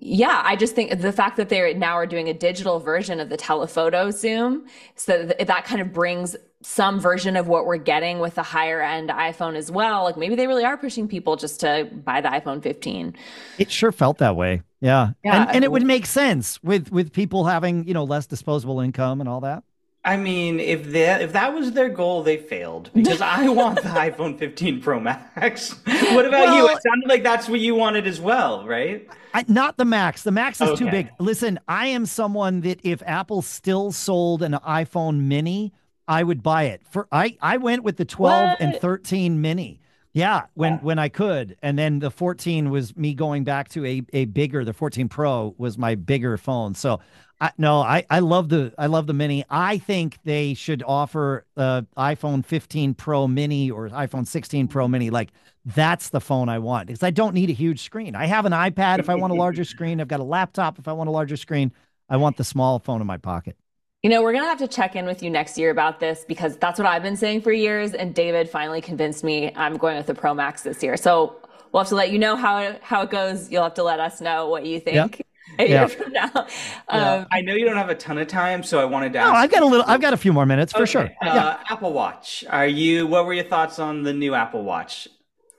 yeah, 0.00 0.42
I 0.44 0.56
just 0.56 0.74
think 0.74 1.00
the 1.00 1.12
fact 1.12 1.36
that 1.36 1.48
they 1.48 1.74
now 1.74 1.94
are 1.94 2.06
doing 2.06 2.28
a 2.28 2.34
digital 2.34 2.80
version 2.80 3.20
of 3.20 3.28
the 3.28 3.36
telephoto 3.36 4.10
zoom, 4.10 4.66
so 4.96 5.24
that, 5.24 5.46
that 5.46 5.64
kind 5.64 5.80
of 5.80 5.92
brings 5.92 6.36
some 6.62 6.98
version 6.98 7.36
of 7.36 7.46
what 7.46 7.66
we're 7.66 7.76
getting 7.76 8.18
with 8.18 8.34
the 8.34 8.42
higher 8.42 8.80
end 8.80 9.10
iPhone 9.10 9.54
as 9.54 9.70
well. 9.70 10.02
Like 10.04 10.16
maybe 10.16 10.34
they 10.34 10.48
really 10.48 10.64
are 10.64 10.76
pushing 10.76 11.06
people 11.06 11.36
just 11.36 11.60
to 11.60 11.88
buy 11.92 12.20
the 12.20 12.28
iPhone 12.28 12.62
15. 12.62 13.14
It 13.58 13.70
sure 13.70 13.92
felt 13.92 14.18
that 14.18 14.34
way. 14.34 14.62
Yeah. 14.80 15.10
yeah. 15.22 15.42
And, 15.42 15.56
and 15.56 15.64
it 15.64 15.70
would 15.70 15.84
make 15.84 16.06
sense 16.06 16.60
with 16.62 16.90
with 16.90 17.12
people 17.12 17.44
having, 17.44 17.86
you 17.86 17.94
know, 17.94 18.04
less 18.04 18.26
disposable 18.26 18.80
income 18.80 19.20
and 19.20 19.28
all 19.28 19.40
that. 19.42 19.62
I 20.06 20.16
mean, 20.16 20.60
if 20.60 20.92
that 20.92 21.20
if 21.20 21.32
that 21.32 21.52
was 21.52 21.72
their 21.72 21.88
goal, 21.88 22.22
they 22.22 22.36
failed 22.36 22.90
because 22.94 23.20
I 23.20 23.48
want 23.48 23.82
the 23.82 23.88
iPhone 23.88 24.38
15 24.38 24.80
Pro 24.80 25.00
Max. 25.00 25.72
what 25.84 26.24
about 26.24 26.46
well, 26.46 26.56
you? 26.56 26.68
It 26.68 26.80
sounded 26.80 27.08
like 27.08 27.24
that's 27.24 27.48
what 27.48 27.58
you 27.58 27.74
wanted 27.74 28.06
as 28.06 28.20
well, 28.20 28.64
right? 28.64 29.06
I, 29.34 29.44
not 29.48 29.76
the 29.76 29.84
Max. 29.84 30.22
The 30.22 30.30
Max 30.30 30.60
is 30.60 30.70
okay. 30.70 30.84
too 30.84 30.90
big. 30.90 31.10
Listen, 31.18 31.58
I 31.66 31.88
am 31.88 32.06
someone 32.06 32.60
that 32.60 32.80
if 32.84 33.02
Apple 33.04 33.42
still 33.42 33.90
sold 33.90 34.42
an 34.42 34.52
iPhone 34.52 35.22
Mini, 35.22 35.72
I 36.06 36.22
would 36.22 36.40
buy 36.40 36.64
it. 36.64 36.82
For 36.88 37.08
I 37.10 37.36
I 37.42 37.56
went 37.56 37.82
with 37.82 37.96
the 37.96 38.04
12 38.04 38.50
what? 38.50 38.60
and 38.60 38.76
13 38.76 39.40
Mini. 39.40 39.80
Yeah, 40.12 40.44
when 40.54 40.74
yeah. 40.74 40.78
when 40.78 40.98
I 40.98 41.10
could, 41.10 41.56
and 41.62 41.78
then 41.78 41.98
the 41.98 42.10
14 42.10 42.70
was 42.70 42.96
me 42.96 43.12
going 43.12 43.44
back 43.44 43.68
to 43.70 43.84
a 43.84 44.02
a 44.14 44.24
bigger. 44.24 44.64
The 44.64 44.72
14 44.72 45.08
Pro 45.08 45.54
was 45.58 45.76
my 45.76 45.94
bigger 45.94 46.38
phone. 46.38 46.74
So, 46.74 47.00
I, 47.40 47.52
no, 47.58 47.80
I 47.80 48.04
I 48.08 48.20
love 48.20 48.48
the 48.48 48.72
I 48.78 48.86
love 48.86 49.06
the 49.06 49.12
Mini. 49.12 49.44
I 49.50 49.78
think 49.78 50.18
they 50.24 50.54
should 50.54 50.82
offer 50.86 51.44
uh 51.56 51.82
iPhone 51.96 52.44
15 52.44 52.94
Pro 52.94 53.28
Mini 53.28 53.70
or 53.70 53.90
iPhone 53.90 54.26
16 54.26 54.68
Pro 54.68 54.88
Mini. 54.88 55.10
Like 55.10 55.30
that's 55.64 56.08
the 56.10 56.20
phone 56.20 56.48
I 56.48 56.58
want 56.58 56.86
because 56.86 57.02
I 57.02 57.10
don't 57.10 57.34
need 57.34 57.50
a 57.50 57.54
huge 57.54 57.82
screen. 57.82 58.14
I 58.14 58.26
have 58.26 58.46
an 58.46 58.52
iPad 58.52 59.00
if 59.00 59.10
I 59.10 59.16
want 59.16 59.32
a 59.32 59.36
larger 59.36 59.64
screen. 59.74 60.00
I've 60.00 60.08
got 60.08 60.20
a 60.20 60.24
laptop 60.24 60.78
if 60.78 60.88
I 60.88 60.92
want 60.92 61.08
a 61.08 61.12
larger 61.12 61.36
screen. 61.36 61.72
I 62.08 62.16
want 62.16 62.36
the 62.36 62.44
small 62.44 62.78
phone 62.78 63.00
in 63.00 63.06
my 63.06 63.18
pocket. 63.18 63.56
You 64.02 64.10
know, 64.10 64.22
we're 64.22 64.32
going 64.32 64.44
to 64.44 64.48
have 64.48 64.58
to 64.58 64.68
check 64.68 64.94
in 64.94 65.04
with 65.06 65.22
you 65.22 65.30
next 65.30 65.58
year 65.58 65.70
about 65.70 65.98
this 65.98 66.24
because 66.28 66.56
that's 66.58 66.78
what 66.78 66.86
I've 66.86 67.02
been 67.02 67.16
saying 67.16 67.40
for 67.40 67.50
years. 67.50 67.92
And 67.92 68.14
David 68.14 68.48
finally 68.48 68.80
convinced 68.80 69.24
me 69.24 69.52
I'm 69.56 69.76
going 69.76 69.96
with 69.96 70.06
the 70.06 70.14
Pro 70.14 70.32
Max 70.32 70.62
this 70.62 70.82
year. 70.82 70.96
So 70.96 71.36
we'll 71.72 71.82
have 71.82 71.88
to 71.88 71.96
let 71.96 72.12
you 72.12 72.18
know 72.20 72.36
how, 72.36 72.76
how 72.82 73.02
it 73.02 73.10
goes. 73.10 73.50
You'll 73.50 73.64
have 73.64 73.74
to 73.74 73.82
let 73.82 73.98
us 73.98 74.20
know 74.20 74.48
what 74.48 74.64
you 74.64 74.78
think. 74.78 75.18
Yep. 75.18 75.26
A 75.58 75.68
year 75.68 75.88
from 75.88 76.12
now. 76.12 76.30
Yeah. 76.34 77.14
Um, 77.14 77.26
I 77.30 77.40
know 77.40 77.54
you 77.54 77.64
don't 77.64 77.76
have 77.76 77.88
a 77.88 77.94
ton 77.94 78.18
of 78.18 78.26
time, 78.28 78.62
so 78.62 78.80
I 78.80 78.84
wanted 78.84 79.12
to. 79.14 79.20
No, 79.20 79.32
I've 79.32 79.50
got 79.50 79.62
a 79.62 79.66
little. 79.66 79.84
I've 79.86 80.00
got 80.00 80.12
a 80.12 80.16
few 80.16 80.32
more 80.32 80.46
minutes 80.46 80.72
for 80.72 80.86
sure. 80.86 81.04
Uh, 81.04 81.08
yeah. 81.22 81.58
Apple 81.68 81.92
Watch. 81.92 82.44
Are 82.50 82.66
you? 82.66 83.06
What 83.06 83.26
were 83.26 83.34
your 83.34 83.44
thoughts 83.44 83.78
on 83.78 84.02
the 84.02 84.12
new 84.12 84.34
Apple 84.34 84.64
Watch? 84.64 85.08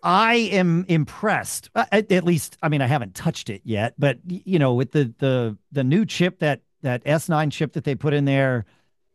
I 0.03 0.35
am 0.35 0.85
impressed. 0.87 1.69
Uh, 1.75 1.85
at, 1.91 2.11
at, 2.11 2.23
least, 2.23 2.57
I 2.61 2.69
mean, 2.69 2.81
I 2.81 2.87
haven't 2.87 3.15
touched 3.15 3.49
it 3.49 3.61
yet, 3.65 3.95
but 3.97 4.19
you 4.25 4.59
know, 4.59 4.73
with 4.73 4.91
the 4.91 5.13
the 5.19 5.57
the 5.71 5.83
new 5.83 6.05
chip 6.05 6.39
that 6.39 6.61
that 6.83 7.03
S9 7.03 7.51
chip 7.51 7.73
that 7.73 7.83
they 7.83 7.95
put 7.95 8.13
in 8.13 8.25
there, 8.25 8.65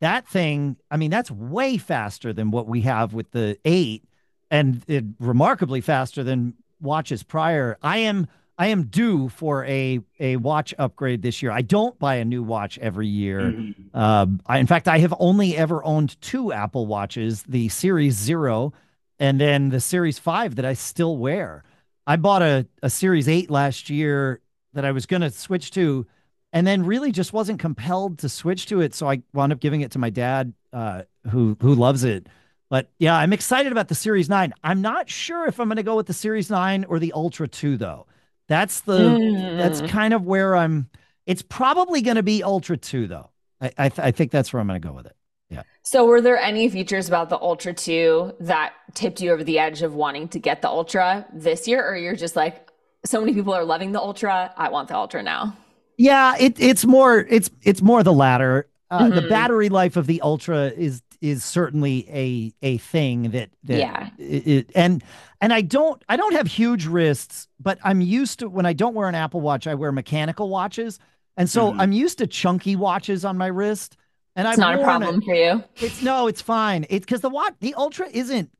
that 0.01 0.27
thing, 0.27 0.77
I 0.91 0.97
mean, 0.97 1.11
that's 1.11 1.31
way 1.31 1.79
faster 1.79 2.33
than 2.33 2.51
what 2.51 2.66
we 2.66 2.81
have 2.83 3.14
with 3.14 3.31
the 3.31 3.57
8 3.64 4.05
and 4.51 4.83
it, 4.87 5.05
remarkably 5.18 5.81
faster 5.81 6.23
than 6.23 6.55
watches 6.81 7.23
prior. 7.23 7.79
I 7.83 7.99
am 7.99 8.27
I 8.59 8.68
am 8.68 8.84
due 8.84 9.28
for 9.28 9.64
a 9.64 10.00
a 10.20 10.36
watch 10.36 10.74
upgrade 10.78 11.22
this 11.22 11.42
year. 11.42 11.50
I 11.50 11.62
don't 11.62 11.98
buy 11.98 12.16
a 12.16 12.24
new 12.24 12.42
watch 12.42 12.78
every 12.78 13.09
year. 13.09 13.40
Mm-hmm. 13.40 13.96
Um, 13.98 14.40
I, 14.46 14.59
in 14.59 14.66
fact, 14.66 14.88
I 14.88 14.98
have 14.98 15.14
only 15.18 15.57
ever 15.57 15.84
owned 15.84 16.20
two 16.20 16.53
Apple 16.53 16.86
watches: 16.86 17.42
the 17.44 17.68
Series 17.68 18.14
Zero, 18.14 18.72
and 19.18 19.40
then 19.40 19.70
the 19.70 19.80
Series 19.80 20.18
Five 20.18 20.57
that 20.57 20.64
I 20.64 20.74
still 20.74 21.16
wear. 21.16 21.64
I 22.07 22.16
bought 22.16 22.42
a 22.42 22.66
a 22.82 22.90
Series 22.90 23.28
Eight 23.28 23.50
last 23.50 23.88
year 23.88 24.40
that 24.74 24.84
I 24.84 24.92
was 24.92 25.07
going 25.07 25.22
to 25.22 25.30
switch 25.30 25.70
to, 25.72 26.07
and 26.53 26.66
then 26.66 26.84
really 26.84 27.11
just 27.11 27.32
wasn't 27.32 27.59
compelled 27.59 28.18
to 28.18 28.28
switch 28.28 28.66
to 28.66 28.80
it. 28.80 28.94
So 28.94 29.09
I 29.09 29.22
wound 29.32 29.53
up 29.53 29.61
giving 29.61 29.80
it 29.80 29.92
to 29.92 29.98
my 29.98 30.11
dad, 30.11 30.53
uh, 30.72 31.03
who 31.30 31.57
who 31.61 31.74
loves 31.74 32.05
it. 32.05 32.26
But 32.68 32.90
yeah, 32.98 33.16
I'm 33.16 33.32
excited 33.32 33.72
about 33.72 33.88
the 33.88 33.94
Series 33.94 34.28
Nine. 34.28 34.55
I'm 34.62 34.82
not 34.82 35.09
sure 35.11 35.46
if 35.46 35.61
I'm 35.61 35.68
going 35.68 35.76
to 35.76 35.82
go 35.82 35.96
with 35.96 36.07
the 36.07 36.14
Series 36.14 36.48
Nine 36.50 36.84
or 36.84 36.98
the 36.98 37.12
Ultra 37.12 37.48
Two 37.48 37.76
though. 37.76 38.07
That's 38.53 38.82
the 38.82 38.98
mm. 38.98 39.57
that's 39.57 39.80
kind 39.90 40.12
of 40.12 40.26
where 40.26 40.55
I'm. 40.55 40.90
It's 41.24 41.40
probably 41.40 42.03
going 42.03 42.16
to 42.16 42.22
be 42.22 42.42
Ultra 42.42 42.76
Two 42.76 43.07
though. 43.07 43.30
I 43.62 43.72
I, 43.78 43.88
th- 43.88 44.07
I 44.07 44.11
think 44.11 44.30
that's 44.30 44.53
where 44.53 44.61
I'm 44.61 44.66
going 44.66 44.80
to 44.80 44.86
go 44.86 44.92
with 44.92 45.07
it. 45.07 45.16
Yeah. 45.48 45.62
So, 45.82 46.05
were 46.05 46.20
there 46.20 46.38
any 46.38 46.68
features 46.68 47.09
about 47.09 47.28
the 47.28 47.38
Ultra 47.38 47.74
2 47.74 48.36
that 48.40 48.72
tipped 48.94 49.20
you 49.20 49.32
over 49.32 49.44
the 49.44 49.59
edge 49.59 49.82
of 49.82 49.94
wanting 49.94 50.28
to 50.28 50.38
get 50.38 50.62
the 50.62 50.68
Ultra 50.68 51.26
this 51.32 51.68
year? 51.68 51.86
Or 51.86 51.94
you're 51.94 52.16
just 52.16 52.36
like, 52.36 52.70
so 53.05 53.20
many 53.20 53.34
people 53.34 53.53
are 53.53 53.64
loving 53.64 53.92
the 53.92 54.00
Ultra. 54.00 54.53
I 54.57 54.70
want 54.70 54.88
the 54.88 54.96
Ultra 54.96 55.22
now. 55.22 55.57
Yeah, 55.98 56.36
it, 56.38 56.59
it's 56.59 56.86
more 56.86 57.18
it's 57.18 57.50
it's 57.62 57.82
more 57.82 58.03
the 58.03 58.12
latter. 58.12 58.68
Uh, 58.90 59.05
mm-hmm. 59.05 59.14
The 59.14 59.22
battery 59.22 59.68
life 59.68 59.96
of 59.96 60.07
the 60.07 60.20
Ultra 60.22 60.68
is 60.68 61.03
is 61.23 61.45
certainly 61.45 62.07
a 62.11 62.53
a 62.62 62.79
thing 62.79 63.31
that, 63.31 63.51
that 63.64 63.79
yeah 63.79 64.11
it, 64.18 64.47
it, 64.47 64.70
and 64.75 65.03
and 65.41 65.53
I 65.53 65.62
don't 65.62 66.03
I 66.09 66.16
don't 66.16 66.35
have 66.35 66.47
huge 66.47 66.87
wrists, 66.87 67.49
but 67.59 67.79
I'm 67.83 68.01
used 68.01 68.41
to 68.41 68.49
when 68.49 68.66
I 68.66 68.75
don't 68.75 68.95
wear 68.95 69.09
an 69.09 69.14
Apple 69.14 69.41
Watch, 69.41 69.66
I 69.66 69.75
wear 69.75 69.93
mechanical 69.93 70.49
watches, 70.49 70.99
and 71.37 71.49
so 71.49 71.70
mm-hmm. 71.70 71.81
I'm 71.81 71.93
used 71.93 72.18
to 72.18 72.27
chunky 72.27 72.77
watches 72.77 73.25
on 73.25 73.39
my 73.39 73.47
wrist. 73.47 73.97
And 74.35 74.49
it's 74.49 74.55
I've 74.55 74.61
not 74.61 74.81
a 74.81 74.83
problem 74.83 75.18
it. 75.18 75.25
for 75.25 75.35
you. 75.35 75.62
It's 75.77 76.03
no, 76.03 76.27
it's 76.27 76.41
fine. 76.41 76.87
It's 76.89 77.05
because 77.05 77.20
the 77.20 77.29
watch 77.31 77.55
the 77.61 77.75
Ultra 77.75 78.09
isn't 78.11 78.51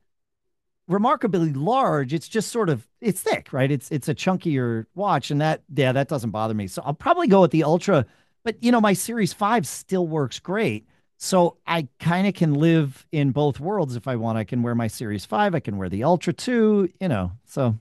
remarkably 0.87 1.53
large. 1.53 2.13
It's 2.13 2.29
just 2.29 2.51
sort 2.51 2.69
of 2.69 2.87
it's 3.01 3.21
thick, 3.21 3.53
right? 3.53 3.71
It's 3.71 3.91
it's 3.91 4.09
a 4.09 4.15
chunkier 4.15 4.87
watch, 4.95 5.31
and 5.31 5.41
that 5.41 5.63
yeah, 5.75 5.93
that 5.93 6.09
doesn't 6.09 6.31
bother 6.31 6.55
me. 6.55 6.67
So 6.67 6.83
I'll 6.85 6.95
probably 6.95 7.27
go 7.27 7.41
with 7.41 7.51
the 7.51 7.65
Ultra. 7.65 8.07
But 8.45 8.63
you 8.63 8.71
know, 8.73 8.81
my 8.81 8.93
Series 8.93 9.33
Five 9.33 9.67
still 9.67 10.07
works 10.07 10.39
great. 10.39 10.87
So 11.23 11.57
I 11.69 11.87
kind 12.01 12.27
of 12.27 12.35
can 12.35 12.55
live 12.55 13.07
in 13.13 13.31
both 13.31 13.61
worlds 13.61 13.95
if 13.95 14.09
I 14.09 14.17
want. 14.17 14.39
I 14.39 14.43
can 14.43 14.61
wear 14.61 14.75
my 14.75 14.89
Series 14.89 15.25
Five. 15.25 15.55
I 15.55 15.61
can 15.61 15.77
wear 15.77 15.89
the 15.89 16.03
Ultra 16.03 16.33
Two. 16.33 16.89
You 17.01 17.07
know, 17.07 17.31
so. 17.45 17.79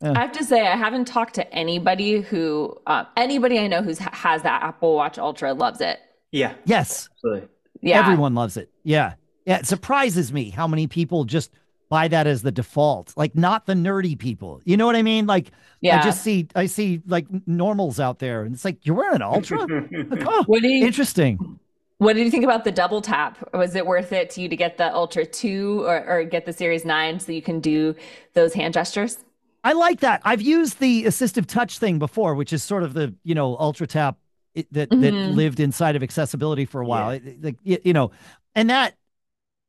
Yeah. 0.00 0.12
I 0.12 0.20
have 0.20 0.32
to 0.32 0.44
say, 0.44 0.66
I 0.66 0.76
haven't 0.76 1.06
talked 1.06 1.34
to 1.34 1.52
anybody 1.52 2.20
who, 2.20 2.76
uh, 2.86 3.04
anybody 3.16 3.58
I 3.58 3.66
know 3.66 3.82
who 3.82 3.94
has 4.12 4.42
that 4.42 4.62
Apple 4.62 4.94
Watch 4.94 5.18
Ultra 5.18 5.54
loves 5.54 5.80
it. 5.80 5.98
Yeah. 6.30 6.54
Yes. 6.66 7.08
Absolutely. 7.12 7.48
Yeah. 7.80 7.98
Everyone 8.00 8.34
loves 8.34 8.56
it. 8.56 8.70
Yeah. 8.84 9.14
Yeah. 9.44 9.58
It 9.58 9.66
surprises 9.66 10.32
me 10.32 10.50
how 10.50 10.68
many 10.68 10.86
people 10.86 11.24
just 11.24 11.50
buy 11.88 12.06
that 12.08 12.26
as 12.26 12.42
the 12.42 12.52
default, 12.52 13.12
like 13.16 13.34
not 13.34 13.66
the 13.66 13.74
nerdy 13.74 14.16
people. 14.18 14.60
You 14.64 14.76
know 14.76 14.86
what 14.86 14.96
I 14.96 15.02
mean? 15.02 15.26
Like, 15.26 15.50
yeah. 15.80 16.00
I 16.00 16.02
just 16.02 16.22
see, 16.22 16.48
I 16.54 16.66
see 16.66 17.02
like 17.06 17.26
normals 17.46 17.98
out 17.98 18.18
there, 18.18 18.42
and 18.44 18.54
it's 18.54 18.64
like 18.64 18.84
you're 18.86 18.96
wearing 18.96 19.16
an 19.16 19.22
ultra. 19.22 19.58
like, 20.08 20.24
oh, 20.26 20.44
what 20.46 20.62
do 20.62 20.68
you, 20.68 20.86
interesting. 20.86 21.58
What 21.98 22.14
did 22.14 22.24
you 22.24 22.30
think 22.30 22.44
about 22.44 22.64
the 22.64 22.72
double 22.72 23.00
tap? 23.00 23.38
Was 23.54 23.74
it 23.74 23.86
worth 23.86 24.12
it 24.12 24.30
to 24.30 24.40
you 24.40 24.48
to 24.48 24.56
get 24.56 24.78
the 24.78 24.92
Ultra 24.92 25.24
Two 25.24 25.84
or, 25.84 26.04
or 26.06 26.24
get 26.24 26.44
the 26.44 26.52
Series 26.52 26.84
Nine 26.84 27.20
so 27.20 27.32
you 27.32 27.42
can 27.42 27.60
do 27.60 27.94
those 28.34 28.52
hand 28.52 28.74
gestures? 28.74 29.18
I 29.62 29.72
like 29.72 30.00
that. 30.00 30.20
I've 30.24 30.42
used 30.42 30.78
the 30.78 31.04
assistive 31.04 31.46
touch 31.46 31.78
thing 31.78 31.98
before, 31.98 32.34
which 32.34 32.52
is 32.52 32.62
sort 32.62 32.82
of 32.82 32.94
the 32.94 33.14
you 33.22 33.34
know 33.34 33.56
ultra 33.58 33.86
tap 33.86 34.18
that 34.54 34.90
mm-hmm. 34.90 35.00
that 35.00 35.12
lived 35.12 35.60
inside 35.60 35.96
of 35.96 36.02
accessibility 36.02 36.64
for 36.64 36.80
a 36.80 36.86
while. 36.86 37.14
Yeah. 37.14 37.32
Like 37.40 37.56
you 37.62 37.92
know, 37.92 38.10
and 38.54 38.70
that 38.70 38.96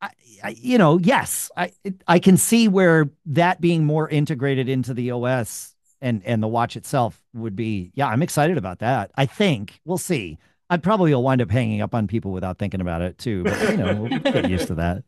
I, 0.02 0.10
I, 0.44 0.50
you 0.50 0.78
know, 0.78 0.98
yes, 0.98 1.50
I 1.56 1.72
I 2.08 2.20
can 2.20 2.38
see 2.38 2.68
where 2.68 3.10
that 3.28 3.62
being 3.62 3.86
more 3.86 4.10
integrated 4.10 4.68
into 4.68 4.94
the 4.94 5.12
OS 5.12 5.76
and 6.02 6.22
and 6.26 6.44
the 6.44 6.48
watch 6.48 6.76
itself 6.76 7.22
would 7.34 7.56
be. 7.56 7.92
Yeah, 7.96 8.08
I'm 8.08 8.22
excited 8.22 8.58
about 8.58 8.80
that. 8.80 9.12
I 9.16 9.26
think 9.26 9.80
we'll 9.86 9.98
see. 9.98 10.38
I 10.70 10.78
probably 10.78 11.14
will 11.14 11.24
wind 11.24 11.42
up 11.42 11.52
hanging 11.52 11.82
up 11.82 11.94
on 11.94 12.08
people 12.08 12.32
without 12.32 12.58
thinking 12.58 12.82
about 12.82 13.02
it 13.02 13.18
too. 13.18 13.44
But 13.44 13.72
you 13.72 13.78
know, 13.78 13.96
we'll 13.96 14.20
get 14.20 14.50
used 14.50 14.68
to 14.68 14.76
that. 14.76 15.04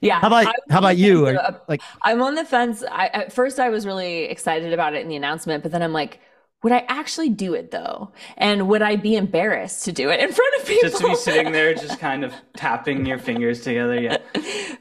Yeah. 0.00 0.20
How 0.20 0.26
about 0.28 0.46
I 0.46 0.50
was 0.50 0.54
how 0.70 0.78
about 0.78 0.96
you? 0.96 1.26
fence, 1.26 1.38
Are- 1.38 1.62
like, 1.68 1.82
I'm 2.02 2.22
on 2.22 2.34
the 2.34 2.44
fence. 2.44 2.82
I, 2.90 3.06
at 3.08 3.32
first, 3.32 3.58
I 3.58 3.68
was 3.70 3.86
really 3.86 4.24
excited 4.24 4.72
about 4.72 4.94
it 4.94 5.02
in 5.02 5.08
the 5.08 5.16
announcement, 5.16 5.62
but 5.62 5.72
then 5.72 5.82
I'm 5.82 5.92
like, 5.92 6.20
would 6.62 6.72
I 6.72 6.84
actually 6.88 7.30
do 7.30 7.54
it 7.54 7.70
though? 7.70 8.12
And 8.36 8.68
would 8.68 8.82
I 8.82 8.96
be 8.96 9.16
embarrassed 9.16 9.84
to 9.86 9.92
do 9.92 10.10
it 10.10 10.20
in 10.20 10.30
front 10.32 10.60
of 10.60 10.66
people? 10.66 10.90
Just 10.90 11.00
to 11.02 11.08
be 11.08 11.14
sitting 11.16 11.52
there, 11.52 11.72
just 11.74 11.98
kind 11.98 12.22
of 12.22 12.34
tapping 12.54 13.06
your 13.06 13.18
fingers 13.18 13.62
together. 13.62 13.98
Yeah. 13.98 14.18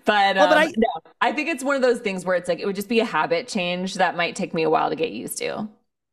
but, 0.06 0.36
Well, 0.36 0.50
but 0.50 0.52
um, 0.52 0.58
I- 0.58 0.74
no, 0.76 0.88
I 1.22 1.32
think 1.32 1.48
it's 1.48 1.64
one 1.64 1.78
of 1.78 1.82
those 1.82 2.00
things 2.00 2.26
where 2.26 2.36
it's 2.36 2.50
like 2.50 2.60
it 2.60 2.66
would 2.66 2.76
just 2.76 2.90
be 2.90 3.00
a 3.00 3.06
habit 3.06 3.48
change 3.48 3.94
that 3.96 4.18
might 4.18 4.36
take 4.36 4.54
me 4.54 4.64
a 4.64 4.70
while 4.70 4.90
to 4.90 4.96
get 4.98 5.12
used 5.12 5.38
to. 5.40 5.70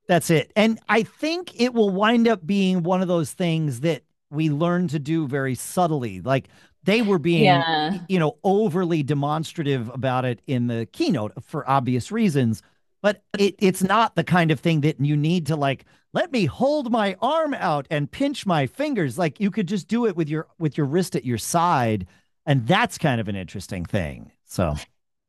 That's 0.09 0.31
it. 0.31 0.53
And 0.55 0.79
I 0.89 1.03
think 1.03 1.61
it 1.61 1.75
will 1.75 1.91
wind 1.91 2.29
up 2.29 2.47
being 2.47 2.83
one 2.83 3.03
of 3.03 3.09
those 3.09 3.33
things 3.33 3.81
that 3.81 4.03
we 4.31 4.51
learn 4.51 4.89
to 4.89 4.99
do 4.99 5.27
very 5.27 5.55
subtly. 5.55 6.21
Like 6.21 6.49
they 6.85 7.03
were 7.03 7.19
being, 7.19 7.45
Yeah. 7.45 7.99
you 8.09 8.19
know, 8.19 8.37
overly 8.45 9.03
demonstrative 9.03 9.89
about 9.93 10.25
it 10.25 10.41
in 10.47 10.69
the 10.69 10.87
keynote 10.93 11.33
for 11.43 11.69
obvious 11.69 12.13
reasons. 12.13 12.63
But 13.03 13.23
it, 13.39 13.57
it's 13.59 13.83
not 13.83 14.15
the 14.17 14.25
kind 14.25 14.51
of 14.51 14.61
thing 14.61 14.81
that 14.83 15.01
you 15.01 15.17
need 15.17 15.47
to 15.47 15.57
like, 15.57 15.85
let 16.13 16.33
me 16.33 16.47
hold 16.47 16.91
my 16.91 17.17
arm 17.21 17.55
out 17.55 17.87
and 17.91 18.11
pinch 18.11 18.47
my 18.47 18.67
fingers. 18.67 19.19
Like 19.19 19.39
you 19.39 19.51
could 19.51 19.69
just 19.69 19.87
do 19.87 20.07
it 20.07 20.17
with 20.17 20.29
your 20.29 20.47
with 20.59 20.79
your 20.79 20.87
wrist 20.87 21.15
at 21.15 21.25
your 21.25 21.39
side. 21.39 22.07
And 22.47 22.67
that's 22.67 22.97
kind 22.97 23.21
of 23.21 23.29
an 23.29 23.37
interesting 23.37 23.85
thing. 23.85 24.31
So 24.45 24.77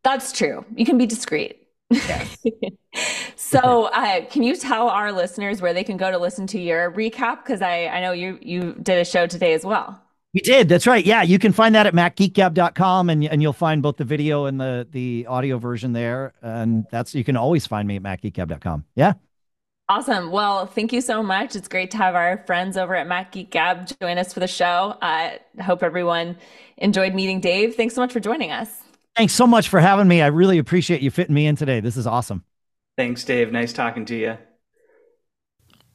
That's 0.04 0.32
true. 0.32 0.64
You 0.76 0.86
can 0.86 0.98
be 0.98 1.06
discreet. 1.06 1.66
so, 3.36 3.86
uh, 3.86 4.26
can 4.26 4.44
you 4.44 4.56
tell 4.56 4.90
our 4.90 5.12
listeners 5.12 5.62
where 5.62 5.74
they 5.74 5.84
can 5.84 5.98
go 5.98 6.12
to 6.12 6.18
listen 6.18 6.48
to 6.48 6.60
your 6.60 6.92
recap? 6.92 7.44
Because 7.44 7.62
I, 7.62 7.88
I 7.88 8.02
know 8.02 8.12
you 8.12 8.38
you 8.42 8.74
did 8.82 9.00
a 9.00 9.06
show 9.06 9.28
today 9.28 9.54
as 9.54 9.66
well. 9.66 10.02
We 10.34 10.42
did. 10.42 10.70
That's 10.70 10.86
right. 10.86 11.06
Yeah, 11.06 11.24
you 11.24 11.40
can 11.40 11.54
find 11.54 11.74
that 11.76 11.88
at 11.88 11.94
macgeekgab.com 11.94 13.10
and 13.10 13.24
and 13.24 13.42
you'll 13.42 13.54
find 13.54 13.82
both 13.82 13.98
the 13.98 14.04
video 14.04 14.46
and 14.46 14.60
the 14.60 14.88
the 14.92 15.26
audio 15.28 15.58
version 15.58 15.94
there. 15.94 16.34
And 16.42 16.86
that's 16.92 17.16
you 17.16 17.24
can 17.24 17.38
always 17.38 17.66
find 17.66 17.88
me 17.88 17.96
at 17.96 18.04
macgeekgab.com. 18.04 18.86
Yeah. 18.96 19.14
Awesome. 19.90 20.32
Well, 20.32 20.66
thank 20.66 20.92
you 20.92 21.00
so 21.00 21.24
much. 21.24 21.56
It's 21.56 21.70
great 21.70 21.92
to 21.92 21.98
have 21.98 22.14
our 22.14 22.44
friends 22.46 22.76
over 22.76 22.94
at 22.94 23.08
Mac 23.08 23.32
Geek 23.32 23.52
Gab 23.52 23.90
join 24.02 24.18
us 24.18 24.34
for 24.34 24.42
the 24.42 24.48
show. 24.48 24.98
I 25.02 25.40
uh, 25.58 25.64
hope 25.64 25.82
everyone 25.82 26.38
enjoyed 26.76 27.16
meeting 27.16 27.40
Dave. 27.40 27.76
Thanks 27.76 27.96
so 27.96 28.02
much 28.02 28.12
for 28.12 28.20
joining 28.20 28.52
us. 28.52 28.84
Thanks 29.18 29.34
so 29.34 29.47
much 29.47 29.70
for 29.70 29.80
having 29.80 30.07
me. 30.07 30.22
I 30.22 30.28
really 30.28 30.59
appreciate 30.59 31.01
you 31.01 31.09
fitting 31.09 31.34
me 31.34 31.47
in 31.47 31.55
today. 31.55 31.80
This 31.80 31.97
is 31.97 32.05
awesome. 32.05 32.43
Thanks, 32.97 33.24
Dave. 33.24 33.51
Nice 33.51 33.74
talking 33.74 34.05
to 34.05 34.15
you. 34.15 34.38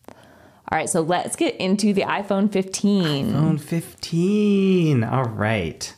All 0.09 0.79
right, 0.79 0.89
so 0.89 1.03
let's 1.03 1.37
get 1.37 1.55
into 1.57 1.93
the 1.93 2.03
iPhone 2.03 2.51
15. 2.51 3.33
iPhone 3.33 3.61
15. 3.61 5.05
All 5.05 5.25
right. 5.25 5.95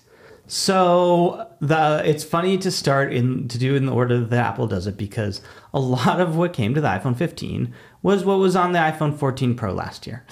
So 0.47 1.49
the 1.61 2.03
it's 2.05 2.25
funny 2.25 2.59
to 2.59 2.71
start 2.71 3.13
in 3.13 3.49
to 3.49 3.59
do 3.59 3.75
in 3.75 3.87
the 3.87 3.93
order 3.93 4.21
that 4.23 4.47
Apple 4.47 4.67
does 4.67 4.87
it 4.87 4.99
because 4.99 5.41
a 5.73 5.81
lot 5.81 6.21
of 6.21 6.37
what 6.37 6.53
came 6.53 6.75
to 6.75 6.81
the 6.83 6.89
iPhone 6.89 7.17
15 7.17 7.73
was 8.03 8.25
what 8.27 8.39
was 8.39 8.55
on 8.55 8.73
the 8.73 8.79
iPhone 8.79 9.17
14 9.17 9.55
Pro 9.55 9.73
last 9.73 10.07
year. 10.07 10.27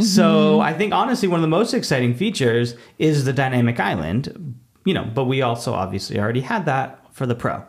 So 0.00 0.52
mm-hmm. 0.54 0.62
I 0.62 0.72
think 0.72 0.94
honestly 0.94 1.28
one 1.28 1.40
of 1.40 1.42
the 1.42 1.48
most 1.48 1.74
exciting 1.74 2.14
features 2.14 2.74
is 2.98 3.26
the 3.26 3.32
dynamic 3.34 3.78
island, 3.78 4.58
you 4.84 4.94
know, 4.94 5.04
but 5.04 5.24
we 5.24 5.42
also 5.42 5.72
obviously 5.72 6.18
already 6.18 6.40
had 6.40 6.66
that 6.66 7.06
for 7.12 7.26
the 7.26 7.34
Pro. 7.34 7.64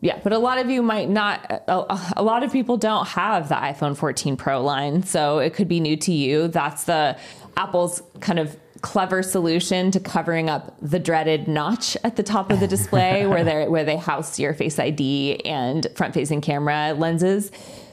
Yeah, 0.00 0.20
but 0.22 0.32
a 0.32 0.38
lot 0.38 0.58
of 0.58 0.68
you 0.68 0.82
might 0.82 1.08
not, 1.08 1.50
a, 1.50 2.12
a 2.16 2.22
lot 2.22 2.42
of 2.42 2.52
people 2.52 2.76
don't 2.76 3.08
have 3.08 3.48
the 3.48 3.54
iPhone 3.54 3.96
14 3.96 4.36
Pro 4.36 4.62
line. 4.62 5.02
So 5.02 5.38
it 5.38 5.54
could 5.54 5.68
be 5.68 5.80
new 5.80 5.96
to 5.96 6.12
you. 6.12 6.48
That's 6.48 6.84
the 6.84 7.18
Apple's 7.56 8.02
kind 8.20 8.38
of 8.38 8.56
clever 8.82 9.22
solution 9.22 9.90
to 9.90 9.98
covering 9.98 10.50
up 10.50 10.76
the 10.82 10.98
dreaded 10.98 11.48
notch 11.48 11.96
at 12.04 12.16
the 12.16 12.22
top 12.22 12.52
of 12.52 12.60
the 12.60 12.68
display 12.68 13.26
where 13.28 13.42
they 13.42 13.66
where 13.66 13.84
they 13.84 13.96
house 13.96 14.38
your 14.38 14.52
face 14.52 14.78
ID 14.78 15.40
and 15.46 15.86
front 15.94 16.12
facing 16.12 16.42
camera 16.42 16.92
lenses. 16.92 17.50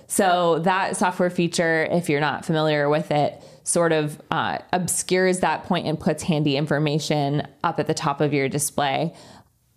So 0.08 0.60
that 0.60 0.98
software 0.98 1.30
feature, 1.30 1.88
if 1.90 2.10
you're 2.10 2.20
not 2.20 2.46
familiar 2.46 2.90
with 2.90 3.12
it, 3.12 3.42
sort 3.64 3.92
of 3.92 4.22
uh, 4.32 4.58
obscures 4.74 5.40
that 5.40 5.64
point 5.64 5.88
and 5.88 6.00
puts 6.00 6.24
handy 6.24 6.58
information 6.58 7.48
up 7.64 7.80
at 7.80 7.88
the 7.88 7.94
top 7.94 8.22
of 8.22 8.34
your 8.34 8.50
display. 8.50 9.14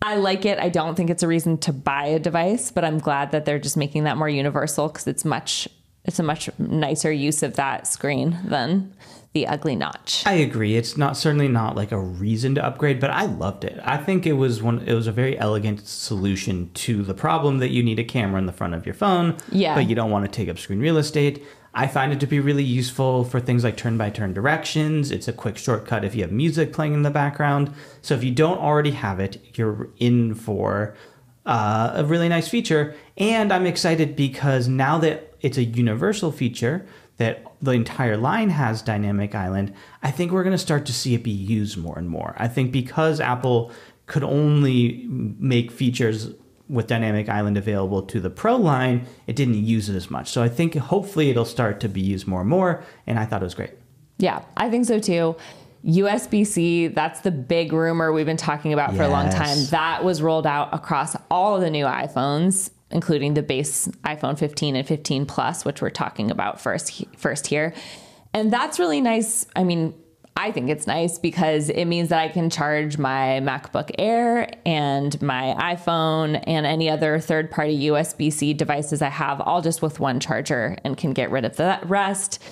I 0.03 0.17
like 0.17 0.45
it. 0.45 0.59
I 0.59 0.69
don't 0.69 0.95
think 0.95 1.11
it's 1.11 1.23
a 1.23 1.29
reason 1.29 1.57
to 1.59 1.73
buy 1.73 2.07
a 2.07 2.19
device, 2.19 2.71
but 2.71 2.85
I'm 2.85 2.99
glad 2.99 3.33
that 3.33 3.45
they're 3.45 3.59
just 3.59 3.77
making 3.77 4.05
that 4.05 4.17
more 4.17 4.29
universal 4.29 4.89
because 4.89 5.07
it's 5.07 5.25
much 5.25 5.69
it's 6.05 6.21
a 6.21 6.23
much 6.23 6.49
nicer 6.59 7.11
use 7.11 7.43
of 7.43 7.57
that 7.57 7.85
screen 7.89 8.39
than 8.45 8.95
the 9.33 9.45
ugly 9.49 9.75
notch. 9.75 10.23
I 10.25 10.35
agree. 10.35 10.77
It's 10.77 10.97
not 10.97 11.17
certainly 11.17 11.49
not 11.49 11.75
like 11.75 11.91
a 11.91 11.99
reason 11.99 12.55
to 12.55 12.65
upgrade, 12.65 13.01
but 13.01 13.11
I 13.11 13.25
loved 13.27 13.65
it. 13.65 13.81
I 13.83 13.97
think 13.97 14.25
it 14.25 14.35
was 14.35 14.63
one. 14.63 14.81
It 14.87 14.95
was 14.95 15.09
a 15.09 15.13
very 15.13 15.37
elegant 15.39 15.87
solution 15.89 16.71
to 16.75 17.03
the 17.03 17.13
problem 17.15 17.59
that 17.59 17.71
you 17.71 17.83
need 17.83 17.99
a 17.99 18.05
camera 18.05 18.39
in 18.39 18.47
the 18.47 18.53
front 18.53 18.75
of 18.75 18.87
your 18.87 18.95
phone, 18.95 19.37
Yeah. 19.51 19.75
but 19.75 19.89
you 19.89 19.97
don't 19.97 20.11
want 20.13 20.25
to 20.25 20.31
take 20.31 20.49
up 20.49 20.59
screen 20.59 20.79
real 20.79 20.97
estate. 20.97 21.43
I 21.79 21.87
find 21.87 22.11
it 22.11 22.21
to 22.21 22.27
be 22.27 22.41
really 22.41 22.65
useful 22.65 23.23
for 23.23 23.39
things 23.39 23.63
like 23.63 23.77
turn-by-turn 23.77 24.33
directions. 24.33 25.11
It's 25.11 25.29
a 25.29 25.33
quick 25.33 25.59
shortcut 25.59 26.07
if 26.07 26.15
you 26.15 26.23
have 26.23 26.33
music 26.33 26.73
playing 26.73 26.95
in 26.95 27.03
the 27.03 27.11
background. 27.11 27.71
So 28.01 28.15
if 28.15 28.25
you 28.25 28.33
don't 28.33 28.59
already 28.59 28.93
have 28.93 29.21
it, 29.21 29.59
you're 29.59 29.91
in 29.99 30.35
for 30.35 30.97
uh, 31.45 31.93
a 31.95 32.05
really 32.05 32.31
nice 32.31 32.49
feature. 32.49 32.97
And 33.19 33.53
I'm 33.53 33.67
excited 33.67 34.17
because 34.17 34.69
now 34.69 34.97
that 35.01 35.35
it's 35.43 35.59
a 35.59 35.65
universal 35.65 36.33
feature 36.33 36.87
that 37.19 37.45
the 37.61 37.73
entire 37.73 38.17
line 38.17 38.49
has 38.49 38.81
dynamic 38.81 39.35
island, 39.35 39.75
I 40.03 40.11
think 40.11 40.33
we're 40.33 40.45
going 40.45 40.57
to 40.57 40.59
start 40.59 40.87
to 40.87 40.95
see 40.95 41.15
it 41.15 41.23
be 41.23 41.31
used 41.31 41.77
more 41.77 41.99
and 41.99 42.09
more. 42.09 42.35
I 42.39 42.49
think 42.49 42.73
because 42.73 43.21
Apple 43.21 43.71
could 44.07 44.25
only 44.25 45.05
make 45.09 45.71
features 45.71 46.31
with 46.69 46.87
dynamic 46.87 47.29
island 47.29 47.57
available 47.57 48.03
to 48.03 48.21
the 48.21 48.31
pro 48.31 48.57
line, 48.57 49.07
it 49.27 49.37
didn't 49.37 49.55
use 49.55 49.89
it 49.89 49.95
as 49.95 50.11
much. 50.11 50.29
So 50.29 50.43
I 50.43 50.49
think 50.49 50.75
hopefully 50.75 51.31
it'll 51.31 51.45
start 51.45 51.81
to 51.81 51.89
be 51.89 52.01
used 52.01 52.27
more 52.27 52.41
and 52.41 52.51
more. 52.51 52.83
And 53.07 53.19
I 53.19 53.25
thought 53.25 53.43
it 53.43 53.45
was 53.45 53.55
great. 53.55 53.75
Yeah, 54.19 54.43
I 54.57 54.71
think 54.71 54.87
so 54.87 54.99
too. 54.99 55.37
USB 55.85 56.45
C, 56.45 56.89
that's 56.89 57.21
the 57.21 57.31
big 57.31 57.73
rumor 57.73 58.13
we've 58.13 58.27
been 58.27 58.37
talking 58.37 58.73
about 58.73 58.97
for 58.97 59.03
a 59.05 59.09
long 59.09 59.31
time. 59.31 59.57
That 59.71 60.03
was 60.03 60.21
rolled 60.21 60.47
out 60.47 60.75
across 60.75 61.17
all 61.31 61.55
of 61.55 61.61
the 61.61 61.71
new 61.71 61.85
iPhones, 61.85 62.71
including 62.91 63.35
the 63.35 63.43
base 63.43 63.87
iPhone 64.05 64.37
15 64.37 64.75
and 64.75 64.87
15 64.87 65.27
Plus, 65.27 65.65
which 65.65 65.81
we're 65.81 65.91
talking 65.91 66.33
about 66.33 66.61
first 66.61 67.05
first 67.17 67.47
here. 67.47 67.73
And 68.35 68.53
that's 68.53 68.81
really 68.81 69.01
nice. 69.01 69.47
I 69.55 69.63
mean, 69.63 69.95
I 70.39 70.53
think 70.53 70.69
it's 70.69 70.87
nice 70.87 71.19
because 71.19 71.71
it 71.71 71.87
means 71.87 72.11
that 72.11 72.21
I 72.21 72.29
can 72.29 72.51
charge 72.51 72.99
my 72.99 73.41
MacBook 73.43 73.91
Air 73.99 74.51
and 74.67 75.21
my 75.23 75.55
iPhone 75.59 76.43
and 76.47 76.67
any 76.67 76.91
other 76.91 77.19
third 77.19 77.51
party 77.51 77.87
USB 77.87 78.31
C 78.31 78.53
devices 78.53 79.01
I 79.01 79.09
have 79.09 79.41
all 79.41 79.63
just 79.63 79.81
with 79.81 79.99
one 79.99 80.21
charger 80.21 80.77
and 80.85 80.97
can 80.97 81.15
get 81.15 81.31
rid 81.31 81.47
of 81.47 81.57
the 81.57 81.79
rest. 81.85 82.43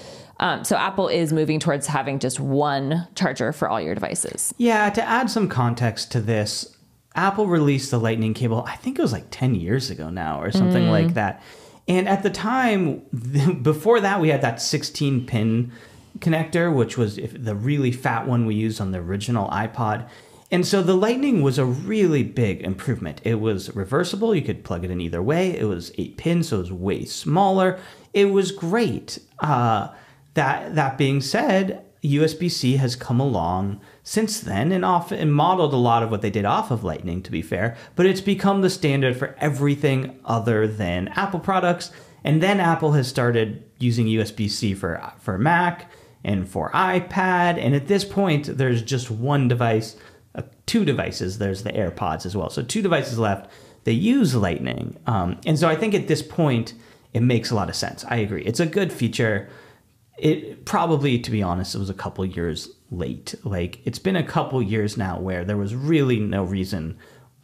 Um, 0.40 0.64
so 0.64 0.76
Apple 0.76 1.08
is 1.08 1.32
moving 1.32 1.60
towards 1.60 1.86
having 1.86 2.18
just 2.18 2.40
one 2.40 3.06
charger 3.14 3.52
for 3.52 3.68
all 3.68 3.80
your 3.80 3.94
devices. 3.94 4.54
Yeah, 4.56 4.88
to 4.88 5.02
add 5.02 5.30
some 5.30 5.48
context 5.48 6.10
to 6.12 6.20
this, 6.20 6.74
Apple 7.14 7.46
released 7.46 7.90
the 7.90 8.00
Lightning 8.00 8.34
cable, 8.34 8.64
I 8.66 8.76
think 8.76 8.98
it 8.98 9.02
was 9.02 9.12
like 9.12 9.26
10 9.30 9.54
years 9.54 9.90
ago 9.90 10.10
now 10.10 10.40
or 10.40 10.50
something 10.50 10.90
like 10.90 11.14
that. 11.14 11.42
And 11.86 12.08
at 12.08 12.22
the 12.22 12.30
time, 12.30 13.00
before 13.62 14.00
that, 14.00 14.20
we 14.20 14.30
had 14.30 14.40
that 14.40 14.60
16 14.60 15.26
pin 15.26 15.70
connector, 16.18 16.74
which 16.74 16.96
was 16.96 17.16
the 17.16 17.54
really 17.54 17.92
fat 17.92 18.26
one 18.26 18.46
we 18.46 18.54
used 18.54 18.80
on 18.80 18.92
the 18.92 18.98
original 18.98 19.48
iPod. 19.50 20.08
And 20.50 20.66
so 20.66 20.82
the 20.82 20.96
Lightning 20.96 21.42
was 21.42 21.58
a 21.58 21.64
really 21.64 22.22
big 22.22 22.60
improvement. 22.62 23.20
It 23.24 23.40
was 23.40 23.74
reversible, 23.74 24.34
you 24.34 24.42
could 24.42 24.64
plug 24.64 24.84
it 24.84 24.90
in 24.90 25.00
either 25.00 25.22
way. 25.22 25.58
It 25.58 25.64
was 25.64 25.92
eight 25.98 26.16
pins, 26.16 26.48
so 26.48 26.56
it 26.56 26.60
was 26.60 26.72
way 26.72 27.04
smaller. 27.04 27.78
It 28.12 28.26
was 28.26 28.52
great. 28.52 29.18
Uh, 29.40 29.88
that 30.34 30.74
that 30.74 30.98
being 30.98 31.20
said, 31.20 31.84
USB-C 32.04 32.76
has 32.76 32.96
come 32.96 33.18
along 33.18 33.80
since 34.02 34.38
then 34.40 34.70
and 34.72 34.84
off 34.84 35.10
and 35.10 35.34
modeled 35.34 35.72
a 35.72 35.78
lot 35.78 36.02
of 36.02 36.10
what 36.10 36.20
they 36.20 36.30
did 36.30 36.44
off 36.44 36.70
of 36.70 36.84
Lightning 36.84 37.22
to 37.22 37.30
be 37.30 37.40
fair, 37.40 37.76
but 37.96 38.04
it's 38.04 38.20
become 38.20 38.60
the 38.60 38.70
standard 38.70 39.16
for 39.16 39.34
everything 39.38 40.20
other 40.24 40.68
than 40.68 41.08
Apple 41.08 41.40
products. 41.40 41.90
And 42.22 42.42
then 42.42 42.60
Apple 42.60 42.92
has 42.92 43.08
started 43.08 43.64
using 43.78 44.06
USB-C 44.06 44.74
for 44.74 45.12
for 45.18 45.38
Mac 45.38 45.90
and 46.24 46.48
for 46.48 46.70
iPad, 46.70 47.58
and 47.58 47.74
at 47.74 47.86
this 47.86 48.04
point 48.04 48.56
there's 48.56 48.82
just 48.82 49.10
one 49.10 49.48
device, 49.48 49.96
uh, 50.34 50.42
two 50.66 50.84
devices. 50.84 51.38
There's 51.38 51.62
the 51.62 51.72
AirPods 51.72 52.26
as 52.26 52.36
well. 52.36 52.50
So 52.50 52.62
two 52.62 52.82
devices 52.82 53.18
left. 53.18 53.50
They 53.84 53.92
use 53.92 54.34
Lightning. 54.34 54.96
Um, 55.06 55.38
and 55.44 55.58
so 55.58 55.68
I 55.68 55.76
think 55.76 55.94
at 55.94 56.08
this 56.08 56.22
point 56.22 56.74
it 57.12 57.20
makes 57.20 57.50
a 57.50 57.54
lot 57.54 57.68
of 57.68 57.76
sense. 57.76 58.04
I 58.08 58.16
agree. 58.16 58.42
It's 58.44 58.60
a 58.60 58.66
good 58.66 58.92
feature 58.92 59.48
it 60.16 60.64
probably 60.64 61.18
to 61.18 61.30
be 61.30 61.42
honest 61.42 61.74
it 61.74 61.78
was 61.78 61.90
a 61.90 61.94
couple 61.94 62.24
years 62.24 62.70
late 62.90 63.34
like 63.44 63.80
it's 63.84 63.98
been 63.98 64.16
a 64.16 64.22
couple 64.22 64.62
years 64.62 64.96
now 64.96 65.18
where 65.18 65.44
there 65.44 65.56
was 65.56 65.74
really 65.74 66.20
no 66.20 66.44
reason 66.44 66.96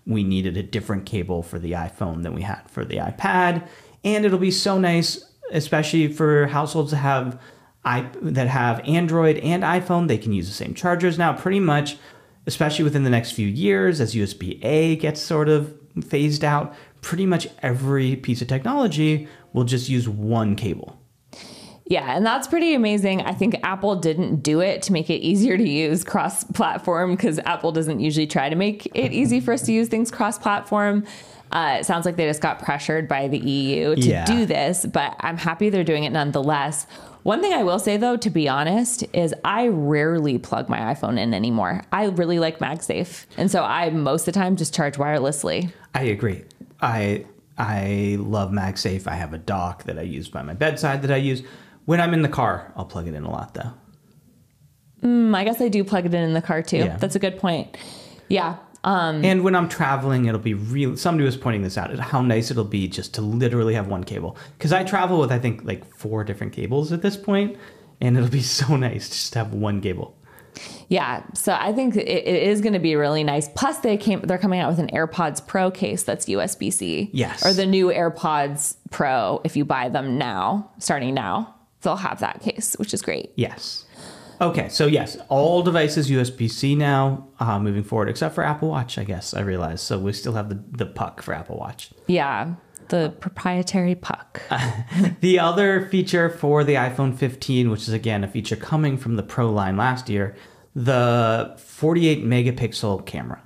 we 0.06 0.22
needed 0.22 0.56
a 0.56 0.62
different 0.62 1.04
cable 1.04 1.42
for 1.42 1.58
the 1.58 1.72
iphone 1.72 2.22
than 2.22 2.32
we 2.32 2.42
had 2.42 2.62
for 2.70 2.84
the 2.84 2.96
ipad 2.96 3.66
and 4.04 4.24
it'll 4.24 4.38
be 4.38 4.50
so 4.50 4.78
nice 4.78 5.24
especially 5.52 6.12
for 6.12 6.46
households 6.46 6.90
to 6.90 6.96
have 6.96 7.40
I, 7.84 8.10
that 8.22 8.48
have 8.48 8.80
Android 8.86 9.38
and 9.38 9.62
iPhone, 9.62 10.06
they 10.08 10.18
can 10.18 10.32
use 10.32 10.48
the 10.48 10.54
same 10.54 10.74
chargers 10.74 11.16
now. 11.18 11.32
Pretty 11.32 11.60
much, 11.60 11.96
especially 12.46 12.84
within 12.84 13.04
the 13.04 13.10
next 13.10 13.32
few 13.32 13.46
years, 13.48 14.00
as 14.00 14.14
USB 14.14 14.62
A 14.64 14.96
gets 14.96 15.20
sort 15.20 15.48
of 15.48 15.74
phased 16.06 16.44
out, 16.44 16.74
pretty 17.00 17.24
much 17.26 17.48
every 17.62 18.16
piece 18.16 18.42
of 18.42 18.48
technology 18.48 19.26
will 19.52 19.64
just 19.64 19.88
use 19.88 20.08
one 20.08 20.56
cable. 20.56 20.96
Yeah, 21.86 22.14
and 22.16 22.24
that's 22.24 22.46
pretty 22.46 22.74
amazing. 22.74 23.22
I 23.22 23.32
think 23.32 23.56
Apple 23.64 23.96
didn't 23.96 24.42
do 24.42 24.60
it 24.60 24.82
to 24.82 24.92
make 24.92 25.10
it 25.10 25.16
easier 25.22 25.56
to 25.56 25.68
use 25.68 26.04
cross 26.04 26.44
platform 26.44 27.16
because 27.16 27.40
Apple 27.40 27.72
doesn't 27.72 27.98
usually 27.98 28.28
try 28.28 28.48
to 28.48 28.54
make 28.54 28.86
it 28.94 29.10
easy 29.12 29.40
for 29.40 29.52
us 29.52 29.62
to 29.62 29.72
use 29.72 29.88
things 29.88 30.10
cross 30.12 30.38
platform. 30.38 31.04
Uh, 31.50 31.78
it 31.80 31.84
sounds 31.86 32.06
like 32.06 32.14
they 32.14 32.26
just 32.28 32.40
got 32.40 32.60
pressured 32.60 33.08
by 33.08 33.26
the 33.26 33.38
EU 33.38 33.96
to 33.96 34.00
Yeah. 34.00 34.24
do 34.24 34.46
this, 34.46 34.86
but 34.86 35.16
I'm 35.18 35.36
happy 35.36 35.68
they're 35.68 35.82
doing 35.82 36.04
it 36.04 36.12
nonetheless. 36.12 36.86
One 37.22 37.40
thing 37.42 37.52
I 37.52 37.62
will 37.62 37.78
say 37.78 37.96
though, 37.96 38.16
to 38.16 38.30
be 38.30 38.48
honest, 38.48 39.04
is 39.12 39.34
I 39.44 39.68
rarely 39.68 40.38
plug 40.38 40.68
my 40.68 40.78
iPhone 40.78 41.18
in 41.18 41.34
anymore. 41.34 41.82
I 41.92 42.06
really 42.06 42.38
like 42.38 42.58
MagSafe, 42.58 43.26
and 43.36 43.50
so 43.50 43.62
I 43.62 43.90
most 43.90 44.22
of 44.22 44.34
the 44.34 44.40
time 44.40 44.56
just 44.56 44.74
charge 44.74 44.96
wirelessly. 44.96 45.72
I 45.94 46.04
agree. 46.04 46.44
I 46.80 47.26
I 47.58 48.16
love 48.18 48.50
MagSafe. 48.50 49.06
I 49.06 49.14
have 49.14 49.34
a 49.34 49.38
dock 49.38 49.84
that 49.84 49.98
I 49.98 50.02
use 50.02 50.28
by 50.28 50.42
my 50.42 50.54
bedside 50.54 51.02
that 51.02 51.10
I 51.10 51.16
use. 51.16 51.42
When 51.84 52.00
I'm 52.00 52.14
in 52.14 52.22
the 52.22 52.28
car, 52.28 52.72
I'll 52.76 52.84
plug 52.84 53.06
it 53.06 53.14
in 53.14 53.24
a 53.24 53.30
lot 53.30 53.54
though. 53.54 53.72
Mm, 55.02 55.34
I 55.34 55.44
guess 55.44 55.60
I 55.60 55.68
do 55.68 55.84
plug 55.84 56.06
it 56.06 56.14
in 56.14 56.22
in 56.22 56.34
the 56.34 56.42
car 56.42 56.62
too. 56.62 56.78
Yeah. 56.78 56.96
That's 56.96 57.16
a 57.16 57.18
good 57.18 57.38
point. 57.38 57.76
Yeah. 58.28 58.56
Um, 58.84 59.24
And 59.24 59.44
when 59.44 59.54
I'm 59.54 59.68
traveling, 59.68 60.26
it'll 60.26 60.40
be 60.40 60.54
real. 60.54 60.96
Somebody 60.96 61.24
was 61.24 61.36
pointing 61.36 61.62
this 61.62 61.76
out. 61.76 61.96
How 61.98 62.22
nice 62.22 62.50
it'll 62.50 62.64
be 62.64 62.88
just 62.88 63.14
to 63.14 63.20
literally 63.20 63.74
have 63.74 63.88
one 63.88 64.04
cable. 64.04 64.36
Because 64.56 64.72
I 64.72 64.84
travel 64.84 65.18
with 65.20 65.30
I 65.30 65.38
think 65.38 65.64
like 65.64 65.84
four 65.94 66.24
different 66.24 66.52
cables 66.52 66.92
at 66.92 67.02
this 67.02 67.16
point, 67.16 67.56
and 68.00 68.16
it'll 68.16 68.30
be 68.30 68.42
so 68.60 68.76
nice 68.76 69.08
just 69.08 69.32
to 69.34 69.40
have 69.40 69.52
one 69.52 69.80
cable. 69.80 70.16
Yeah, 70.88 71.22
so 71.34 71.56
I 71.58 71.72
think 71.72 71.94
it, 71.94 72.08
it 72.08 72.42
is 72.42 72.60
going 72.60 72.72
to 72.72 72.80
be 72.80 72.96
really 72.96 73.22
nice. 73.22 73.48
Plus, 73.48 73.78
they 73.78 73.96
came 73.96 74.20
they're 74.22 74.38
coming 74.38 74.58
out 74.60 74.68
with 74.70 74.80
an 74.80 74.88
AirPods 74.88 75.46
Pro 75.46 75.70
case 75.70 76.02
that's 76.02 76.26
USB 76.26 76.72
C. 76.72 77.08
Yes. 77.12 77.46
or 77.46 77.52
the 77.52 77.66
new 77.66 77.86
AirPods 77.88 78.76
Pro. 78.90 79.40
If 79.44 79.56
you 79.56 79.64
buy 79.64 79.88
them 79.88 80.18
now, 80.18 80.70
starting 80.78 81.14
now, 81.14 81.54
they'll 81.82 81.96
have 81.96 82.20
that 82.20 82.40
case, 82.40 82.74
which 82.78 82.92
is 82.92 83.02
great. 83.02 83.30
Yes. 83.36 83.84
Okay, 84.41 84.70
so 84.70 84.86
yes, 84.86 85.18
all 85.28 85.62
devices 85.62 86.11
USB 86.11 86.51
C 86.51 86.74
now 86.74 87.28
uh, 87.41 87.59
moving 87.59 87.84
forward, 87.84 88.09
except 88.09 88.34
for 88.34 88.43
Apple 88.43 88.68
Watch. 88.68 88.97
I 88.97 89.05
guess 89.05 89.34
I 89.34 89.41
realize. 89.41 89.82
So 89.82 89.99
we 89.99 90.12
still 90.12 90.32
have 90.32 90.49
the 90.49 90.62
the 90.76 90.86
puck 90.86 91.22
for 91.22 91.34
Apple 91.34 91.59
Watch. 91.59 91.91
Yeah, 92.07 92.55
the 92.88 93.14
proprietary 93.20 93.95
puck. 93.95 94.43
The 95.20 95.38
other 95.38 95.86
feature 95.86 96.30
for 96.30 96.64
the 96.64 96.74
iPhone 96.74 97.14
15, 97.14 97.70
which 97.70 97.82
is 97.82 97.91
again 97.91 98.24
a 98.24 98.28
feature 98.28 98.57
coming 98.57 98.97
from 98.97 99.16
the 99.16 99.22
Pro 99.22 99.51
line 99.51 99.76
last 99.76 100.09
year, 100.09 100.34
the 100.74 101.55
48 101.59 102.24
megapixel 102.24 103.05
camera. 103.05 103.43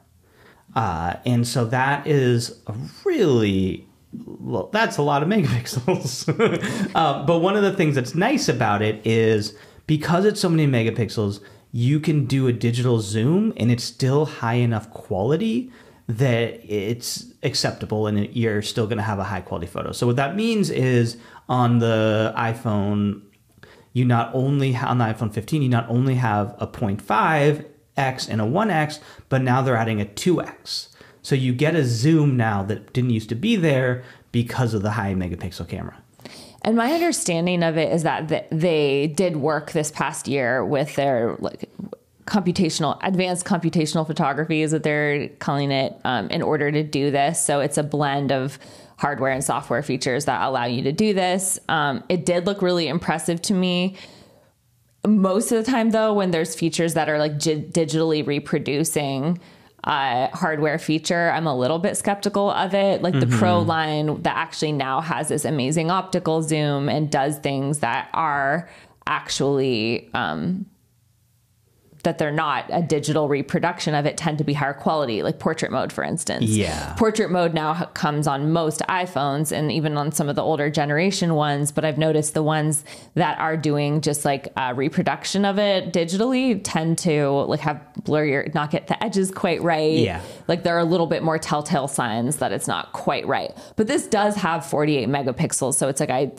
Uh, 0.76 1.14
and 1.26 1.46
so 1.46 1.64
that 1.66 2.06
is 2.06 2.60
a 2.68 2.74
really, 3.04 3.88
well, 4.12 4.68
that's 4.72 4.98
a 4.98 5.02
lot 5.02 5.22
of 5.22 5.28
megapixels. 5.28 6.28
uh, 6.94 7.26
but 7.26 7.40
one 7.40 7.56
of 7.56 7.62
the 7.62 7.72
things 7.72 7.96
that's 7.96 8.14
nice 8.14 8.48
about 8.48 8.82
it 8.82 9.04
is 9.04 9.56
because 9.86 10.24
it's 10.24 10.40
so 10.40 10.48
many 10.48 10.66
megapixels, 10.66 11.40
you 11.72 11.98
can 12.00 12.24
do 12.26 12.46
a 12.46 12.52
digital 12.52 13.00
zoom 13.00 13.52
and 13.56 13.70
it's 13.70 13.84
still 13.84 14.26
high 14.26 14.54
enough 14.54 14.90
quality 14.90 15.72
that 16.06 16.60
it's 16.70 17.32
acceptable 17.42 18.06
and 18.06 18.34
you're 18.34 18.62
still 18.62 18.86
going 18.86 18.98
to 18.98 19.02
have 19.02 19.18
a 19.18 19.24
high 19.24 19.40
quality 19.40 19.66
photo. 19.66 19.90
So 19.92 20.06
what 20.06 20.16
that 20.16 20.36
means 20.36 20.70
is 20.70 21.16
on 21.48 21.78
the 21.78 22.32
iPhone, 22.36 23.22
you 23.92 24.04
not 24.04 24.30
only 24.34 24.76
on 24.76 24.98
the 24.98 25.04
iPhone 25.04 25.32
15, 25.32 25.62
you 25.62 25.68
not 25.68 25.88
only 25.88 26.14
have 26.16 26.54
a 26.58 26.66
0.5x 26.66 28.28
and 28.28 28.40
a 28.40 28.44
1x, 28.44 29.00
but 29.28 29.42
now 29.42 29.62
they're 29.62 29.76
adding 29.76 30.00
a 30.00 30.04
2x. 30.04 30.88
So 31.22 31.34
you 31.34 31.54
get 31.54 31.74
a 31.74 31.84
zoom 31.84 32.36
now 32.36 32.62
that 32.64 32.92
didn't 32.92 33.10
used 33.10 33.30
to 33.30 33.34
be 33.34 33.56
there 33.56 34.04
because 34.30 34.74
of 34.74 34.82
the 34.82 34.92
high 34.92 35.14
megapixel 35.14 35.68
camera. 35.68 36.03
And 36.64 36.76
my 36.76 36.92
understanding 36.92 37.62
of 37.62 37.76
it 37.76 37.92
is 37.92 38.04
that 38.04 38.28
th- 38.28 38.46
they 38.50 39.08
did 39.08 39.36
work 39.36 39.72
this 39.72 39.90
past 39.90 40.26
year 40.26 40.64
with 40.64 40.96
their 40.96 41.36
like 41.38 41.68
computational 42.24 42.98
advanced 43.02 43.44
computational 43.44 44.06
photography 44.06 44.62
is 44.62 44.72
what 44.72 44.82
they're 44.82 45.28
calling 45.40 45.70
it 45.70 45.94
um, 46.04 46.28
in 46.30 46.40
order 46.40 46.72
to 46.72 46.82
do 46.82 47.10
this. 47.10 47.44
So 47.44 47.60
it's 47.60 47.76
a 47.76 47.82
blend 47.82 48.32
of 48.32 48.58
hardware 48.96 49.32
and 49.32 49.44
software 49.44 49.82
features 49.82 50.24
that 50.24 50.40
allow 50.42 50.64
you 50.64 50.82
to 50.84 50.92
do 50.92 51.12
this. 51.12 51.58
Um, 51.68 52.02
it 52.08 52.24
did 52.24 52.46
look 52.46 52.62
really 52.62 52.88
impressive 52.88 53.42
to 53.42 53.52
me. 53.52 53.96
Most 55.06 55.52
of 55.52 55.62
the 55.62 55.70
time, 55.70 55.90
though, 55.90 56.14
when 56.14 56.30
there's 56.30 56.54
features 56.54 56.94
that 56.94 57.10
are 57.10 57.18
like 57.18 57.38
gi- 57.38 57.68
digitally 57.70 58.26
reproducing 58.26 59.38
uh, 59.84 60.28
hardware 60.28 60.78
feature, 60.78 61.30
I'm 61.30 61.46
a 61.46 61.56
little 61.56 61.78
bit 61.78 61.96
skeptical 61.96 62.50
of 62.50 62.74
it. 62.74 63.02
Like 63.02 63.18
the 63.18 63.26
Pro 63.26 63.60
line 63.60 64.22
that 64.22 64.36
actually 64.36 64.72
now 64.72 65.00
has 65.00 65.28
this 65.28 65.44
amazing 65.44 65.90
optical 65.90 66.42
zoom 66.42 66.88
and 66.88 67.10
does 67.10 67.38
things 67.38 67.80
that 67.80 68.08
are 68.14 68.68
actually 69.06 70.10
um, 70.14 70.66
that 72.04 72.18
they're 72.18 72.30
not 72.30 72.66
a 72.70 72.82
digital 72.82 73.28
reproduction 73.28 73.94
of 73.94 74.06
it 74.06 74.16
tend 74.16 74.38
to 74.38 74.44
be 74.44 74.52
higher 74.52 74.74
quality, 74.74 75.22
like 75.22 75.38
portrait 75.38 75.72
mode, 75.72 75.92
for 75.92 76.04
instance. 76.04 76.44
Yeah. 76.44 76.94
Portrait 76.94 77.30
mode 77.30 77.54
now 77.54 77.74
comes 77.94 78.26
on 78.26 78.52
most 78.52 78.80
iPhones 78.88 79.52
and 79.52 79.72
even 79.72 79.96
on 79.96 80.12
some 80.12 80.28
of 80.28 80.36
the 80.36 80.42
older 80.42 80.70
generation 80.70 81.34
ones, 81.34 81.72
but 81.72 81.84
I've 81.84 81.98
noticed 81.98 82.34
the 82.34 82.42
ones 82.42 82.84
that 83.14 83.38
are 83.38 83.56
doing 83.56 84.00
just 84.00 84.24
like 84.24 84.48
a 84.56 84.74
reproduction 84.74 85.44
of 85.44 85.58
it 85.58 85.92
digitally 85.92 86.60
tend 86.62 86.98
to 86.98 87.28
like 87.30 87.60
have 87.60 87.80
blurrier, 88.02 88.52
not 88.54 88.70
get 88.70 88.86
the 88.86 89.02
edges 89.02 89.30
quite 89.30 89.62
right. 89.62 89.98
Yeah. 89.98 90.20
Like 90.46 90.62
there 90.62 90.76
are 90.76 90.80
a 90.80 90.84
little 90.84 91.06
bit 91.06 91.22
more 91.22 91.38
telltale 91.38 91.88
signs 91.88 92.36
that 92.36 92.52
it's 92.52 92.68
not 92.68 92.92
quite 92.92 93.26
right. 93.26 93.56
But 93.76 93.86
this 93.86 94.06
does 94.06 94.36
have 94.36 94.64
48 94.66 95.08
megapixels, 95.08 95.74
so 95.74 95.88
it's 95.88 96.00
like 96.00 96.10
I 96.10 96.32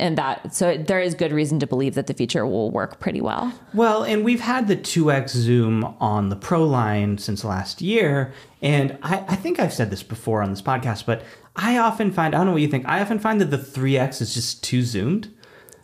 and 0.00 0.18
that 0.18 0.54
so 0.54 0.70
it, 0.70 0.86
there 0.86 1.00
is 1.00 1.14
good 1.14 1.32
reason 1.32 1.60
to 1.60 1.66
believe 1.66 1.94
that 1.94 2.06
the 2.06 2.14
feature 2.14 2.46
will 2.46 2.70
work 2.70 3.00
pretty 3.00 3.20
well. 3.20 3.52
Well, 3.74 4.04
and 4.04 4.24
we've 4.24 4.40
had 4.40 4.68
the 4.68 4.76
2x 4.88 5.30
zoom 5.30 5.84
on 6.00 6.30
the 6.30 6.36
Pro 6.36 6.64
line 6.64 7.18
since 7.18 7.44
last 7.44 7.82
year. 7.82 8.32
And 8.62 8.98
I, 9.02 9.24
I 9.28 9.36
think 9.36 9.60
I've 9.60 9.72
said 9.72 9.90
this 9.90 10.02
before 10.02 10.42
on 10.42 10.50
this 10.50 10.62
podcast, 10.62 11.04
but 11.06 11.22
I 11.54 11.78
often 11.78 12.12
find, 12.12 12.34
I 12.34 12.38
don't 12.38 12.46
know 12.46 12.52
what 12.52 12.62
you 12.62 12.68
think, 12.68 12.86
I 12.88 13.00
often 13.00 13.18
find 13.18 13.40
that 13.40 13.50
the 13.50 13.58
3x 13.58 14.20
is 14.20 14.34
just 14.34 14.64
too 14.64 14.82
zoomed. 14.82 15.30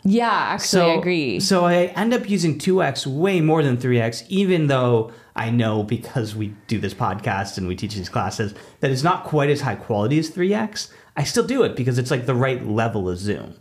Yeah, 0.04 0.30
actually, 0.30 0.82
I 0.82 0.94
agree. 0.94 1.40
So 1.40 1.64
I 1.64 1.86
end 1.96 2.12
up 2.12 2.28
using 2.28 2.58
2x 2.58 3.06
way 3.06 3.40
more 3.40 3.62
than 3.62 3.76
3x, 3.76 4.24
even 4.28 4.66
though 4.66 5.12
I 5.36 5.50
know 5.50 5.82
because 5.82 6.34
we 6.34 6.54
do 6.66 6.78
this 6.78 6.94
podcast 6.94 7.58
and 7.58 7.66
we 7.66 7.74
teach 7.74 7.94
these 7.94 8.08
classes 8.08 8.54
that 8.80 8.90
it's 8.90 9.02
not 9.02 9.24
quite 9.24 9.50
as 9.50 9.62
high 9.62 9.76
quality 9.76 10.18
as 10.18 10.30
3x. 10.30 10.90
I 11.16 11.24
still 11.24 11.46
do 11.46 11.62
it 11.62 11.76
because 11.76 11.98
it's 11.98 12.10
like 12.10 12.26
the 12.26 12.34
right 12.34 12.64
level 12.66 13.08
of 13.08 13.18
zoom. 13.18 13.54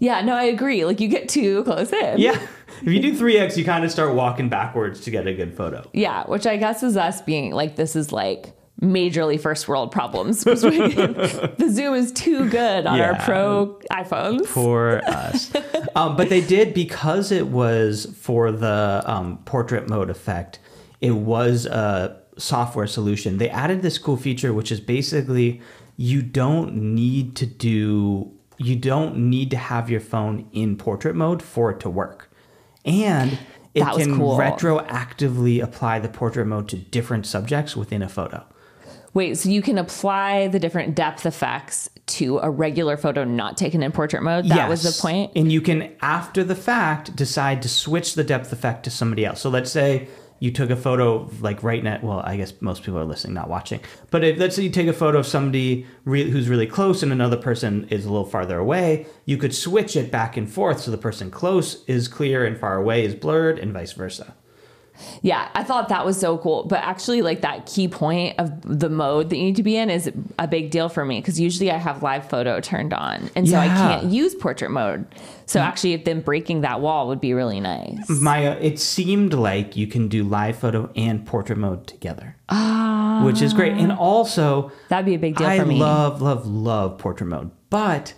Yeah, 0.00 0.22
no, 0.22 0.34
I 0.34 0.44
agree. 0.44 0.84
Like 0.84 1.00
you 1.00 1.08
get 1.08 1.28
too 1.28 1.64
close 1.64 1.92
in. 1.92 2.18
Yeah. 2.18 2.40
If 2.82 2.88
you 2.88 3.00
do 3.00 3.16
3x, 3.16 3.56
you 3.56 3.64
kind 3.64 3.84
of 3.84 3.90
start 3.90 4.14
walking 4.14 4.48
backwards 4.48 5.00
to 5.00 5.10
get 5.10 5.26
a 5.26 5.34
good 5.34 5.56
photo. 5.56 5.88
Yeah, 5.92 6.24
which 6.24 6.46
I 6.46 6.56
guess 6.56 6.82
is 6.82 6.96
us 6.96 7.22
being 7.22 7.52
like, 7.52 7.76
this 7.76 7.96
is 7.96 8.12
like 8.12 8.52
majorly 8.80 9.40
first 9.40 9.68
world 9.68 9.92
problems. 9.92 10.44
the 10.44 11.68
zoom 11.70 11.94
is 11.94 12.12
too 12.12 12.48
good 12.48 12.86
on 12.86 13.00
our 13.00 13.14
pro 13.16 13.80
iPhones. 13.90 14.46
for 14.46 15.00
us. 15.06 15.52
um, 15.94 16.16
but 16.16 16.28
they 16.28 16.40
did 16.40 16.74
because 16.74 17.30
it 17.32 17.48
was 17.48 18.06
for 18.20 18.50
the 18.50 19.02
um, 19.06 19.38
portrait 19.44 19.88
mode 19.88 20.10
effect. 20.10 20.58
It 21.00 21.12
was 21.12 21.66
a 21.66 22.20
software 22.36 22.86
solution. 22.86 23.38
They 23.38 23.50
added 23.50 23.82
this 23.82 23.98
cool 23.98 24.16
feature, 24.16 24.52
which 24.52 24.72
is 24.72 24.80
basically 24.80 25.60
you 25.96 26.22
don't 26.22 26.74
need 26.74 27.36
to 27.36 27.46
do 27.46 28.32
you 28.58 28.76
don't 28.76 29.16
need 29.16 29.50
to 29.50 29.56
have 29.56 29.90
your 29.90 30.00
phone 30.00 30.48
in 30.52 30.76
portrait 30.76 31.14
mode 31.16 31.42
for 31.42 31.70
it 31.72 31.80
to 31.80 31.90
work, 31.90 32.30
and 32.84 33.38
it 33.74 33.80
That 33.80 33.96
can 33.96 34.16
cool. 34.16 34.38
retroactively 34.38 35.62
apply 35.62 35.98
the 35.98 36.08
portrait 36.08 36.46
mode 36.46 36.68
to 36.68 36.76
different 36.76 37.26
subjects 37.26 37.76
within 37.76 38.02
a 38.02 38.08
photo. 38.08 38.44
Wait, 39.14 39.38
so 39.38 39.48
you 39.48 39.62
can 39.62 39.78
apply 39.78 40.48
the 40.48 40.58
different 40.58 40.94
depth 40.96 41.24
effects 41.24 41.88
to 42.06 42.38
a 42.38 42.50
regular 42.50 42.96
photo 42.96 43.24
not 43.24 43.56
taken 43.56 43.82
in 43.82 43.92
portrait 43.92 44.22
mode? 44.22 44.48
That 44.48 44.68
was 44.68 44.82
the 44.82 45.00
point? 45.00 45.32
And 45.36 45.52
you 45.52 45.60
can, 45.60 45.92
after 46.00 46.42
the 46.44 46.56
fact, 46.56 47.14
decide 47.14 47.62
to 47.62 47.68
switch 47.68 48.14
the 48.14 48.24
depth 48.24 48.52
effect 48.52 48.84
to 48.84 48.90
somebody 48.90 49.24
else. 49.24 49.40
So 49.40 49.50
let's 49.50 49.70
say 49.70 50.08
you 50.40 50.50
took 50.50 50.70
a 50.70 50.76
photo 50.76 51.30
like 51.40 51.62
right 51.62 51.82
now. 51.82 51.98
Well, 52.02 52.20
I 52.24 52.36
guess 52.36 52.52
most 52.60 52.82
people 52.82 52.98
are 52.98 53.04
listening, 53.04 53.34
not 53.34 53.48
watching. 53.48 53.80
But 54.10 54.24
if 54.24 54.38
let's 54.38 54.56
say 54.56 54.62
you 54.62 54.70
take 54.70 54.88
a 54.88 54.92
photo 54.92 55.18
of 55.18 55.26
somebody 55.26 55.86
re- 56.04 56.30
who's 56.30 56.48
really 56.48 56.66
close 56.66 57.02
and 57.02 57.12
another 57.12 57.36
person 57.36 57.86
is 57.90 58.04
a 58.04 58.10
little 58.10 58.26
farther 58.26 58.58
away, 58.58 59.06
you 59.24 59.36
could 59.36 59.54
switch 59.54 59.96
it 59.96 60.10
back 60.10 60.36
and 60.36 60.50
forth 60.50 60.80
so 60.80 60.90
the 60.90 60.98
person 60.98 61.30
close 61.30 61.84
is 61.86 62.08
clear 62.08 62.44
and 62.44 62.58
far 62.58 62.76
away 62.76 63.04
is 63.04 63.14
blurred, 63.14 63.58
and 63.58 63.72
vice 63.72 63.92
versa. 63.92 64.34
Yeah, 65.22 65.48
I 65.54 65.64
thought 65.64 65.88
that 65.88 66.04
was 66.04 66.18
so 66.18 66.38
cool. 66.38 66.64
But 66.64 66.80
actually, 66.80 67.22
like 67.22 67.40
that 67.42 67.66
key 67.66 67.88
point 67.88 68.38
of 68.38 68.60
the 68.62 68.88
mode 68.88 69.30
that 69.30 69.36
you 69.36 69.44
need 69.44 69.56
to 69.56 69.62
be 69.62 69.76
in 69.76 69.90
is 69.90 70.10
a 70.38 70.46
big 70.46 70.70
deal 70.70 70.88
for 70.88 71.04
me 71.04 71.20
because 71.20 71.40
usually 71.40 71.70
I 71.70 71.76
have 71.76 72.02
live 72.02 72.28
photo 72.28 72.60
turned 72.60 72.92
on. 72.92 73.30
And 73.34 73.48
so 73.48 73.56
I 73.56 73.68
can't 73.68 74.06
use 74.06 74.34
portrait 74.34 74.70
mode. 74.70 75.06
So 75.46 75.60
mm. 75.60 75.64
actually, 75.64 75.96
then 75.96 76.20
breaking 76.20 76.62
that 76.62 76.80
wall 76.80 77.08
would 77.08 77.20
be 77.20 77.34
really 77.34 77.60
nice. 77.60 78.08
Maya, 78.08 78.56
it 78.60 78.78
seemed 78.78 79.34
like 79.34 79.76
you 79.76 79.86
can 79.86 80.08
do 80.08 80.24
live 80.24 80.58
photo 80.58 80.90
and 80.96 81.26
portrait 81.26 81.58
mode 81.58 81.86
together, 81.86 82.36
which 83.24 83.42
is 83.42 83.52
great. 83.52 83.72
And 83.72 83.92
ah. 83.92 83.98
also, 83.98 84.72
That'd 84.88 85.06
be 85.06 85.14
a 85.14 85.18
big 85.18 85.36
deal 85.36 85.46
I 85.46 85.58
for 85.58 85.66
me. 85.66 85.78
love, 85.78 86.22
love, 86.22 86.46
love 86.46 86.98
portrait 86.98 87.26
mode, 87.26 87.50
but 87.70 88.14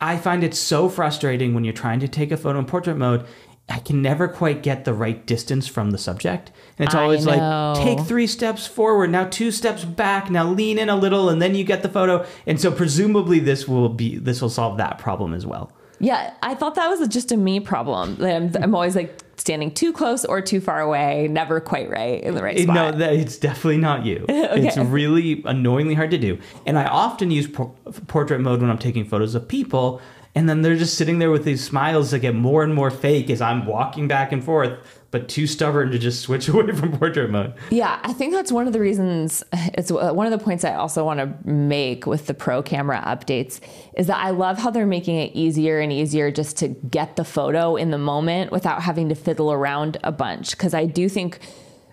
I 0.00 0.16
find 0.16 0.42
it 0.42 0.54
so 0.54 0.88
frustrating 0.88 1.54
when 1.54 1.64
you're 1.64 1.74
trying 1.74 2.00
to 2.00 2.08
take 2.08 2.32
a 2.32 2.36
photo 2.36 2.58
in 2.58 2.64
portrait 2.64 2.96
mode. 2.96 3.26
I 3.70 3.78
can 3.78 4.02
never 4.02 4.26
quite 4.26 4.62
get 4.62 4.84
the 4.84 4.92
right 4.92 5.24
distance 5.26 5.68
from 5.68 5.92
the 5.92 5.98
subject. 5.98 6.50
And 6.78 6.86
it's 6.86 6.94
always 6.94 7.24
like, 7.26 7.76
take 7.84 8.00
three 8.00 8.26
steps 8.26 8.66
forward, 8.66 9.10
now 9.10 9.24
two 9.24 9.50
steps 9.50 9.84
back, 9.84 10.30
now 10.30 10.46
lean 10.46 10.78
in 10.78 10.88
a 10.88 10.96
little, 10.96 11.28
and 11.28 11.40
then 11.40 11.54
you 11.54 11.62
get 11.64 11.82
the 11.82 11.88
photo. 11.88 12.26
And 12.46 12.60
so 12.60 12.72
presumably 12.72 13.38
this 13.38 13.68
will 13.68 13.88
be 13.88 14.18
this 14.18 14.42
will 14.42 14.48
solve 14.50 14.78
that 14.78 14.98
problem 14.98 15.32
as 15.34 15.46
well. 15.46 15.72
Yeah, 16.02 16.32
I 16.42 16.54
thought 16.54 16.74
that 16.76 16.88
was 16.88 17.06
just 17.08 17.30
a 17.30 17.36
me 17.36 17.60
problem. 17.60 18.16
That 18.16 18.34
I'm, 18.34 18.62
I'm 18.62 18.74
always 18.74 18.96
like 18.96 19.18
standing 19.36 19.70
too 19.70 19.92
close 19.92 20.24
or 20.24 20.40
too 20.40 20.60
far 20.60 20.80
away, 20.80 21.28
never 21.30 21.60
quite 21.60 21.90
right 21.90 22.22
in 22.22 22.34
the 22.34 22.42
right 22.42 22.56
eh, 22.56 22.60
It- 22.60 22.64
spot. 22.64 22.74
No, 22.74 22.98
that 22.98 23.12
it's 23.12 23.36
definitely 23.36 23.78
not 23.78 24.04
you. 24.04 24.24
It's 24.28 24.76
really 24.78 25.42
annoyingly 25.44 25.94
hard 25.94 26.10
to 26.10 26.18
do. 26.18 26.38
And 26.66 26.78
I 26.78 26.86
often 26.86 27.30
use 27.30 27.46
por- 27.46 27.74
portrait 28.06 28.40
mode 28.40 28.60
when 28.62 28.70
I'm 28.70 28.78
taking 28.78 29.04
photos 29.04 29.34
of 29.34 29.46
people, 29.46 30.00
and 30.34 30.48
then 30.48 30.62
they're 30.62 30.76
just 30.76 30.94
sitting 30.94 31.18
there 31.18 31.30
with 31.30 31.44
these 31.44 31.64
smiles 31.64 32.12
that 32.12 32.20
get 32.20 32.34
more 32.34 32.62
and 32.62 32.74
more 32.74 32.90
fake 32.90 33.30
as 33.30 33.40
I'm 33.40 33.66
walking 33.66 34.06
back 34.06 34.30
and 34.30 34.42
forth, 34.42 34.78
but 35.10 35.28
too 35.28 35.46
stubborn 35.46 35.90
to 35.90 35.98
just 35.98 36.20
switch 36.22 36.48
away 36.48 36.72
from 36.72 36.96
portrait 36.96 37.30
mode. 37.30 37.54
Yeah, 37.70 37.98
I 38.04 38.12
think 38.12 38.32
that's 38.32 38.52
one 38.52 38.66
of 38.66 38.72
the 38.72 38.80
reasons. 38.80 39.42
It's 39.52 39.90
uh, 39.90 40.12
one 40.12 40.26
of 40.26 40.38
the 40.38 40.42
points 40.42 40.64
I 40.64 40.74
also 40.74 41.04
want 41.04 41.18
to 41.18 41.50
make 41.50 42.06
with 42.06 42.26
the 42.26 42.34
pro 42.34 42.62
camera 42.62 43.02
updates 43.04 43.60
is 43.96 44.06
that 44.06 44.24
I 44.24 44.30
love 44.30 44.58
how 44.58 44.70
they're 44.70 44.86
making 44.86 45.16
it 45.16 45.32
easier 45.34 45.80
and 45.80 45.92
easier 45.92 46.30
just 46.30 46.56
to 46.58 46.68
get 46.68 47.16
the 47.16 47.24
photo 47.24 47.76
in 47.76 47.90
the 47.90 47.98
moment 47.98 48.52
without 48.52 48.82
having 48.82 49.08
to 49.08 49.14
fiddle 49.14 49.52
around 49.52 49.98
a 50.04 50.12
bunch. 50.12 50.52
Because 50.52 50.74
I 50.74 50.86
do 50.86 51.08
think 51.08 51.40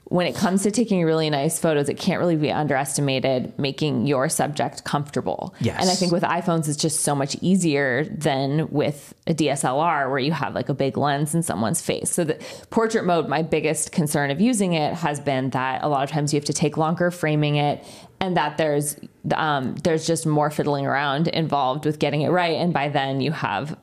when 0.09 0.25
it 0.25 0.35
comes 0.35 0.63
to 0.63 0.71
taking 0.71 1.03
really 1.03 1.29
nice 1.29 1.59
photos, 1.59 1.89
it 1.89 1.95
can't 1.97 2.19
really 2.19 2.37
be 2.37 2.51
underestimated 2.51 3.57
making 3.59 4.07
your 4.07 4.29
subject 4.29 4.85
comfortable. 4.85 5.53
Yes. 5.59 5.81
And 5.81 5.89
I 5.89 5.95
think 5.95 6.11
with 6.11 6.23
iPhones, 6.23 6.69
it's 6.69 6.77
just 6.77 7.01
so 7.01 7.13
much 7.13 7.35
easier 7.41 8.05
than 8.05 8.69
with 8.69 9.13
a 9.27 9.33
DSLR 9.33 10.09
where 10.09 10.19
you 10.19 10.31
have 10.31 10.55
like 10.55 10.69
a 10.69 10.73
big 10.73 10.97
lens 10.97 11.35
in 11.35 11.43
someone's 11.43 11.81
face. 11.81 12.09
So 12.09 12.23
the 12.23 12.41
portrait 12.69 13.03
mode, 13.03 13.27
my 13.27 13.41
biggest 13.41 13.91
concern 13.91 14.31
of 14.31 14.39
using 14.39 14.73
it 14.73 14.93
has 14.93 15.19
been 15.19 15.49
that 15.49 15.83
a 15.83 15.89
lot 15.89 16.03
of 16.03 16.09
times 16.09 16.33
you 16.33 16.37
have 16.37 16.45
to 16.45 16.53
take 16.53 16.77
longer 16.77 17.11
framing 17.11 17.57
it 17.57 17.83
and 18.21 18.37
that 18.37 18.57
there's 18.57 18.97
um, 19.35 19.75
there's 19.83 20.07
just 20.07 20.25
more 20.25 20.49
fiddling 20.49 20.85
around 20.85 21.27
involved 21.27 21.85
with 21.85 21.99
getting 21.99 22.21
it 22.21 22.29
right. 22.29 22.55
And 22.55 22.73
by 22.73 22.87
then 22.87 23.19
you 23.19 23.33
have 23.33 23.77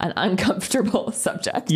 an 0.00 0.12
uncomfortable 0.16 1.12
subject. 1.12 1.70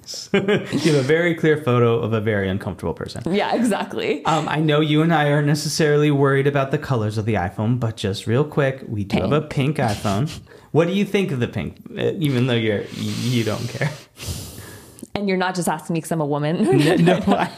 Yes. 0.00 0.28
you 0.32 0.40
have 0.40 0.94
a 0.94 1.02
very 1.02 1.34
clear 1.34 1.56
photo 1.62 1.98
of 1.98 2.12
a 2.12 2.20
very 2.20 2.48
uncomfortable 2.48 2.94
person. 2.94 3.22
Yeah, 3.32 3.54
exactly. 3.54 4.24
Um, 4.24 4.48
I 4.48 4.60
know 4.60 4.80
you 4.80 5.02
and 5.02 5.12
I 5.12 5.30
aren't 5.30 5.46
necessarily 5.46 6.10
worried 6.10 6.46
about 6.46 6.70
the 6.70 6.78
colors 6.78 7.18
of 7.18 7.24
the 7.26 7.34
iPhone, 7.34 7.78
but 7.78 7.96
just 7.96 8.26
real 8.26 8.44
quick, 8.44 8.82
we 8.88 9.04
do 9.04 9.18
have 9.20 9.32
a 9.32 9.42
pink 9.42 9.76
iPhone. 9.78 10.40
What 10.72 10.86
do 10.86 10.94
you 10.94 11.04
think 11.04 11.32
of 11.32 11.40
the 11.40 11.48
pink? 11.48 11.78
Uh, 11.90 12.12
even 12.20 12.46
though 12.46 12.54
you're 12.54 12.82
you, 12.94 13.42
don't 13.42 13.68
care. 13.68 13.90
And 15.16 15.28
you're 15.28 15.36
not 15.36 15.56
just 15.56 15.68
asking 15.68 15.94
me 15.94 15.98
because 15.98 16.12
I'm 16.12 16.20
a 16.20 16.26
woman. 16.26 16.62
no, 16.78 16.94
no, 16.94 17.20
I, 17.26 17.50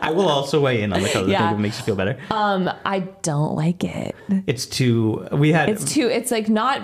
I 0.00 0.10
will 0.12 0.28
also 0.28 0.60
weigh 0.60 0.82
in 0.82 0.92
on 0.92 1.02
the 1.02 1.08
color 1.08 1.28
Yeah. 1.28 1.52
it 1.52 1.58
makes 1.58 1.78
you 1.80 1.84
feel 1.84 1.96
better. 1.96 2.16
um, 2.30 2.70
I 2.84 3.00
don't 3.22 3.56
like 3.56 3.82
it. 3.82 4.14
It's 4.46 4.64
too. 4.64 5.26
We 5.32 5.50
had. 5.50 5.68
It's 5.68 5.92
too. 5.92 6.06
It's 6.06 6.30
like 6.30 6.48
not. 6.48 6.80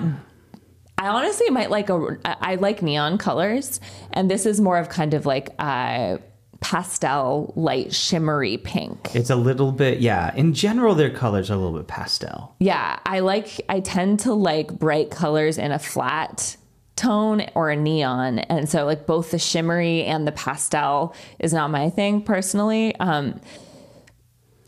I 0.99 1.09
honestly 1.09 1.51
might 1.51 1.71
like 1.71 1.91
a. 1.91 2.19
I 2.25 2.57
like 2.57 2.83
neon 2.83 3.19
colors, 3.19 3.81
and 4.13 4.31
this 4.31 4.47
is 4.47 4.61
more 4.61 4.79
of 4.79 4.89
kind 4.89 5.15
of 5.15 5.27
like 5.27 5.51
a 5.59 6.21
pastel, 6.61 7.53
light, 7.57 7.93
shimmery 7.93 8.57
pink. 8.57 9.15
it's 9.15 9.31
a 9.31 9.37
little 9.37 9.73
bit. 9.73 9.99
Yeah. 9.99 10.33
In 10.35 10.55
general, 10.55 10.95
their 10.95 11.11
colors 11.11 11.51
are 11.51 11.55
a 11.55 11.57
little 11.57 11.77
bit 11.77 11.89
pastel. 11.89 12.55
Yeah, 12.61 12.99
I 13.05 13.21
like. 13.21 13.61
I 13.69 13.81
tend 13.81 14.21
to 14.21 14.33
like 14.33 14.79
bright 14.79 15.11
colors 15.11 15.59
in 15.59 15.73
a 15.73 15.79
flat 15.79 16.57
tone 16.95 17.47
or 17.55 17.71
a 17.71 17.77
neon, 17.77 18.39
and 18.39 18.69
so 18.69 18.85
like 18.87 19.07
both 19.07 19.33
the 19.33 19.39
shimmery 19.39 20.05
and 20.05 20.27
the 20.27 20.33
pastel 20.33 21.15
is 21.39 21.53
not 21.53 21.71
my 21.71 21.91
thing 21.91 22.23
personally. 22.23 22.95
Um, 22.97 23.41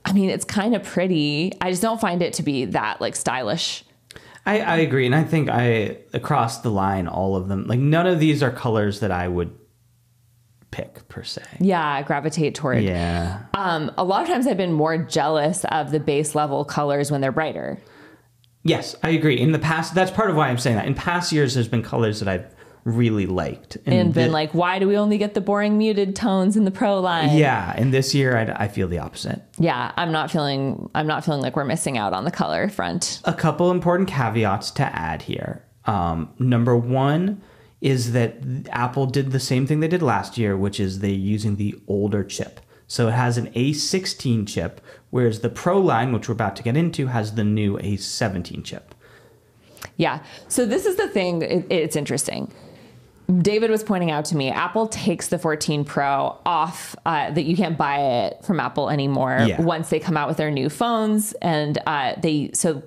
I 0.04 0.12
mean, 0.12 0.30
it's 0.30 0.44
kind 0.44 0.74
of 0.74 0.82
pretty. 0.82 1.52
I 1.60 1.70
just 1.70 1.80
don't 1.80 2.00
find 2.00 2.22
it 2.22 2.34
to 2.34 2.42
be 2.42 2.66
that 2.66 3.00
like 3.00 3.16
stylish. 3.16 3.84
I, 4.46 4.60
I 4.60 4.76
agree, 4.78 5.06
and 5.06 5.14
I 5.14 5.24
think 5.24 5.48
I 5.48 5.98
across 6.12 6.58
the 6.58 6.70
line, 6.70 7.08
all 7.08 7.36
of 7.36 7.48
them. 7.48 7.66
Like 7.66 7.78
none 7.78 8.06
of 8.06 8.20
these 8.20 8.42
are 8.42 8.50
colors 8.50 9.00
that 9.00 9.10
I 9.10 9.26
would 9.26 9.56
pick 10.70 11.08
per 11.08 11.22
se. 11.22 11.42
Yeah, 11.60 12.02
gravitate 12.02 12.54
toward. 12.54 12.82
Yeah. 12.82 13.44
Um, 13.54 13.92
a 13.96 14.04
lot 14.04 14.22
of 14.22 14.28
times 14.28 14.46
I've 14.46 14.56
been 14.56 14.72
more 14.72 14.98
jealous 14.98 15.64
of 15.66 15.92
the 15.92 16.00
base 16.00 16.34
level 16.34 16.64
colors 16.64 17.10
when 17.10 17.20
they're 17.20 17.32
brighter. 17.32 17.78
Yes, 18.64 18.96
I 19.02 19.10
agree. 19.10 19.38
In 19.38 19.52
the 19.52 19.58
past, 19.58 19.94
that's 19.94 20.10
part 20.10 20.30
of 20.30 20.36
why 20.36 20.48
I'm 20.48 20.58
saying 20.58 20.76
that. 20.76 20.86
In 20.86 20.94
past 20.94 21.32
years, 21.32 21.54
there's 21.54 21.68
been 21.68 21.82
colors 21.82 22.20
that 22.20 22.28
I've 22.28 22.46
really 22.84 23.26
liked, 23.26 23.76
And 23.86 24.12
been 24.12 24.26
thi- 24.28 24.30
like, 24.32 24.52
why 24.52 24.78
do 24.78 24.86
we 24.86 24.96
only 24.96 25.16
get 25.18 25.34
the 25.34 25.40
boring 25.40 25.78
muted 25.78 26.14
tones 26.14 26.56
in 26.56 26.64
the 26.64 26.70
pro 26.70 27.00
line? 27.00 27.36
yeah. 27.36 27.72
And 27.76 27.92
this 27.92 28.14
year, 28.14 28.36
I, 28.36 28.64
I 28.64 28.68
feel 28.68 28.88
the 28.88 28.98
opposite. 28.98 29.42
Yeah, 29.58 29.92
I'm 29.96 30.12
not 30.12 30.30
feeling 30.30 30.90
I'm 30.94 31.06
not 31.06 31.24
feeling 31.24 31.40
like 31.40 31.56
we're 31.56 31.64
missing 31.64 31.96
out 31.98 32.12
on 32.12 32.24
the 32.24 32.30
color 32.30 32.68
front. 32.68 33.20
a 33.24 33.32
couple 33.34 33.70
important 33.70 34.08
caveats 34.08 34.70
to 34.72 34.82
add 34.84 35.22
here. 35.22 35.64
Um, 35.86 36.30
number 36.38 36.76
one 36.76 37.40
is 37.80 38.12
that 38.12 38.36
Apple 38.70 39.04
did 39.06 39.32
the 39.32 39.40
same 39.40 39.66
thing 39.66 39.80
they 39.80 39.88
did 39.88 40.00
last 40.02 40.38
year, 40.38 40.56
which 40.56 40.80
is 40.80 41.00
they're 41.00 41.10
using 41.10 41.56
the 41.56 41.74
older 41.86 42.24
chip. 42.24 42.60
So 42.86 43.08
it 43.08 43.12
has 43.12 43.36
an 43.38 43.48
A16 43.52 44.46
chip, 44.48 44.80
whereas 45.10 45.40
the 45.40 45.48
Pro 45.48 45.78
line, 45.80 46.12
which 46.12 46.28
we're 46.28 46.32
about 46.34 46.54
to 46.56 46.62
get 46.62 46.76
into, 46.76 47.06
has 47.08 47.34
the 47.34 47.44
new 47.44 47.76
A17 47.78 48.62
chip. 48.64 48.94
Yeah. 49.96 50.20
So 50.48 50.64
this 50.66 50.86
is 50.86 50.96
the 50.96 51.08
thing. 51.08 51.42
It, 51.42 51.66
it's 51.70 51.96
interesting. 51.96 52.52
David 53.38 53.70
was 53.70 53.82
pointing 53.82 54.10
out 54.10 54.26
to 54.26 54.36
me, 54.36 54.50
Apple 54.50 54.86
takes 54.86 55.28
the 55.28 55.38
14 55.38 55.84
Pro 55.84 56.36
off 56.44 56.94
uh, 57.06 57.30
that 57.30 57.44
you 57.44 57.56
can't 57.56 57.78
buy 57.78 57.98
it 58.26 58.44
from 58.44 58.60
Apple 58.60 58.90
anymore 58.90 59.38
Yeah. 59.46 59.62
once 59.62 59.88
they 59.88 59.98
come 59.98 60.16
out 60.16 60.28
with 60.28 60.36
their 60.36 60.50
new 60.50 60.68
phones, 60.68 61.32
and 61.40 61.78
uh, 61.86 62.14
they 62.20 62.50
so 62.52 62.82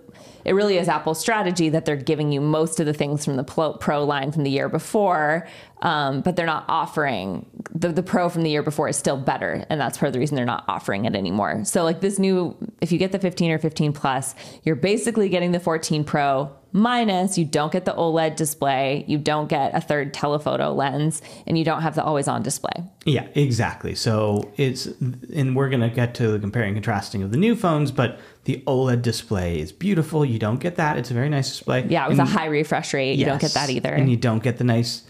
it 0.47 0.53
really 0.53 0.77
is 0.77 0.87
Apple's 0.87 1.19
strategy 1.19 1.67
that 1.69 1.83
they're 1.83 1.97
giving 1.97 2.31
you 2.31 2.39
most 2.39 2.79
of 2.79 2.85
the 2.85 2.93
things 2.93 3.25
from 3.25 3.35
the 3.35 3.43
Pro, 3.43 4.05
line 4.05 4.31
from 4.31 4.43
the 4.43 4.49
year 4.49 4.69
before, 4.69 5.45
um, 5.81 6.21
but 6.21 6.37
they're 6.37 6.45
not 6.45 6.63
offering 6.69 7.45
the 7.75 7.89
the 7.89 8.01
Pro 8.01 8.29
from 8.29 8.43
the 8.43 8.49
year 8.49 8.63
before 8.63 8.87
is 8.87 8.95
still 8.95 9.17
better, 9.17 9.65
and 9.69 9.79
that's 9.79 9.97
part 9.97 10.07
of 10.07 10.13
the 10.13 10.19
reason 10.19 10.37
they're 10.37 10.45
not 10.45 10.63
offering 10.69 11.03
it 11.03 11.15
anymore. 11.15 11.65
So 11.65 11.83
like 11.83 11.99
this 11.99 12.17
new, 12.17 12.55
if 12.79 12.93
you 12.93 12.97
get 12.97 13.11
the 13.11 13.19
15 13.19 13.51
or 13.51 13.59
15 13.59 13.91
Plus, 13.91 14.35
you're 14.63 14.77
basically 14.77 15.27
getting 15.27 15.51
the 15.51 15.59
14 15.59 16.05
Pro 16.05 16.55
minus 16.71 17.37
you 17.37 17.45
don't 17.45 17.71
get 17.71 17.85
the 17.85 17.93
OLED 17.93 18.35
display, 18.35 19.03
you 19.07 19.17
don't 19.17 19.47
get 19.47 19.75
a 19.75 19.81
third 19.81 20.13
telephoto 20.13 20.73
lens, 20.73 21.21
and 21.45 21.57
you 21.57 21.65
don't 21.65 21.81
have 21.81 21.95
the 21.95 22.03
always 22.03 22.27
on 22.27 22.43
display. 22.43 22.83
Yeah, 23.05 23.27
exactly. 23.35 23.95
So 23.95 24.51
it's, 24.57 24.85
and 24.85 25.55
we're 25.55 25.69
going 25.69 25.81
to 25.81 25.89
get 25.89 26.13
to 26.15 26.29
the 26.29 26.39
comparing 26.39 26.69
and 26.69 26.75
contrasting 26.77 27.23
of 27.23 27.31
the 27.31 27.37
new 27.37 27.55
phones, 27.55 27.91
but 27.91 28.19
the 28.47 28.63
OLED 28.65 29.01
display 29.01 29.59
is 29.59 29.73
beautiful. 29.73 30.23
You 30.23 30.39
don't 30.39 30.61
get 30.61 30.77
that. 30.77 30.97
It's 30.97 31.11
a 31.11 31.13
very 31.13 31.27
nice 31.27 31.49
display. 31.49 31.85
Yeah, 31.89 32.07
with 32.07 32.17
And- 32.17 32.29
a 32.29 32.31
high 32.31 32.45
refresh 32.45 32.93
rate, 32.93 33.19
you 33.19 33.25
don't 33.25 33.41
get 33.41 33.51
that 33.51 33.69
either. 33.69 33.93
And 33.93 34.09
you 34.09 34.15
don't 34.15 34.41
get 34.41 34.57
the 34.57 34.63
nice 34.63 35.03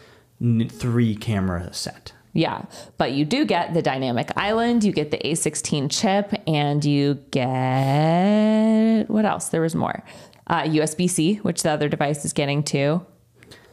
three 0.69 1.15
camera 1.15 1.71
set. 1.71 2.13
Yeah, 2.33 2.63
but 2.97 3.11
you 3.11 3.25
do 3.25 3.45
get 3.45 3.75
the 3.75 3.83
dynamic 3.83 4.31
island, 4.35 4.83
you 4.83 4.91
get 4.91 5.11
the 5.11 5.19
A16 5.19 5.87
chip, 5.89 6.33
and 6.47 6.83
you 6.83 7.19
get 7.29 9.05
what 9.07 9.25
else? 9.25 9.49
There 9.49 9.61
was 9.61 9.75
more. 9.75 10.03
Uh, 10.47 10.63
USB 10.63 11.07
C, 11.07 11.35
which 11.37 11.61
the 11.61 11.69
other 11.69 11.89
device 11.89 12.25
is 12.25 12.33
getting 12.33 12.63
too. 12.63 13.05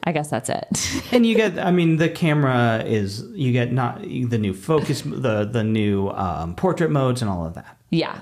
I 0.07 0.12
guess 0.12 0.29
that's 0.29 0.51
it. 0.51 0.67
and 1.12 1.25
you 1.25 1.35
get 1.35 1.59
i 1.59 1.71
mean 1.71 1.97
the 1.97 2.11
camera 2.11 2.85
is 2.85 3.23
you 3.33 3.53
get 3.53 3.73
not 3.73 4.03
the 4.03 4.37
new 4.37 4.53
focus 4.53 5.01
the 5.01 5.47
the 5.47 5.65
new 5.65 6.11
um, 6.11 6.55
portrait 6.55 6.91
modes 6.91 7.23
and 7.23 7.31
all 7.31 7.47
of 7.47 7.55
that 7.55 7.79
yeah. 7.95 8.19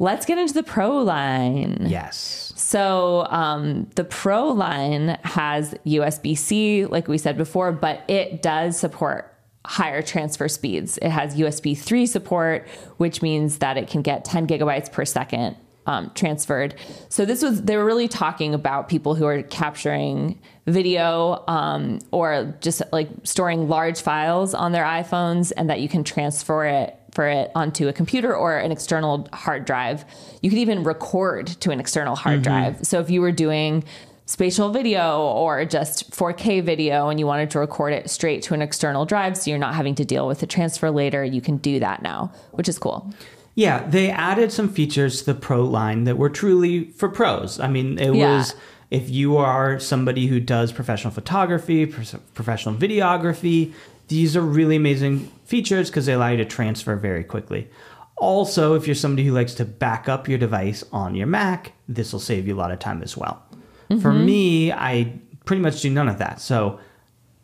Let's 0.00 0.24
get 0.24 0.38
into 0.38 0.54
the 0.54 0.62
Pro 0.62 0.96
line. 0.96 1.76
yes 1.86 2.54
So 2.56 3.26
um, 3.28 3.88
the 3.96 4.04
Pro 4.04 4.48
line 4.48 5.18
has 5.24 5.74
USB 5.86 6.36
C, 6.36 6.86
like 6.86 7.06
we 7.06 7.18
said 7.18 7.36
before, 7.36 7.70
but 7.70 8.02
it 8.08 8.40
does 8.40 8.78
support 8.78 9.32
higher 9.66 10.00
transfer 10.00 10.48
speeds. 10.48 10.98
It 10.98 11.10
has 11.10 11.36
USB 11.36 11.76
3 11.76 12.06
support, 12.06 12.66
which 12.96 13.20
means 13.20 13.58
that 13.58 13.76
it 13.76 13.88
can 13.88 14.00
get 14.00 14.24
10 14.24 14.46
gigabytes 14.46 14.90
per 14.90 15.04
second 15.04 15.54
um, 15.86 16.10
transferred. 16.14 16.74
So 17.08 17.24
this 17.24 17.42
was 17.42 17.62
they 17.62 17.76
were 17.76 17.84
really 17.84 18.08
talking 18.08 18.54
about 18.54 18.88
people 18.88 19.14
who 19.14 19.26
are 19.26 19.42
capturing 19.42 20.40
video 20.66 21.44
um, 21.48 21.98
or 22.10 22.54
just 22.60 22.82
like 22.92 23.08
storing 23.24 23.68
large 23.68 24.00
files 24.00 24.54
on 24.54 24.72
their 24.72 24.84
iPhones, 24.84 25.52
and 25.56 25.68
that 25.68 25.80
you 25.80 25.88
can 25.88 26.04
transfer 26.04 26.64
it 26.64 26.99
for 27.12 27.28
it 27.28 27.50
onto 27.54 27.88
a 27.88 27.92
computer 27.92 28.34
or 28.34 28.56
an 28.56 28.72
external 28.72 29.28
hard 29.32 29.64
drive. 29.64 30.04
You 30.42 30.50
could 30.50 30.58
even 30.58 30.84
record 30.84 31.48
to 31.48 31.70
an 31.70 31.80
external 31.80 32.16
hard 32.16 32.42
mm-hmm. 32.42 32.74
drive. 32.74 32.86
So 32.86 33.00
if 33.00 33.10
you 33.10 33.20
were 33.20 33.32
doing 33.32 33.84
spatial 34.26 34.70
video 34.70 35.22
or 35.22 35.64
just 35.64 36.10
4K 36.12 36.62
video 36.62 37.08
and 37.08 37.18
you 37.18 37.26
wanted 37.26 37.50
to 37.50 37.58
record 37.58 37.92
it 37.92 38.08
straight 38.08 38.42
to 38.44 38.54
an 38.54 38.62
external 38.62 39.04
drive 39.04 39.36
so 39.36 39.50
you're 39.50 39.58
not 39.58 39.74
having 39.74 39.96
to 39.96 40.04
deal 40.04 40.28
with 40.28 40.38
the 40.38 40.46
transfer 40.46 40.90
later, 40.90 41.24
you 41.24 41.40
can 41.40 41.56
do 41.56 41.80
that 41.80 42.00
now, 42.02 42.32
which 42.52 42.68
is 42.68 42.78
cool. 42.78 43.12
Yeah, 43.56 43.84
they 43.88 44.08
added 44.08 44.52
some 44.52 44.68
features 44.68 45.20
to 45.20 45.32
the 45.32 45.34
Pro 45.34 45.64
line 45.64 46.04
that 46.04 46.16
were 46.16 46.30
truly 46.30 46.90
for 46.92 47.08
pros. 47.08 47.58
I 47.58 47.66
mean, 47.66 47.98
it 47.98 48.14
Yeah. 48.14 48.36
was 48.36 48.54
if 48.90 49.10
you 49.10 49.36
are 49.36 49.78
somebody 49.78 50.26
who 50.28 50.40
does 50.40 50.72
professional 50.72 51.12
photography, 51.12 51.86
professional 51.86 52.74
videography, 52.74 53.72
these 54.10 54.36
are 54.36 54.42
really 54.42 54.74
amazing 54.74 55.20
features 55.44 55.88
because 55.88 56.04
they 56.04 56.12
allow 56.12 56.30
you 56.30 56.36
to 56.38 56.44
transfer 56.44 56.96
very 56.96 57.22
quickly. 57.22 57.70
Also, 58.16 58.74
if 58.74 58.86
you're 58.86 58.96
somebody 58.96 59.24
who 59.24 59.32
likes 59.32 59.54
to 59.54 59.64
back 59.64 60.08
up 60.08 60.28
your 60.28 60.36
device 60.36 60.82
on 60.92 61.14
your 61.14 61.28
Mac, 61.28 61.72
this 61.88 62.12
will 62.12 62.18
save 62.18 62.46
you 62.48 62.56
a 62.56 62.58
lot 62.58 62.72
of 62.72 62.80
time 62.80 63.02
as 63.04 63.16
well. 63.16 63.40
For 63.88 64.10
mm-hmm. 64.10 64.26
me, 64.26 64.72
I 64.72 65.20
pretty 65.44 65.62
much 65.62 65.80
do 65.80 65.90
none 65.90 66.08
of 66.08 66.18
that. 66.18 66.40
So 66.40 66.80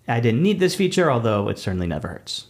I 0.09 0.19
didn't 0.19 0.43
need 0.43 0.59
this 0.59 0.75
feature, 0.75 1.09
although 1.09 1.49
it 1.49 1.59
certainly 1.59 1.87
never 1.87 2.09
hurts. 2.09 2.47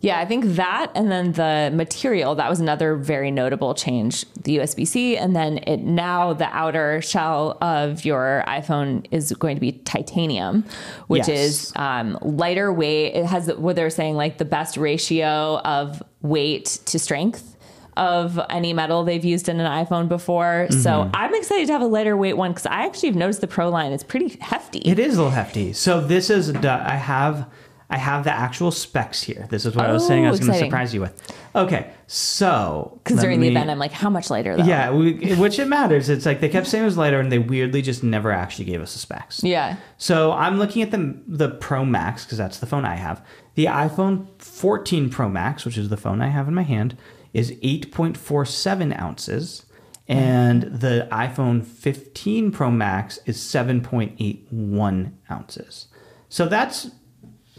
Yeah, 0.00 0.20
I 0.20 0.26
think 0.26 0.44
that 0.56 0.92
and 0.94 1.10
then 1.10 1.32
the 1.32 1.70
material 1.74 2.36
that 2.36 2.48
was 2.48 2.60
another 2.60 2.94
very 2.94 3.30
notable 3.30 3.74
change. 3.74 4.24
The 4.34 4.58
USB 4.58 4.86
C, 4.86 5.16
and 5.16 5.34
then 5.34 5.58
it 5.58 5.78
now 5.80 6.32
the 6.34 6.46
outer 6.46 7.02
shell 7.02 7.58
of 7.60 8.04
your 8.04 8.44
iPhone 8.46 9.06
is 9.10 9.32
going 9.32 9.56
to 9.56 9.60
be 9.60 9.72
titanium, 9.72 10.64
which 11.08 11.26
Yes. 11.26 11.38
is 11.38 11.72
um, 11.76 12.16
lighter 12.22 12.72
weight. 12.72 13.14
It 13.14 13.26
has 13.26 13.48
what 13.54 13.74
they're 13.76 13.90
saying 13.90 14.14
like 14.14 14.38
the 14.38 14.44
best 14.44 14.76
ratio 14.76 15.58
of 15.64 16.00
weight 16.22 16.66
to 16.86 16.98
strength 16.98 17.56
of 17.96 18.38
any 18.48 18.72
metal 18.72 19.02
they've 19.02 19.24
used 19.24 19.48
in 19.48 19.58
an 19.58 19.84
iPhone 19.84 20.08
before. 20.08 20.68
Mm-hmm. 20.70 20.80
So 20.80 21.10
I'm 21.12 21.34
excited 21.34 21.66
to 21.66 21.72
have 21.72 21.82
a 21.82 21.86
lighter 21.86 22.16
weight 22.16 22.34
one 22.36 22.52
because 22.52 22.66
I 22.66 22.86
actually 22.86 23.08
have 23.08 23.16
noticed 23.16 23.40
the 23.40 23.48
Pro 23.48 23.68
line 23.68 23.90
is 23.90 24.04
pretty 24.04 24.38
hefty. 24.40 24.78
It 24.78 25.00
is 25.00 25.16
a 25.16 25.18
little 25.18 25.32
hefty. 25.32 25.72
So 25.72 26.00
this 26.00 26.30
is 26.30 26.54
I 26.54 26.94
have 26.94 27.50
I 27.90 27.96
have 27.96 28.24
the 28.24 28.30
actual 28.32 28.70
specs 28.70 29.22
here. 29.22 29.46
This 29.48 29.64
is 29.64 29.74
what 29.74 29.86
I 29.86 29.92
was 29.92 30.06
saying 30.06 30.24
I 30.24 30.28
Oh, 30.28 30.32
was 30.32 30.40
going 30.40 30.52
to 30.52 30.58
surprise 30.58 30.92
you 30.92 31.00
with. 31.00 31.32
Okay, 31.56 31.90
so 32.06 33.00
Because 33.02 33.20
during 33.20 33.40
the 33.40 33.48
event, 33.48 33.70
I'm 33.70 33.78
like, 33.78 33.92
how 33.92 34.10
much 34.10 34.28
lighter 34.28 34.56
though? 34.58 34.64
yeah, 34.64 34.90
we, 34.90 35.34
which 35.36 35.58
it 35.58 35.64
matters. 35.68 36.10
It's 36.10 36.26
like 36.26 36.40
they 36.40 36.50
kept 36.50 36.66
saying 36.66 36.82
it 36.82 36.86
was 36.86 36.98
lighter, 36.98 37.18
and 37.18 37.32
they 37.32 37.38
weirdly 37.38 37.80
just 37.80 38.04
never 38.04 38.30
actually 38.30 38.66
gave 38.66 38.82
us 38.82 38.92
the 38.92 38.98
specs. 38.98 39.42
Yeah. 39.42 39.76
So 39.96 40.32
I'm 40.32 40.58
looking 40.58 40.82
at 40.82 40.90
the 40.90 41.18
the 41.26 41.48
Pro 41.48 41.84
Max 41.86 42.24
because 42.24 42.36
that's 42.36 42.58
the 42.58 42.66
phone 42.66 42.84
I 42.84 42.96
have. 42.96 43.24
The 43.54 43.64
iPhone 43.66 44.26
14 44.38 45.08
Pro 45.08 45.28
Max, 45.30 45.64
which 45.64 45.78
is 45.78 45.88
the 45.88 45.96
phone 45.96 46.20
I 46.20 46.28
have 46.28 46.46
in 46.46 46.54
my 46.54 46.62
hand, 46.64 46.96
is 47.32 47.52
8.47 47.52 49.00
ounces, 49.00 49.64
and 50.06 50.62
the 50.64 51.08
iPhone 51.10 51.64
15 51.64 52.52
Pro 52.52 52.70
Max 52.70 53.18
is 53.24 53.38
7.81 53.38 55.12
ounces. 55.30 55.86
So 56.28 56.46
that's 56.46 56.90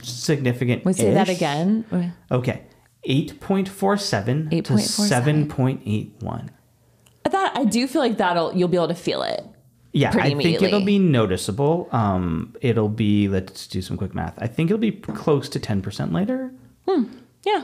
significant. 0.03 0.85
We 0.85 0.93
say 0.93 1.13
that 1.13 1.29
again. 1.29 2.13
Okay, 2.31 2.63
8.47 3.07 4.49
to 4.49 4.73
8.47. 4.73 5.47
7.81. 5.47 6.49
I 7.25 7.29
thought 7.29 7.57
I 7.57 7.65
do 7.65 7.87
feel 7.87 8.01
like 8.01 8.17
that'll 8.17 8.55
you'll 8.55 8.69
be 8.69 8.77
able 8.77 8.87
to 8.87 8.95
feel 8.95 9.23
it. 9.23 9.45
Yeah, 9.91 10.11
I 10.13 10.35
think 10.35 10.61
it'll 10.61 10.85
be 10.85 10.99
noticeable. 10.99 11.89
Um, 11.91 12.55
it'll 12.61 12.89
be 12.89 13.27
let's 13.27 13.65
do 13.67 13.81
some 13.81 13.97
quick 13.97 14.13
math. 14.13 14.35
I 14.37 14.47
think 14.47 14.69
it'll 14.69 14.79
be 14.79 14.91
close 14.91 15.49
to 15.49 15.59
ten 15.59 15.81
percent 15.81 16.13
later. 16.13 16.51
Hmm. 16.87 17.05
Yeah. 17.43 17.63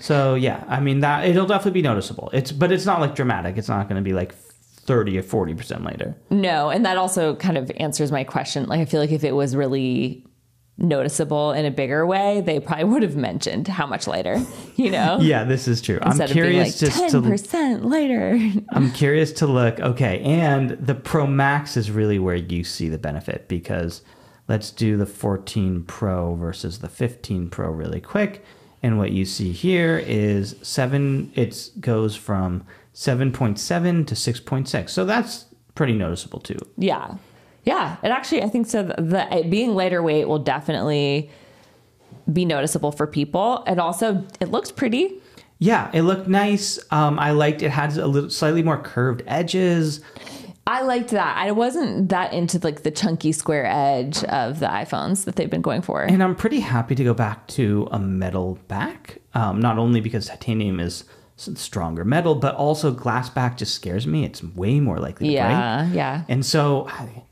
So 0.00 0.34
yeah, 0.34 0.64
I 0.68 0.80
mean 0.80 1.00
that 1.00 1.26
it'll 1.26 1.46
definitely 1.46 1.82
be 1.82 1.82
noticeable. 1.82 2.30
It's 2.32 2.50
but 2.50 2.72
it's 2.72 2.86
not 2.86 3.00
like 3.00 3.14
dramatic. 3.14 3.58
It's 3.58 3.68
not 3.68 3.88
going 3.88 4.02
to 4.02 4.04
be 4.04 4.14
like 4.14 4.34
thirty 4.34 5.18
or 5.18 5.22
forty 5.22 5.54
percent 5.54 5.84
later. 5.84 6.16
No, 6.30 6.70
and 6.70 6.84
that 6.86 6.96
also 6.96 7.36
kind 7.36 7.58
of 7.58 7.70
answers 7.76 8.10
my 8.10 8.24
question. 8.24 8.66
Like 8.66 8.80
I 8.80 8.86
feel 8.86 9.00
like 9.00 9.12
if 9.12 9.22
it 9.24 9.32
was 9.32 9.54
really 9.54 10.26
noticeable 10.78 11.52
in 11.52 11.66
a 11.66 11.70
bigger 11.70 12.06
way, 12.06 12.40
they 12.40 12.58
probably 12.58 12.84
would 12.84 13.02
have 13.02 13.16
mentioned 13.16 13.68
how 13.68 13.86
much 13.86 14.06
lighter, 14.06 14.40
you 14.76 14.90
know? 14.90 15.18
Yeah, 15.22 15.44
this 15.44 15.68
is 15.68 15.82
true. 15.82 15.98
I'm 16.02 16.12
Instead 16.12 16.30
of 16.30 16.34
being 16.34 16.44
like 16.44 16.52
curious 16.54 16.80
just 16.80 16.98
ten 16.98 17.10
to 17.10 17.22
percent 17.22 17.84
lighter. 17.84 18.38
I'm 18.70 18.90
curious 18.92 19.32
to 19.34 19.46
look. 19.46 19.78
Okay, 19.80 20.20
and 20.22 20.70
the 20.70 20.94
Pro 20.94 21.26
Max 21.26 21.76
is 21.76 21.90
really 21.90 22.18
where 22.18 22.36
you 22.36 22.64
see 22.64 22.88
the 22.88 22.98
benefit 22.98 23.46
because 23.48 24.02
let's 24.48 24.70
do 24.70 24.96
the 24.96 25.06
14 25.06 25.84
Pro 25.84 26.34
versus 26.34 26.78
the 26.78 26.88
15 26.88 27.50
Pro 27.50 27.70
really 27.70 28.00
quick. 28.00 28.42
And 28.82 28.96
what 28.96 29.12
you 29.12 29.26
see 29.26 29.52
here 29.52 29.98
is 29.98 30.56
seven. 30.62 31.30
It 31.34 31.70
goes 31.80 32.16
from 32.16 32.64
7.7 32.94 34.06
to 34.06 34.14
6.6. 34.14 34.88
So 34.88 35.04
that's 35.04 35.44
pretty 35.74 35.92
noticeable 35.92 36.40
too. 36.40 36.58
yeah. 36.78 37.16
Yeah. 37.64 37.96
It 38.02 38.08
actually 38.08 38.42
I 38.42 38.48
think 38.48 38.66
so 38.66 38.82
the, 38.82 39.02
the 39.02 39.36
it 39.38 39.50
being 39.50 39.74
lighter 39.74 40.02
weight 40.02 40.26
will 40.26 40.38
definitely 40.38 41.30
be 42.32 42.44
noticeable 42.44 42.92
for 42.92 43.06
people. 43.06 43.64
It 43.66 43.78
also 43.78 44.24
it 44.40 44.50
looks 44.50 44.70
pretty. 44.70 45.20
Yeah, 45.58 45.90
it 45.92 46.02
looked 46.02 46.26
nice. 46.26 46.78
Um, 46.90 47.18
I 47.18 47.32
liked 47.32 47.62
it 47.62 47.70
had 47.70 47.94
a 47.96 48.06
little 48.06 48.30
slightly 48.30 48.62
more 48.62 48.78
curved 48.78 49.22
edges. 49.26 50.00
I 50.66 50.82
liked 50.82 51.10
that. 51.10 51.36
I 51.36 51.50
wasn't 51.50 52.10
that 52.10 52.32
into 52.32 52.58
like 52.62 52.82
the 52.82 52.90
chunky 52.90 53.32
square 53.32 53.66
edge 53.66 54.22
of 54.24 54.60
the 54.60 54.66
iPhones 54.66 55.24
that 55.24 55.36
they've 55.36 55.50
been 55.50 55.62
going 55.62 55.82
for. 55.82 56.02
And 56.02 56.22
I'm 56.22 56.36
pretty 56.36 56.60
happy 56.60 56.94
to 56.94 57.04
go 57.04 57.12
back 57.12 57.46
to 57.48 57.88
a 57.90 57.98
metal 57.98 58.58
back. 58.68 59.18
Um, 59.34 59.60
not 59.60 59.78
only 59.78 60.00
because 60.00 60.26
titanium 60.26 60.78
is 60.78 61.04
stronger 61.36 62.04
metal, 62.04 62.34
but 62.34 62.54
also 62.54 62.92
glass 62.92 63.28
back 63.30 63.56
just 63.56 63.74
scares 63.74 64.06
me. 64.06 64.24
It's 64.24 64.44
way 64.44 64.78
more 64.80 64.98
likely 64.98 65.28
to 65.28 65.32
break. 65.32 65.50
yeah, 65.50 65.92
yeah. 65.92 66.24
And 66.28 66.44
so 66.46 66.86
I, 66.88 67.24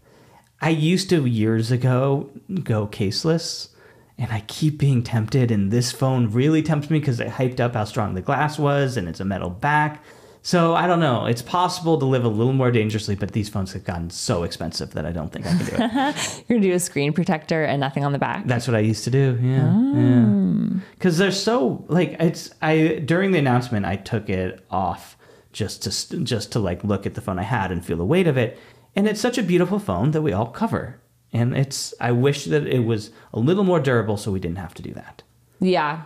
I 0.60 0.70
used 0.70 1.08
to 1.10 1.24
years 1.24 1.70
ago 1.70 2.30
go 2.64 2.86
caseless, 2.86 3.68
and 4.16 4.32
I 4.32 4.40
keep 4.48 4.78
being 4.78 5.02
tempted. 5.02 5.50
And 5.50 5.70
this 5.70 5.92
phone 5.92 6.30
really 6.30 6.62
tempts 6.62 6.90
me 6.90 6.98
because 6.98 7.20
it 7.20 7.28
hyped 7.28 7.60
up 7.60 7.74
how 7.74 7.84
strong 7.84 8.14
the 8.14 8.22
glass 8.22 8.58
was, 8.58 8.96
and 8.96 9.08
it's 9.08 9.20
a 9.20 9.24
metal 9.24 9.50
back. 9.50 10.02
So 10.42 10.74
I 10.74 10.86
don't 10.86 11.00
know. 11.00 11.26
It's 11.26 11.42
possible 11.42 11.98
to 11.98 12.06
live 12.06 12.24
a 12.24 12.28
little 12.28 12.52
more 12.52 12.70
dangerously, 12.70 13.14
but 13.14 13.32
these 13.32 13.48
phones 13.48 13.72
have 13.72 13.84
gotten 13.84 14.08
so 14.10 14.44
expensive 14.44 14.92
that 14.92 15.04
I 15.04 15.12
don't 15.12 15.30
think 15.32 15.46
I 15.46 15.50
can 15.50 15.58
do 15.58 15.72
it. 15.74 16.44
You're 16.48 16.58
gonna 16.58 16.68
do 16.70 16.74
a 16.74 16.80
screen 16.80 17.12
protector 17.12 17.64
and 17.64 17.80
nothing 17.80 18.04
on 18.04 18.12
the 18.12 18.18
back. 18.18 18.46
That's 18.46 18.66
what 18.66 18.74
I 18.74 18.80
used 18.80 19.04
to 19.04 19.10
do. 19.10 19.38
Yeah, 19.42 19.78
yeah. 19.94 20.26
Oh. 20.26 20.80
Because 20.92 21.18
they're 21.18 21.32
so 21.32 21.84
like 21.88 22.16
it's. 22.20 22.50
I 22.62 23.02
during 23.04 23.32
the 23.32 23.38
announcement, 23.38 23.84
I 23.84 23.96
took 23.96 24.28
it 24.30 24.64
off 24.70 25.16
just 25.52 25.82
to 25.82 26.20
just 26.24 26.52
to 26.52 26.58
like 26.60 26.82
look 26.84 27.04
at 27.04 27.14
the 27.14 27.20
phone 27.20 27.38
I 27.38 27.42
had 27.42 27.70
and 27.70 27.84
feel 27.84 27.96
the 27.96 28.04
weight 28.04 28.26
of 28.26 28.36
it. 28.36 28.58
And 28.98 29.06
it's 29.06 29.20
such 29.20 29.38
a 29.38 29.44
beautiful 29.44 29.78
phone 29.78 30.10
that 30.10 30.22
we 30.22 30.32
all 30.32 30.46
cover. 30.46 31.00
And 31.32 31.56
it's. 31.56 31.94
I 32.00 32.10
wish 32.10 32.46
that 32.46 32.66
it 32.66 32.80
was 32.80 33.12
a 33.32 33.38
little 33.38 33.62
more 33.62 33.78
durable, 33.78 34.16
so 34.16 34.32
we 34.32 34.40
didn't 34.40 34.58
have 34.58 34.74
to 34.74 34.82
do 34.82 34.92
that. 34.94 35.22
Yeah. 35.60 36.02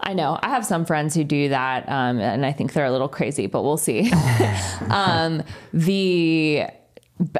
I 0.00 0.14
know. 0.14 0.38
I 0.40 0.50
have 0.50 0.64
some 0.64 0.84
friends 0.84 1.16
who 1.16 1.24
do 1.24 1.48
that, 1.48 1.88
um, 1.88 2.20
and 2.20 2.46
I 2.46 2.52
think 2.52 2.74
they're 2.74 2.86
a 2.86 2.92
little 2.92 3.08
crazy, 3.08 3.48
but 3.48 3.64
we'll 3.64 3.76
see. 3.76 4.12
um, 4.88 5.42
the 5.72 6.68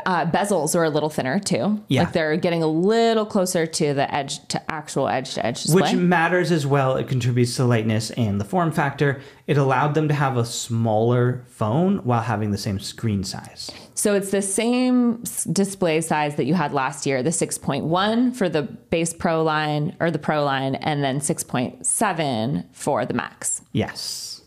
uh, 0.05 0.27
bezels 0.27 0.75
are 0.75 0.83
a 0.83 0.91
little 0.91 1.11
thinner 1.11 1.39
too. 1.39 1.81
Yeah. 1.87 2.03
Like 2.03 2.13
they're 2.13 2.37
getting 2.37 2.65
a 2.65 2.67
little 2.67 3.25
closer 3.25 3.67
to 3.67 3.95
the 3.95 4.13
edge, 4.13 4.47
to 4.49 4.71
actual 4.71 5.09
edge 5.09 5.35
to 5.35 5.47
edge 5.47 5.63
display. 5.63 5.83
Which 5.83 5.95
matters 5.95 6.51
as 6.51 6.67
well. 6.67 6.97
It 6.97 7.07
contributes 7.09 7.55
to 7.57 7.65
lightness 7.65 8.11
and 8.11 8.41
the 8.41 8.45
form 8.45 8.73
factor. 8.73 9.21
It 9.47 9.57
allowed 9.57 9.95
them 9.95 10.09
to 10.09 10.15
have 10.15 10.37
a 10.37 10.45
smaller 10.45 11.45
phone 11.47 11.99
while 11.99 12.23
having 12.23 12.51
the 12.51 12.59
same 12.59 12.81
screen 12.81 13.23
size. 13.23 13.71
So 13.99 14.15
it's 14.15 14.31
the 14.31 14.43
same 14.43 15.25
display 15.51 16.03
size 16.03 16.37
that 16.37 16.45
you 16.45 16.55
had 16.55 16.73
last 16.73 17.05
year, 17.05 17.21
the 17.21 17.31
6.1 17.31 18.37
for 18.37 18.49
the 18.49 18.63
base 18.63 19.13
Pro 19.13 19.43
line 19.43 19.97
or 19.99 20.13
the 20.13 20.21
Pro 20.21 20.45
line, 20.45 20.77
and 20.77 21.03
then 21.03 21.19
6.7 21.19 22.65
for 22.73 23.05
the 23.05 23.15
Max. 23.15 23.61
Yes. 23.73 24.43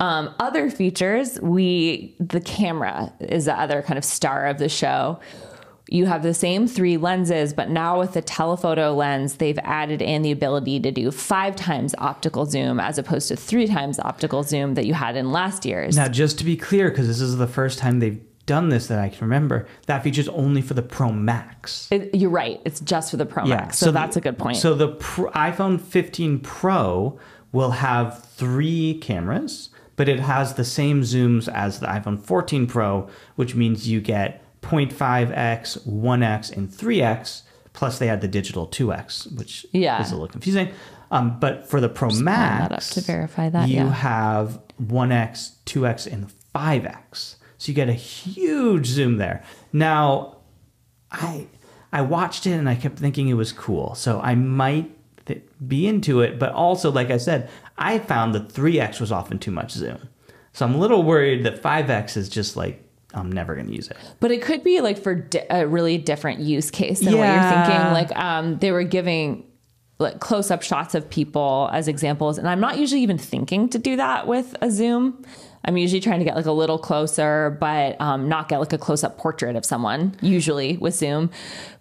Um, 0.00 0.34
other 0.40 0.70
features, 0.70 1.40
we 1.40 2.16
the 2.18 2.40
camera 2.40 3.12
is 3.20 3.44
the 3.44 3.54
other 3.54 3.80
kind 3.80 3.96
of 3.96 4.04
star 4.04 4.46
of 4.46 4.58
the 4.58 4.68
show. 4.68 5.20
You 5.88 6.06
have 6.06 6.24
the 6.24 6.34
same 6.34 6.66
three 6.66 6.96
lenses, 6.96 7.52
but 7.52 7.70
now 7.70 8.00
with 8.00 8.14
the 8.14 8.22
telephoto 8.22 8.92
lens, 8.92 9.36
they've 9.36 9.58
added 9.62 10.02
in 10.02 10.22
the 10.22 10.32
ability 10.32 10.80
to 10.80 10.90
do 10.90 11.12
five 11.12 11.54
times 11.54 11.94
optical 11.98 12.44
zoom 12.44 12.80
as 12.80 12.98
opposed 12.98 13.28
to 13.28 13.36
three 13.36 13.68
times 13.68 14.00
optical 14.00 14.42
zoom 14.42 14.74
that 14.74 14.86
you 14.86 14.94
had 14.94 15.14
in 15.14 15.30
last 15.30 15.64
year's. 15.64 15.96
Now, 15.96 16.08
just 16.08 16.38
to 16.38 16.44
be 16.44 16.56
clear, 16.56 16.90
because 16.90 17.06
this 17.06 17.20
is 17.20 17.36
the 17.36 17.46
first 17.46 17.78
time 17.78 18.00
they've 18.00 18.20
done 18.46 18.68
this 18.68 18.86
that 18.88 18.98
I 18.98 19.08
can 19.08 19.20
remember, 19.20 19.66
that 19.86 20.02
feature's 20.02 20.28
only 20.28 20.62
for 20.62 20.74
the 20.74 20.82
Pro 20.82 21.12
Max. 21.12 21.88
It- 21.90 22.14
you're 22.14 22.30
right; 22.30 22.60
it's 22.64 22.80
just 22.80 23.10
for 23.10 23.16
the 23.16 23.26
Pro 23.26 23.44
Max, 23.46 23.78
so, 23.78 23.86
the- 23.86 23.92
that's 23.92 24.16
a 24.16 24.20
good 24.20 24.38
point. 24.38 24.56
So 24.56 24.74
the 24.74 24.88
Pro, 24.88 25.30
iPhone 25.32 25.80
15 25.80 26.40
Pro 26.40 27.18
will 27.52 27.70
have 27.72 28.24
three 28.24 28.94
cameras, 29.00 29.70
but 29.96 30.08
it 30.08 30.20
has 30.20 30.54
the 30.54 30.64
same 30.64 31.02
zooms 31.02 31.48
as 31.52 31.80
the 31.80 31.86
iPhone 31.86 32.20
14 32.20 32.66
Pro, 32.66 33.08
which 33.36 33.54
means 33.54 33.88
you 33.88 34.00
get 34.00 34.42
0.5x, 34.62 35.78
1x, 35.86 36.56
and 36.56 36.68
3x. 36.70 37.42
Plus, 37.72 37.98
they 37.98 38.06
had 38.08 38.20
the 38.20 38.28
digital 38.28 38.66
2x, 38.66 39.26
which 39.36 39.64
Yeah. 39.72 40.00
is 40.02 40.10
a 40.10 40.14
little 40.14 40.28
confusing. 40.28 40.68
Um, 41.12 41.38
but 41.40 41.68
for 41.68 41.80
the 41.80 41.88
Pro 41.88 42.08
pulling 42.08 42.24
Max, 42.24 42.90
to 42.90 43.00
verify 43.00 43.48
that, 43.48 43.68
you 43.68 43.76
yeah. 43.76 43.92
have 43.92 44.60
1x, 44.80 45.52
2x, 45.66 46.06
and 46.06 46.28
5x. 46.54 47.36
So 47.60 47.68
you 47.68 47.74
get 47.74 47.90
a 47.90 47.92
huge 47.92 48.86
zoom 48.86 49.18
there. 49.18 49.44
Now, 49.70 50.38
I 51.12 51.46
I 51.92 52.00
watched 52.00 52.46
it 52.46 52.52
and 52.52 52.70
I 52.70 52.74
kept 52.74 52.98
thinking 52.98 53.28
it 53.28 53.34
was 53.34 53.52
cool. 53.52 53.94
So 53.96 54.18
I 54.18 54.34
might 54.34 54.90
th- 55.26 55.42
be 55.68 55.86
into 55.86 56.22
it, 56.22 56.38
but 56.38 56.52
also 56.54 56.90
like 56.90 57.10
I 57.10 57.18
said, 57.18 57.50
I 57.76 57.98
found 57.98 58.34
that 58.34 58.48
3x 58.48 58.98
was 58.98 59.12
often 59.12 59.38
too 59.38 59.50
much 59.50 59.72
zoom. 59.72 60.08
So 60.54 60.64
I'm 60.64 60.74
a 60.74 60.78
little 60.78 61.02
worried 61.02 61.44
that 61.44 61.62
5x 61.62 62.16
is 62.16 62.30
just 62.30 62.56
like 62.56 62.82
I'm 63.12 63.30
never 63.30 63.54
going 63.54 63.66
to 63.66 63.74
use 63.74 63.88
it. 63.88 63.96
But 64.20 64.30
it 64.30 64.40
could 64.40 64.64
be 64.64 64.80
like 64.80 64.96
for 64.96 65.16
di- 65.16 65.44
a 65.50 65.66
really 65.66 65.98
different 65.98 66.40
use 66.40 66.70
case 66.70 67.00
than 67.00 67.12
what 67.18 67.26
you're 67.26 67.50
thinking. 67.66 67.92
Like 67.92 68.16
um, 68.16 68.58
they 68.58 68.72
were 68.72 68.84
giving 68.84 69.44
like 69.98 70.18
close 70.18 70.50
up 70.50 70.62
shots 70.62 70.94
of 70.94 71.10
people 71.10 71.68
as 71.74 71.88
examples, 71.88 72.38
and 72.38 72.48
I'm 72.48 72.60
not 72.60 72.78
usually 72.78 73.02
even 73.02 73.18
thinking 73.18 73.68
to 73.68 73.78
do 73.78 73.96
that 73.96 74.26
with 74.26 74.56
a 74.62 74.70
zoom. 74.70 75.22
I'm 75.64 75.76
usually 75.76 76.00
trying 76.00 76.20
to 76.20 76.24
get 76.24 76.36
like 76.36 76.46
a 76.46 76.52
little 76.52 76.78
closer, 76.78 77.56
but 77.60 78.00
um, 78.00 78.28
not 78.28 78.48
get 78.48 78.58
like 78.58 78.72
a 78.72 78.78
close 78.78 79.04
up 79.04 79.18
portrait 79.18 79.56
of 79.56 79.64
someone. 79.64 80.16
Usually 80.20 80.76
with 80.76 80.94
zoom. 80.94 81.30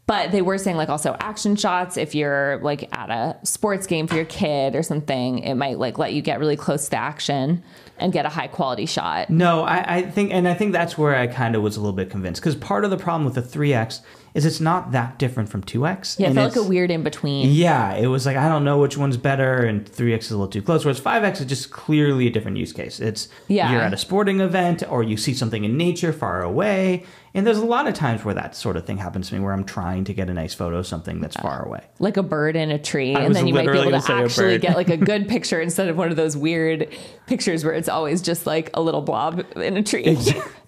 But 0.05 0.31
they 0.31 0.41
were 0.41 0.57
saying 0.57 0.75
like 0.75 0.89
also 0.89 1.15
action 1.19 1.55
shots. 1.55 1.95
If 1.95 2.15
you're 2.15 2.57
like 2.63 2.89
at 2.97 3.11
a 3.11 3.37
sports 3.45 3.85
game 3.85 4.07
for 4.07 4.15
your 4.15 4.25
kid 4.25 4.75
or 4.75 4.81
something, 4.81 5.39
it 5.39 5.53
might 5.53 5.77
like 5.77 5.99
let 5.99 6.13
you 6.13 6.23
get 6.23 6.39
really 6.39 6.55
close 6.57 6.89
to 6.89 6.97
action 6.97 7.63
and 7.99 8.11
get 8.11 8.25
a 8.25 8.29
high 8.29 8.47
quality 8.47 8.87
shot. 8.87 9.29
No, 9.29 9.63
I, 9.63 9.97
I 9.97 10.01
think, 10.01 10.33
and 10.33 10.47
I 10.47 10.55
think 10.55 10.71
that's 10.71 10.97
where 10.97 11.15
I 11.15 11.27
kind 11.27 11.55
of 11.55 11.61
was 11.61 11.77
a 11.77 11.79
little 11.79 11.95
bit 11.95 12.09
convinced 12.09 12.41
because 12.41 12.55
part 12.55 12.85
of 12.85 12.89
the 12.89 12.97
problem 12.97 13.23
with 13.23 13.35
the 13.35 13.41
3x 13.41 14.01
is 14.33 14.45
it's 14.45 14.59
not 14.59 14.91
that 14.91 15.17
different 15.19 15.49
from 15.49 15.63
2x. 15.63 16.19
Yeah, 16.19 16.29
it 16.29 16.33
felt 16.35 16.55
like 16.55 16.65
a 16.65 16.67
weird 16.67 16.91
in 16.91 17.03
between. 17.03 17.49
Yeah, 17.51 17.95
it 17.95 18.07
was 18.07 18.25
like 18.25 18.37
I 18.37 18.47
don't 18.47 18.63
know 18.63 18.77
which 18.79 18.97
one's 18.97 19.17
better, 19.17 19.57
and 19.65 19.85
3x 19.85 20.19
is 20.25 20.31
a 20.31 20.35
little 20.37 20.47
too 20.47 20.61
close. 20.61 20.85
Whereas 20.85 20.99
5x 20.99 21.41
is 21.41 21.45
just 21.47 21.71
clearly 21.71 22.27
a 22.27 22.29
different 22.29 22.57
use 22.57 22.71
case. 22.73 22.99
It's 22.99 23.27
Yeah. 23.47 23.71
you're 23.71 23.81
at 23.81 23.93
a 23.93 23.97
sporting 23.97 24.39
event 24.39 24.83
or 24.89 25.03
you 25.03 25.17
see 25.17 25.33
something 25.33 25.63
in 25.63 25.77
nature 25.77 26.13
far 26.13 26.41
away, 26.43 27.03
and 27.33 27.45
there's 27.45 27.57
a 27.59 27.65
lot 27.65 27.87
of 27.87 27.93
times 27.93 28.25
where 28.25 28.33
that 28.35 28.55
sort 28.55 28.75
of 28.77 28.85
thing 28.85 28.97
happens 28.97 29.29
to 29.29 29.35
me, 29.35 29.39
where 29.41 29.53
I'm 29.53 29.63
trying 29.63 30.03
to 30.05 30.13
get 30.13 30.29
a 30.29 30.33
nice 30.33 30.53
photo 30.53 30.77
of 30.79 30.87
something 30.87 31.19
that's 31.21 31.35
far 31.35 31.65
away. 31.65 31.81
like 31.99 32.17
a 32.17 32.23
bird 32.23 32.55
in 32.55 32.71
a 32.71 32.79
tree, 32.79 33.15
I 33.15 33.21
and 33.21 33.35
then 33.35 33.47
you 33.47 33.53
might 33.53 33.65
be 33.67 33.73
able 33.73 33.83
to 33.85 33.89
gonna 33.91 34.01
say 34.01 34.13
a 34.13 34.23
actually 34.23 34.57
get 34.59 34.75
like 34.75 34.89
a 34.89 34.97
good 35.11 35.27
picture 35.27 35.59
instead 35.61 35.87
of 35.89 35.97
one 35.97 36.09
of 36.09 36.15
those 36.17 36.35
weird 36.35 36.87
pictures 37.27 37.63
where 37.63 37.73
it's 37.73 37.89
always 37.89 38.21
just 38.21 38.45
like 38.47 38.69
a 38.73 38.81
little 38.81 39.01
blob 39.01 39.45
in 39.57 39.77
a 39.77 39.83
tree. 39.83 40.17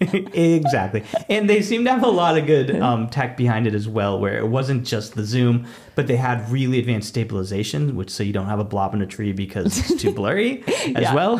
exactly. 0.00 1.02
And 1.28 1.48
they 1.48 1.62
seem 1.62 1.84
to 1.84 1.90
have 1.90 2.02
a 2.04 2.08
lot 2.08 2.36
of 2.38 2.46
good 2.46 2.74
um, 2.80 3.08
tech 3.08 3.36
behind 3.36 3.66
it 3.66 3.74
as 3.74 3.88
well, 3.88 4.18
where 4.20 4.38
it 4.38 4.46
wasn't 4.48 4.84
just 4.86 5.14
the 5.14 5.24
zoom, 5.24 5.66
but 5.94 6.06
they 6.06 6.16
had 6.16 6.48
really 6.50 6.78
advanced 6.78 7.08
stabilization, 7.08 7.96
which 7.96 8.10
so 8.10 8.22
you 8.22 8.32
don't 8.32 8.46
have 8.46 8.58
a 8.58 8.64
blob 8.64 8.94
in 8.94 9.02
a 9.02 9.06
tree 9.06 9.32
because 9.32 9.78
it's 9.90 10.00
too 10.02 10.12
blurry 10.14 10.62
as 10.68 11.02
Yeah. 11.02 11.14
well. 11.14 11.38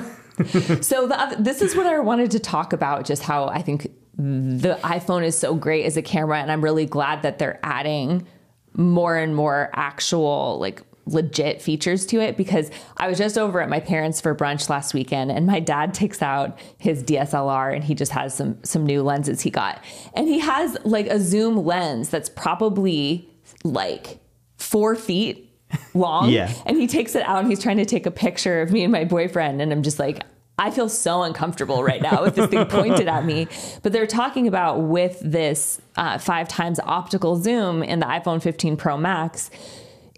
so 0.80 1.06
the, 1.06 1.36
this 1.38 1.60
is 1.62 1.76
what 1.76 1.86
I 1.86 1.98
wanted 2.00 2.30
to 2.32 2.38
talk 2.38 2.72
about, 2.72 3.04
just 3.04 3.22
how 3.22 3.46
I 3.48 3.60
think 3.62 3.90
the 4.16 4.78
iPhone 4.84 5.24
is 5.24 5.36
so 5.38 5.54
great 5.54 5.84
as 5.86 5.96
a 5.96 6.02
camera, 6.02 6.40
and 6.40 6.50
I'm 6.52 6.62
really 6.62 6.86
glad 6.86 7.22
that 7.22 7.38
they're 7.38 7.58
adding 7.62 8.26
more 8.74 9.16
and 9.16 9.34
more 9.36 9.70
actual 9.74 10.58
like 10.58 10.82
legit 11.04 11.60
features 11.60 12.06
to 12.06 12.20
it 12.20 12.36
because 12.36 12.70
I 12.96 13.08
was 13.08 13.18
just 13.18 13.36
over 13.36 13.60
at 13.60 13.68
my 13.68 13.80
parents 13.80 14.20
for 14.20 14.34
brunch 14.36 14.68
last 14.70 14.94
weekend 14.94 15.32
and 15.32 15.46
my 15.46 15.58
dad 15.58 15.92
takes 16.02 16.22
out 16.22 16.56
his 16.78 17.02
DSLR 17.02 17.74
and 17.74 17.82
he 17.82 17.94
just 17.94 18.12
has 18.12 18.34
some 18.34 18.62
some 18.62 18.86
new 18.86 19.02
lenses 19.02 19.40
he 19.40 19.50
got. 19.50 19.82
And 20.14 20.28
he 20.28 20.38
has 20.38 20.76
like 20.84 21.08
a 21.08 21.18
zoom 21.18 21.64
lens 21.64 22.08
that's 22.08 22.28
probably 22.28 23.28
like 23.64 24.20
4 24.58 24.94
feet 24.94 25.50
long 25.92 26.30
Yeah. 26.30 26.52
and 26.66 26.76
he 26.78 26.86
takes 26.86 27.14
it 27.16 27.22
out 27.24 27.40
and 27.40 27.48
he's 27.48 27.60
trying 27.62 27.78
to 27.78 27.84
take 27.84 28.06
a 28.06 28.10
picture 28.10 28.62
of 28.62 28.70
me 28.70 28.84
and 28.84 28.92
my 28.92 29.04
boyfriend 29.04 29.60
and 29.60 29.72
I'm 29.72 29.82
just 29.82 29.98
like 29.98 30.22
I 30.62 30.70
feel 30.70 30.88
so 30.88 31.24
uncomfortable 31.24 31.82
right 31.82 32.00
now 32.00 32.22
with 32.22 32.36
this 32.36 32.48
thing 32.48 32.66
pointed 32.66 33.08
at 33.08 33.24
me. 33.24 33.48
But 33.82 33.92
they're 33.92 34.06
talking 34.06 34.46
about 34.46 34.82
with 34.82 35.18
this 35.20 35.80
uh, 35.96 36.18
five 36.18 36.46
times 36.46 36.78
optical 36.84 37.34
zoom 37.34 37.82
in 37.82 37.98
the 37.98 38.06
iPhone 38.06 38.40
15 38.40 38.76
Pro 38.76 38.96
Max, 38.96 39.50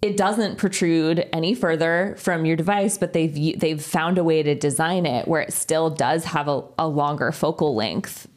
it 0.03 0.19
doesn't 0.19 0.59
protrude 0.59 1.27
any 1.33 1.55
further 1.55 2.15
from 2.19 2.45
your 2.45 2.57
device, 2.57 2.99
but 2.99 3.15
they've 3.15 3.59
they've 3.59 3.83
found 3.83 4.19
a 4.19 4.25
way 4.25 4.43
to 4.43 4.55
design 4.55 5.07
it 5.07 5.27
where 5.27 5.41
it 5.41 5.55
still 5.55 5.89
does 5.89 6.25
have 6.25 6.47
a, 6.47 6.63
a 6.79 6.87
longer 6.87 7.33
focal 7.33 7.75
length 7.75 8.29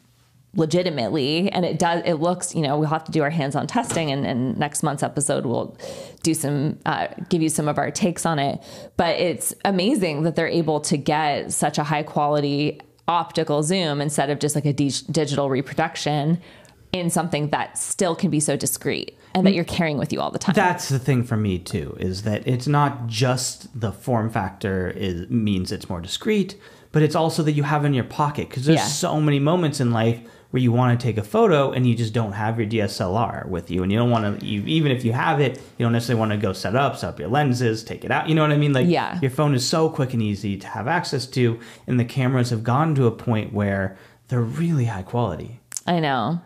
legitimately 0.58 1.50
and 1.52 1.64
it 1.64 1.78
does 1.78 2.02
it 2.04 2.14
looks 2.14 2.54
you 2.54 2.60
know 2.62 2.78
we'll 2.78 2.88
have 2.88 3.04
to 3.04 3.12
do 3.12 3.22
our 3.22 3.30
hands-on 3.30 3.66
testing 3.66 4.10
and, 4.10 4.26
and 4.26 4.58
next 4.58 4.82
month's 4.82 5.02
episode 5.02 5.46
we'll 5.46 5.76
do 6.22 6.34
some 6.34 6.78
uh, 6.84 7.06
give 7.28 7.40
you 7.40 7.48
some 7.48 7.68
of 7.68 7.78
our 7.78 7.90
takes 7.90 8.26
on 8.26 8.38
it. 8.38 8.60
But 8.96 9.16
it's 9.20 9.54
amazing 9.64 10.24
that 10.24 10.34
they're 10.36 10.48
able 10.48 10.80
to 10.80 10.96
get 10.96 11.52
such 11.52 11.78
a 11.78 11.84
high 11.84 12.02
quality 12.02 12.80
optical 13.06 13.62
zoom 13.62 14.00
instead 14.00 14.28
of 14.28 14.38
just 14.38 14.54
like 14.54 14.66
a 14.66 14.72
di- 14.72 14.90
digital 15.10 15.48
reproduction 15.48 16.40
in 16.92 17.08
something 17.10 17.48
that 17.50 17.78
still 17.78 18.14
can 18.16 18.30
be 18.30 18.40
so 18.40 18.56
discreet 18.56 19.16
and 19.34 19.46
that 19.46 19.52
you're 19.54 19.64
carrying 19.64 19.98
with 19.98 20.12
you 20.12 20.20
all 20.20 20.30
the 20.30 20.38
time. 20.38 20.54
That's 20.54 20.88
the 20.88 20.98
thing 20.98 21.22
for 21.22 21.36
me 21.36 21.58
too, 21.58 21.96
is 22.00 22.22
that 22.22 22.46
it's 22.48 22.66
not 22.66 23.06
just 23.06 23.78
the 23.78 23.92
form 23.92 24.28
factor 24.30 24.90
is 24.90 25.28
means 25.30 25.70
it's 25.70 25.88
more 25.88 26.00
discreet, 26.00 26.56
but 26.92 27.02
it's 27.02 27.14
also 27.14 27.42
that 27.44 27.52
you 27.52 27.62
have 27.62 27.84
in 27.84 27.94
your 27.94 28.04
pocket 28.04 28.48
because 28.48 28.64
there's 28.64 28.78
Yeah. 28.80 28.86
so 28.86 29.20
many 29.20 29.38
moments 29.38 29.80
in 29.80 29.92
life 29.92 30.20
where 30.50 30.62
you 30.62 30.72
want 30.72 30.98
to 30.98 31.06
take 31.06 31.18
a 31.18 31.22
photo 31.22 31.72
and 31.72 31.86
you 31.86 31.94
just 31.94 32.14
don't 32.14 32.32
have 32.32 32.58
your 32.58 32.66
DSLR 32.68 33.46
with 33.48 33.70
you, 33.70 33.82
and 33.82 33.92
you 33.92 33.98
don't 33.98 34.10
want 34.10 34.40
to. 34.40 34.46
You, 34.46 34.62
even 34.64 34.90
if 34.92 35.04
you 35.04 35.12
have 35.12 35.40
it, 35.40 35.58
you 35.76 35.84
don't 35.84 35.92
necessarily 35.92 36.18
want 36.20 36.32
to 36.32 36.38
go 36.38 36.52
set 36.52 36.74
up, 36.74 36.96
set 36.96 37.08
up 37.10 37.18
your 37.20 37.28
lenses, 37.28 37.84
take 37.84 38.04
it 38.04 38.10
out. 38.10 38.28
You 38.28 38.34
know 38.34 38.42
what 38.42 38.52
I 38.52 38.56
mean? 38.56 38.72
Like, 38.72 38.86
Yeah. 38.86 39.18
your 39.20 39.30
phone 39.30 39.54
is 39.54 39.68
so 39.68 39.88
quick 39.90 40.14
and 40.14 40.22
easy 40.22 40.56
to 40.56 40.66
have 40.68 40.88
access 40.88 41.26
to, 41.26 41.60
and 41.86 42.00
the 42.00 42.04
cameras 42.04 42.50
have 42.50 42.64
gone 42.64 42.94
to 42.94 43.06
a 43.06 43.10
point 43.10 43.52
where 43.52 43.96
they're 44.28 44.40
really 44.40 44.86
high 44.86 45.02
quality. 45.02 45.60
I 45.86 46.00
know. 46.00 46.40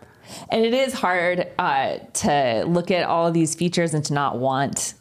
And 0.49 0.65
it 0.65 0.73
is 0.73 0.93
hard 0.93 1.47
uh, 1.59 1.97
to 2.13 2.63
look 2.65 2.91
at 2.91 3.05
all 3.05 3.27
of 3.27 3.33
these 3.33 3.55
features 3.55 3.93
and 3.93 4.03
to 4.05 4.13
not 4.13 4.37
want 4.37 4.93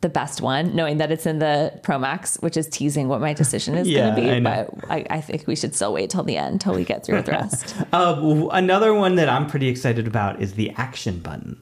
the 0.00 0.08
best 0.08 0.40
one, 0.40 0.74
knowing 0.74 0.96
that 0.98 1.10
it's 1.12 1.26
in 1.26 1.40
the 1.40 1.78
Pro 1.82 1.98
Max, 1.98 2.36
which 2.40 2.56
is 2.56 2.66
teasing 2.68 3.08
what 3.08 3.20
my 3.20 3.32
decision 3.34 3.74
is 3.74 3.86
Yeah, 3.88 4.14
going 4.14 4.14
to 4.16 4.22
be. 4.22 4.30
I. 4.30 4.40
But 4.40 4.70
I, 4.90 5.06
I 5.10 5.20
think 5.20 5.46
we 5.46 5.54
should 5.54 5.74
still 5.74 5.92
wait 5.92 6.08
till 6.10 6.22
the 6.22 6.36
end, 6.38 6.60
till 6.62 6.74
we 6.74 6.84
get 6.84 7.04
through 7.04 7.22
the 7.22 7.32
rest. 7.32 7.74
Uh, 7.92 8.48
another 8.52 8.94
one 8.94 9.16
that 9.16 9.28
I'm 9.28 9.46
pretty 9.46 9.68
excited 9.68 10.06
about 10.06 10.40
is 10.40 10.54
the 10.54 10.70
action 10.70 11.18
button. 11.18 11.60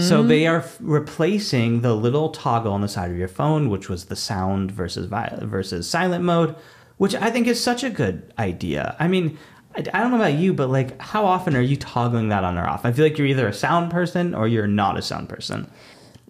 So 0.00 0.22
they 0.22 0.46
are 0.46 0.58
f- 0.58 0.76
replacing 0.80 1.80
the 1.80 1.94
little 1.96 2.28
toggle 2.28 2.74
on 2.74 2.82
the 2.82 2.88
side 2.88 3.10
of 3.10 3.16
your 3.16 3.26
phone, 3.28 3.70
which 3.70 3.88
was 3.88 4.04
the 4.04 4.16
sound 4.16 4.70
versus 4.70 5.06
vi- 5.06 5.38
versus 5.42 5.88
silent 5.88 6.24
mode, 6.24 6.54
which 6.98 7.14
I 7.14 7.30
think 7.30 7.46
is 7.46 7.62
such 7.62 7.82
a 7.82 7.88
good 7.88 8.32
idea. 8.38 8.94
I 9.00 9.08
mean, 9.08 9.38
I, 9.74 9.78
I 9.94 10.00
don't 10.00 10.10
know 10.10 10.18
about 10.18 10.34
you, 10.34 10.52
but 10.52 10.68
like, 10.68 11.00
how 11.00 11.24
often 11.24 11.56
are 11.56 11.62
you 11.62 11.76
toggling 11.76 12.28
that 12.28 12.44
on 12.44 12.58
or 12.58 12.66
off? 12.68 12.84
I 12.84 12.92
feel 12.92 13.04
like 13.06 13.16
you're 13.16 13.26
either 13.26 13.48
a 13.48 13.52
sound 13.54 13.90
person 13.90 14.34
or 14.34 14.46
you're 14.46 14.66
not 14.66 14.98
a 14.98 15.02
sound 15.02 15.30
person. 15.30 15.70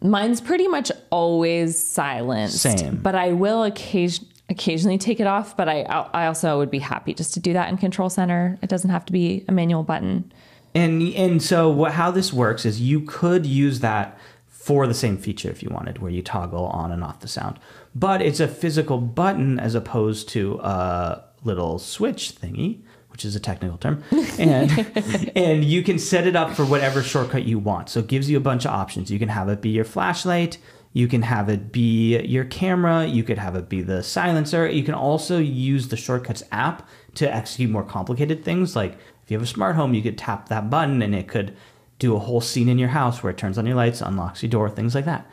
Mine's 0.03 0.41
pretty 0.41 0.69
much 0.69 0.91
always 1.11 1.79
silenced. 1.79 2.61
Same. 2.61 2.97
But 2.97 3.15
I 3.15 3.33
will 3.33 3.65
occasion, 3.65 4.27
occasionally 4.49 4.99
take 4.99 5.21
it 5.21 5.27
off. 5.27 5.57
But 5.57 5.69
I, 5.69 5.83
I 5.83 6.27
also 6.27 6.59
would 6.59 6.71
be 6.71 6.81
happy 6.81 7.15
just 7.15 7.35
to 7.35 7.41
do 7.41 7.53
that 7.53 7.69
in 7.69 7.77
Control 7.77 8.11
Center. 8.11 8.59
It 8.63 8.69
doesn't 8.69 8.91
have 8.91 9.05
to 9.07 9.13
be 9.13 9.45
a 9.49 9.53
manual 9.53 9.83
button. 9.83 10.33
And 10.75 11.03
and 11.15 11.43
so 11.43 11.69
what 11.71 11.93
how 11.93 12.11
this 12.11 12.33
works 12.33 12.65
is 12.65 12.81
you 12.81 13.03
could 13.03 13.45
use 13.45 13.81
that 13.81 14.19
for 14.49 14.87
the 14.87 14.95
same 14.95 15.19
feature 15.19 15.51
if 15.51 15.63
you 15.63 15.69
wanted, 15.71 15.99
where 15.99 16.11
you 16.11 16.23
toggle 16.23 16.67
on 16.67 16.93
and 16.93 17.03
off 17.03 17.21
the 17.21 17.29
sound. 17.29 17.59
But 17.95 18.23
it's 18.23 18.41
a 18.41 18.49
physical 18.49 18.99
button 18.99 19.59
as 19.59 19.75
opposed 19.75 20.29
to 20.31 20.61
a 20.61 21.25
little 21.45 21.79
switch 21.79 22.33
thingy, 22.41 22.81
which 23.13 23.25
is 23.25 23.37
a 23.37 23.41
technical 23.41 23.79
term. 23.79 24.03
And 24.39 25.33
and 25.37 25.65
you 25.65 25.83
can 25.83 25.99
set 25.99 26.27
it 26.27 26.35
up 26.35 26.55
for 26.55 26.65
whatever 26.65 27.03
shortcut 27.03 27.45
you 27.45 27.59
want. 27.59 27.89
So 27.89 28.01
it 28.01 28.09
gives 28.09 28.29
you 28.29 28.37
a 28.37 28.41
bunch 28.41 28.65
of 28.65 28.73
options. 28.73 29.11
You 29.11 29.19
can 29.19 29.29
have 29.29 29.49
it 29.49 29.61
be 29.61 29.69
your 29.71 29.85
flashlight, 29.85 30.59
you 30.93 31.07
can 31.09 31.23
have 31.23 31.49
it 31.49 31.71
be 31.73 32.19
your 32.21 32.45
camera, 32.45 33.07
you 33.07 33.23
could 33.23 33.39
have 33.39 33.55
it 33.55 33.69
be 33.69 33.83
the 33.83 34.03
silencer. 34.03 34.69
You 34.69 34.83
can 34.83 34.95
also 34.95 35.39
use 35.39 35.89
the 35.89 35.97
shortcuts 35.97 36.43
app 36.51 36.89
to 37.15 37.33
execute 37.33 37.71
more 37.71 37.85
complicated 37.85 38.45
things 38.45 38.75
like 38.75 38.97
if 39.23 39.31
you 39.31 39.37
have 39.37 39.43
a 39.43 39.47
smart 39.47 39.77
home, 39.77 39.95
you 39.95 40.03
could 40.03 40.19
tap 40.19 40.49
that 40.49 40.69
button 40.69 41.01
and 41.01 41.15
it 41.15 41.29
could 41.29 41.57
do 41.99 42.17
a 42.17 42.19
whole 42.19 42.41
scene 42.41 42.69
in 42.69 42.79
your 42.79 42.89
house 42.89 43.23
where 43.23 43.31
it 43.31 43.39
turns 43.39 43.57
on 43.57 43.67
your 43.67 43.77
lights, 43.77 44.01
unlocks 44.01 44.43
your 44.43 44.51
door, 44.51 44.69
things 44.69 44.95
like 44.95 45.05
that. 45.05 45.31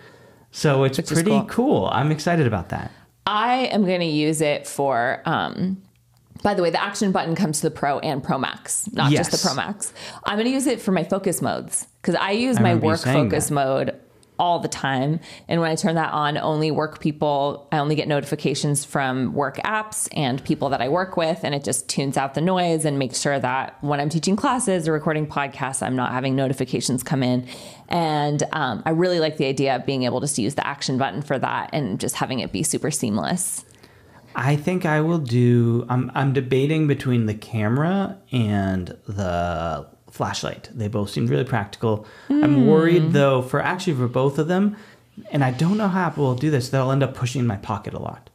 So 0.51 0.83
it's 0.83 0.97
Which 0.97 1.07
pretty 1.07 1.31
cool. 1.31 1.45
cool. 1.45 1.89
I'm 1.91 2.11
excited 2.11 2.45
about 2.45 2.69
that. 2.69 2.91
I 3.25 3.65
am 3.71 3.85
going 3.85 3.99
to 3.99 4.05
use 4.05 4.41
it 4.41 4.67
for. 4.67 5.21
Um, 5.25 5.81
by 6.41 6.53
the 6.53 6.61
way, 6.61 6.69
the 6.69 6.81
action 6.81 7.11
button 7.11 7.35
comes 7.35 7.61
to 7.61 7.69
the 7.69 7.75
Pro 7.75 7.99
and 7.99 8.23
Pro 8.23 8.37
Max, 8.37 8.91
not 8.93 9.11
just 9.11 9.31
the 9.31 9.37
Pro 9.37 9.53
Max. 9.53 9.93
I'm 10.23 10.35
going 10.35 10.45
to 10.45 10.51
use 10.51 10.67
it 10.67 10.81
for 10.81 10.91
my 10.91 11.03
focus 11.03 11.41
modes 11.41 11.87
because 12.01 12.15
I 12.15 12.31
use 12.31 12.57
I 12.57 12.61
my 12.61 12.75
work 12.75 13.01
focus 13.01 13.47
that. 13.47 13.53
mode 13.53 13.99
all 14.39 14.59
the 14.59 14.69
time. 14.69 15.19
And 15.49 15.59
when 15.59 15.69
I 15.69 15.75
turn 15.75 15.95
that 15.95 16.13
on, 16.13 16.37
only 16.37 16.71
work 16.71 17.01
people, 17.01 17.67
I 17.73 17.77
only 17.77 17.95
get 17.95 18.07
notifications 18.07 18.85
from 18.85 19.33
work 19.33 19.57
apps 19.57 20.07
and 20.13 20.41
people 20.45 20.69
that 20.69 20.81
I 20.81 20.87
work 20.87 21.17
with. 21.17 21.43
And 21.43 21.53
it 21.53 21.63
just 21.63 21.89
tunes 21.89 22.15
out 22.15 22.33
the 22.35 22.41
noise 22.41 22.85
and 22.85 22.97
makes 22.97 23.19
sure 23.19 23.37
that 23.37 23.77
when 23.83 23.99
I'm 23.99 24.07
teaching 24.07 24.37
classes 24.37 24.87
or 24.87 24.93
recording 24.93 25.27
podcasts, 25.27 25.83
I'm 25.85 25.97
not 25.97 26.13
having 26.13 26.37
notifications 26.37 27.03
come 27.03 27.21
in. 27.21 27.45
And 27.89 28.43
um, 28.53 28.81
I 28.85 28.91
really 28.91 29.19
like 29.19 29.37
the 29.37 29.45
idea 29.45 29.75
of 29.75 29.85
being 29.85 30.03
able 30.03 30.21
to 30.21 30.41
use 30.41 30.55
the 30.55 30.65
action 30.65 30.97
button 30.97 31.21
for 31.21 31.37
that 31.37 31.71
and 31.73 31.99
just 31.99 32.15
having 32.15 32.39
it 32.39 32.53
be 32.53 32.63
super 32.63 32.91
seamless. 32.91 33.65
I 34.35 34.55
think 34.55 34.85
I 34.85 35.01
will 35.01 35.17
do. 35.17 35.85
I'm 35.89 36.11
I'm 36.15 36.33
debating 36.33 36.87
between 36.87 37.25
the 37.25 37.33
camera 37.33 38.17
and 38.31 38.97
the 39.07 39.87
flashlight. 40.11 40.69
They 40.73 40.87
both 40.87 41.09
seem 41.09 41.27
really 41.27 41.43
practical. 41.43 42.05
I'm 42.29 42.55
hmm. 42.55 42.67
worried 42.67 43.11
though 43.11 43.41
for 43.41 43.61
actually 43.61 43.93
for 43.93 44.07
both 44.07 44.39
of 44.39 44.47
them, 44.47 44.77
and 45.31 45.43
I 45.43 45.51
don't 45.51 45.77
know 45.77 45.87
how 45.87 46.07
Apple 46.07 46.25
will 46.25 46.35
do 46.35 46.51
this. 46.51 46.69
They'll 46.69 46.91
end 46.91 47.03
up 47.03 47.13
pushing 47.13 47.45
my 47.45 47.57
pocket 47.57 47.93
a 47.93 47.99
lot. 47.99 48.29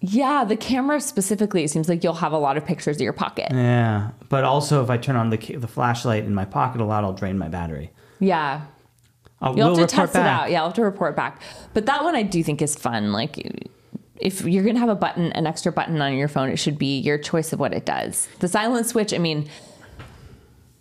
Yeah, 0.00 0.44
the 0.44 0.56
camera 0.56 1.00
specifically, 1.00 1.62
it 1.62 1.70
seems 1.70 1.88
like 1.88 2.02
you'll 2.02 2.14
have 2.14 2.32
a 2.32 2.38
lot 2.38 2.56
of 2.56 2.66
pictures 2.66 2.96
in 2.96 3.04
your 3.04 3.12
pocket. 3.12 3.48
Yeah, 3.52 4.10
but 4.28 4.42
also 4.44 4.82
if 4.82 4.90
I 4.90 4.96
turn 4.96 5.16
on 5.16 5.30
the 5.30 5.36
the 5.36 5.68
flashlight 5.68 6.24
in 6.24 6.34
my 6.34 6.44
pocket 6.44 6.80
a 6.80 6.84
lot, 6.84 7.04
I'll 7.04 7.12
drain 7.12 7.38
my 7.38 7.48
battery. 7.48 7.92
Yeah. 8.18 8.62
I'll, 9.40 9.56
You'll 9.56 9.70
we'll 9.70 9.78
have 9.80 9.88
to 9.88 9.96
test 9.96 10.14
it 10.14 10.20
out. 10.20 10.50
Yeah, 10.52 10.60
I'll 10.60 10.68
have 10.68 10.76
to 10.76 10.84
report 10.84 11.16
back. 11.16 11.42
But 11.74 11.86
that 11.86 12.04
one 12.04 12.14
I 12.14 12.22
do 12.22 12.44
think 12.44 12.62
is 12.62 12.76
fun. 12.76 13.12
Like 13.12 13.38
if 14.16 14.42
you're 14.44 14.62
going 14.62 14.76
to 14.76 14.80
have 14.80 14.88
a 14.88 14.94
button, 14.94 15.32
an 15.32 15.46
extra 15.46 15.72
button 15.72 16.00
on 16.00 16.14
your 16.14 16.28
phone, 16.28 16.50
it 16.50 16.56
should 16.56 16.78
be 16.78 16.98
your 16.98 17.18
choice 17.18 17.52
of 17.52 17.60
what 17.60 17.72
it 17.72 17.84
does. 17.84 18.28
The 18.38 18.48
silent 18.48 18.86
switch, 18.86 19.12
I 19.12 19.18
mean, 19.18 19.48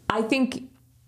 I 0.09 0.21
think 0.21 0.63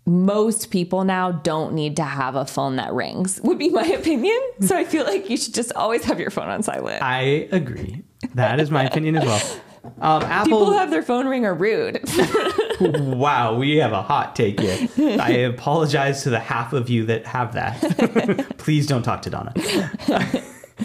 most 0.06 0.70
people 0.72 1.04
now 1.04 1.32
don't 1.32 1.74
need 1.74 1.96
to 1.98 2.04
have 2.04 2.36
a 2.36 2.46
phone 2.46 2.76
that 2.78 2.94
rings, 2.94 3.40
would 3.44 3.58
be 3.58 3.70
my 3.70 3.86
opinion. 4.00 4.38
So 4.62 4.76
I 4.76 4.84
feel 4.84 5.06
like 5.06 5.30
you 5.30 5.38
should 5.38 5.54
just 5.54 5.74
always 5.74 6.04
have 6.06 6.20
your 6.20 6.32
phone 6.32 6.50
on 6.50 6.64
silent. 6.64 7.02
I 7.02 7.48
agree. 7.52 8.04
That 8.36 8.60
is 8.60 8.72
my 8.72 8.84
opinion 8.84 9.18
as 9.18 9.26
well. 9.26 9.60
Um, 10.00 10.24
Apple. 10.24 10.46
People 10.46 10.66
who 10.68 10.78
have 10.78 10.92
their 10.92 11.04
phone 11.04 11.28
ring 11.28 11.46
are 11.46 11.54
rude. 11.54 12.00
wow, 12.80 13.56
we 13.56 13.78
have 13.78 13.92
a 13.92 14.02
hot 14.02 14.34
take 14.34 14.60
here. 14.60 14.88
I 15.20 15.32
apologize 15.32 16.24
to 16.24 16.30
the 16.30 16.40
half 16.40 16.72
of 16.72 16.90
you 16.90 17.06
that 17.08 17.26
have 17.26 17.54
that. 17.54 18.56
Please 18.58 18.88
don't 18.88 19.04
talk 19.04 19.24
to 19.24 19.30
Donna. 19.30 19.54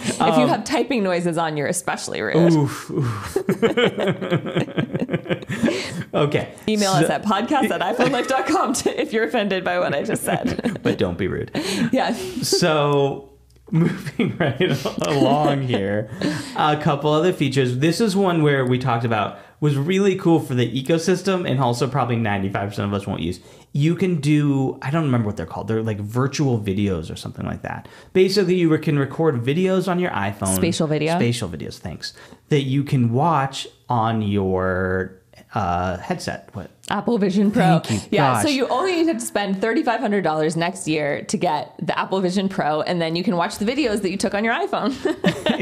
If 0.05 0.18
you 0.18 0.24
um, 0.24 0.49
have 0.49 0.64
typing 0.64 1.03
noises 1.03 1.38
on, 1.38 1.57
you're 1.57 1.66
especially 1.66 2.20
rude. 2.20 2.53
Oof, 2.53 2.90
oof. 2.90 3.36
okay. 6.14 6.55
Email 6.68 6.92
so- 6.92 7.05
us 7.05 7.11
at 7.11 7.24
podcast 7.24 7.70
at 7.70 7.80
iPhoneLife.com 7.80 8.72
to, 8.74 9.01
if 9.01 9.12
you're 9.12 9.24
offended 9.24 9.64
by 9.64 9.78
what 9.78 9.94
I 9.94 10.03
just 10.03 10.24
said. 10.24 10.80
But 10.82 10.99
don't 10.99 11.18
be 11.18 11.28
rude. 11.28 11.51
yeah. 11.92 12.12
So, 12.42 13.30
moving 13.70 14.36
right 14.38 14.84
along 15.06 15.62
here, 15.62 16.10
a 16.56 16.76
couple 16.76 17.10
other 17.12 17.32
features. 17.32 17.78
This 17.78 18.00
is 18.00 18.16
one 18.16 18.42
where 18.42 18.64
we 18.64 18.78
talked 18.78 19.04
about 19.04 19.38
was 19.60 19.76
really 19.76 20.14
cool 20.14 20.38
for 20.38 20.54
the 20.54 20.82
ecosystem 20.82 21.48
and 21.48 21.60
also 21.60 21.88
probably 21.88 22.16
95% 22.16 22.78
of 22.78 22.92
us 22.94 23.06
won't 23.06 23.20
use. 23.20 23.40
You 23.72 23.96
can 23.96 24.20
do, 24.20 24.78
I 24.82 24.90
don't 24.90 25.04
remember 25.04 25.26
what 25.26 25.36
they're 25.36 25.46
called. 25.46 25.68
They're 25.68 25.82
like 25.82 25.98
virtual 25.98 26.58
videos 26.60 27.12
or 27.12 27.16
something 27.16 27.44
like 27.44 27.62
that. 27.62 27.88
Basically, 28.12 28.54
you 28.54 28.76
can 28.78 28.98
record 28.98 29.42
videos 29.42 29.88
on 29.88 29.98
your 29.98 30.10
iPhone. 30.12 30.54
Spatial 30.54 30.86
video? 30.86 31.16
Spatial 31.16 31.48
videos, 31.48 31.78
thanks. 31.78 32.14
That 32.50 32.62
you 32.62 32.84
can 32.84 33.12
watch 33.12 33.66
on 33.88 34.22
your 34.22 35.17
uh, 35.55 35.96
headset. 35.99 36.51
What? 36.53 36.70
Apple 36.90 37.18
Vision 37.18 37.51
Pro. 37.51 37.82
You. 37.88 38.01
Yeah, 38.11 38.40
so 38.40 38.49
you 38.49 38.66
only 38.68 39.03
need 39.03 39.18
to 39.18 39.20
spend 39.20 39.57
$3,500 39.57 40.57
next 40.57 40.88
year 40.88 41.22
to 41.24 41.36
get 41.36 41.74
the 41.80 41.99
Apple 41.99 42.20
Vision 42.20 42.49
Pro, 42.49 42.80
and 42.82 43.01
then 43.01 43.14
you 43.14 43.22
can 43.22 43.36
watch 43.36 43.59
the 43.59 43.64
videos 43.64 44.03
that 44.03 44.11
you 44.11 44.16
took 44.16 44.34
on 44.34 44.44
your 44.44 44.55
iPhone. 44.55 44.94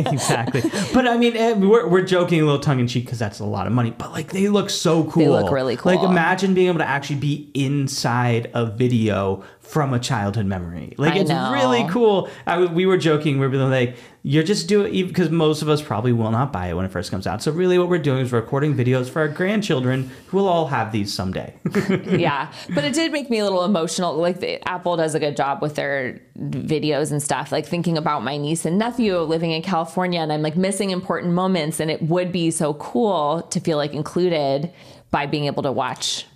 exactly. 0.13 0.63
But 0.95 1.09
I 1.09 1.17
mean, 1.17 1.37
eh, 1.37 1.53
we're, 1.53 1.89
we're 1.89 2.05
joking 2.05 2.41
a 2.41 2.45
little 2.45 2.61
tongue 2.61 2.81
in 2.81 2.87
cheek 2.87 3.07
because 3.07 3.19
that's 3.19 3.41
a 3.41 3.45
lot 3.45 3.67
of 3.67 3.73
money. 3.73 3.91
But 3.91 4.13
like, 4.13 4.33
they 4.33 4.49
look 4.49 4.71
so 4.71 5.05
cool. 5.05 5.25
They 5.25 5.29
look 5.29 5.51
really 5.51 5.77
cool. 5.77 5.95
Like, 5.95 6.09
imagine 6.09 6.55
being 6.55 6.69
able 6.69 6.79
to 6.79 6.89
actually 6.89 7.17
be 7.17 7.51
inside 7.55 8.51
a 8.55 8.67
video 8.67 9.43
from 9.67 9.93
a 9.93 9.99
childhood 9.99 10.47
memory. 10.47 10.95
Like, 10.97 11.15
I 11.15 11.19
it's 11.19 11.31
know. 11.31 11.53
really 11.53 11.87
cool. 11.89 12.31
I, 12.47 12.65
we 12.65 12.87
were 12.87 12.97
joking. 12.97 13.41
We 13.41 13.49
were 13.49 13.57
like, 13.57 13.97
you're 14.23 14.45
just 14.45 14.69
doing 14.69 15.07
because 15.07 15.31
most 15.31 15.61
of 15.63 15.69
us 15.69 15.83
probably 15.83 16.13
will 16.13 16.31
not 16.31 16.53
buy 16.53 16.69
it 16.69 16.75
when 16.75 16.85
it 16.85 16.91
first 16.91 17.11
comes 17.11 17.27
out. 17.27 17.43
So 17.43 17.53
really, 17.53 17.79
what 17.79 17.89
we're 17.89 17.99
doing 17.99 18.21
is 18.21 18.33
recording 18.33 18.75
videos 18.75 19.11
for 19.11 19.21
our 19.21 19.29
grandchildren 19.29 20.11
who 20.29 20.39
will 20.39 20.49
all 20.49 20.67
have 20.69 20.93
these 20.93 21.13
someday. 21.13 21.55
yeah, 22.07 22.53
but 22.75 22.85
it 22.85 22.93
did 22.93 23.13
make 23.13 23.29
me 23.29 23.39
a 23.39 23.45
little 23.45 23.65
emotional. 23.65 24.17
Like 24.17 24.41
the, 24.41 24.67
Apple 24.69 24.97
does 24.97 25.15
a 25.15 25.21
good 25.21 25.37
job 25.37 25.63
with 25.63 25.75
their 25.75 26.21
videos 26.39 27.11
and 27.11 27.23
stuff. 27.23 27.51
Like 27.53 27.67
thinking 27.67 27.99
about 27.99 28.23
my 28.23 28.37
niece 28.37 28.65
and 28.65 28.79
nephew 28.79 29.19
living 29.19 29.51
in 29.51 29.63
California, 29.63 30.21
and 30.21 30.33
I'm 30.33 30.43
like 30.43 30.57
missing 30.57 30.91
important 30.91 31.33
moments, 31.33 31.81
and 31.81 31.91
it 31.91 32.03
would 32.03 32.33
be 32.33 32.51
so 32.51 32.75
cool 32.75 33.43
to 33.43 33.61
feel 33.61 33.77
like 33.77 33.95
included 33.95 34.73
by 35.11 35.27
being 35.27 35.45
able 35.47 35.63
to 35.63 35.73
watch 35.73 36.27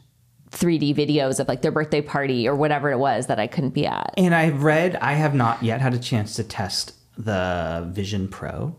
3D 0.51 0.95
videos 0.95 1.39
of 1.41 1.49
like 1.49 1.63
their 1.63 1.71
birthday 1.71 2.03
party 2.03 2.49
or 2.49 2.55
whatever 2.55 2.91
it 2.91 2.99
was 2.99 3.27
that 3.29 3.39
I 3.39 3.47
couldn't 3.47 3.71
be 3.71 3.87
at. 3.87 4.13
And 4.17 4.35
I've 4.35 4.63
read, 4.63 4.97
I 4.97 5.13
have 5.13 5.35
not 5.35 5.63
yet 5.63 5.81
had 5.81 5.95
a 5.95 5.99
chance 5.99 6.35
to 6.37 6.45
test 6.45 6.95
the 7.17 7.89
Vision 7.93 8.29
Pro, 8.29 8.77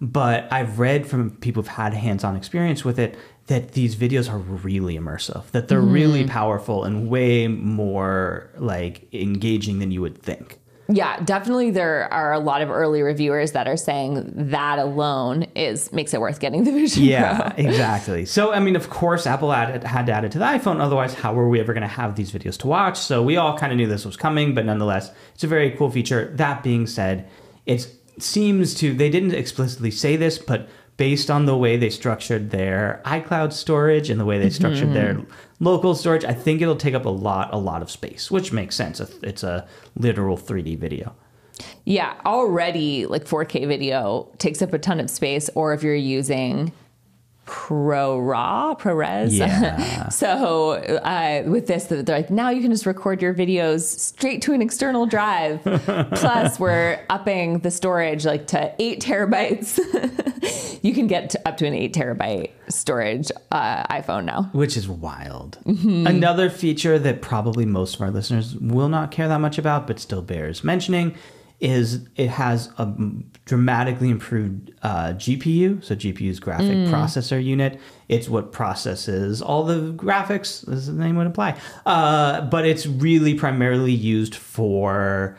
but 0.00 0.50
I've 0.52 0.78
read 0.78 1.06
from 1.06 1.30
people 1.30 1.62
who've 1.62 1.72
had 1.72 1.94
hands 1.94 2.22
on 2.22 2.36
experience 2.36 2.84
with 2.84 2.98
it 2.98 3.16
that 3.48 3.72
these 3.72 3.96
videos 3.96 4.30
are 4.30 4.38
really 4.38 4.96
immersive, 4.96 5.50
that 5.50 5.68
they're 5.68 5.80
really 5.80 6.20
mm-hmm. 6.20 6.30
powerful 6.30 6.84
and 6.84 7.08
way 7.08 7.48
more 7.48 8.50
like 8.56 9.12
engaging 9.12 9.78
than 9.78 9.90
you 9.90 10.02
would 10.02 10.22
think. 10.22 10.60
Yeah, 10.90 11.20
definitely 11.22 11.70
there 11.70 12.10
are 12.10 12.32
a 12.32 12.38
lot 12.38 12.62
of 12.62 12.70
early 12.70 13.02
reviewers 13.02 13.52
that 13.52 13.68
are 13.68 13.76
saying 13.76 14.32
that 14.50 14.78
alone 14.78 15.42
is 15.54 15.92
makes 15.92 16.14
it 16.14 16.20
worth 16.20 16.40
getting 16.40 16.64
the 16.64 16.72
Vision 16.72 17.04
Yeah, 17.04 17.50
Pro. 17.50 17.64
exactly. 17.66 18.24
So, 18.24 18.52
I 18.52 18.60
mean, 18.60 18.74
of 18.74 18.88
course, 18.88 19.26
Apple 19.26 19.52
added, 19.52 19.84
had 19.84 20.06
to 20.06 20.12
add 20.12 20.24
it 20.24 20.32
to 20.32 20.38
the 20.38 20.46
iPhone. 20.46 20.80
Otherwise, 20.80 21.12
how 21.12 21.34
were 21.34 21.46
we 21.46 21.60
ever 21.60 21.74
going 21.74 21.82
to 21.82 21.88
have 21.88 22.16
these 22.16 22.32
videos 22.32 22.56
to 22.60 22.68
watch? 22.68 22.98
So, 22.98 23.22
we 23.22 23.36
all 23.36 23.58
kind 23.58 23.70
of 23.70 23.76
knew 23.76 23.86
this 23.86 24.06
was 24.06 24.16
coming, 24.16 24.54
but 24.54 24.64
nonetheless, 24.64 25.10
it's 25.34 25.44
a 25.44 25.46
very 25.46 25.72
cool 25.72 25.90
feature. 25.90 26.32
That 26.36 26.62
being 26.62 26.86
said, 26.86 27.28
it 27.66 27.86
seems 28.18 28.74
to, 28.76 28.94
they 28.94 29.10
didn't 29.10 29.34
explicitly 29.34 29.90
say 29.90 30.16
this, 30.16 30.38
but 30.38 30.70
based 30.98 31.30
on 31.30 31.46
the 31.46 31.56
way 31.56 31.78
they 31.78 31.88
structured 31.88 32.50
their 32.50 33.00
iCloud 33.06 33.54
storage 33.54 34.10
and 34.10 34.20
the 34.20 34.24
way 34.26 34.38
they 34.38 34.50
structured 34.50 34.92
their 34.92 35.14
mm-hmm. 35.14 35.64
local 35.64 35.94
storage, 35.94 36.24
I 36.24 36.34
think 36.34 36.60
it'll 36.60 36.76
take 36.76 36.92
up 36.92 37.06
a 37.06 37.08
lot, 37.08 37.48
a 37.54 37.56
lot 37.56 37.80
of 37.80 37.90
space, 37.90 38.30
which 38.30 38.52
makes 38.52 38.76
sense. 38.76 39.00
It's 39.22 39.42
a 39.42 39.66
literal 39.96 40.36
3D 40.36 40.76
video. 40.76 41.14
Yeah, 41.84 42.14
already 42.26 43.06
like 43.06 43.24
4K 43.24 43.66
video 43.66 44.28
takes 44.38 44.60
up 44.60 44.72
a 44.74 44.78
ton 44.78 45.00
of 45.00 45.08
space, 45.08 45.48
or 45.54 45.72
if 45.72 45.82
you're 45.82 45.94
using 45.94 46.72
ProRAW, 47.48 48.78
ProRes. 48.78 49.32
Yeah. 49.32 50.08
so 50.10 50.72
uh, 50.72 51.42
with 51.46 51.66
this, 51.66 51.84
they're 51.84 52.02
like, 52.02 52.30
now 52.30 52.50
you 52.50 52.60
can 52.60 52.70
just 52.70 52.84
record 52.84 53.22
your 53.22 53.32
videos 53.32 53.80
straight 53.80 54.42
to 54.42 54.52
an 54.52 54.60
external 54.60 55.06
drive. 55.06 55.62
Plus, 55.64 56.60
we're 56.60 57.00
upping 57.08 57.60
the 57.60 57.70
storage 57.70 58.26
like 58.26 58.46
to 58.48 58.74
eight 58.78 59.00
terabytes. 59.00 59.78
you 60.84 60.92
can 60.92 61.06
get 61.06 61.30
to 61.30 61.48
up 61.48 61.56
to 61.56 61.66
an 61.66 61.72
eight 61.72 61.94
terabyte 61.94 62.50
storage 62.68 63.32
uh, 63.50 63.82
iPhone 63.84 64.26
now. 64.26 64.50
which 64.52 64.76
is 64.76 64.86
wild. 64.86 65.56
Another 65.64 66.50
feature 66.50 66.98
that 66.98 67.22
probably 67.22 67.64
most 67.64 67.94
of 67.94 68.02
our 68.02 68.10
listeners 68.10 68.56
will 68.56 68.90
not 68.90 69.10
care 69.10 69.26
that 69.26 69.40
much 69.40 69.56
about, 69.56 69.86
but 69.86 69.98
still 69.98 70.20
bears 70.20 70.62
mentioning, 70.62 71.14
is 71.60 72.06
it 72.16 72.28
has 72.28 72.70
a 72.78 72.86
dramatically 73.44 74.10
improved 74.10 74.72
uh, 74.82 75.08
GPU. 75.14 75.82
So 75.82 75.96
GPU's 75.96 76.38
graphic 76.38 76.76
processor 76.88 77.42
unit. 77.42 77.80
It's 78.08 78.28
what 78.28 78.52
processes 78.52 79.42
all 79.42 79.64
the 79.64 79.92
graphics, 79.94 80.70
as 80.72 80.86
the 80.86 80.92
name 80.92 81.16
would 81.16 81.26
imply. 81.26 81.58
Uh, 81.84 82.42
but 82.42 82.64
it's 82.64 82.86
really 82.86 83.34
primarily 83.34 83.92
used 83.92 84.34
for 84.34 85.36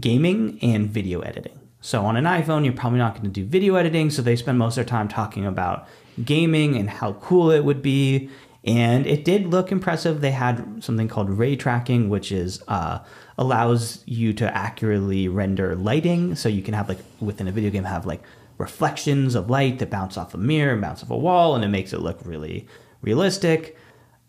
gaming 0.00 0.58
and 0.62 0.88
video 0.88 1.20
editing. 1.20 1.58
So 1.82 2.04
on 2.04 2.16
an 2.16 2.24
iPhone, 2.24 2.64
you're 2.64 2.72
probably 2.72 3.00
not 3.00 3.14
going 3.14 3.24
to 3.24 3.30
do 3.30 3.44
video 3.44 3.74
editing. 3.74 4.08
So 4.08 4.22
they 4.22 4.36
spend 4.36 4.58
most 4.58 4.78
of 4.78 4.86
their 4.86 4.90
time 4.90 5.08
talking 5.08 5.44
about 5.44 5.86
gaming 6.24 6.76
and 6.76 6.88
how 6.88 7.14
cool 7.14 7.50
it 7.50 7.64
would 7.64 7.82
be. 7.82 8.30
And 8.64 9.06
it 9.06 9.24
did 9.24 9.48
look 9.48 9.72
impressive. 9.72 10.20
They 10.20 10.30
had 10.30 10.82
something 10.82 11.08
called 11.08 11.28
ray 11.28 11.56
tracking, 11.56 12.08
which 12.08 12.30
is 12.30 12.62
uh, 12.68 13.00
allows 13.38 14.02
you 14.06 14.32
to 14.34 14.56
accurately 14.56 15.28
render 15.28 15.74
lighting. 15.76 16.34
So 16.34 16.48
you 16.48 16.62
can 16.62 16.74
have 16.74 16.88
like 16.88 16.98
within 17.20 17.48
a 17.48 17.52
video 17.52 17.70
game 17.70 17.84
have 17.84 18.06
like 18.06 18.22
reflections 18.58 19.34
of 19.34 19.50
light 19.50 19.78
that 19.78 19.90
bounce 19.90 20.16
off 20.16 20.34
a 20.34 20.38
mirror 20.38 20.72
and 20.72 20.80
bounce 20.80 21.02
off 21.02 21.10
a 21.10 21.16
wall, 21.16 21.54
and 21.54 21.64
it 21.64 21.68
makes 21.68 21.92
it 21.92 22.00
look 22.00 22.18
really 22.24 22.66
realistic. 23.00 23.76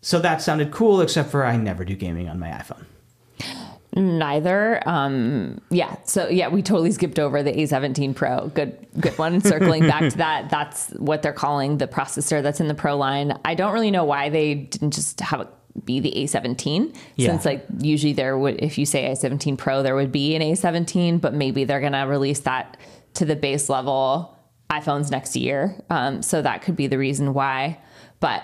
So 0.00 0.18
that 0.18 0.42
sounded 0.42 0.70
cool, 0.70 1.00
except 1.00 1.30
for 1.30 1.44
I 1.44 1.56
never 1.56 1.84
do 1.84 1.94
gaming 1.94 2.28
on 2.28 2.38
my 2.38 2.48
iPhone. 2.48 2.84
Neither. 3.96 4.86
Um, 4.88 5.60
yeah. 5.70 5.96
So 6.04 6.28
yeah, 6.28 6.48
we 6.48 6.62
totally 6.62 6.90
skipped 6.90 7.18
over 7.20 7.42
the 7.44 7.52
A17 7.52 8.14
Pro. 8.14 8.48
Good, 8.48 8.86
good 8.98 9.16
one. 9.18 9.40
Circling 9.52 9.86
back 9.86 10.10
to 10.10 10.18
that, 10.18 10.50
that's 10.50 10.88
what 10.90 11.22
they're 11.22 11.32
calling 11.32 11.78
the 11.78 11.86
processor 11.86 12.42
that's 12.42 12.60
in 12.60 12.66
the 12.66 12.74
Pro 12.74 12.96
line. 12.96 13.38
I 13.44 13.54
don't 13.54 13.72
really 13.72 13.92
know 13.92 14.04
why 14.04 14.30
they 14.30 14.54
didn't 14.54 14.90
just 14.90 15.20
have 15.20 15.40
a 15.40 15.48
be 15.84 15.98
the 16.00 16.12
A17 16.16 16.94
Yeah. 17.16 17.30
since 17.30 17.44
like 17.44 17.66
usually 17.80 18.12
there 18.12 18.38
would 18.38 18.62
if 18.62 18.78
you 18.78 18.86
say 18.86 19.10
A17 19.10 19.58
Pro 19.58 19.82
there 19.82 19.96
would 19.96 20.12
be 20.12 20.34
an 20.36 20.42
A17 20.42 21.20
but 21.20 21.34
maybe 21.34 21.64
they're 21.64 21.80
going 21.80 21.92
to 21.92 22.02
release 22.02 22.40
that 22.40 22.76
to 23.14 23.24
the 23.24 23.36
base 23.36 23.68
level 23.68 24.36
iPhones 24.70 25.10
next 25.10 25.36
year. 25.36 25.76
Um, 25.90 26.22
so 26.22 26.42
that 26.42 26.62
could 26.62 26.74
be 26.74 26.86
the 26.86 26.98
reason 26.98 27.34
why. 27.34 27.78
But 28.20 28.42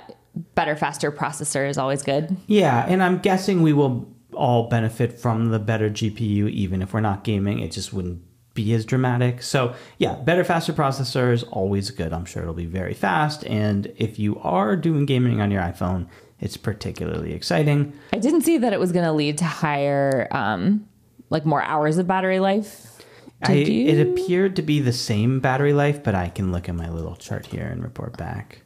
better 0.55 0.77
faster 0.77 1.11
processor 1.11 1.69
is 1.69 1.79
always 1.79 2.03
good. 2.03 2.37
Yeah, 2.47 2.85
and 2.87 3.03
I'm 3.03 3.19
guessing 3.19 3.63
we 3.63 3.73
will 3.73 4.07
all 4.35 4.69
benefit 4.69 5.19
from 5.19 5.49
the 5.51 5.59
better 5.59 5.91
GPU, 5.91 6.49
even 6.51 6.83
if 6.83 6.93
we're 6.93 7.01
not 7.01 7.25
gaming. 7.25 7.59
It 7.61 7.73
just 7.73 7.93
wouldn't 7.93 8.23
be 8.55 8.73
as 8.75 8.85
dramatic. 8.85 9.43
So, 9.43 9.75
yeah, 9.99 10.15
better, 10.17 10.45
faster 10.45 10.73
processor 10.73 11.33
is 11.33 11.43
always 11.45 11.91
good. 11.91 12.13
I'm 12.13 12.27
sure 12.27 12.43
it'll 12.43 12.55
be 12.55 12.67
very 12.67 12.95
fast. 12.95 13.45
And 13.47 13.93
if 13.97 14.19
you 14.19 14.39
are 14.41 14.77
doing 14.77 15.07
gaming 15.07 15.41
on 15.41 15.51
your 15.51 15.63
iPhone, 15.63 16.07
it's 16.41 16.57
particularly 16.57 17.33
exciting. 17.33 17.93
I 18.13 18.19
didn't 18.19 18.43
see 18.43 18.59
that 18.59 18.73
it 18.73 18.81
was 18.81 18.93
going 18.93 19.05
to 19.05 19.13
lead 19.13 19.39
to 19.39 19.45
higher 19.45 20.27
um, 20.31 20.89
like 21.29 21.45
more 21.45 21.63
hours 21.63 21.99
of 21.99 22.07
battery 22.07 22.41
life. 22.41 22.87
I, 23.43 23.53
it 23.55 24.07
appeared 24.07 24.57
to 24.57 24.63
be 24.63 24.81
the 24.81 24.93
same 24.93 25.41
battery 25.41 25.73
life, 25.73 26.03
but 26.03 26.15
I 26.15 26.29
can 26.29 26.53
look 26.53 26.69
at 26.69 26.75
my 26.75 26.91
little 26.91 27.17
chart 27.17 27.47
here 27.47 27.67
and 27.67 27.83
report 27.83 28.17
back. 28.19 28.63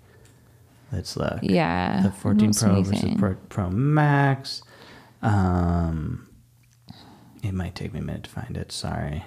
Let's 0.93 1.17
look. 1.17 1.39
Yeah. 1.43 2.03
The 2.03 2.11
14 2.11 2.51
don't 2.51 2.59
Pro 2.59 2.83
versus. 2.83 3.11
Pro, 3.19 3.35
Pro 3.49 3.71
Max. 3.71 4.63
Um, 5.23 6.29
it 7.43 7.53
might 7.55 7.75
take 7.75 7.93
me 7.93 8.01
a 8.01 8.03
minute 8.03 8.25
to 8.25 8.31
find 8.31 8.57
it. 8.57 8.73
Sorry. 8.73 9.25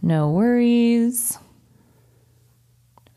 No 0.00 0.30
worries. 0.30 1.38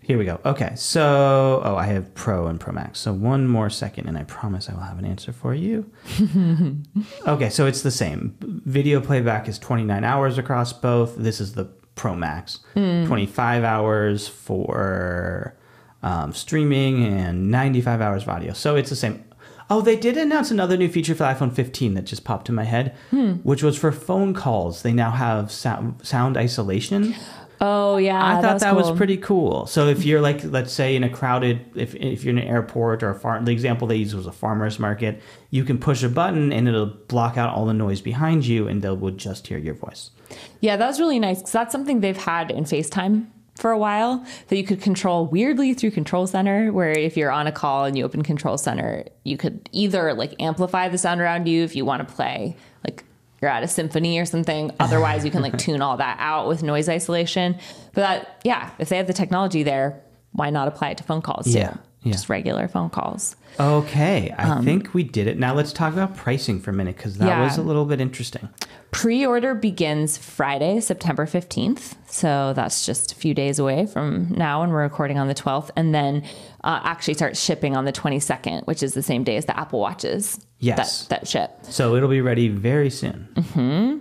Here 0.05 0.19
we 0.19 0.25
go. 0.25 0.39
Okay, 0.45 0.73
so 0.75 1.63
oh, 1.65 1.75
I 1.77 1.85
have 1.87 2.13
Pro 2.13 2.45
and 2.45 2.59
Pro 2.59 2.71
Max. 2.71 2.99
So 2.99 3.11
one 3.11 3.47
more 3.47 3.71
second, 3.71 4.07
and 4.07 4.15
I 4.15 4.23
promise 4.25 4.69
I 4.69 4.73
will 4.73 4.81
have 4.81 4.99
an 4.99 5.05
answer 5.05 5.33
for 5.33 5.55
you. 5.55 5.91
okay, 7.27 7.49
so 7.49 7.65
it's 7.65 7.81
the 7.81 7.89
same. 7.89 8.37
Video 8.65 9.01
playback 9.01 9.47
is 9.47 9.57
29 9.57 10.03
hours 10.03 10.37
across 10.37 10.73
both. 10.73 11.15
This 11.15 11.41
is 11.41 11.53
the 11.53 11.65
Pro 11.95 12.13
Max. 12.13 12.59
25 13.07 13.63
hours 13.63 14.27
for 14.27 15.57
um, 16.03 16.33
streaming 16.33 17.03
and 17.03 17.49
95 17.49 17.99
hours 17.99 18.21
of 18.21 18.29
audio. 18.29 18.53
So 18.53 18.75
it's 18.75 18.91
the 18.91 18.95
same. 18.95 19.23
Oh, 19.71 19.81
they 19.81 19.95
did 19.95 20.17
announce 20.17 20.51
another 20.51 20.77
new 20.77 20.87
feature 20.87 21.15
for 21.15 21.23
the 21.23 21.33
iPhone 21.33 21.51
15 21.51 21.95
that 21.95 22.03
just 22.03 22.23
popped 22.23 22.47
in 22.47 22.53
my 22.53 22.65
head, 22.65 22.95
which 23.43 23.63
was 23.63 23.75
for 23.75 23.91
phone 23.91 24.35
calls. 24.35 24.83
They 24.83 24.93
now 24.93 25.09
have 25.09 25.51
sound, 25.51 26.05
sound 26.05 26.37
isolation. 26.37 27.15
Oh 27.61 27.97
yeah, 27.97 28.37
I 28.37 28.41
thought 28.41 28.59
that 28.59 28.75
was, 28.75 28.87
cool. 28.87 28.97
pretty 28.97 29.17
cool. 29.17 29.65
So 29.65 29.87
if 29.87 30.05
you're 30.05 30.21
like, 30.21 30.43
let's 30.43 30.73
say 30.73 30.95
in 30.95 31.03
a 31.03 31.09
crowded, 31.09 31.61
if, 31.75 31.95
if 31.95 32.23
you're 32.23 32.31
in 32.31 32.39
an 32.39 32.47
airport 32.47 33.03
or 33.03 33.11
a 33.11 33.15
farm, 33.15 33.45
the 33.45 33.51
example 33.51 33.87
they 33.87 33.95
used 33.95 34.13
was 34.13 34.27
a 34.27 34.31
farmer's 34.31 34.79
market, 34.79 35.21
you 35.49 35.63
can 35.63 35.77
push 35.77 36.03
a 36.03 36.09
button 36.09 36.51
and 36.51 36.67
it'll 36.67 36.85
block 36.85 37.37
out 37.37 37.55
all 37.55 37.65
the 37.65 37.73
noise 37.73 38.01
behind 38.01 38.45
you 38.45 38.67
and 38.67 38.81
they 38.81 38.89
will 38.89 39.11
just 39.11 39.47
hear 39.47 39.57
your 39.57 39.73
voice. 39.73 40.11
Yeah, 40.59 40.77
that 40.77 40.87
was 40.87 40.99
really 40.99 41.19
nice 41.19 41.39
because 41.39 41.53
that's 41.53 41.71
something 41.71 42.01
they've 42.01 42.17
had 42.17 42.51
in 42.51 42.65
FaceTime 42.65 43.27
for 43.55 43.71
a 43.71 43.77
while 43.77 44.25
that 44.47 44.57
you 44.57 44.65
could 44.65 44.81
control 44.81 45.27
weirdly 45.27 45.73
through 45.73 45.91
Control 45.91 46.27
Center. 46.27 46.71
Where 46.71 46.91
if 46.91 47.15
you're 47.15 47.31
on 47.31 47.47
a 47.47 47.51
call 47.51 47.85
and 47.85 47.97
you 47.97 48.03
open 48.03 48.21
Control 48.21 48.57
Center, 48.57 49.05
you 49.23 49.37
could 49.37 49.69
either 49.71 50.13
like 50.13 50.35
amplify 50.41 50.89
the 50.89 50.97
sound 50.97 51.21
around 51.21 51.47
you 51.47 51.63
if 51.63 51.75
you 51.75 51.85
want 51.85 52.07
to 52.07 52.13
play 52.13 52.57
like 52.83 53.03
you're 53.45 53.53
at 53.53 53.63
a 53.63 53.67
symphony 53.67 54.17
or 54.17 54.25
something. 54.25 54.71
Otherwise, 54.79 55.23
you 55.23 55.29
can 55.29 55.43
like 55.43 55.57
tune 55.65 55.81
all 55.81 55.97
that 55.97 56.17
out 56.19 56.47
with 56.47 56.63
noise 56.63 56.89
isolation. 56.89 57.53
But 57.93 58.01
that, 58.01 58.41
yeah, 58.43 58.71
if 58.79 58.89
they 58.89 58.97
have 58.97 59.05
the 59.05 59.13
technology 59.13 59.61
there, 59.61 60.01
why 60.31 60.49
not 60.49 60.67
apply 60.67 60.89
it 60.89 60.97
to 60.97 61.03
phone 61.03 61.21
calls 61.21 61.45
too? 61.45 61.59
Yeah. 62.05 62.11
Just 62.13 62.29
regular 62.29 62.67
phone 62.67 62.91
calls. 62.91 63.35
Okay, 63.59 64.33
I 64.37 64.61
think 64.61 64.93
we 64.93 65.01
did 65.03 65.25
it. 65.27 65.39
Now 65.39 65.55
let's 65.55 65.73
talk 65.73 65.91
about 65.91 66.15
pricing 66.15 66.59
for 66.59 66.69
a 66.69 66.73
minute 66.73 66.95
because 66.97 67.17
that 67.17 67.23
Um, 67.25 67.29
Yeah. 67.29 67.43
was 67.43 67.57
a 67.57 67.63
little 67.63 67.85
bit 67.85 67.99
interesting. 67.99 68.47
Pre 68.91 69.25
order 69.25 69.55
begins 69.55 70.15
Friday, 70.17 70.79
September 70.81 71.25
15th. 71.25 71.95
So 72.05 72.53
that's 72.55 72.85
just 72.85 73.11
a 73.11 73.15
few 73.15 73.33
days 73.33 73.57
away 73.57 73.87
from 73.87 74.27
now, 74.37 74.61
and 74.61 74.71
we're 74.71 74.83
recording 74.83 75.17
on 75.17 75.27
the 75.27 75.33
12th. 75.33 75.71
And 75.75 75.95
then 75.95 76.21
uh, 76.63 76.79
actually 76.83 77.15
starts 77.15 77.41
shipping 77.43 77.75
on 77.75 77.85
the 77.85 77.91
22nd, 77.91 78.67
which 78.67 78.83
is 78.83 78.93
the 78.93 79.03
same 79.03 79.23
day 79.23 79.35
as 79.35 79.45
the 79.45 79.59
Apple 79.59 79.79
Watches 79.79 80.39
Yes. 80.59 81.07
that, 81.07 81.09
that 81.21 81.27
ship. 81.27 81.51
So 81.63 81.95
it'll 81.95 82.07
be 82.09 82.21
ready 82.21 82.49
very 82.49 82.89
soon. 82.91 83.27
Mm-hmm. 83.35 83.97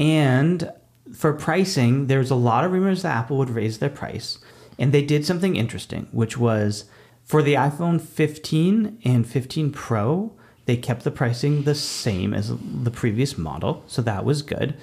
And 0.00 0.72
for 1.12 1.32
pricing, 1.32 2.06
there's 2.06 2.30
a 2.30 2.34
lot 2.36 2.64
of 2.64 2.70
rumors 2.72 3.02
that 3.02 3.16
Apple 3.16 3.38
would 3.38 3.50
raise 3.50 3.78
their 3.78 3.90
price. 3.90 4.38
And 4.78 4.92
they 4.92 5.02
did 5.02 5.26
something 5.26 5.56
interesting, 5.56 6.06
which 6.12 6.38
was 6.38 6.84
for 7.30 7.44
the 7.44 7.54
iPhone 7.54 8.00
15 8.00 8.98
and 9.04 9.24
15 9.24 9.70
Pro, 9.70 10.32
they 10.66 10.76
kept 10.76 11.04
the 11.04 11.12
pricing 11.12 11.62
the 11.62 11.76
same 11.76 12.34
as 12.34 12.52
the 12.58 12.90
previous 12.90 13.38
model. 13.38 13.84
So 13.86 14.02
that 14.02 14.24
was 14.24 14.42
good. 14.42 14.74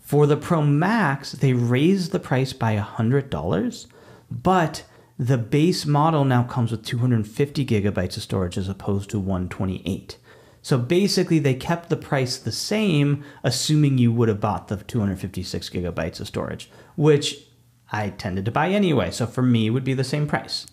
For 0.00 0.26
the 0.26 0.38
Pro 0.38 0.62
Max, 0.62 1.32
they 1.32 1.52
raised 1.52 2.12
the 2.12 2.18
price 2.18 2.54
by 2.54 2.78
$100, 2.78 3.86
but 4.30 4.84
the 5.18 5.36
base 5.36 5.84
model 5.84 6.24
now 6.24 6.42
comes 6.44 6.70
with 6.70 6.86
250 6.86 7.66
gigabytes 7.66 8.16
of 8.16 8.22
storage 8.22 8.56
as 8.56 8.70
opposed 8.70 9.10
to 9.10 9.18
128. 9.18 10.16
So 10.62 10.78
basically, 10.78 11.38
they 11.38 11.52
kept 11.52 11.90
the 11.90 11.98
price 11.98 12.38
the 12.38 12.50
same, 12.50 13.22
assuming 13.44 13.98
you 13.98 14.10
would 14.10 14.30
have 14.30 14.40
bought 14.40 14.68
the 14.68 14.78
256 14.78 15.68
gigabytes 15.68 16.18
of 16.18 16.28
storage, 16.28 16.70
which 16.96 17.44
I 17.92 18.08
tended 18.08 18.46
to 18.46 18.50
buy 18.50 18.70
anyway. 18.70 19.10
So 19.10 19.26
for 19.26 19.42
me, 19.42 19.68
would 19.68 19.84
be 19.84 19.92
the 19.92 20.02
same 20.02 20.26
price. 20.26 20.66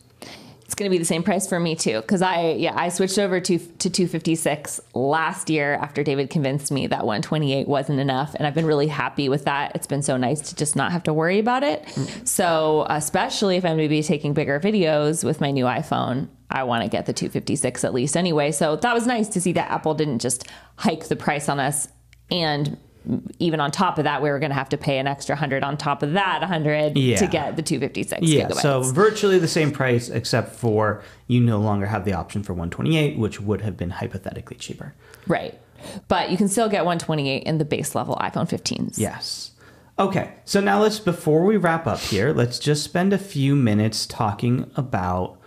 It's 0.68 0.76
going 0.76 0.92
to 0.92 0.94
be 0.94 0.98
the 0.98 1.06
same 1.06 1.24
price 1.24 1.48
for 1.48 1.62
me 1.62 1.78
too, 1.78 2.02
because 2.02 2.22
I 2.22 2.52
yeah 2.52 2.74
I 2.76 2.90
switched 2.90 3.18
over 3.18 3.40
to 3.40 3.58
to 3.58 3.90
256 3.90 4.82
last 4.94 5.50
year 5.50 5.76
after 5.76 6.04
David 6.04 6.30
convinced 6.30 6.74
me 6.74 6.88
that 6.88 7.06
128 7.06 7.70
wasn't 7.70 8.02
enough, 8.02 8.36
and 8.36 8.46
I've 8.46 8.54
been 8.54 8.66
really 8.66 8.88
happy 8.88 9.30
with 9.30 9.46
that. 9.46 9.74
It's 9.76 9.88
been 9.88 10.02
so 10.02 10.18
nice 10.18 10.42
to 10.50 10.56
just 10.56 10.76
not 10.76 10.92
have 10.92 11.04
to 11.04 11.14
worry 11.14 11.40
about 11.40 11.64
it. 11.64 11.84
Mm. 11.86 12.28
So 12.28 12.86
especially 12.90 13.56
if 13.56 13.64
I'm 13.64 13.78
going 13.78 13.88
to 13.88 13.90
be 13.90 14.04
taking 14.04 14.34
bigger 14.34 14.60
videos 14.60 15.24
with 15.24 15.40
my 15.40 15.52
new 15.52 15.64
iPhone, 15.64 16.28
I 16.52 16.64
want 16.64 16.84
to 16.84 16.90
get 16.90 17.06
the 17.06 17.14
256 17.14 17.86
at 17.86 17.94
least 17.94 18.18
anyway. 18.18 18.52
So 18.52 18.76
that 18.76 18.94
was 18.94 19.08
nice 19.08 19.30
to 19.30 19.40
see 19.40 19.54
that 19.54 19.72
Apple 19.72 19.94
didn't 19.94 20.20
just 20.20 20.50
hike 20.76 21.08
the 21.08 21.16
price 21.16 21.48
on 21.48 21.62
us 21.62 21.88
and 22.30 22.78
even 23.40 23.60
on 23.60 23.72
top 23.72 23.98
of 23.98 24.04
that, 24.04 24.22
we 24.22 24.30
were 24.30 24.40
going 24.40 24.50
to 24.52 24.56
have 24.56 24.70
to 24.70 24.78
pay 24.78 24.98
an 25.00 25.08
extra 25.08 25.36
hundred 25.36 25.64
on 25.64 25.78
top 25.78 26.04
of 26.04 26.14
that 26.14 26.44
hundred 26.44 26.98
Yeah. 26.98 27.18
to 27.18 27.28
get 27.28 27.56
the 27.56 27.62
256 27.62 28.22
Yeah, 28.28 28.48
gigabytes. 28.48 28.62
so 28.62 28.84
virtually 28.84 29.40
the 29.40 29.48
same 29.48 29.72
price, 29.72 30.10
except 30.10 30.56
for 30.56 31.02
you 31.28 31.40
no 31.40 31.60
longer 31.60 31.86
have 31.86 32.04
the 32.06 32.14
option 32.14 32.44
for 32.44 32.54
128, 32.54 33.18
which 33.18 33.40
would 33.40 33.62
have 33.62 33.78
been 33.78 33.92
hypothetically 33.92 34.58
cheaper. 34.58 34.94
Right. 35.28 35.58
But 36.08 36.32
you 36.32 36.38
can 36.38 36.48
still 36.48 36.68
get 36.70 36.86
128 36.86 37.44
in 37.44 37.58
the 37.60 37.66
base 37.66 37.96
level 37.96 38.16
iPhone 38.16 38.50
15s. 38.50 38.98
Yes. 38.98 39.52
Okay, 40.00 40.34
so 40.46 40.60
now 40.60 40.82
let's, 40.82 41.00
before 41.00 41.44
we 41.44 41.58
wrap 41.58 41.88
up 41.88 42.00
here, 42.00 42.32
let's 42.34 42.60
just 42.60 42.84
spend 42.84 43.14
a 43.14 43.18
few 43.18 43.56
minutes 43.56 44.06
talking 44.06 44.70
about 44.76 45.40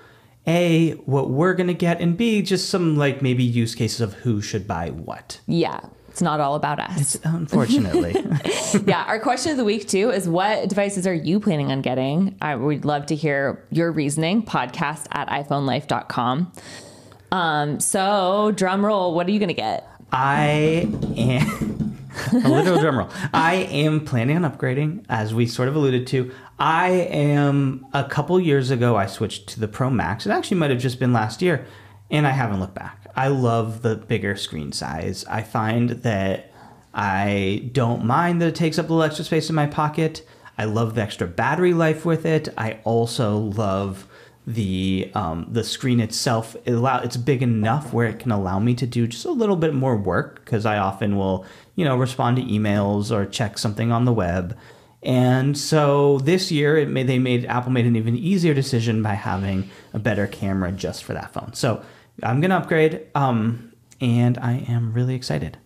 A, 0.47 0.93
what 1.07 1.31
we're 1.31 1.55
going 1.55 1.69
to 1.69 1.74
get, 1.74 2.01
and 2.01 2.16
B, 2.16 2.43
just 2.43 2.69
some 2.69 2.97
like 2.97 3.23
maybe 3.23 3.45
use 3.45 3.74
cases 3.74 4.01
of 4.01 4.15
who 4.15 4.41
should 4.43 4.66
buy 4.66 4.91
what. 4.91 5.41
Yeah. 5.47 5.81
It's 6.11 6.20
not 6.20 6.41
all 6.41 6.57
about 6.57 6.81
us. 6.81 7.16
Unfortunately. 7.24 8.15
yeah. 8.87 9.05
Our 9.07 9.20
question 9.20 9.53
of 9.53 9.59
the 9.59 9.65
week, 9.65 9.89
too, 9.89 10.11
is 10.11 10.28
what 10.28 10.69
devices 10.69 11.07
are 11.07 11.15
you 11.15 11.39
planning 11.41 11.70
on 11.70 11.82
getting? 11.82 12.37
I 12.43 12.57
would 12.57 12.85
love 12.85 13.07
to 13.07 13.15
hear 13.15 13.65
your 13.70 13.93
reasoning. 13.93 14.43
Podcast 14.43 15.07
at 15.12 15.28
iPhoneLife.com. 15.28 16.53
Um, 17.32 17.78
so, 17.78 18.53
drum 18.57 18.85
roll, 18.85 19.15
what 19.15 19.28
are 19.28 19.31
you 19.31 19.39
going 19.39 19.49
to 19.49 19.55
get? 19.55 19.89
I 20.12 20.89
am 21.16 21.97
a 22.32 22.49
literal 22.49 22.81
drum 22.81 22.99
roll. 22.99 23.09
I 23.32 23.55
am 23.70 24.05
planning 24.05 24.43
on 24.43 24.51
upgrading, 24.51 25.05
as 25.09 25.32
we 25.32 25.47
sort 25.47 25.69
of 25.69 25.77
alluded 25.77 26.09
to. 26.09 26.32
I 26.59 26.91
am 26.91 27.87
a 27.93 28.05
couple 28.05 28.39
years 28.41 28.70
ago. 28.70 28.97
I 28.97 29.07
switched 29.07 29.49
to 29.51 29.61
the 29.61 29.69
Pro 29.69 29.91
Max. 29.91 30.27
It 30.27 30.31
actually 30.31 30.57
might 30.57 30.70
have 30.70 30.81
just 30.81 30.99
been 30.99 31.12
last 31.12 31.41
year, 31.41 31.66
and 32.11 32.27
I 32.27 32.31
haven't 32.31 32.59
looked 32.59 32.74
back. 32.74 33.00
I 33.15 33.28
love 33.28 33.82
the 33.82 33.97
bigger 33.97 34.37
screen 34.37 34.73
size. 34.73 35.24
I 35.27 35.43
find 35.43 35.91
that 35.91 36.53
I 36.93 37.70
don't 37.73 38.05
mind 38.05 38.41
that 38.41 38.49
it 38.49 38.55
takes 38.55 38.78
up 38.78 38.89
a 38.89 38.93
little 38.93 39.03
extra 39.03 39.24
space 39.24 39.49
in 39.49 39.55
my 39.55 39.66
pocket. 39.66 40.27
I 40.59 40.65
love 40.65 40.95
the 40.95 41.03
extra 41.03 41.27
battery 41.27 41.73
life 41.73 42.05
with 42.05 42.27
it. 42.27 42.49
I 42.59 42.81
also 42.85 43.37
love 43.37 44.07
the 44.47 45.11
um, 45.15 45.47
the 45.51 45.62
screen 45.62 46.01
itself. 46.01 46.57
It 46.65 46.73
allow 46.73 47.01
it's 47.01 47.16
big 47.16 47.43
enough 47.43 47.93
where 47.93 48.07
it 48.07 48.19
can 48.19 48.31
allow 48.31 48.59
me 48.59 48.74
to 48.74 48.87
do 48.87 49.07
just 49.07 49.24
a 49.24 49.31
little 49.31 49.57
bit 49.57 49.74
more 49.74 49.97
work 49.97 50.45
because 50.45 50.66
I 50.66 50.78
often 50.78 51.16
will 51.16 51.45
you 51.77 51.85
know 51.85 51.97
respond 51.97 52.37
to 52.37 52.43
emails 52.43 53.11
or 53.11 53.27
check 53.27 53.59
something 53.59 53.93
on 53.93 54.05
the 54.05 54.12
web. 54.12 54.57
And 55.03 55.57
so 55.57 56.19
this 56.19 56.53
year, 56.53 56.77
it 56.77 56.89
made, 56.89 57.07
they 57.07 57.19
made 57.19 57.47
Apple 57.47 57.73
made 57.73 57.87
an 57.87 57.97
even 57.97 58.16
easier 58.16 58.53
decision 58.53 59.03
by 59.03 59.15
having 59.15 59.70
a 59.95 59.99
better 59.99 60.27
camera 60.27 60.73
just 60.73 61.05
for 61.05 61.15
that 61.15 61.32
phone. 61.32 61.55
So 61.55 61.82
I'm 62.23 62.41
gonna 62.41 62.57
upgrade, 62.57 63.07
um, 63.15 63.73
and 64.01 64.39
I 64.39 64.65
am 64.69 64.93
really 64.93 65.15
excited. 65.15 65.59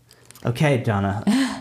Okay, 0.45 0.79
Donna. 0.79 1.25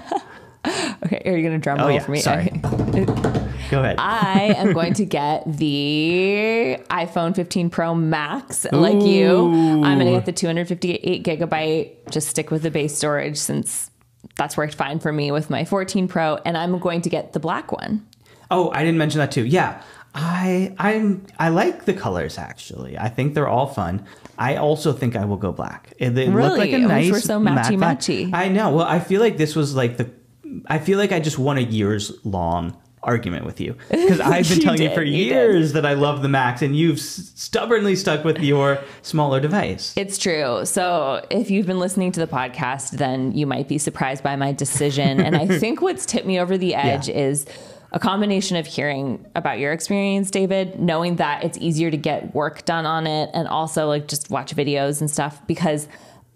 Okay. 1.05 1.21
Are 1.25 1.35
you 1.35 1.43
going 1.43 1.59
to 1.59 1.61
drum 1.61 1.79
Oh 1.79 1.87
roll 1.87 1.95
yeah, 1.95 2.03
for 2.03 2.11
me? 2.11 2.19
sorry. 2.19 2.51
Okay. 2.63 3.05
Go 3.69 3.79
ahead. 3.79 3.97
I 3.99 4.53
am 4.55 4.71
going 4.79 4.93
to 4.93 5.05
get 5.05 5.43
the 5.45 6.77
iPhone 6.89 7.35
15 7.35 7.69
Pro 7.69 7.93
Max 7.93 8.65
like 8.71 9.01
you. 9.01 9.47
I'm 9.83 9.99
going 9.99 10.05
to 10.05 10.13
get 10.13 10.25
the 10.25 10.31
258 10.31 11.23
gigabyte, 11.23 12.09
just 12.11 12.29
stick 12.29 12.51
with 12.51 12.61
the 12.61 12.71
base 12.71 12.95
storage 12.95 13.37
since 13.37 13.91
that's 14.35 14.55
worked 14.55 14.75
fine 14.75 14.99
for 14.99 15.11
me 15.11 15.31
with 15.31 15.49
my 15.49 15.65
14 15.65 16.07
Pro. 16.07 16.37
And 16.45 16.57
I'm 16.57 16.79
going 16.79 17.01
to 17.01 17.09
get 17.09 17.33
the 17.33 17.39
black 17.39 17.71
one. 17.71 18.07
Oh, 18.49 18.71
I 18.71 18.79
didn't 18.83 18.97
mention 18.97 19.19
that 19.19 19.31
too. 19.31 19.45
Yeah. 19.45 19.81
I 20.15 20.75
I'm 20.77 21.25
I 21.39 21.49
like 21.49 21.85
the 21.85 21.93
colors 21.93 22.37
actually. 22.37 22.97
I 22.99 23.09
think 23.09 23.33
they're 23.33 23.47
all 23.47 23.65
fun. 23.67 24.05
I 24.43 24.55
also 24.57 24.93
think 24.93 25.15
I 25.15 25.25
will 25.25 25.37
go 25.37 25.51
black. 25.51 25.93
They 25.99 26.09
look 26.27 26.35
Really? 26.35 26.59
like 26.59 26.71
a 26.73 26.79
nice 26.79 27.11
we're 27.11 27.19
so 27.19 27.39
matchy 27.39 27.77
matchy. 27.77 28.33
I 28.33 28.49
know. 28.49 28.67
Well, 28.75 28.85
I 28.85 28.99
feel 28.99 29.21
like 29.21 29.37
this 29.37 29.55
was 29.55 29.75
like 29.75 29.97
the 29.97 30.09
I 30.67 30.77
feel 30.79 30.97
like 30.99 31.11
I 31.11 31.19
just 31.19 31.39
won 31.39 31.57
a 31.57 31.61
years 31.61 32.11
long 32.23 32.75
argument 33.05 33.45
with 33.45 33.59
you 33.59 33.75
because 33.91 34.19
I've 34.33 34.47
been 34.47 34.59
telling 34.61 34.81
you 34.81 34.93
for 34.93 35.03
you 35.03 35.25
did. 35.25 35.33
years 35.33 35.73
that 35.73 35.85
I 35.85 35.93
love 35.93 36.21
the 36.21 36.29
Max 36.29 36.61
and 36.61 36.73
you've 36.75 36.97
s- 36.99 37.31
stubbornly 37.35 37.95
stuck 37.97 38.23
with 38.23 38.39
your 38.39 38.79
smaller 39.01 39.39
device. 39.41 39.93
It's 39.97 40.17
true. 40.17 40.63
So 40.65 41.25
if 41.29 41.51
you've 41.51 41.65
been 41.65 41.79
listening 41.79 42.11
to 42.13 42.19
the 42.21 42.27
podcast, 42.27 42.91
then 42.91 43.33
you 43.33 43.45
might 43.45 43.67
be 43.67 43.77
surprised 43.77 44.23
by 44.23 44.35
my 44.37 44.51
decision. 44.53 45.19
and 45.19 45.35
I 45.35 45.47
think 45.63 45.81
what's 45.81 46.05
tipped 46.05 46.25
me 46.27 46.39
over 46.39 46.57
the 46.57 46.75
edge 46.75 47.09
is 47.09 47.45
a 47.93 47.99
combination 47.99 48.57
of 48.57 48.65
hearing 48.65 49.25
about 49.35 49.59
your 49.59 49.71
experience, 49.71 50.31
David, 50.31 50.79
knowing 50.79 51.17
that 51.17 51.43
it's 51.43 51.57
easier 51.59 51.91
to 51.91 51.97
get 51.97 52.33
work 52.33 52.65
done 52.65 52.85
on 52.85 53.05
it, 53.07 53.29
and 53.33 53.47
also 53.47 53.87
like 53.87 54.07
just 54.07 54.29
watch 54.29 54.55
videos 54.55 54.99
and 55.01 55.09
stuff 55.09 55.45
because. 55.47 55.87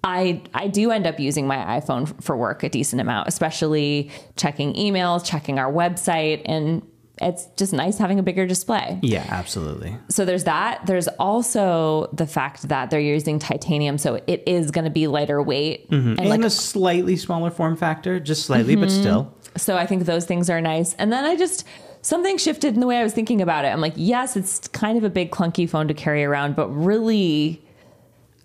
I, 0.03 0.43
I 0.53 0.67
do 0.67 0.91
end 0.91 1.05
up 1.07 1.19
using 1.19 1.47
my 1.47 1.57
iPhone 1.81 2.23
for 2.23 2.37
work 2.37 2.63
a 2.63 2.69
decent 2.69 3.01
amount, 3.01 3.27
especially 3.27 4.09
checking 4.37 4.73
emails, 4.75 5.25
checking 5.25 5.57
our 5.59 5.73
website, 5.73 6.43
and 6.45 6.83
it's 7.19 7.47
just 7.57 7.73
nice 7.73 7.97
having 7.97 8.19
a 8.19 8.23
bigger 8.23 8.45
display 8.45 8.99
Yeah, 9.01 9.25
absolutely. 9.27 9.97
so 10.07 10.23
there's 10.23 10.43
that. 10.43 10.85
There's 10.85 11.07
also 11.19 12.09
the 12.13 12.27
fact 12.27 12.69
that 12.69 12.89
they're 12.91 12.99
using 13.01 13.39
titanium, 13.39 13.97
so 13.97 14.21
it 14.27 14.43
is 14.45 14.69
going 14.69 14.85
to 14.85 14.91
be 14.91 15.07
lighter 15.07 15.41
weight. 15.41 15.87
And 15.89 16.17
And 16.19 16.29
like, 16.29 16.43
a 16.43 16.49
slightly 16.51 17.17
smaller 17.17 17.49
form 17.49 17.75
factor, 17.75 18.19
just 18.19 18.45
slightly, 18.45 18.75
but 18.75 18.89
Mm-hmm. 18.89 19.01
still. 19.01 19.33
So 19.57 19.77
I 19.77 19.85
think 19.85 20.05
those 20.05 20.25
things 20.25 20.49
are 20.49 20.61
nice. 20.61 20.93
And 20.95 21.11
then 21.11 21.25
I 21.25 21.35
just 21.35 21.65
something 22.01 22.37
shifted 22.37 22.73
in 22.73 22.79
the 22.79 22.87
way 22.87 22.97
I 22.97 23.03
was 23.03 23.13
thinking 23.13 23.41
about 23.41 23.65
it. 23.65 23.69
I'm 23.69 23.81
like, 23.81 23.93
yes, 23.95 24.37
it's 24.37 24.67
kind 24.69 24.97
of 24.97 25.03
a 25.03 25.09
big 25.09 25.31
clunky 25.31 25.69
phone 25.69 25.87
to 25.87 25.93
carry 25.93 26.23
around, 26.23 26.55
but 26.55 26.69
really 26.69 27.61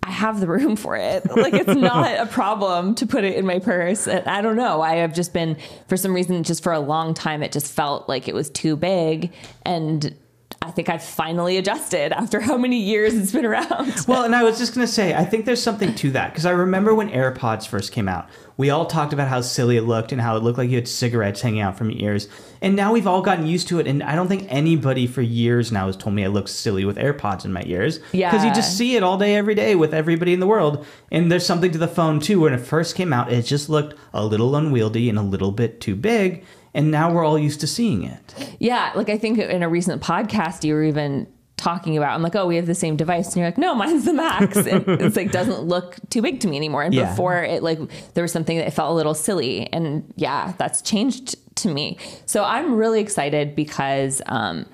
I 0.02 0.10
have 0.10 0.40
the 0.40 0.48
room 0.48 0.74
for 0.74 0.96
it. 0.96 1.24
Like 1.42 1.54
it's 1.54 1.68
not 1.68 2.18
a 2.18 2.26
problem 2.26 2.94
to 2.96 3.06
put 3.06 3.24
it 3.24 3.36
in 3.36 3.46
my 3.46 3.58
purse. 3.58 4.06
I 4.08 4.40
don't 4.42 4.56
know. 4.56 4.80
I 4.80 4.96
have 4.96 5.14
just 5.14 5.32
been 5.32 5.56
for 5.88 5.96
some 5.96 6.14
reason 6.14 6.42
just 6.42 6.62
for 6.62 6.72
a 6.72 6.80
long 6.80 7.14
time 7.14 7.42
it 7.42 7.52
just 7.52 7.72
felt 7.72 8.08
like 8.08 8.28
it 8.28 8.34
was 8.34 8.50
too 8.50 8.76
big 8.76 9.32
and 9.64 10.14
I 10.62 10.70
think 10.70 10.88
I've 10.88 11.02
finally 11.02 11.56
adjusted 11.58 12.12
after 12.12 12.40
how 12.40 12.56
many 12.56 12.78
years 12.78 13.14
it's 13.14 13.32
been 13.32 13.44
around. 13.44 13.92
Well, 14.06 14.24
and 14.24 14.34
I 14.34 14.42
was 14.42 14.58
just 14.58 14.74
going 14.74 14.86
to 14.86 14.92
say, 14.92 15.14
I 15.14 15.24
think 15.24 15.46
there's 15.46 15.62
something 15.62 15.94
to 15.96 16.10
that 16.10 16.32
because 16.32 16.44
I 16.44 16.50
remember 16.50 16.94
when 16.94 17.08
AirPods 17.10 17.66
first 17.66 17.92
came 17.92 18.08
out, 18.08 18.28
we 18.56 18.68
all 18.70 18.84
talked 18.84 19.12
about 19.12 19.28
how 19.28 19.40
silly 19.40 19.76
it 19.76 19.82
looked 19.82 20.12
and 20.12 20.20
how 20.20 20.36
it 20.36 20.42
looked 20.42 20.58
like 20.58 20.70
you 20.70 20.76
had 20.76 20.88
cigarettes 20.88 21.40
hanging 21.40 21.60
out 21.60 21.78
from 21.78 21.90
your 21.90 22.10
ears. 22.10 22.28
And 22.60 22.76
now 22.76 22.92
we've 22.92 23.06
all 23.06 23.22
gotten 23.22 23.46
used 23.46 23.68
to 23.68 23.78
it. 23.80 23.86
And 23.86 24.02
I 24.02 24.14
don't 24.14 24.28
think 24.28 24.46
anybody 24.48 25.06
for 25.06 25.22
years 25.22 25.72
now 25.72 25.86
has 25.86 25.96
told 25.96 26.14
me 26.14 26.24
I 26.24 26.28
look 26.28 26.48
silly 26.48 26.84
with 26.84 26.96
AirPods 26.96 27.44
in 27.44 27.52
my 27.52 27.62
ears. 27.64 28.00
Yeah. 28.12 28.30
Because 28.30 28.44
you 28.44 28.52
just 28.54 28.76
see 28.76 28.96
it 28.96 29.02
all 29.02 29.18
day, 29.18 29.36
every 29.36 29.54
day 29.54 29.74
with 29.74 29.94
everybody 29.94 30.32
in 30.32 30.40
the 30.40 30.46
world. 30.46 30.84
And 31.10 31.30
there's 31.30 31.46
something 31.46 31.70
to 31.72 31.78
the 31.78 31.88
phone 31.88 32.20
too. 32.20 32.40
When 32.40 32.52
it 32.52 32.58
first 32.58 32.94
came 32.94 33.12
out, 33.12 33.32
it 33.32 33.42
just 33.42 33.68
looked 33.68 33.98
a 34.12 34.24
little 34.24 34.54
unwieldy 34.54 35.08
and 35.08 35.18
a 35.18 35.22
little 35.22 35.52
bit 35.52 35.80
too 35.80 35.96
big. 35.96 36.44
And 36.74 36.90
now 36.90 37.12
we're 37.12 37.24
all 37.24 37.38
used 37.38 37.60
to 37.60 37.66
seeing 37.66 38.02
it. 38.04 38.56
Yeah, 38.58 38.92
like 38.94 39.10
I 39.10 39.18
think 39.18 39.38
in 39.38 39.62
a 39.62 39.68
recent 39.68 40.02
podcast 40.02 40.64
you 40.64 40.74
were 40.74 40.84
even 40.84 41.26
talking 41.58 41.96
about. 41.96 42.14
I'm 42.14 42.22
like, 42.22 42.34
oh, 42.34 42.46
we 42.46 42.56
have 42.56 42.66
the 42.66 42.74
same 42.74 42.96
device, 42.96 43.26
and 43.28 43.36
you're 43.36 43.46
like, 43.46 43.58
no, 43.58 43.74
mine's 43.74 44.04
the 44.04 44.12
Max. 44.14 44.56
And 44.66 44.88
it's 44.88 45.16
like 45.16 45.30
doesn't 45.30 45.62
look 45.62 45.96
too 46.10 46.20
big 46.22 46.40
to 46.40 46.48
me 46.48 46.56
anymore. 46.56 46.82
And 46.82 46.92
Yeah. 46.94 47.10
before 47.10 47.42
it, 47.42 47.62
like 47.62 47.78
there 48.14 48.22
was 48.22 48.32
something 48.32 48.58
that 48.58 48.72
felt 48.72 48.90
a 48.90 48.94
little 48.94 49.14
silly, 49.14 49.72
and 49.72 50.12
yeah, 50.16 50.54
that's 50.58 50.82
changed 50.82 51.36
to 51.56 51.72
me. 51.72 51.98
So 52.26 52.42
I'm 52.42 52.74
really 52.74 53.00
excited 53.00 53.54
because 53.54 54.22
um, 54.26 54.66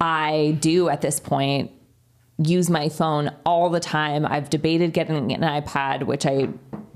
I 0.00 0.58
do 0.60 0.88
at 0.88 1.00
this 1.00 1.20
point 1.20 1.70
use 2.38 2.68
my 2.68 2.88
phone 2.88 3.30
all 3.46 3.70
the 3.70 3.80
time. 3.80 4.26
I've 4.26 4.50
debated 4.50 4.92
getting 4.92 5.32
an 5.32 5.40
iPad, 5.42 6.02
which 6.02 6.26
I 6.26 6.48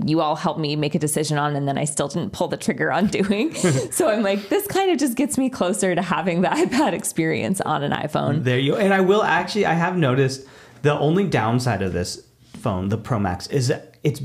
you 0.05 0.21
all 0.21 0.37
helped 0.37 0.61
me 0.61 0.77
make 0.77 0.95
a 0.95 0.99
decision 0.99 1.39
on 1.39 1.57
and 1.57 1.67
then 1.67 1.77
I 1.77 1.85
still 1.85 2.09
didn't 2.09 2.33
pull 2.33 2.49
the 2.49 2.57
trigger 2.57 2.93
on 2.93 3.07
doing. 3.07 3.55
so 3.91 4.09
I'm 4.09 4.23
like 4.23 4.49
this 4.49 4.67
kind 4.67 4.91
of 4.91 4.99
just 4.99 5.17
gets 5.17 5.37
me 5.37 5.51
closer 5.51 5.95
to 5.95 6.03
having 6.03 6.43
the 6.43 6.49
iPad 6.49 6.93
experience 6.93 7.61
on 7.61 7.83
an 7.83 7.93
iPhone. 7.93 8.45
There 8.45 8.59
you 8.59 8.77
And 8.77 8.95
I 8.95 9.01
will 9.01 9.23
actually, 9.23 9.67
I 9.67 9.75
have 9.75 9.97
noticed 9.97 10.47
the 10.83 10.99
only 10.99 11.27
downside 11.27 11.83
of 11.83 11.93
this 11.93 12.25
phone, 12.55 12.89
the 12.89 12.99
Pro 12.99 13.19
Max, 13.19 13.47
is 13.49 13.69
that 13.69 13.97
it's 14.05 14.21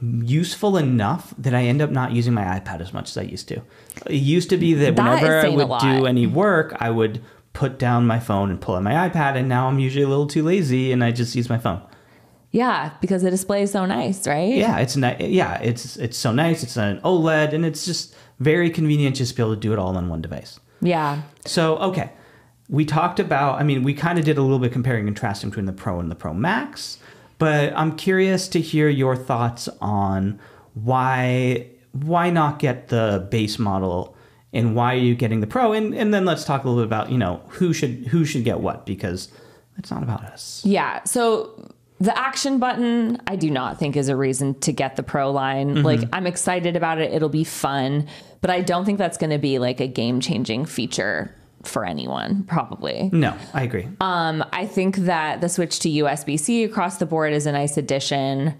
useful 0.00 0.76
enough 0.76 1.34
that 1.36 1.54
I 1.54 1.64
end 1.64 1.82
up 1.82 1.90
not 1.90 2.12
using 2.12 2.32
my 2.32 2.44
iPad 2.44 2.80
as 2.80 2.92
much 2.92 3.10
as 3.10 3.18
I 3.18 3.22
used 3.22 3.48
to. 3.48 3.62
It 4.06 4.14
used 4.14 4.48
to 4.50 4.56
be 4.56 4.74
that, 4.74 4.96
That 4.96 5.20
whenever 5.20 5.40
I 5.40 5.48
would 5.48 5.80
do 5.80 6.06
any 6.06 6.26
work, 6.26 6.76
I 6.80 6.90
would 6.90 7.22
put 7.52 7.78
down 7.78 8.06
my 8.06 8.20
phone 8.20 8.50
and 8.50 8.60
pull 8.60 8.76
out 8.76 8.82
my 8.82 9.08
iPad, 9.08 9.36
and 9.36 9.48
now 9.48 9.68
I'm 9.68 9.78
usually 9.78 10.04
a 10.04 10.08
little 10.08 10.26
too 10.26 10.42
lazy 10.42 10.92
and 10.92 11.02
I 11.02 11.10
just 11.10 11.34
use 11.34 11.48
my 11.48 11.58
phone. 11.58 11.82
Yeah, 12.52 12.90
because 13.00 13.22
the 13.22 13.30
display 13.30 13.62
is 13.62 13.70
so 13.70 13.86
nice, 13.86 14.26
right? 14.26 14.54
Yeah, 14.54 14.78
it's 14.78 14.96
ni- 14.96 15.16
yeah, 15.28 15.60
it's 15.60 15.96
it's 15.96 16.16
so 16.18 16.32
nice. 16.32 16.62
It's 16.62 16.76
an 16.76 17.00
OLED, 17.02 17.52
and 17.52 17.64
it's 17.64 17.84
just 17.84 18.14
very 18.40 18.70
convenient 18.70 19.16
just 19.16 19.32
to 19.32 19.36
be 19.36 19.42
able 19.42 19.54
to 19.54 19.60
do 19.60 19.72
it 19.72 19.78
all 19.78 19.96
on 19.96 20.08
one 20.08 20.20
device. 20.20 20.58
Yeah. 20.80 21.22
So, 21.44 21.76
okay. 21.76 22.10
We 22.68 22.84
talked 22.84 23.18
about, 23.20 23.60
I 23.60 23.64
mean, 23.64 23.82
we 23.82 23.94
kind 23.94 24.18
of 24.18 24.24
did 24.24 24.38
a 24.38 24.42
little 24.42 24.58
bit 24.60 24.72
comparing 24.72 25.06
and 25.06 25.16
contrasting 25.16 25.50
between 25.50 25.66
the 25.66 25.72
Pro 25.72 25.98
and 26.00 26.10
the 26.10 26.14
Pro 26.14 26.32
Max, 26.32 26.98
but 27.38 27.72
I'm 27.76 27.96
curious 27.96 28.48
to 28.48 28.60
hear 28.60 28.88
your 28.88 29.16
thoughts 29.16 29.68
on 29.80 30.38
why 30.74 31.66
why 31.92 32.30
not 32.30 32.60
get 32.60 32.88
the 32.88 33.26
base 33.30 33.58
model 33.58 34.16
and 34.52 34.76
why 34.76 34.94
are 34.94 34.98
you 34.98 35.16
getting 35.16 35.40
the 35.40 35.48
Pro 35.48 35.72
and 35.72 35.92
and 35.94 36.14
then 36.14 36.24
let's 36.24 36.44
talk 36.44 36.62
a 36.62 36.68
little 36.68 36.82
bit 36.82 36.86
about, 36.86 37.10
you 37.10 37.18
know, 37.18 37.42
who 37.48 37.72
should 37.72 38.06
who 38.08 38.24
should 38.24 38.44
get 38.44 38.60
what 38.60 38.86
because 38.86 39.28
it's 39.76 39.90
not 39.90 40.04
about 40.04 40.22
us. 40.24 40.62
Yeah. 40.64 41.02
So 41.04 41.69
the 42.00 42.16
action 42.18 42.58
button, 42.58 43.20
I 43.26 43.36
do 43.36 43.50
not 43.50 43.78
think 43.78 43.94
is 43.94 44.08
a 44.08 44.16
reason 44.16 44.58
to 44.60 44.72
get 44.72 44.96
the 44.96 45.02
pro 45.02 45.30
line. 45.30 45.76
Mm-hmm. 45.76 45.84
Like, 45.84 46.00
I'm 46.12 46.26
excited 46.26 46.74
about 46.74 46.98
it. 46.98 47.12
It'll 47.12 47.28
be 47.28 47.44
fun, 47.44 48.08
but 48.40 48.50
I 48.50 48.62
don't 48.62 48.86
think 48.86 48.98
that's 48.98 49.18
going 49.18 49.30
to 49.30 49.38
be 49.38 49.58
like 49.58 49.80
a 49.80 49.86
game 49.86 50.20
changing 50.20 50.64
feature 50.64 51.34
for 51.62 51.84
anyone, 51.84 52.44
probably. 52.44 53.10
No, 53.12 53.36
I 53.52 53.64
agree. 53.64 53.86
Um, 54.00 54.42
I 54.50 54.66
think 54.66 54.96
that 54.96 55.42
the 55.42 55.48
switch 55.50 55.78
to 55.80 55.90
USB 55.90 56.40
C 56.40 56.64
across 56.64 56.96
the 56.96 57.04
board 57.04 57.34
is 57.34 57.44
a 57.44 57.52
nice 57.52 57.76
addition. 57.76 58.54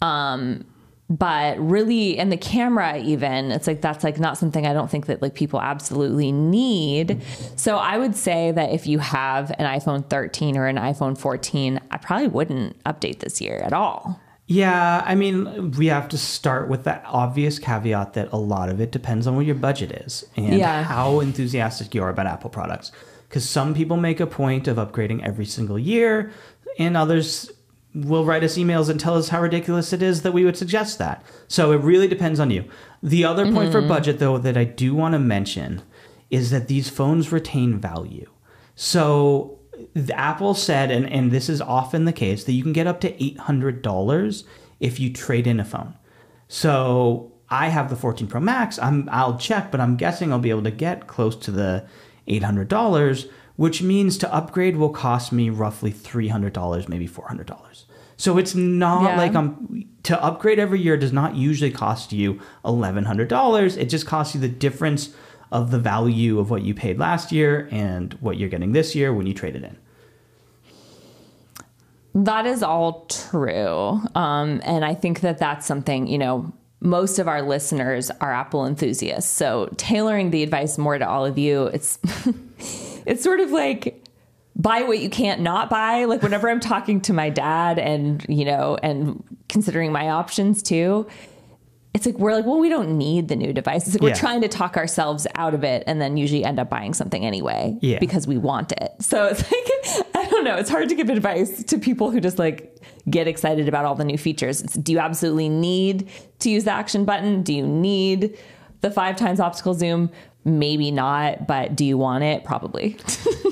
Um, 0.00 0.64
but 1.10 1.58
really, 1.58 2.18
and 2.18 2.32
the 2.32 2.36
camera, 2.36 2.98
even 2.98 3.50
it's 3.52 3.66
like 3.66 3.82
that's 3.82 4.02
like 4.02 4.18
not 4.18 4.38
something 4.38 4.66
I 4.66 4.72
don't 4.72 4.90
think 4.90 5.06
that 5.06 5.20
like 5.20 5.34
people 5.34 5.60
absolutely 5.60 6.32
need. 6.32 7.20
So 7.56 7.76
I 7.76 7.98
would 7.98 8.16
say 8.16 8.52
that 8.52 8.70
if 8.70 8.86
you 8.86 8.98
have 9.00 9.50
an 9.58 9.66
iPhone 9.66 10.08
13 10.08 10.56
or 10.56 10.66
an 10.66 10.76
iPhone 10.76 11.16
14, 11.18 11.78
I 11.90 11.96
probably 11.98 12.28
wouldn't 12.28 12.82
update 12.84 13.18
this 13.18 13.40
year 13.40 13.58
at 13.58 13.72
all. 13.74 14.18
Yeah, 14.46 15.02
I 15.06 15.14
mean, 15.14 15.70
we 15.72 15.86
have 15.86 16.08
to 16.10 16.18
start 16.18 16.68
with 16.68 16.84
that 16.84 17.02
obvious 17.06 17.58
caveat 17.58 18.12
that 18.12 18.30
a 18.32 18.36
lot 18.36 18.68
of 18.68 18.78
it 18.80 18.92
depends 18.92 19.26
on 19.26 19.36
what 19.36 19.46
your 19.46 19.54
budget 19.54 19.92
is 19.92 20.24
and 20.36 20.54
Yeah. 20.58 20.82
how 20.84 21.20
enthusiastic 21.20 21.94
you 21.94 22.02
are 22.02 22.10
about 22.10 22.26
Apple 22.26 22.50
products. 22.50 22.92
Because 23.28 23.48
some 23.48 23.72
people 23.74 23.96
make 23.96 24.20
a 24.20 24.26
point 24.26 24.68
of 24.68 24.76
upgrading 24.76 25.22
every 25.22 25.46
single 25.46 25.78
year, 25.78 26.30
and 26.78 26.96
others 26.96 27.50
will 27.94 28.24
write 28.24 28.42
us 28.42 28.58
emails 28.58 28.88
and 28.88 28.98
tell 28.98 29.14
us 29.14 29.28
how 29.28 29.40
ridiculous 29.40 29.92
it 29.92 30.02
is 30.02 30.22
that 30.22 30.32
we 30.32 30.44
would 30.44 30.56
suggest 30.56 30.98
that. 30.98 31.24
So 31.46 31.72
it 31.72 31.80
really 31.80 32.08
depends 32.08 32.40
on 32.40 32.50
you. 32.50 32.64
The 33.02 33.24
other 33.24 33.50
point 33.52 33.70
for 33.70 33.78
mm-hmm. 33.78 33.88
budget, 33.88 34.18
though, 34.18 34.38
that 34.38 34.56
I 34.56 34.64
do 34.64 34.94
want 34.94 35.12
to 35.12 35.18
mention 35.18 35.82
is 36.30 36.50
that 36.50 36.68
these 36.68 36.88
phones 36.88 37.30
retain 37.30 37.78
value. 37.78 38.28
So 38.74 39.60
the 39.94 40.18
Apple 40.18 40.54
said, 40.54 40.90
and, 40.90 41.08
and 41.08 41.30
this 41.30 41.48
is 41.48 41.60
often 41.60 42.04
the 42.04 42.12
case, 42.12 42.44
that 42.44 42.52
you 42.52 42.62
can 42.62 42.72
get 42.72 42.86
up 42.86 43.00
to 43.02 43.12
$800 43.12 44.44
if 44.80 44.98
you 44.98 45.12
trade 45.12 45.46
in 45.46 45.60
a 45.60 45.64
phone. 45.64 45.94
So 46.48 47.32
I 47.48 47.68
have 47.68 47.90
the 47.90 47.96
14 47.96 48.26
Pro 48.26 48.40
Max. 48.40 48.78
I'm 48.78 49.08
I'll 49.10 49.38
check, 49.38 49.70
but 49.70 49.80
I'm 49.80 49.96
guessing 49.96 50.32
I'll 50.32 50.38
be 50.38 50.50
able 50.50 50.64
to 50.64 50.70
get 50.70 51.06
close 51.06 51.36
to 51.36 51.50
the 51.50 51.86
$800, 52.28 53.30
which 53.56 53.82
means 53.82 54.18
to 54.18 54.34
upgrade 54.34 54.76
will 54.76 54.90
cost 54.90 55.32
me 55.32 55.50
roughly 55.50 55.92
$300, 55.92 56.88
maybe 56.88 57.08
$400. 57.08 57.83
So 58.16 58.38
it's 58.38 58.54
not 58.54 59.02
Yeah. 59.04 59.16
like 59.16 59.34
I'm 59.34 59.84
to 60.04 60.22
upgrade 60.22 60.58
every 60.58 60.80
year 60.80 60.96
does 60.98 61.12
not 61.12 61.34
usually 61.34 61.70
cost 61.70 62.12
you 62.12 62.38
$1100. 62.64 63.76
It 63.78 63.86
just 63.88 64.06
costs 64.06 64.34
you 64.34 64.40
the 64.40 64.48
difference 64.48 65.10
of 65.50 65.70
the 65.70 65.78
value 65.78 66.38
of 66.38 66.50
what 66.50 66.62
you 66.62 66.74
paid 66.74 66.98
last 66.98 67.32
year 67.32 67.68
and 67.70 68.12
what 68.20 68.36
you're 68.36 68.48
getting 68.50 68.72
this 68.72 68.94
year 68.94 69.14
when 69.14 69.26
you 69.26 69.32
trade 69.32 69.56
it 69.56 69.64
in. 69.64 69.76
That 72.14 72.46
is 72.46 72.62
all 72.62 73.06
true. 73.08 74.00
Um, 74.14 74.60
and 74.64 74.84
I 74.84 74.94
think 74.94 75.20
that 75.20 75.38
that's 75.38 75.66
something, 75.66 76.06
you 76.06 76.18
know, 76.18 76.52
most 76.80 77.18
of 77.18 77.26
our 77.26 77.42
listeners 77.42 78.10
are 78.20 78.32
Apple 78.32 78.66
enthusiasts. 78.66 79.30
So 79.30 79.68
tailoring 79.76 80.30
the 80.30 80.42
advice 80.42 80.76
more 80.78 80.98
to 80.98 81.08
all 81.08 81.24
of 81.24 81.38
you, 81.38 81.64
it's 81.66 81.98
it's 83.06 83.24
sort 83.24 83.40
of 83.40 83.50
like 83.50 84.03
buy 84.56 84.82
what 84.82 84.98
you 85.00 85.10
can't 85.10 85.40
not 85.40 85.68
buy. 85.70 86.04
Like 86.04 86.22
whenever 86.22 86.48
I'm 86.48 86.60
talking 86.60 87.00
to 87.02 87.12
my 87.12 87.28
dad 87.30 87.78
and, 87.78 88.24
you 88.28 88.44
know, 88.44 88.78
and 88.82 89.22
considering 89.48 89.90
my 89.92 90.10
options 90.10 90.62
too, 90.62 91.06
it's 91.92 92.06
like 92.06 92.16
we're 92.18 92.34
like, 92.34 92.44
well, 92.44 92.58
we 92.58 92.68
don't 92.68 92.96
need 92.98 93.28
the 93.28 93.36
new 93.36 93.52
device. 93.52 93.86
It's 93.86 93.94
like 93.94 94.02
Yeah. 94.02 94.08
we're 94.10 94.14
trying 94.14 94.40
to 94.42 94.48
talk 94.48 94.76
ourselves 94.76 95.26
out 95.36 95.54
of 95.54 95.62
it 95.64 95.84
and 95.86 96.00
then 96.00 96.16
usually 96.16 96.44
end 96.44 96.58
up 96.58 96.68
buying 96.68 96.92
something 96.94 97.24
anyway 97.24 97.76
Yeah. 97.80 97.98
because 98.00 98.26
we 98.26 98.36
want 98.36 98.72
it. 98.72 98.90
So 99.00 99.26
it's 99.26 99.42
like 99.42 100.06
I 100.14 100.24
don't 100.30 100.44
know, 100.44 100.56
it's 100.56 100.70
hard 100.70 100.88
to 100.88 100.94
give 100.94 101.08
advice 101.10 101.62
to 101.64 101.78
people 101.78 102.10
who 102.10 102.20
just 102.20 102.38
like 102.38 102.76
get 103.10 103.28
excited 103.28 103.68
about 103.68 103.84
all 103.84 103.94
the 103.94 104.04
new 104.04 104.18
features. 104.18 104.60
It's, 104.60 104.74
do 104.74 104.92
you 104.92 104.98
absolutely 104.98 105.48
need 105.48 106.08
to 106.40 106.50
use 106.50 106.64
the 106.64 106.72
action 106.72 107.04
button? 107.04 107.42
Do 107.42 107.52
you 107.54 107.66
need 107.66 108.38
the 108.80 108.90
five 108.90 109.16
times 109.16 109.38
optical 109.40 109.74
zoom? 109.74 110.10
Maybe 110.44 110.90
not, 110.90 111.46
but 111.46 111.74
do 111.74 111.84
you 111.84 111.96
want 111.96 112.24
it? 112.24 112.44
Probably. 112.44 112.98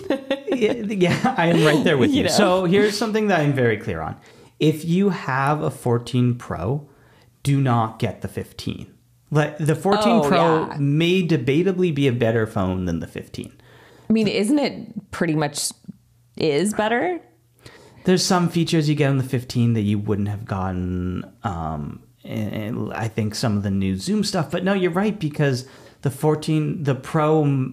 yeah, 0.48 0.72
yeah, 0.74 1.34
I 1.38 1.46
am 1.46 1.64
right 1.64 1.82
there 1.84 1.96
with 1.96 2.10
you. 2.10 2.18
You 2.18 2.22
know. 2.24 2.28
So 2.30 2.64
here's 2.66 2.96
something 2.96 3.28
that 3.28 3.40
I'm 3.40 3.54
very 3.54 3.78
clear 3.78 4.00
on. 4.00 4.16
If 4.60 4.84
you 4.84 5.08
have 5.08 5.62
a 5.62 5.70
14 5.70 6.34
Pro, 6.36 6.88
do 7.42 7.60
not 7.60 7.98
get 7.98 8.20
the 8.20 8.28
15. 8.28 8.92
Like 9.30 9.56
the 9.58 9.74
14 9.74 10.02
Oh, 10.06 10.28
Pro 10.28 10.66
yeah. 10.68 10.76
may 10.78 11.26
debatably 11.26 11.94
be 11.94 12.06
a 12.06 12.12
better 12.12 12.46
phone 12.46 12.84
than 12.84 13.00
the 13.00 13.06
15. 13.06 13.52
I 14.08 14.12
mean, 14.12 14.28
isn't 14.28 14.58
it 14.58 15.10
pretty 15.10 15.34
much 15.34 15.70
is 16.36 16.74
better? 16.74 17.18
There's 18.04 18.24
some 18.24 18.50
features 18.50 18.88
you 18.88 18.94
get 18.94 19.08
on 19.08 19.16
the 19.16 19.24
15 19.24 19.72
that 19.72 19.80
you 19.82 19.98
wouldn't 19.98 20.28
have 20.28 20.44
gotten. 20.44 21.24
Um, 21.44 22.02
and, 22.24 22.52
and 22.52 22.92
I 22.92 23.08
think 23.08 23.34
some 23.34 23.56
of 23.56 23.62
the 23.62 23.70
new 23.70 23.96
Zoom 23.96 24.22
stuff. 24.22 24.50
But 24.50 24.64
no, 24.64 24.74
you're 24.74 24.90
right 24.90 25.18
because 25.18 25.66
the 26.02 26.10
14, 26.10 26.82
the 26.84 26.94
Pro, 26.94 27.72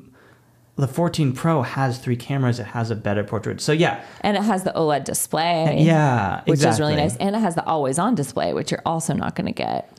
the 0.75 0.87
14 0.87 1.33
Pro 1.33 1.61
has 1.61 1.99
three 1.99 2.15
cameras. 2.15 2.59
It 2.59 2.67
has 2.67 2.89
a 2.89 2.95
better 2.95 3.23
portrait. 3.23 3.59
So 3.61 3.71
yeah, 3.71 4.03
And 4.21 4.37
it 4.37 4.43
has 4.43 4.63
the 4.63 4.71
OLED 4.71 5.03
display. 5.03 5.77
yeah, 5.83 6.41
Which 6.45 6.63
is 6.63 6.79
really 6.79 6.95
nice. 6.95 7.17
And 7.17 7.35
it 7.35 7.39
has 7.39 7.55
the 7.55 7.65
always 7.65 7.99
on 7.99 8.15
display, 8.15 8.53
which 8.53 8.71
you're 8.71 8.81
also 8.85 9.13
not 9.13 9.35
going 9.35 9.47
to 9.47 9.51
get. 9.53 9.91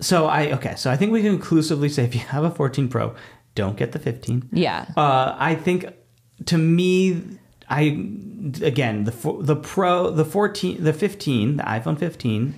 So 0.00 0.26
I 0.26 0.52
okay, 0.52 0.74
so 0.76 0.90
I 0.90 0.96
think 0.96 1.10
we 1.12 1.22
can 1.22 1.38
conclusively 1.38 1.88
say 1.88 2.04
if 2.04 2.14
you 2.14 2.20
have 2.20 2.44
a 2.44 2.50
14 2.50 2.88
Pro, 2.88 3.14
don't 3.54 3.76
get 3.78 3.92
the 3.92 3.98
15. 3.98 4.50
Yeah. 4.52 4.84
Uh, 4.96 5.34
I 5.38 5.54
think 5.54 5.86
to 6.44 6.58
me, 6.58 7.22
I 7.70 7.80
again 8.62 9.04
the 9.04 9.38
the 9.40 9.56
Pro, 9.56 10.10
the 10.10 10.24
14, 10.26 10.84
the 10.84 10.92
15, 10.92 11.56
the 11.56 11.62
iPhone 11.62 11.98
15 11.98 12.54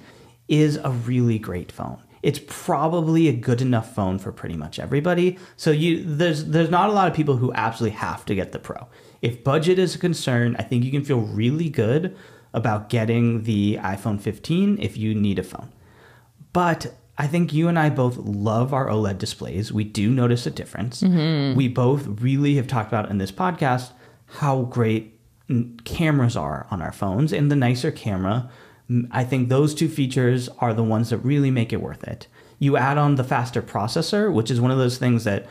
is 0.49 0.77
a 0.83 0.91
really 0.91 1.39
great 1.39 1.71
phone. 1.71 2.03
It's 2.23 2.41
probably 2.47 3.29
a 3.29 3.33
good 3.33 3.61
enough 3.61 3.95
phone 3.95 4.19
for 4.19 4.33
pretty 4.33 4.57
much 4.57 4.79
everybody. 4.79 5.39
So 5.57 5.71
you 5.71 6.05
there's 6.05 6.47
there's 6.47 6.71
not 6.71 6.89
a 6.89 6.93
lot 6.93 7.09
of 7.09 7.15
people 7.15 7.37
who 7.37 7.53
absolutely 7.53 7.97
have 7.99 8.25
to 8.27 8.35
get 8.35 8.53
the 8.53 8.59
Pro. 8.59 8.89
If 9.23 9.45
budget 9.45 9.79
is 9.79 9.95
a 9.95 9.99
concern, 9.99 10.57
I 10.59 10.63
think 10.63 10.85
you 10.85 10.91
can 10.91 11.05
feel 11.05 11.21
really 11.21 11.69
good 11.69 12.17
about 12.53 12.89
getting 12.89 13.43
the 13.43 13.79
iPhone 13.83 14.21
15 14.21 14.79
if 14.81 14.97
you 14.97 15.15
need 15.15 15.39
a 15.39 15.43
phone. 15.43 15.73
But 16.53 16.95
I 17.19 17.27
think 17.27 17.53
you 17.53 17.69
and 17.69 17.79
I 17.79 17.91
both 17.91 18.17
love 18.17 18.73
our 18.73 18.87
OLED 18.87 19.19
displays. 19.19 19.73
We 19.73 19.85
do 19.85 20.11
notice 20.11 20.47
a 20.47 20.51
difference. 20.51 21.03
Mm-hmm. 21.03 21.57
We 21.57 21.69
both 21.69 22.07
really 22.21 22.55
have 22.57 22.69
talked 22.69 22.89
about 22.89 23.11
in 23.11 23.19
this 23.19 23.33
podcast 23.33 23.91
how 24.27 24.63
great 24.63 25.19
cameras 25.85 26.37
are 26.37 26.67
on 26.71 26.81
our 26.81 26.93
phones. 26.93 27.33
And 27.33 27.51
the 27.51 27.57
nicer 27.57 27.91
camera, 27.91 28.49
I 29.11 29.25
think 29.25 29.49
those 29.49 29.75
two 29.75 29.89
features 29.89 30.49
are 30.61 30.73
the 30.73 30.83
ones 30.83 31.11
that 31.11 31.19
really 31.19 31.51
make 31.51 31.73
it 31.73 31.83
worth 31.83 32.05
it. 32.05 32.27
You 32.59 32.77
add 32.77 32.99
on 32.99 33.17
the 33.17 33.25
faster 33.25 33.63
processor, 33.63 34.33
which 34.33 34.51
is 34.51 34.61
one 34.61 34.71
of 34.71 34.79
those 34.79 34.99
things 34.99 35.25
that 35.25 35.47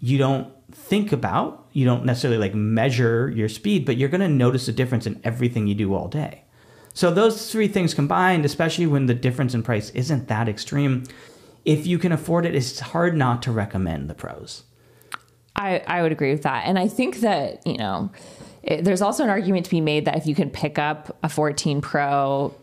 you 0.00 0.18
don't 0.18 0.52
think 0.72 1.12
about. 1.12 1.66
You 1.72 1.84
don't 1.84 2.04
necessarily 2.04 2.38
like 2.38 2.54
measure 2.54 3.30
your 3.30 3.48
speed, 3.48 3.86
but 3.86 3.96
you're 3.96 4.08
going 4.08 4.20
to 4.20 4.28
notice 4.28 4.66
a 4.68 4.72
difference 4.72 5.06
in 5.06 5.20
everything 5.24 5.66
you 5.66 5.74
do 5.74 5.94
all 5.94 6.08
day. 6.08 6.44
So 6.92 7.12
those 7.12 7.50
three 7.50 7.68
things 7.68 7.94
combined, 7.94 8.44
especially 8.44 8.86
when 8.86 9.06
the 9.06 9.14
difference 9.14 9.54
in 9.54 9.62
price 9.62 9.90
isn't 9.90 10.28
that 10.28 10.48
extreme, 10.48 11.04
if 11.64 11.86
you 11.86 11.98
can 11.98 12.12
afford 12.12 12.46
it, 12.46 12.54
it's 12.54 12.80
hard 12.80 13.16
not 13.16 13.42
to 13.42 13.52
recommend 13.52 14.10
the 14.10 14.14
pros. 14.14 14.64
I, 15.54 15.82
I 15.86 16.02
would 16.02 16.12
agree 16.12 16.32
with 16.32 16.42
that. 16.42 16.64
And 16.66 16.78
I 16.78 16.88
think 16.88 17.20
that, 17.20 17.64
you 17.66 17.76
know, 17.76 18.10
it, 18.62 18.84
there's 18.84 19.02
also 19.02 19.24
an 19.24 19.30
argument 19.30 19.66
to 19.66 19.70
be 19.70 19.80
made 19.80 20.06
that 20.06 20.16
if 20.16 20.26
you 20.26 20.34
can 20.34 20.50
pick 20.50 20.78
up 20.78 21.16
a 21.22 21.28
14 21.28 21.80
Pro, 21.80 22.54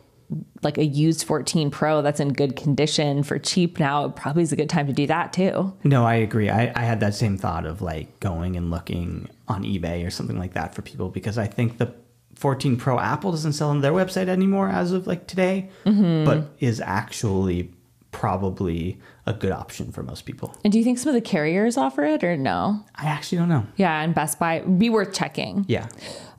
like 0.61 0.77
a 0.77 0.85
used 0.85 1.25
14 1.25 1.71
Pro 1.71 2.01
that's 2.01 2.19
in 2.19 2.33
good 2.33 2.55
condition 2.55 3.23
for 3.23 3.39
cheap 3.39 3.79
now, 3.79 4.05
it 4.05 4.15
probably 4.15 4.43
is 4.43 4.51
a 4.51 4.55
good 4.55 4.69
time 4.69 4.87
to 4.87 4.93
do 4.93 5.07
that 5.07 5.31
too. 5.33 5.73
No, 5.83 6.05
I 6.05 6.15
agree. 6.15 6.49
I, 6.49 6.71
I 6.75 6.83
had 6.83 6.99
that 6.99 7.15
same 7.15 7.37
thought 7.37 7.65
of 7.65 7.81
like 7.81 8.19
going 8.19 8.55
and 8.57 8.69
looking 8.69 9.29
on 9.47 9.63
eBay 9.63 10.05
or 10.05 10.09
something 10.09 10.37
like 10.37 10.53
that 10.53 10.75
for 10.75 10.81
people 10.81 11.09
because 11.09 11.37
I 11.37 11.47
think 11.47 11.77
the 11.77 11.93
14 12.35 12.77
Pro 12.77 12.99
Apple 12.99 13.31
doesn't 13.31 13.53
sell 13.53 13.69
on 13.69 13.81
their 13.81 13.93
website 13.93 14.27
anymore 14.27 14.69
as 14.69 14.91
of 14.91 15.07
like 15.07 15.27
today, 15.27 15.69
mm-hmm. 15.85 16.25
but 16.25 16.51
is 16.59 16.81
actually 16.81 17.71
probably 18.11 18.99
a 19.25 19.33
good 19.33 19.51
option 19.51 19.91
for 19.91 20.03
most 20.03 20.25
people. 20.25 20.55
And 20.63 20.71
do 20.71 20.79
you 20.79 20.83
think 20.83 20.97
some 20.97 21.09
of 21.09 21.15
the 21.15 21.21
carriers 21.21 21.77
offer 21.77 22.03
it 22.03 22.23
or 22.23 22.37
no? 22.37 22.83
I 22.95 23.05
actually 23.05 23.39
don't 23.39 23.49
know. 23.49 23.65
Yeah, 23.75 24.01
and 24.01 24.13
Best 24.13 24.39
Buy 24.39 24.59
be 24.59 24.89
worth 24.89 25.13
checking. 25.13 25.65
Yeah. 25.67 25.87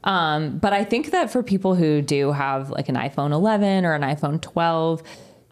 Um, 0.05 0.59
but 0.59 0.73
I 0.73 0.85
think 0.85 1.11
that 1.11 1.31
for 1.31 1.43
people 1.43 1.75
who 1.75 2.03
do 2.03 2.33
have 2.33 2.71
like 2.71 2.89
an 2.89 2.95
iPhone 2.95 3.33
11 3.33 3.85
or 3.85 3.95
an 3.95 4.03
iPhone 4.03 4.41
12, 4.41 5.03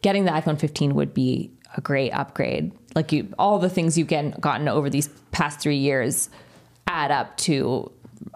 getting 0.02 0.24
the 0.24 0.30
iPhone 0.30 0.58
15 0.58 0.94
would 0.94 1.12
be 1.12 1.50
a 1.76 1.80
great 1.80 2.10
upgrade. 2.10 2.72
Like 2.94 3.12
you, 3.12 3.32
all 3.38 3.58
the 3.58 3.68
things 3.68 3.98
you've 3.98 4.08
get, 4.08 4.40
gotten 4.40 4.68
over 4.68 4.88
these 4.88 5.08
past 5.30 5.60
three 5.60 5.76
years 5.76 6.30
add 6.86 7.10
up 7.10 7.36
to 7.38 7.90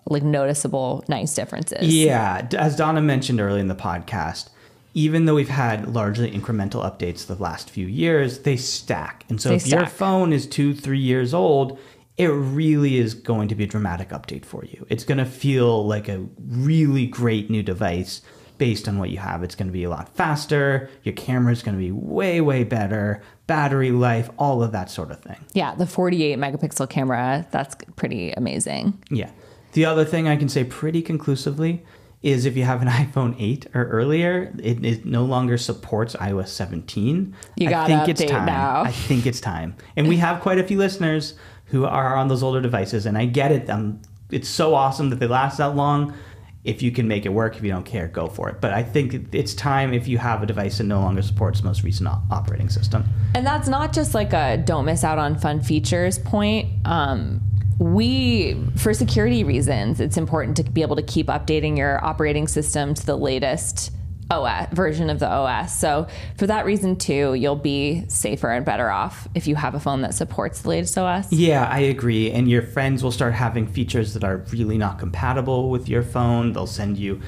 like 0.06 0.22
noticeable 0.22 1.04
nice 1.08 1.34
differences. 1.34 1.94
Yeah, 1.94 2.46
as 2.58 2.76
Donna 2.76 3.00
mentioned 3.00 3.40
early 3.40 3.60
in 3.60 3.68
the 3.68 3.74
podcast, 3.74 4.50
even 4.92 5.24
though 5.24 5.36
we've 5.36 5.48
had 5.48 5.94
largely 5.94 6.30
incremental 6.30 6.82
updates 6.84 7.26
the 7.26 7.36
last 7.36 7.70
few 7.70 7.86
years, 7.86 8.40
they 8.40 8.56
stack. 8.56 9.24
And 9.28 9.40
so 9.40 9.50
They 9.50 9.56
if 9.56 9.66
your 9.68 9.86
phone 9.86 10.32
is 10.32 10.46
two, 10.46 10.74
three 10.74 10.98
years 10.98 11.32
old, 11.32 11.78
it 12.20 12.28
really 12.28 12.98
is 12.98 13.14
going 13.14 13.48
to 13.48 13.54
be 13.54 13.64
a 13.64 13.66
dramatic 13.66 14.10
update 14.10 14.44
for 14.44 14.62
you. 14.62 14.84
It's 14.90 15.04
going 15.04 15.16
to 15.16 15.24
feel 15.24 15.86
like 15.86 16.06
a 16.06 16.26
really 16.38 17.06
great 17.06 17.48
new 17.48 17.62
device 17.62 18.20
based 18.58 18.86
on 18.86 18.98
what 18.98 19.08
you 19.08 19.16
have. 19.16 19.42
It's 19.42 19.54
going 19.54 19.68
to 19.68 19.72
be 19.72 19.84
a 19.84 19.88
lot 19.88 20.14
faster. 20.14 20.90
Your 21.02 21.14
camera 21.14 21.50
is 21.50 21.62
going 21.62 21.78
to 21.78 21.82
be 21.82 21.90
way, 21.90 22.42
way 22.42 22.62
better. 22.62 23.22
Battery 23.46 23.90
life, 23.90 24.28
all 24.36 24.62
of 24.62 24.70
that 24.72 24.90
sort 24.90 25.10
of 25.10 25.20
thing. 25.20 25.38
Yeah, 25.54 25.74
the 25.74 25.86
48 25.86 26.38
megapixel 26.38 26.90
camera, 26.90 27.46
that's 27.52 27.74
pretty 27.96 28.32
amazing. 28.32 29.02
Yeah. 29.08 29.30
The 29.72 29.86
other 29.86 30.04
thing 30.04 30.28
I 30.28 30.36
can 30.36 30.50
say 30.50 30.62
pretty 30.62 31.00
conclusively 31.00 31.82
is 32.20 32.44
if 32.44 32.54
you 32.54 32.64
have 32.64 32.82
an 32.82 32.88
iPhone 32.88 33.34
8 33.38 33.68
or 33.72 33.86
earlier, 33.86 34.52
it, 34.62 34.84
it 34.84 35.06
no 35.06 35.24
longer 35.24 35.56
supports 35.56 36.14
iOS 36.16 36.48
17. 36.48 37.34
You 37.56 37.68
I 37.68 37.70
gotta 37.70 37.86
think 37.88 38.08
it's 38.10 38.30
time. 38.30 38.44
now. 38.44 38.82
I 38.82 38.92
think 38.92 39.24
it's 39.24 39.40
time. 39.40 39.74
And 39.96 40.06
we 40.06 40.18
have 40.18 40.42
quite 40.42 40.58
a 40.58 40.64
few 40.64 40.76
listeners 40.76 41.32
who 41.70 41.84
are 41.84 42.16
on 42.16 42.28
those 42.28 42.42
older 42.42 42.60
devices, 42.60 43.06
and 43.06 43.16
I 43.16 43.26
get 43.26 43.52
it. 43.52 43.70
Um, 43.70 44.00
it's 44.30 44.48
so 44.48 44.74
awesome 44.74 45.10
that 45.10 45.18
they 45.20 45.26
last 45.26 45.58
that 45.58 45.76
long. 45.76 46.14
If 46.62 46.82
you 46.82 46.90
can 46.90 47.08
make 47.08 47.24
it 47.24 47.30
work, 47.30 47.56
if 47.56 47.62
you 47.62 47.70
don't 47.70 47.86
care, 47.86 48.06
go 48.06 48.26
for 48.26 48.50
it. 48.50 48.60
But 48.60 48.74
I 48.74 48.82
think 48.82 49.34
it's 49.34 49.54
time 49.54 49.94
if 49.94 50.06
you 50.06 50.18
have 50.18 50.42
a 50.42 50.46
device 50.46 50.76
that 50.78 50.84
no 50.84 51.00
longer 51.00 51.22
supports 51.22 51.62
most 51.62 51.82
recent 51.82 52.08
op- 52.08 52.22
operating 52.30 52.68
system. 52.68 53.04
And 53.34 53.46
that's 53.46 53.66
not 53.66 53.94
just 53.94 54.14
like 54.14 54.34
a 54.34 54.58
don't 54.58 54.84
miss 54.84 55.02
out 55.02 55.18
on 55.18 55.38
fun 55.38 55.62
features 55.62 56.18
point. 56.18 56.68
Um, 56.84 57.40
we, 57.78 58.62
for 58.76 58.92
security 58.92 59.42
reasons, 59.42 60.00
it's 60.00 60.18
important 60.18 60.56
to 60.58 60.64
be 60.64 60.82
able 60.82 60.96
to 60.96 61.02
keep 61.02 61.28
updating 61.28 61.78
your 61.78 62.04
operating 62.04 62.46
system 62.46 62.92
to 62.92 63.06
the 63.06 63.16
latest 63.16 63.90
OS 64.30 64.68
version 64.72 65.10
of 65.10 65.18
the 65.18 65.28
OS. 65.28 65.76
So 65.76 66.06
for 66.36 66.46
that 66.46 66.64
reason 66.64 66.96
too, 66.96 67.34
you'll 67.34 67.56
be 67.56 68.04
safer 68.08 68.50
and 68.50 68.64
better 68.64 68.90
off 68.90 69.28
if 69.34 69.46
you 69.46 69.56
have 69.56 69.74
a 69.74 69.80
phone 69.80 70.02
that 70.02 70.14
supports 70.14 70.62
the 70.62 70.68
latest 70.68 70.96
OS. 70.96 71.32
Yeah, 71.32 71.68
I 71.70 71.80
agree. 71.80 72.30
And 72.30 72.48
your 72.48 72.62
friends 72.62 73.02
will 73.02 73.12
start 73.12 73.34
having 73.34 73.66
features 73.66 74.14
that 74.14 74.24
are 74.24 74.38
really 74.52 74.78
not 74.78 74.98
compatible 74.98 75.70
with 75.70 75.88
your 75.88 76.02
phone. 76.02 76.52
They'll 76.52 76.66
send 76.66 76.96
you 76.96 77.20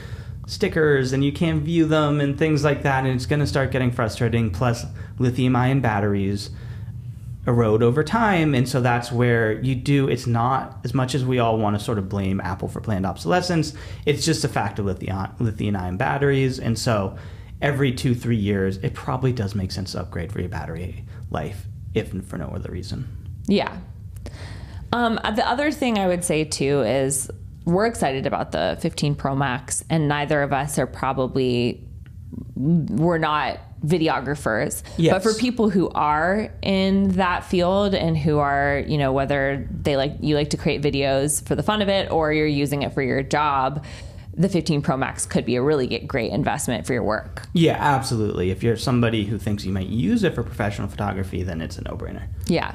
stickers 0.47 1.13
and 1.13 1.25
you 1.25 1.33
can't 1.33 1.63
view 1.63 1.87
them 1.87 2.21
and 2.21 2.39
things 2.39 2.65
like 2.65 2.83
that. 2.83 3.05
And 3.05 3.15
it's 3.15 3.27
going 3.27 3.41
to 3.41 3.47
start 3.47 3.71
getting 3.71 3.91
frustrating. 3.91 4.51
Plus, 4.51 4.85
lithium 5.19 5.57
ion 5.57 5.81
batteries 5.81 6.51
erode 7.47 7.83
over 7.83 8.05
time. 8.05 8.55
And 8.55 8.69
so 8.69 8.81
that's 8.81 9.11
where 9.11 9.61
you 9.61 9.75
do, 9.75 10.09
it's 10.09 10.27
not 10.27 10.79
as 10.85 10.95
much 10.95 11.15
as 11.15 11.25
we 11.25 11.39
all 11.39 11.59
want 11.59 11.77
to 11.79 11.85
sort 11.85 11.99
of 11.99 12.09
blame 12.09 12.41
Apple 12.41 12.69
for 12.69 12.81
planned 12.81 13.07
obsolescence, 13.07 13.75
it's 14.07 14.25
just 14.25 14.45
a 14.45 14.49
fact 14.49 14.79
of 14.79 14.87
lithium 14.87 15.35
lithium 15.41 15.77
ion 15.77 15.97
batteries. 15.97 16.59
And 16.59 16.79
so 16.79 17.17
every 17.61 17.93
two, 17.93 18.15
three 18.15 18.37
years, 18.37 18.77
it 18.79 18.95
probably 18.95 19.33
does 19.33 19.55
make 19.55 19.73
sense 19.73 19.93
to 19.93 20.01
upgrade 20.01 20.33
for 20.33 20.41
your 20.41 20.49
battery 20.49 21.05
life, 21.31 21.67
if 21.95 22.13
for 22.27 22.39
no 22.39 22.49
other 22.49 22.71
reason. 22.71 23.09
Yeah. 23.47 23.77
Um, 24.93 25.19
the 25.35 25.49
other 25.49 25.71
thing 25.73 25.99
I 25.99 26.07
would 26.07 26.23
say 26.23 26.45
too 26.45 26.83
is 26.83 27.31
we're 27.65 27.87
excited 27.87 28.27
about 28.27 28.53
the 28.53 28.79
15 28.81 29.15
Pro 29.15 29.35
Max, 29.35 29.85
and 29.89 30.07
neither 30.09 30.43
of 30.43 30.53
us 30.53 30.79
are 30.79 30.87
probably 30.87 31.89
we're 32.55 33.19
not 33.19 33.59
videographers. 33.87 34.83
Yes. 34.97 35.13
But 35.13 35.23
for 35.23 35.39
people 35.39 35.71
who 35.71 35.89
are 35.91 36.53
in 36.63 37.09
that 37.11 37.45
field 37.45 37.95
and 37.95 38.17
who 38.17 38.39
are, 38.39 38.85
you 38.87 38.99
know, 38.99 39.13
whether 39.13 39.69
they 39.71 39.97
like 39.97 40.15
you 40.21 40.35
like 40.35 40.51
to 40.51 40.57
create 40.57 40.83
videos 40.83 41.47
for 41.47 41.55
the 41.55 41.63
fun 41.63 41.83
of 41.83 41.89
it 41.89 42.11
or 42.11 42.33
you're 42.33 42.47
using 42.47 42.83
it 42.83 42.95
for 42.95 43.03
your 43.03 43.23
job, 43.23 43.85
the 44.35 44.49
15 44.49 44.83
Pro 44.83 44.97
Max 44.97 45.27
could 45.27 45.45
be 45.45 45.57
a 45.57 45.63
really 45.63 45.99
great 46.01 46.33
investment 46.33 46.87
for 46.87 46.95
your 46.95 47.03
work. 47.03 47.43
Yeah, 47.53 47.77
absolutely. 47.79 48.51
If 48.51 48.63
you're 48.63 48.77
somebody 48.77 49.25
who 49.25 49.37
thinks 49.37 49.65
you 49.65 49.73
might 49.73 49.89
use 49.89 50.25
it 50.25 50.35
for 50.35 50.43
professional 50.43 50.89
photography, 50.89 51.43
then 51.43 51.61
it's 51.61 51.77
a 51.77 51.83
no-brainer. 51.83 52.29
Yeah. 52.47 52.75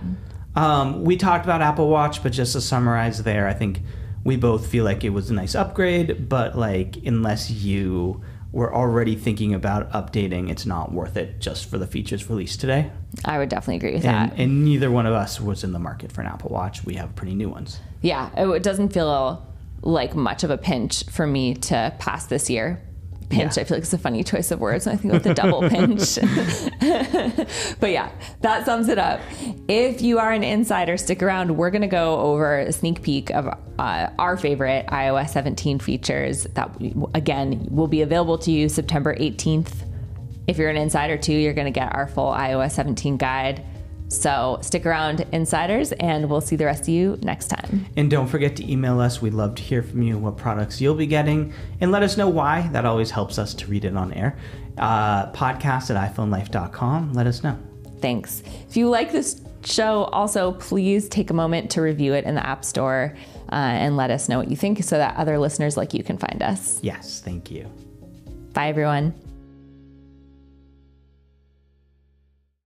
Um, 0.56 1.04
we 1.04 1.18
talked 1.18 1.46
about 1.46 1.62
Apple 1.62 1.90
Watch, 1.90 2.22
but 2.22 2.32
just 2.32 2.54
to 2.54 2.62
summarize 2.62 3.24
there, 3.24 3.48
I 3.48 3.54
think 3.54 3.82
we 4.24 4.36
both 4.38 4.68
feel 4.68 4.84
like 4.84 5.04
it 5.04 5.10
was 5.10 5.30
a 5.30 5.34
nice 5.34 5.56
upgrade, 5.56 6.30
but 6.30 6.58
like 6.58 6.98
unless 7.06 7.50
you 7.50 8.22
were 8.52 8.74
already 8.74 9.16
thinking 9.16 9.54
about 9.54 9.92
updating, 9.92 10.50
it's 10.50 10.66
not 10.66 10.92
worth 10.92 11.18
it 11.18 11.40
just 11.40 11.70
for 11.70 11.78
the 11.78 11.86
features 11.88 12.30
released 12.30 12.60
today. 12.62 12.92
I 13.26 13.38
would 13.38 13.50
definitely 13.50 13.76
agree 13.76 13.94
with 13.94 14.06
And, 14.06 14.32
that. 14.32 14.38
and 14.40 14.64
neither 14.64 14.90
one 14.90 15.06
of 15.06 15.14
us 15.14 15.40
was 15.42 15.64
in 15.64 15.74
the 15.74 15.80
market 15.80 16.12
for 16.12 16.22
an 16.22 16.28
Apple 16.28 16.50
Watch. 16.52 16.84
We 16.86 16.96
have 16.96 17.16
pretty 17.16 17.36
new 17.36 17.50
ones. 17.50 17.80
Yeah, 18.02 18.30
it, 18.38 18.48
it 18.48 18.64
doesn't 18.64 18.94
feel 18.94 19.46
like 19.82 20.16
much 20.16 20.44
of 20.44 20.50
a 20.50 20.58
pinch 20.58 21.04
for 21.06 21.28
me 21.28 21.54
to 21.56 21.94
pass 22.00 22.26
this 22.28 22.50
year. 22.50 22.82
Pinch, 23.30 23.58
Yeah. 23.58 23.62
I 23.62 23.66
feel 23.66 23.76
like 23.78 23.84
it's 23.84 23.94
a 23.94 23.98
funny 23.98 24.24
choice 24.24 24.52
of 24.52 24.60
words 24.62 24.86
when 24.86 24.96
I 24.96 24.98
think 24.98 25.14
about 25.14 25.24
the 25.24 25.34
double 25.34 25.68
pinch. 25.70 26.16
but 27.80 27.92
yeah, 27.92 28.10
that 28.42 28.66
sums 28.66 28.88
it 28.88 28.98
up. 28.98 29.20
If 29.68 30.02
you 30.02 30.18
are 30.20 30.32
an 30.32 30.44
insider, 30.44 30.96
stick 30.98 31.22
around. 31.22 31.58
We're 31.58 31.70
going 31.70 31.82
to 31.82 31.88
go 31.88 32.20
over 32.20 32.60
a 32.60 32.72
sneak 32.72 33.02
peek 33.02 33.30
of 33.32 33.48
uh, 33.80 34.10
our 34.18 34.38
favorite 34.38 34.88
iOS 34.88 35.30
17 35.30 35.80
features 35.80 36.44
that, 36.54 36.74
again, 37.14 37.68
will 37.70 37.88
be 37.88 38.02
available 38.02 38.38
to 38.40 38.52
you 38.52 38.70
September 38.70 39.14
18th. 39.16 39.74
If 40.48 40.58
you're 40.58 40.70
an 40.70 40.78
insider 40.78 41.18
too, 41.18 41.34
you're 41.34 41.54
going 41.54 41.72
to 41.72 41.78
get 41.78 41.94
our 41.94 42.08
full 42.08 42.32
iOS 42.32 42.72
17 42.72 43.18
guide. 43.18 43.64
So 44.10 44.60
stick 44.62 44.86
around, 44.86 45.26
insiders, 45.32 45.92
and 45.94 46.30
we'll 46.30 46.42
see 46.42 46.56
the 46.56 46.66
rest 46.66 46.84
of 46.84 46.90
you 46.90 47.18
next 47.22 47.48
time. 47.48 47.86
And 47.98 48.10
don't 48.10 48.28
forget 48.28 48.56
to 48.58 48.72
email 48.72 49.00
us. 49.00 49.22
We'd 49.22 49.34
love 49.34 49.56
to 49.56 49.62
hear 49.62 49.84
from 49.84 50.02
you 50.02 50.18
what 50.18 50.38
products 50.38 50.80
you'll 50.80 50.96
be 50.96 51.08
getting 51.08 51.54
and 51.82 51.92
let 51.92 52.04
us 52.04 52.18
know 52.18 52.30
why. 52.30 52.70
That 52.72 52.86
always 52.86 53.12
helps 53.12 53.38
us 53.38 53.54
to 53.56 53.68
read 53.68 53.86
it 53.86 53.96
on 53.98 54.14
air. 54.14 54.38
Uh, 54.78 55.32
podcast 55.32 55.94
at 55.94 56.16
iPhoneLife.com. 56.16 57.14
Let 57.14 57.28
us 57.28 57.44
know. 57.44 57.58
Thanks. 58.00 58.44
If 58.70 58.78
you 58.78 58.90
like 58.90 59.12
this 59.12 59.42
show, 59.66 60.06
also 60.06 60.54
please 60.54 61.10
take 61.10 61.30
a 61.30 61.34
moment 61.34 61.72
to 61.72 61.82
review 61.82 62.14
it 62.14 62.26
in 62.26 62.36
the 62.36 62.46
App 62.46 62.64
Store 62.64 63.16
uh, 63.52 63.56
and 63.56 63.98
let 63.98 64.12
us 64.12 64.30
know 64.30 64.38
what 64.38 64.50
you 64.50 64.56
think 64.56 64.84
so 64.84 64.98
that 64.98 65.18
other 65.18 65.38
listeners 65.38 65.76
like 65.76 65.94
you 65.94 66.04
can 66.04 66.18
find 66.18 66.42
us. 66.42 66.80
Yes, 66.82 67.22
thank 67.24 67.52
you. 67.52 67.70
Bye, 68.54 68.70
everyone. 68.70 69.14